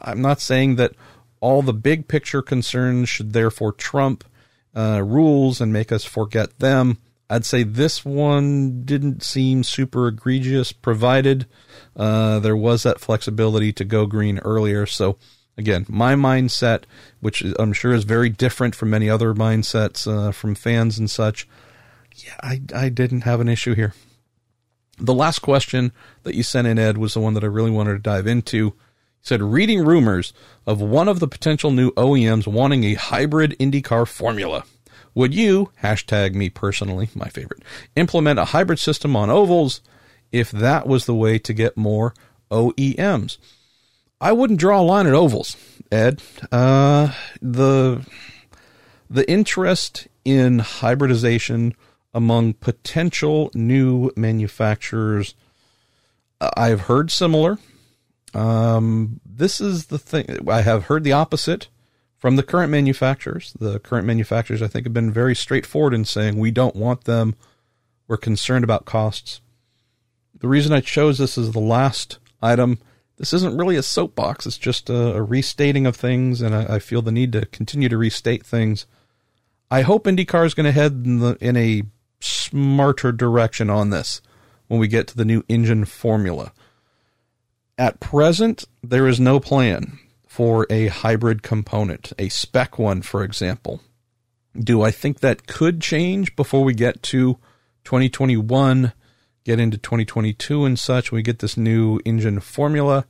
I'm 0.00 0.20
not 0.20 0.40
saying 0.40 0.76
that 0.76 0.92
all 1.40 1.62
the 1.62 1.72
big 1.72 2.08
picture 2.08 2.42
concerns 2.42 3.08
should 3.08 3.32
therefore 3.32 3.72
trump 3.72 4.24
uh, 4.74 5.02
rules 5.02 5.60
and 5.60 5.72
make 5.72 5.92
us 5.92 6.04
forget 6.04 6.58
them. 6.58 6.98
I'd 7.28 7.44
say 7.44 7.64
this 7.64 8.04
one 8.04 8.82
didn't 8.84 9.22
seem 9.22 9.64
super 9.64 10.06
egregious, 10.06 10.72
provided 10.72 11.46
uh, 11.96 12.38
there 12.38 12.56
was 12.56 12.84
that 12.84 13.00
flexibility 13.00 13.72
to 13.72 13.84
go 13.84 14.06
green 14.06 14.38
earlier. 14.40 14.86
So, 14.86 15.18
again, 15.56 15.86
my 15.88 16.14
mindset, 16.14 16.82
which 17.20 17.42
I'm 17.58 17.72
sure 17.72 17.92
is 17.92 18.04
very 18.04 18.28
different 18.28 18.74
from 18.74 18.90
many 18.90 19.08
other 19.08 19.34
mindsets 19.34 20.06
uh, 20.06 20.32
from 20.32 20.54
fans 20.54 20.98
and 20.98 21.10
such, 21.10 21.48
yeah, 22.14 22.36
I, 22.40 22.60
I 22.74 22.88
didn't 22.88 23.22
have 23.22 23.40
an 23.40 23.48
issue 23.48 23.74
here. 23.74 23.94
The 24.98 25.14
last 25.14 25.40
question 25.40 25.92
that 26.22 26.34
you 26.34 26.42
sent 26.42 26.66
in, 26.66 26.78
Ed, 26.78 26.96
was 26.96 27.14
the 27.14 27.20
one 27.20 27.34
that 27.34 27.44
I 27.44 27.48
really 27.48 27.70
wanted 27.70 27.92
to 27.92 27.98
dive 27.98 28.26
into. 28.26 28.74
Said, 29.20 29.42
reading 29.42 29.84
rumors 29.84 30.32
of 30.66 30.80
one 30.80 31.08
of 31.08 31.20
the 31.20 31.28
potential 31.28 31.70
new 31.70 31.90
OEMs 31.92 32.46
wanting 32.46 32.84
a 32.84 32.94
hybrid 32.94 33.56
IndyCar 33.58 34.06
formula. 34.06 34.64
Would 35.14 35.34
you, 35.34 35.72
hashtag 35.82 36.34
me 36.34 36.48
personally, 36.48 37.08
my 37.14 37.28
favorite, 37.28 37.62
implement 37.96 38.38
a 38.38 38.46
hybrid 38.46 38.78
system 38.78 39.16
on 39.16 39.28
ovals 39.28 39.80
if 40.30 40.50
that 40.50 40.86
was 40.86 41.06
the 41.06 41.14
way 41.14 41.38
to 41.38 41.52
get 41.52 41.76
more 41.76 42.14
OEMs? 42.50 43.38
I 44.20 44.32
wouldn't 44.32 44.60
draw 44.60 44.80
a 44.80 44.82
line 44.82 45.06
at 45.06 45.12
ovals, 45.12 45.56
Ed. 45.92 46.22
Uh, 46.50 47.12
the 47.42 48.06
the 49.10 49.30
interest 49.30 50.08
in 50.24 50.58
hybridization 50.58 51.74
among 52.14 52.54
potential 52.54 53.50
new 53.54 54.10
manufacturers, 54.16 55.34
I've 56.40 56.82
heard 56.82 57.10
similar. 57.10 57.58
Um, 58.34 59.20
this 59.24 59.60
is 59.60 59.86
the 59.86 59.98
thing. 59.98 60.48
I 60.48 60.62
have 60.62 60.84
heard 60.84 61.04
the 61.04 61.12
opposite 61.12 61.68
from 62.18 62.36
the 62.36 62.42
current 62.42 62.70
manufacturers. 62.70 63.52
The 63.58 63.78
current 63.78 64.06
manufacturers, 64.06 64.62
I 64.62 64.66
think, 64.66 64.86
have 64.86 64.94
been 64.94 65.12
very 65.12 65.34
straightforward 65.34 65.94
in 65.94 66.04
saying 66.04 66.38
we 66.38 66.50
don't 66.50 66.74
want 66.74 67.04
them. 67.04 67.34
We're 68.08 68.16
concerned 68.16 68.64
about 68.64 68.86
costs. 68.86 69.40
The 70.38 70.48
reason 70.48 70.72
I 70.72 70.80
chose 70.80 71.18
this 71.18 71.38
as 71.38 71.52
the 71.52 71.60
last 71.60 72.18
item, 72.42 72.78
this 73.16 73.32
isn't 73.32 73.56
really 73.56 73.76
a 73.76 73.82
soapbox. 73.82 74.46
It's 74.46 74.58
just 74.58 74.90
a, 74.90 75.14
a 75.14 75.22
restating 75.22 75.86
of 75.86 75.96
things, 75.96 76.42
and 76.42 76.54
I, 76.54 76.76
I, 76.76 76.78
feel 76.78 77.02
the 77.02 77.12
need 77.12 77.32
to 77.32 77.46
continue 77.46 77.88
to 77.88 77.96
restate 77.96 78.44
things. 78.44 78.86
I 79.70 79.82
hope 79.82 80.04
IndyCar 80.04 80.44
is 80.44 80.54
going 80.54 80.66
to 80.66 80.72
head 80.72 80.92
in, 81.04 81.18
the, 81.20 81.36
in 81.40 81.56
a 81.56 81.82
smarter 82.20 83.12
direction 83.12 83.70
on 83.70 83.90
this 83.90 84.20
when 84.68 84.80
we 84.80 84.88
get 84.88 85.06
to 85.08 85.16
the 85.16 85.24
new 85.24 85.42
engine 85.48 85.84
formula. 85.84 86.52
At 87.78 88.00
present, 88.00 88.64
there 88.82 89.06
is 89.06 89.20
no 89.20 89.40
plan 89.40 89.98
for 90.26 90.66
a 90.70 90.88
hybrid 90.88 91.42
component, 91.42 92.12
a 92.18 92.28
spec 92.28 92.78
one, 92.78 93.02
for 93.02 93.22
example. 93.22 93.80
Do 94.58 94.82
I 94.82 94.90
think 94.90 95.20
that 95.20 95.46
could 95.46 95.80
change 95.80 96.36
before 96.36 96.64
we 96.64 96.74
get 96.74 97.02
to 97.04 97.38
2021, 97.84 98.92
get 99.46 99.60
into 99.60 99.78
2022 99.78 100.64
and 100.64 100.78
such? 100.78 101.12
We 101.12 101.22
get 101.22 101.38
this 101.38 101.56
new 101.56 102.00
engine 102.04 102.40
formula. 102.40 103.06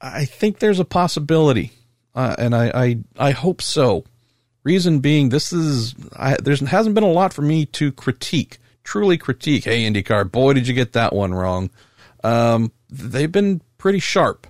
I 0.00 0.24
think 0.24 0.58
there's 0.58 0.80
a 0.80 0.84
possibility, 0.84 1.72
uh, 2.14 2.34
and 2.38 2.54
I, 2.54 2.70
I 2.74 2.98
I 3.18 3.30
hope 3.32 3.60
so. 3.60 4.04
Reason 4.64 5.00
being, 5.00 5.28
this 5.28 5.52
is 5.52 5.94
I, 6.16 6.36
there 6.42 6.56
hasn't 6.56 6.94
been 6.94 7.04
a 7.04 7.10
lot 7.10 7.32
for 7.32 7.42
me 7.42 7.66
to 7.66 7.92
critique, 7.92 8.58
truly 8.84 9.18
critique. 9.18 9.64
Hey, 9.64 9.84
IndyCar, 9.84 10.30
boy, 10.30 10.54
did 10.54 10.68
you 10.68 10.74
get 10.74 10.92
that 10.92 11.12
one 11.12 11.34
wrong. 11.34 11.70
Um, 12.24 12.72
they've 12.88 13.30
been 13.30 13.60
pretty 13.78 13.98
sharp 13.98 14.46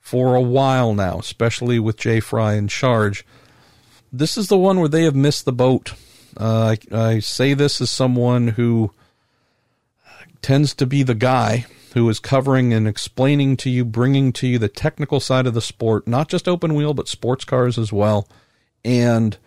for 0.00 0.36
a 0.36 0.40
while 0.40 0.94
now, 0.94 1.18
especially 1.18 1.80
with 1.80 1.96
Jay 1.96 2.20
Frye 2.20 2.54
in 2.54 2.68
charge. 2.68 3.24
This 4.12 4.36
is 4.36 4.46
the 4.46 4.58
one 4.58 4.78
where 4.78 4.88
they 4.88 5.02
have 5.02 5.16
missed 5.16 5.44
the 5.44 5.52
boat. 5.52 5.94
Uh, 6.36 6.76
I, 6.92 6.96
I 6.96 7.18
say 7.18 7.54
this 7.54 7.80
as 7.80 7.90
someone 7.90 8.48
who 8.48 8.92
tends 10.42 10.74
to 10.74 10.86
be 10.86 11.02
the 11.02 11.14
guy 11.14 11.66
who 11.94 12.08
is 12.08 12.18
covering 12.18 12.72
and 12.72 12.86
explaining 12.86 13.56
to 13.56 13.70
you, 13.70 13.84
bringing 13.84 14.32
to 14.32 14.46
you 14.46 14.58
the 14.58 14.68
technical 14.68 15.18
side 15.18 15.46
of 15.46 15.54
the 15.54 15.62
sport, 15.62 16.06
not 16.06 16.28
just 16.28 16.46
open 16.46 16.74
wheel, 16.74 16.92
but 16.92 17.08
sports 17.08 17.44
cars 17.44 17.78
as 17.78 17.92
well. 17.92 18.28
And 18.84 19.38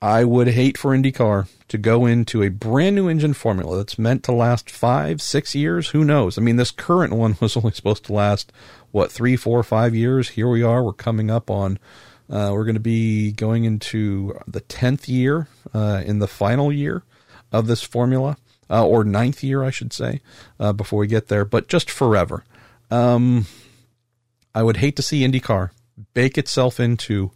I 0.00 0.24
would 0.24 0.48
hate 0.48 0.76
for 0.76 0.96
IndyCar 0.96 1.48
to 1.68 1.78
go 1.78 2.06
into 2.06 2.42
a 2.42 2.48
brand 2.48 2.96
new 2.96 3.08
engine 3.08 3.34
formula 3.34 3.76
that's 3.76 3.98
meant 3.98 4.24
to 4.24 4.32
last 4.32 4.68
five, 4.68 5.22
six 5.22 5.54
years. 5.54 5.90
Who 5.90 6.04
knows? 6.04 6.36
I 6.36 6.40
mean, 6.40 6.56
this 6.56 6.72
current 6.72 7.12
one 7.12 7.36
was 7.40 7.56
only 7.56 7.70
supposed 7.70 8.06
to 8.06 8.12
last 8.12 8.52
what 8.90 9.12
three, 9.12 9.36
four, 9.36 9.62
five 9.62 9.94
years. 9.94 10.30
Here 10.30 10.48
we 10.48 10.62
are. 10.62 10.82
We're 10.82 10.92
coming 10.92 11.30
up 11.30 11.50
on. 11.50 11.78
Uh, 12.28 12.50
we're 12.52 12.64
going 12.64 12.74
to 12.74 12.80
be 12.80 13.30
going 13.30 13.64
into 13.64 14.40
the 14.46 14.60
tenth 14.60 15.08
year 15.08 15.48
uh, 15.74 16.02
in 16.04 16.18
the 16.18 16.26
final 16.26 16.72
year 16.72 17.02
of 17.52 17.66
this 17.66 17.82
formula, 17.82 18.38
uh, 18.72 18.84
or 18.86 19.04
ninth 19.04 19.44
year, 19.44 19.62
I 19.62 19.70
should 19.70 19.92
say, 19.92 20.20
uh, 20.58 20.72
before 20.72 21.00
we 21.00 21.06
get 21.06 21.28
there. 21.28 21.44
But 21.44 21.68
just 21.68 21.90
forever. 21.90 22.44
Um, 22.90 23.46
I 24.54 24.62
would 24.62 24.78
hate 24.78 24.96
to 24.96 25.02
see 25.02 25.26
IndyCar 25.26 25.70
bake 26.14 26.38
itself 26.38 26.80
into 26.80 27.30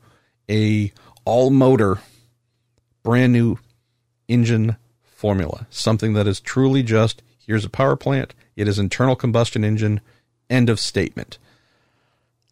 a 0.50 0.92
all 1.24 1.50
motor, 1.50 1.98
brand 3.02 3.32
new 3.32 3.58
engine 4.28 4.76
formula, 5.04 5.66
something 5.70 6.14
that 6.14 6.26
is 6.26 6.40
truly 6.40 6.82
just 6.82 7.22
here's 7.46 7.64
a 7.64 7.70
power 7.70 7.96
plant, 7.96 8.34
it 8.56 8.66
is 8.66 8.78
internal 8.78 9.14
combustion 9.14 9.62
engine, 9.62 10.00
end 10.50 10.68
of 10.68 10.80
statement 10.80 11.38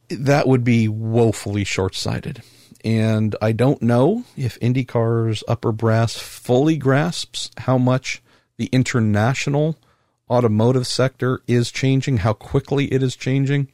that 0.09 0.47
would 0.47 0.65
be 0.65 0.89
woefully 0.89 1.65
short 1.65 1.94
sighted. 1.94 2.43
And 2.85 3.35
I 3.40 3.52
don't 3.52 3.81
know 3.81 4.24
if 4.36 4.61
IndyCar's 4.61 5.43
upper 5.48 5.73
brass 5.73 6.19
fully 6.19 6.77
grasps 6.77 7.51
how 7.59 7.78
much 7.78 8.23
the 8.56 8.66
international 8.66 9.76
automotive 10.31 10.86
sector 10.86 11.40
is 11.47 11.70
changing, 11.70 12.18
how 12.18 12.32
quickly 12.32 12.93
it 12.93 13.02
is 13.02 13.16
changing. 13.16 13.68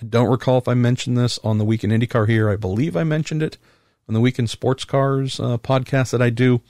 I 0.00 0.04
don't 0.04 0.30
recall 0.30 0.58
if 0.58 0.68
I 0.68 0.74
mentioned 0.74 1.16
this 1.16 1.38
on 1.44 1.58
the 1.58 1.64
Week 1.64 1.84
in 1.84 1.90
IndyCar 1.90 2.28
here. 2.28 2.50
I 2.50 2.56
believe 2.56 2.96
I 2.96 3.04
mentioned 3.04 3.42
it 3.42 3.58
on 4.08 4.14
the 4.14 4.20
Week 4.20 4.38
in 4.38 4.46
Sports 4.46 4.84
Cars 4.84 5.38
uh, 5.38 5.58
podcast 5.58 6.10
that 6.10 6.22
I 6.22 6.30
do. 6.30 6.60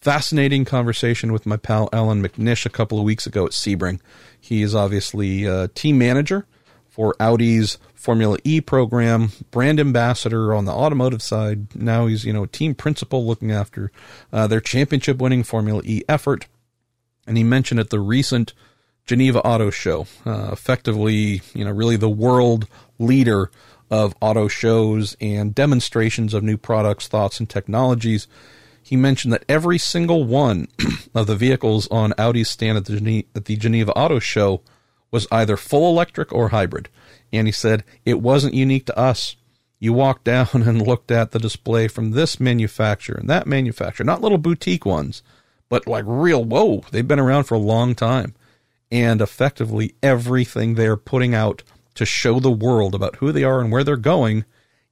Fascinating 0.00 0.64
conversation 0.64 1.32
with 1.32 1.46
my 1.46 1.56
pal 1.56 1.88
Allan 1.92 2.22
McNish 2.22 2.64
a 2.64 2.70
couple 2.70 2.98
of 2.98 3.04
weeks 3.04 3.26
ago 3.26 3.46
at 3.46 3.52
Sebring. 3.52 4.00
He 4.40 4.62
is 4.62 4.74
obviously 4.74 5.44
a 5.44 5.68
team 5.68 5.98
manager 5.98 6.46
for 6.88 7.14
Audi's 7.20 7.78
Formula 7.94 8.38
E 8.44 8.60
program, 8.60 9.32
brand 9.50 9.80
ambassador 9.80 10.54
on 10.54 10.64
the 10.64 10.72
automotive 10.72 11.22
side. 11.22 11.74
Now 11.74 12.06
he's, 12.06 12.24
you 12.24 12.32
know, 12.32 12.46
team 12.46 12.74
principal 12.74 13.26
looking 13.26 13.50
after 13.50 13.90
uh, 14.32 14.46
their 14.46 14.60
championship 14.60 15.18
winning 15.18 15.42
Formula 15.42 15.82
E 15.84 16.02
effort. 16.08 16.46
And 17.28 17.36
he 17.36 17.44
mentioned 17.44 17.78
at 17.78 17.90
the 17.90 18.00
recent 18.00 18.54
Geneva 19.04 19.40
Auto 19.40 19.70
Show, 19.70 20.06
uh, 20.24 20.48
effectively, 20.50 21.42
you 21.54 21.64
know, 21.64 21.70
really 21.70 21.96
the 21.96 22.08
world 22.08 22.66
leader 22.98 23.50
of 23.90 24.14
auto 24.20 24.48
shows 24.48 25.16
and 25.20 25.54
demonstrations 25.54 26.34
of 26.34 26.42
new 26.42 26.56
products, 26.56 27.06
thoughts, 27.06 27.38
and 27.38 27.48
technologies. 27.48 28.26
He 28.82 28.96
mentioned 28.96 29.32
that 29.34 29.44
every 29.48 29.78
single 29.78 30.24
one 30.24 30.68
of 31.14 31.26
the 31.26 31.36
vehicles 31.36 31.86
on 31.88 32.14
Audi's 32.18 32.48
stand 32.48 32.78
at 32.78 32.86
the, 32.86 33.26
at 33.34 33.44
the 33.44 33.56
Geneva 33.56 33.92
Auto 33.92 34.18
Show 34.18 34.62
was 35.10 35.26
either 35.30 35.56
full 35.56 35.90
electric 35.90 36.32
or 36.32 36.48
hybrid. 36.48 36.88
And 37.30 37.46
he 37.46 37.52
said, 37.52 37.84
it 38.04 38.20
wasn't 38.20 38.54
unique 38.54 38.86
to 38.86 38.98
us. 38.98 39.36
You 39.78 39.92
walked 39.92 40.24
down 40.32 40.48
and 40.54 40.86
looked 40.86 41.10
at 41.10 41.32
the 41.32 41.38
display 41.38 41.88
from 41.88 42.12
this 42.12 42.40
manufacturer 42.40 43.18
and 43.18 43.28
that 43.28 43.46
manufacturer, 43.46 44.04
not 44.04 44.22
little 44.22 44.38
boutique 44.38 44.86
ones, 44.86 45.22
but 45.68 45.86
like 45.86 46.04
real, 46.06 46.44
whoa, 46.44 46.82
they've 46.90 47.06
been 47.06 47.18
around 47.18 47.44
for 47.44 47.54
a 47.54 47.58
long 47.58 47.94
time. 47.94 48.34
And 48.90 49.20
effectively, 49.20 49.94
everything 50.02 50.74
they're 50.74 50.96
putting 50.96 51.34
out 51.34 51.62
to 51.94 52.06
show 52.06 52.40
the 52.40 52.50
world 52.50 52.94
about 52.94 53.16
who 53.16 53.32
they 53.32 53.44
are 53.44 53.60
and 53.60 53.70
where 53.70 53.84
they're 53.84 53.96
going, 53.96 54.44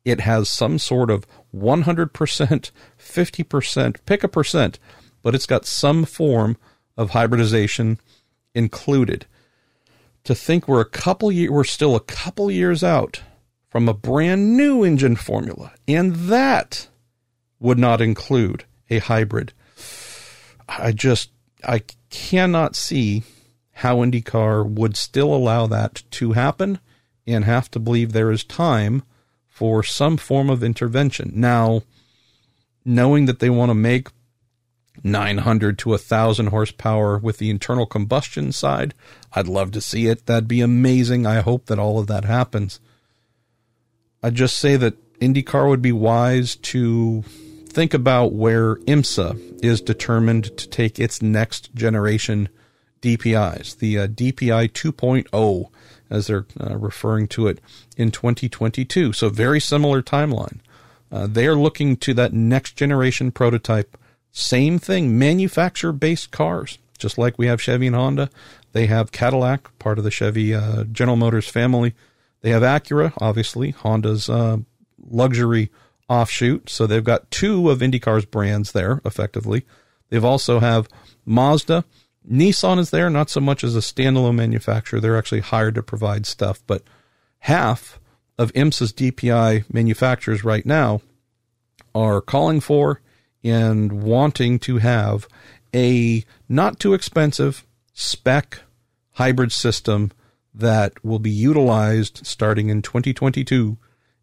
it 0.04 0.20
has 0.20 0.48
some 0.48 0.78
sort 0.78 1.10
of 1.10 1.26
100%, 1.54 2.70
50%, 2.98 3.96
pick 4.04 4.24
a 4.24 4.28
percent, 4.28 4.78
but 5.22 5.34
it's 5.34 5.46
got 5.46 5.64
some 5.64 6.04
form 6.04 6.56
of 6.96 7.10
hybridization 7.10 7.98
included 8.54 9.26
to 10.26 10.34
think 10.34 10.66
we're 10.66 10.80
a 10.80 10.84
couple 10.84 11.30
years, 11.30 11.50
we're 11.50 11.64
still 11.64 11.94
a 11.94 12.00
couple 12.00 12.50
years 12.50 12.82
out 12.82 13.22
from 13.70 13.88
a 13.88 13.94
brand 13.94 14.56
new 14.56 14.82
engine 14.82 15.14
formula, 15.14 15.72
and 15.86 16.16
that 16.16 16.88
would 17.60 17.78
not 17.78 18.00
include 18.00 18.64
a 18.90 18.98
hybrid. 18.98 19.52
I 20.68 20.92
just 20.92 21.30
I 21.64 21.82
cannot 22.10 22.76
see 22.76 23.22
how 23.72 23.96
IndyCar 23.98 24.68
would 24.68 24.96
still 24.96 25.34
allow 25.34 25.66
that 25.66 26.02
to 26.12 26.32
happen 26.32 26.78
and 27.26 27.44
have 27.44 27.70
to 27.72 27.78
believe 27.78 28.12
there 28.12 28.30
is 28.30 28.44
time 28.44 29.02
for 29.48 29.82
some 29.82 30.16
form 30.16 30.48
of 30.48 30.62
intervention. 30.62 31.32
Now, 31.34 31.82
knowing 32.84 33.26
that 33.26 33.38
they 33.38 33.50
want 33.50 33.70
to 33.70 33.74
make 33.74 34.08
900 35.04 35.78
to 35.78 35.90
1,000 35.90 36.46
horsepower 36.46 37.18
with 37.18 37.38
the 37.38 37.50
internal 37.50 37.86
combustion 37.86 38.52
side. 38.52 38.94
I'd 39.32 39.48
love 39.48 39.72
to 39.72 39.80
see 39.80 40.06
it. 40.06 40.26
That'd 40.26 40.48
be 40.48 40.60
amazing. 40.60 41.26
I 41.26 41.40
hope 41.40 41.66
that 41.66 41.78
all 41.78 41.98
of 41.98 42.06
that 42.06 42.24
happens. 42.24 42.80
I'd 44.22 44.34
just 44.34 44.56
say 44.56 44.76
that 44.76 44.96
IndyCar 45.20 45.68
would 45.68 45.82
be 45.82 45.92
wise 45.92 46.56
to 46.56 47.24
think 47.76 47.92
about 47.92 48.32
where 48.32 48.76
IMSA 48.76 49.62
is 49.62 49.82
determined 49.82 50.56
to 50.56 50.66
take 50.66 50.98
its 50.98 51.20
next 51.20 51.74
generation 51.74 52.48
DPIs, 53.02 53.78
the 53.78 53.98
uh, 53.98 54.06
DPI 54.06 54.72
2.0, 54.72 55.70
as 56.08 56.26
they're 56.26 56.46
uh, 56.58 56.78
referring 56.78 57.28
to 57.28 57.48
it 57.48 57.60
in 57.98 58.10
2022. 58.10 59.12
So, 59.12 59.28
very 59.28 59.60
similar 59.60 60.00
timeline. 60.00 60.60
Uh, 61.12 61.26
they 61.26 61.46
are 61.46 61.54
looking 61.54 61.98
to 61.98 62.14
that 62.14 62.32
next 62.32 62.76
generation 62.76 63.30
prototype. 63.30 63.98
Same 64.32 64.78
thing, 64.78 65.18
manufacturer 65.18 65.92
based 65.92 66.30
cars, 66.30 66.78
just 66.96 67.18
like 67.18 67.36
we 67.36 67.46
have 67.46 67.60
Chevy 67.60 67.88
and 67.88 67.96
Honda. 67.96 68.30
They 68.72 68.86
have 68.86 69.12
Cadillac, 69.12 69.78
part 69.78 69.98
of 69.98 70.04
the 70.04 70.10
Chevy 70.10 70.54
uh, 70.54 70.84
General 70.84 71.18
Motors 71.18 71.46
family. 71.46 71.94
They 72.40 72.50
have 72.50 72.62
Acura, 72.62 73.12
obviously, 73.18 73.72
Honda's 73.72 74.30
uh, 74.30 74.56
luxury 75.10 75.70
offshoot. 76.08 76.68
So 76.70 76.86
they've 76.86 77.02
got 77.02 77.30
two 77.30 77.70
of 77.70 77.80
IndyCar's 77.80 78.24
brands 78.24 78.72
there, 78.72 79.00
effectively. 79.04 79.64
They've 80.08 80.24
also 80.24 80.60
have 80.60 80.88
Mazda. 81.24 81.84
Nissan 82.30 82.78
is 82.78 82.90
there, 82.90 83.08
not 83.10 83.30
so 83.30 83.40
much 83.40 83.62
as 83.62 83.76
a 83.76 83.80
standalone 83.80 84.34
manufacturer. 84.34 85.00
They're 85.00 85.18
actually 85.18 85.40
hired 85.40 85.76
to 85.76 85.82
provide 85.82 86.26
stuff, 86.26 86.62
but 86.66 86.82
half 87.40 88.00
of 88.38 88.52
IMSA's 88.52 88.92
DPI 88.92 89.72
manufacturers 89.72 90.44
right 90.44 90.66
now 90.66 91.00
are 91.94 92.20
calling 92.20 92.60
for 92.60 93.00
and 93.42 94.02
wanting 94.02 94.58
to 94.58 94.78
have 94.78 95.28
a 95.74 96.24
not 96.48 96.80
too 96.80 96.94
expensive 96.94 97.64
spec 97.92 98.60
hybrid 99.12 99.52
system 99.52 100.10
that 100.54 101.04
will 101.04 101.18
be 101.18 101.30
utilized 101.30 102.26
starting 102.26 102.68
in 102.68 102.82
2022 102.82 103.78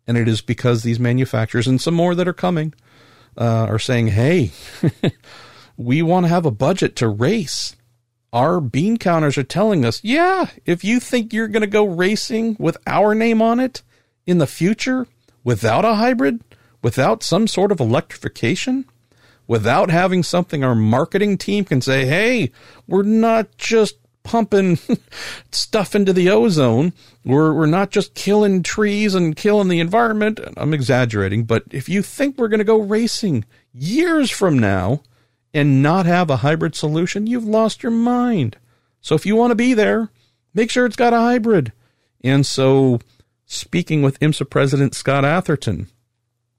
and 0.08 0.18
it 0.18 0.28
is 0.28 0.42
because 0.42 0.84
these 0.84 1.00
manufacturers 1.00 1.68
and 1.68 1.80
some 1.80 1.94
more 1.94 2.16
that 2.16 2.28
are 2.28 2.34
coming 2.34 2.74
uh, 3.38 3.66
are 3.70 3.80
saying, 3.80 4.08
"Hey, 4.08 4.52
we 5.78 6.02
want 6.02 6.26
to 6.26 6.30
have 6.30 6.46
a 6.46 6.52
budget 6.52 6.96
to 6.98 7.08
race." 7.08 7.76
Our 8.32 8.60
bean 8.60 8.98
counters 8.98 9.38
are 9.38 9.44
telling 9.44 9.86
us, 9.86 10.04
"Yeah, 10.04 10.48
if 10.66 10.84
you 10.84 11.00
think 11.00 11.34
you're 11.34 11.48
going 11.48 11.62
to 11.62 11.68
go 11.68 11.86
racing 11.86 12.58
with 12.60 12.78
our 12.88 13.16
name 13.16 13.42
on 13.42 13.60
it 13.60 13.84
in 14.26 14.38
the 14.40 14.48
future 14.48 15.08
without 15.44 15.86
a 15.86 15.96
hybrid, 15.96 16.44
without 16.82 17.24
some 17.24 17.48
sort 17.48 17.72
of 17.72 17.80
electrification, 17.80 18.86
without 19.48 19.90
having 19.90 20.24
something 20.24 20.64
our 20.64 20.76
marketing 20.76 21.38
team 21.38 21.66
can 21.66 21.82
say, 21.82 22.06
"Hey, 22.06 22.52
we're 22.88 23.04
not 23.04 23.56
just 23.58 23.98
pumping 24.24 24.80
stuff 25.52 25.96
into 25.96 26.14
the 26.14 26.30
ozone. 26.30 26.94
We're, 27.26 27.54
we're 27.54 27.66
not 27.66 27.92
just 27.92 28.16
killing 28.16 28.64
trees 28.64 29.14
and 29.16 29.36
killing 29.36 29.68
the 29.68 29.80
environment. 29.80 30.40
I'm 30.58 30.74
exaggerating, 30.74 31.44
but 31.46 31.64
if 31.72 31.88
you 31.88 32.02
think 32.02 32.38
we're 32.38 32.48
going 32.48 32.60
to 32.60 32.64
go 32.64 32.80
racing 32.80 33.46
years 33.74 34.32
from 34.32 34.58
now 34.58 35.04
and 35.54 35.84
not 35.84 36.06
have 36.06 36.30
a 36.30 36.38
hybrid 36.38 36.76
solution, 36.76 37.28
you've 37.28 37.44
lost 37.44 37.84
your 37.84 37.92
mind. 37.92 38.58
So 39.02 39.16
if 39.16 39.26
you 39.26 39.36
want 39.36 39.52
to 39.52 39.56
be 39.56 39.74
there, 39.74 40.10
make 40.54 40.72
sure 40.72 40.86
it's 40.86 40.96
got 40.96 41.14
a 41.14 41.20
hybrid. 41.20 41.72
And 42.24 42.46
so, 42.46 43.00
speaking 43.46 44.02
with 44.02 44.20
IMSA 44.20 44.50
President 44.50 44.96
Scott 44.96 45.26
Atherton 45.26 45.88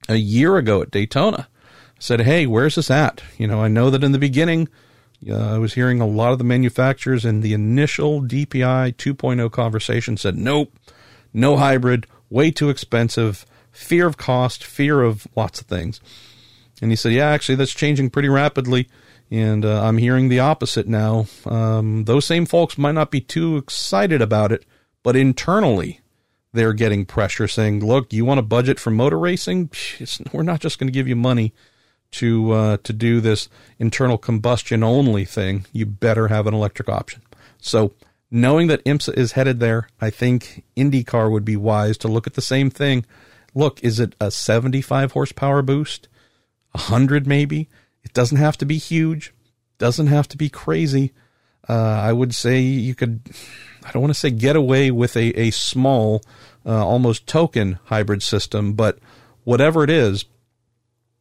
a 0.08 0.16
year 0.16 0.58
ago 0.58 0.82
at 0.82 0.90
Daytona, 0.90 1.48
said, 1.98 2.20
Hey, 2.20 2.46
where's 2.46 2.74
this 2.74 2.90
at? 2.90 3.22
You 3.38 3.46
know, 3.46 3.62
I 3.62 3.68
know 3.68 3.88
that 3.90 4.04
in 4.04 4.12
the 4.12 4.18
beginning, 4.18 4.68
uh, 5.28 5.54
I 5.54 5.58
was 5.58 5.74
hearing 5.74 6.00
a 6.00 6.06
lot 6.06 6.32
of 6.32 6.38
the 6.38 6.44
manufacturers 6.44 7.24
in 7.24 7.40
the 7.40 7.54
initial 7.54 8.22
DPI 8.22 8.96
2.0 8.96 9.50
conversation 9.50 10.16
said, 10.16 10.36
nope, 10.36 10.72
no 11.32 11.56
hybrid, 11.56 12.06
way 12.30 12.50
too 12.50 12.68
expensive, 12.68 13.46
fear 13.70 14.06
of 14.06 14.16
cost, 14.16 14.64
fear 14.64 15.02
of 15.02 15.26
lots 15.36 15.60
of 15.60 15.66
things. 15.66 16.00
And 16.82 16.90
he 16.90 16.96
said, 16.96 17.12
yeah, 17.12 17.28
actually, 17.28 17.54
that's 17.54 17.74
changing 17.74 18.10
pretty 18.10 18.28
rapidly. 18.28 18.88
And 19.30 19.64
uh, 19.64 19.82
I'm 19.82 19.98
hearing 19.98 20.28
the 20.28 20.40
opposite 20.40 20.86
now. 20.86 21.26
Um, 21.46 22.04
those 22.04 22.26
same 22.26 22.46
folks 22.46 22.76
might 22.76 22.92
not 22.92 23.10
be 23.10 23.20
too 23.20 23.56
excited 23.56 24.20
about 24.20 24.52
it, 24.52 24.64
but 25.02 25.16
internally, 25.16 26.00
they're 26.52 26.72
getting 26.72 27.04
pressure 27.04 27.48
saying, 27.48 27.84
look, 27.84 28.12
you 28.12 28.24
want 28.24 28.40
a 28.40 28.44
budget 28.44 28.78
for 28.78 28.90
motor 28.90 29.18
racing? 29.18 29.70
we're 30.32 30.42
not 30.42 30.60
just 30.60 30.78
going 30.78 30.88
to 30.88 30.92
give 30.92 31.08
you 31.08 31.16
money 31.16 31.52
to 32.14 32.52
uh, 32.52 32.76
to 32.84 32.92
do 32.92 33.20
this 33.20 33.48
internal 33.78 34.18
combustion 34.18 34.82
only 34.82 35.24
thing, 35.24 35.66
you 35.72 35.86
better 35.86 36.28
have 36.28 36.46
an 36.46 36.54
electric 36.54 36.88
option. 36.88 37.22
So 37.58 37.92
knowing 38.30 38.66
that 38.68 38.84
IMSA 38.84 39.16
is 39.16 39.32
headed 39.32 39.60
there, 39.60 39.88
I 40.00 40.10
think 40.10 40.64
IndyCar 40.76 41.30
would 41.30 41.44
be 41.44 41.56
wise 41.56 41.96
to 41.98 42.08
look 42.08 42.26
at 42.26 42.34
the 42.34 42.42
same 42.42 42.70
thing. 42.70 43.04
Look, 43.54 43.82
is 43.82 44.00
it 44.00 44.14
a 44.20 44.30
75 44.30 45.12
horsepower 45.12 45.62
boost? 45.62 46.08
100 46.72 47.26
maybe? 47.26 47.68
It 48.02 48.12
doesn't 48.12 48.38
have 48.38 48.58
to 48.58 48.66
be 48.66 48.78
huge. 48.78 49.32
Doesn't 49.78 50.08
have 50.08 50.28
to 50.28 50.36
be 50.36 50.48
crazy. 50.48 51.12
Uh, 51.68 51.72
I 51.72 52.12
would 52.12 52.34
say 52.34 52.60
you 52.60 52.94
could, 52.94 53.20
I 53.84 53.92
don't 53.92 54.02
want 54.02 54.12
to 54.12 54.20
say 54.20 54.30
get 54.30 54.56
away 54.56 54.90
with 54.90 55.16
a, 55.16 55.28
a 55.40 55.50
small, 55.50 56.22
uh, 56.66 56.86
almost 56.86 57.26
token 57.26 57.78
hybrid 57.84 58.22
system, 58.22 58.74
but 58.74 58.98
whatever 59.44 59.84
it 59.84 59.90
is, 59.90 60.24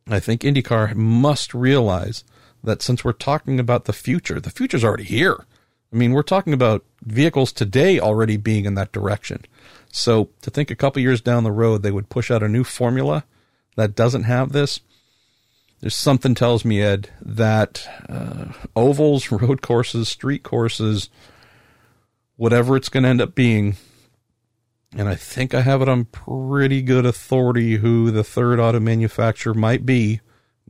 I 0.08 0.20
think 0.20 0.42
IndyCar 0.42 0.96
must 0.96 1.54
realize 1.54 2.24
that 2.64 2.82
since 2.82 3.04
we're 3.04 3.14
talking 3.14 3.60
about 3.60 3.86
the 3.86 3.94
future, 3.94 4.40
the 4.40 4.50
future's 4.50 4.84
already 4.84 5.04
here. 5.04 5.46
I 5.92 5.96
mean, 5.96 6.12
we're 6.12 6.24
talking 6.24 6.54
about 6.54 6.84
vehicles 7.04 7.52
today 7.52 8.00
already 8.00 8.38
being 8.38 8.66
in 8.66 8.74
that 8.76 8.92
direction. 8.92 9.46
So 9.92 10.30
to 10.42 10.50
think 10.50 10.72
a 10.72 10.76
couple 10.76 11.02
years 11.02 11.22
down 11.22 11.44
the 11.44 11.52
road 11.52 11.84
they 11.84 11.92
would 11.92 12.10
push 12.10 12.32
out 12.32 12.42
a 12.42 12.50
new 12.50 12.64
formula 12.64 13.26
that 13.76 13.96
doesn't 13.96 14.24
have 14.24 14.52
this, 14.52 14.80
there's 15.82 15.96
something 15.96 16.34
tells 16.34 16.64
me, 16.64 16.82
Ed, 16.82 17.10
that 17.22 17.88
uh, 18.10 18.54
ovals, 18.76 19.32
road 19.32 19.62
courses, 19.62 20.08
street 20.08 20.42
courses, 20.42 21.10
whatever 22.38 22.76
it's 22.76 22.90
going 22.90 23.04
to 23.04 23.10
end 23.10 23.22
up 23.22 23.36
being, 23.36 23.76
and 24.96 25.10
I 25.10 25.16
think 25.16 25.54
I 25.54 25.62
have 25.62 25.82
it 25.82 25.90
on 25.90 26.06
pretty 26.06 26.82
good 26.82 27.06
authority 27.06 27.78
who 27.78 28.12
the 28.12 28.24
third 28.24 28.60
auto 28.60 28.80
manufacturer 28.80 29.54
might 29.54 29.86
be. 29.86 30.22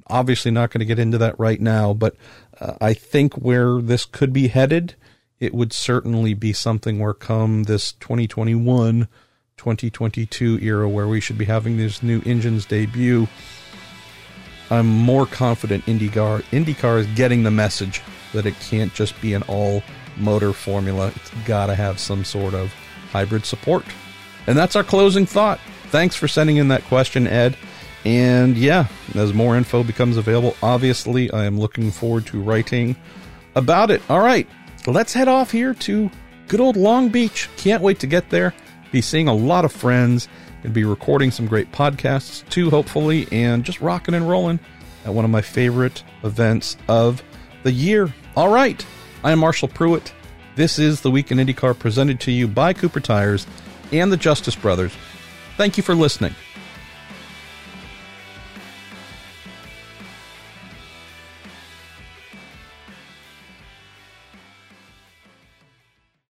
Obviously, 0.08 0.52
not 0.52 0.72
going 0.72 0.80
to 0.80 0.86
get 0.86 1.00
into 1.00 1.18
that 1.18 1.40
right 1.40 1.60
now, 1.60 1.94
but 1.94 2.16
uh, 2.60 2.74
I 2.82 2.94
think 2.94 3.36
where 3.36 3.82
this 3.82 4.06
could 4.06 4.34
be 4.34 4.48
headed, 4.48 4.96
it 5.40 5.54
would 5.54 5.74
certainly 5.74 6.34
be 6.34 6.54
something 6.54 7.00
where 7.00 7.14
come 7.14 7.64
this 7.64 7.94
2021 7.94 9.08
2022 9.56 10.60
era 10.62 10.90
where 10.90 11.08
we 11.08 11.22
should 11.22 11.38
be 11.38 11.46
having 11.46 11.78
these 11.78 12.02
new 12.04 12.22
engines 12.26 12.66
debut. 12.66 13.28
I'm 14.70 14.88
more 14.88 15.26
confident 15.26 15.86
IndyCar 15.86 16.42
IndyCar 16.52 17.00
is 17.00 17.08
getting 17.16 17.44
the 17.44 17.52
message 17.52 18.02
that 18.34 18.46
it 18.46 18.60
can't 18.60 18.94
just 18.94 19.20
be 19.22 19.34
an 19.34 19.44
all 19.44 19.84
motor 20.18 20.54
formula. 20.54 21.12
It's 21.16 21.30
got 21.46 21.68
to 21.68 21.76
have 21.76 22.00
some 22.00 22.26
sort 22.26 22.54
of 22.54 22.74
hybrid 23.12 23.46
support. 23.46 23.86
And 24.48 24.58
that's 24.58 24.76
our 24.76 24.84
closing 24.84 25.26
thought. 25.26 25.60
Thanks 25.88 26.16
for 26.16 26.28
sending 26.28 26.58
in 26.58 26.70
that 26.70 26.84
question, 26.86 27.28
Ed. 27.28 27.56
And 28.06 28.58
yeah, 28.58 28.88
as 29.16 29.34
more 29.34 29.56
info 29.56 29.84
becomes 29.84 30.18
available, 30.18 30.56
obviously, 30.62 31.32
I 31.32 31.46
am 31.46 31.60
looking 31.60 31.92
forward 31.92 32.26
to 32.28 32.42
writing 32.42 32.96
about 33.56 33.92
it. 33.92 34.02
All 34.10 34.20
right, 34.20 34.48
let's 34.88 35.14
head 35.14 35.28
off 35.28 35.52
here 35.52 35.74
to 35.76 36.10
good 36.48 36.60
old 36.60 36.76
Long 36.76 37.10
Beach. 37.10 37.50
Can't 37.56 37.82
wait 37.82 38.00
to 38.00 38.08
get 38.08 38.30
there. 38.30 38.54
Be 38.92 39.02
seeing 39.02 39.28
a 39.28 39.34
lot 39.34 39.66
of 39.66 39.72
friends 39.72 40.28
and 40.64 40.74
be 40.74 40.84
recording 40.84 41.32
some 41.32 41.48
great 41.48 41.72
podcasts 41.72 42.48
too, 42.50 42.70
hopefully, 42.70 43.28
and 43.32 43.64
just 43.64 43.80
rocking 43.80 44.16
and 44.16 44.30
rolling 44.30 44.60
at 45.06 45.14
one 45.14 45.26
of 45.26 45.32
my 45.32 45.42
favorite 45.42 46.04
events 46.24 46.78
of 46.88 47.24
the 47.64 47.72
year. 47.72 48.14
All 48.36 48.50
right, 48.50 48.86
I 49.24 49.32
am 49.32 49.40
Marshall 49.40 49.70
Pruett. 49.70 50.12
This 50.56 50.78
is 50.78 51.02
the 51.02 51.12
Week 51.12 51.32
in 51.32 51.38
IndyCar 51.38 51.78
presented 51.80 52.20
to 52.22 52.32
you 52.32 52.48
by 52.48 52.74
Cooper 52.74 53.00
Tires 53.00 53.48
and 53.92 54.12
the 54.12 54.18
Justice 54.18 54.56
Brothers. 54.56 54.94
Thank 55.58 55.78
you 55.78 55.84
for 55.84 55.96
listening. 55.96 56.36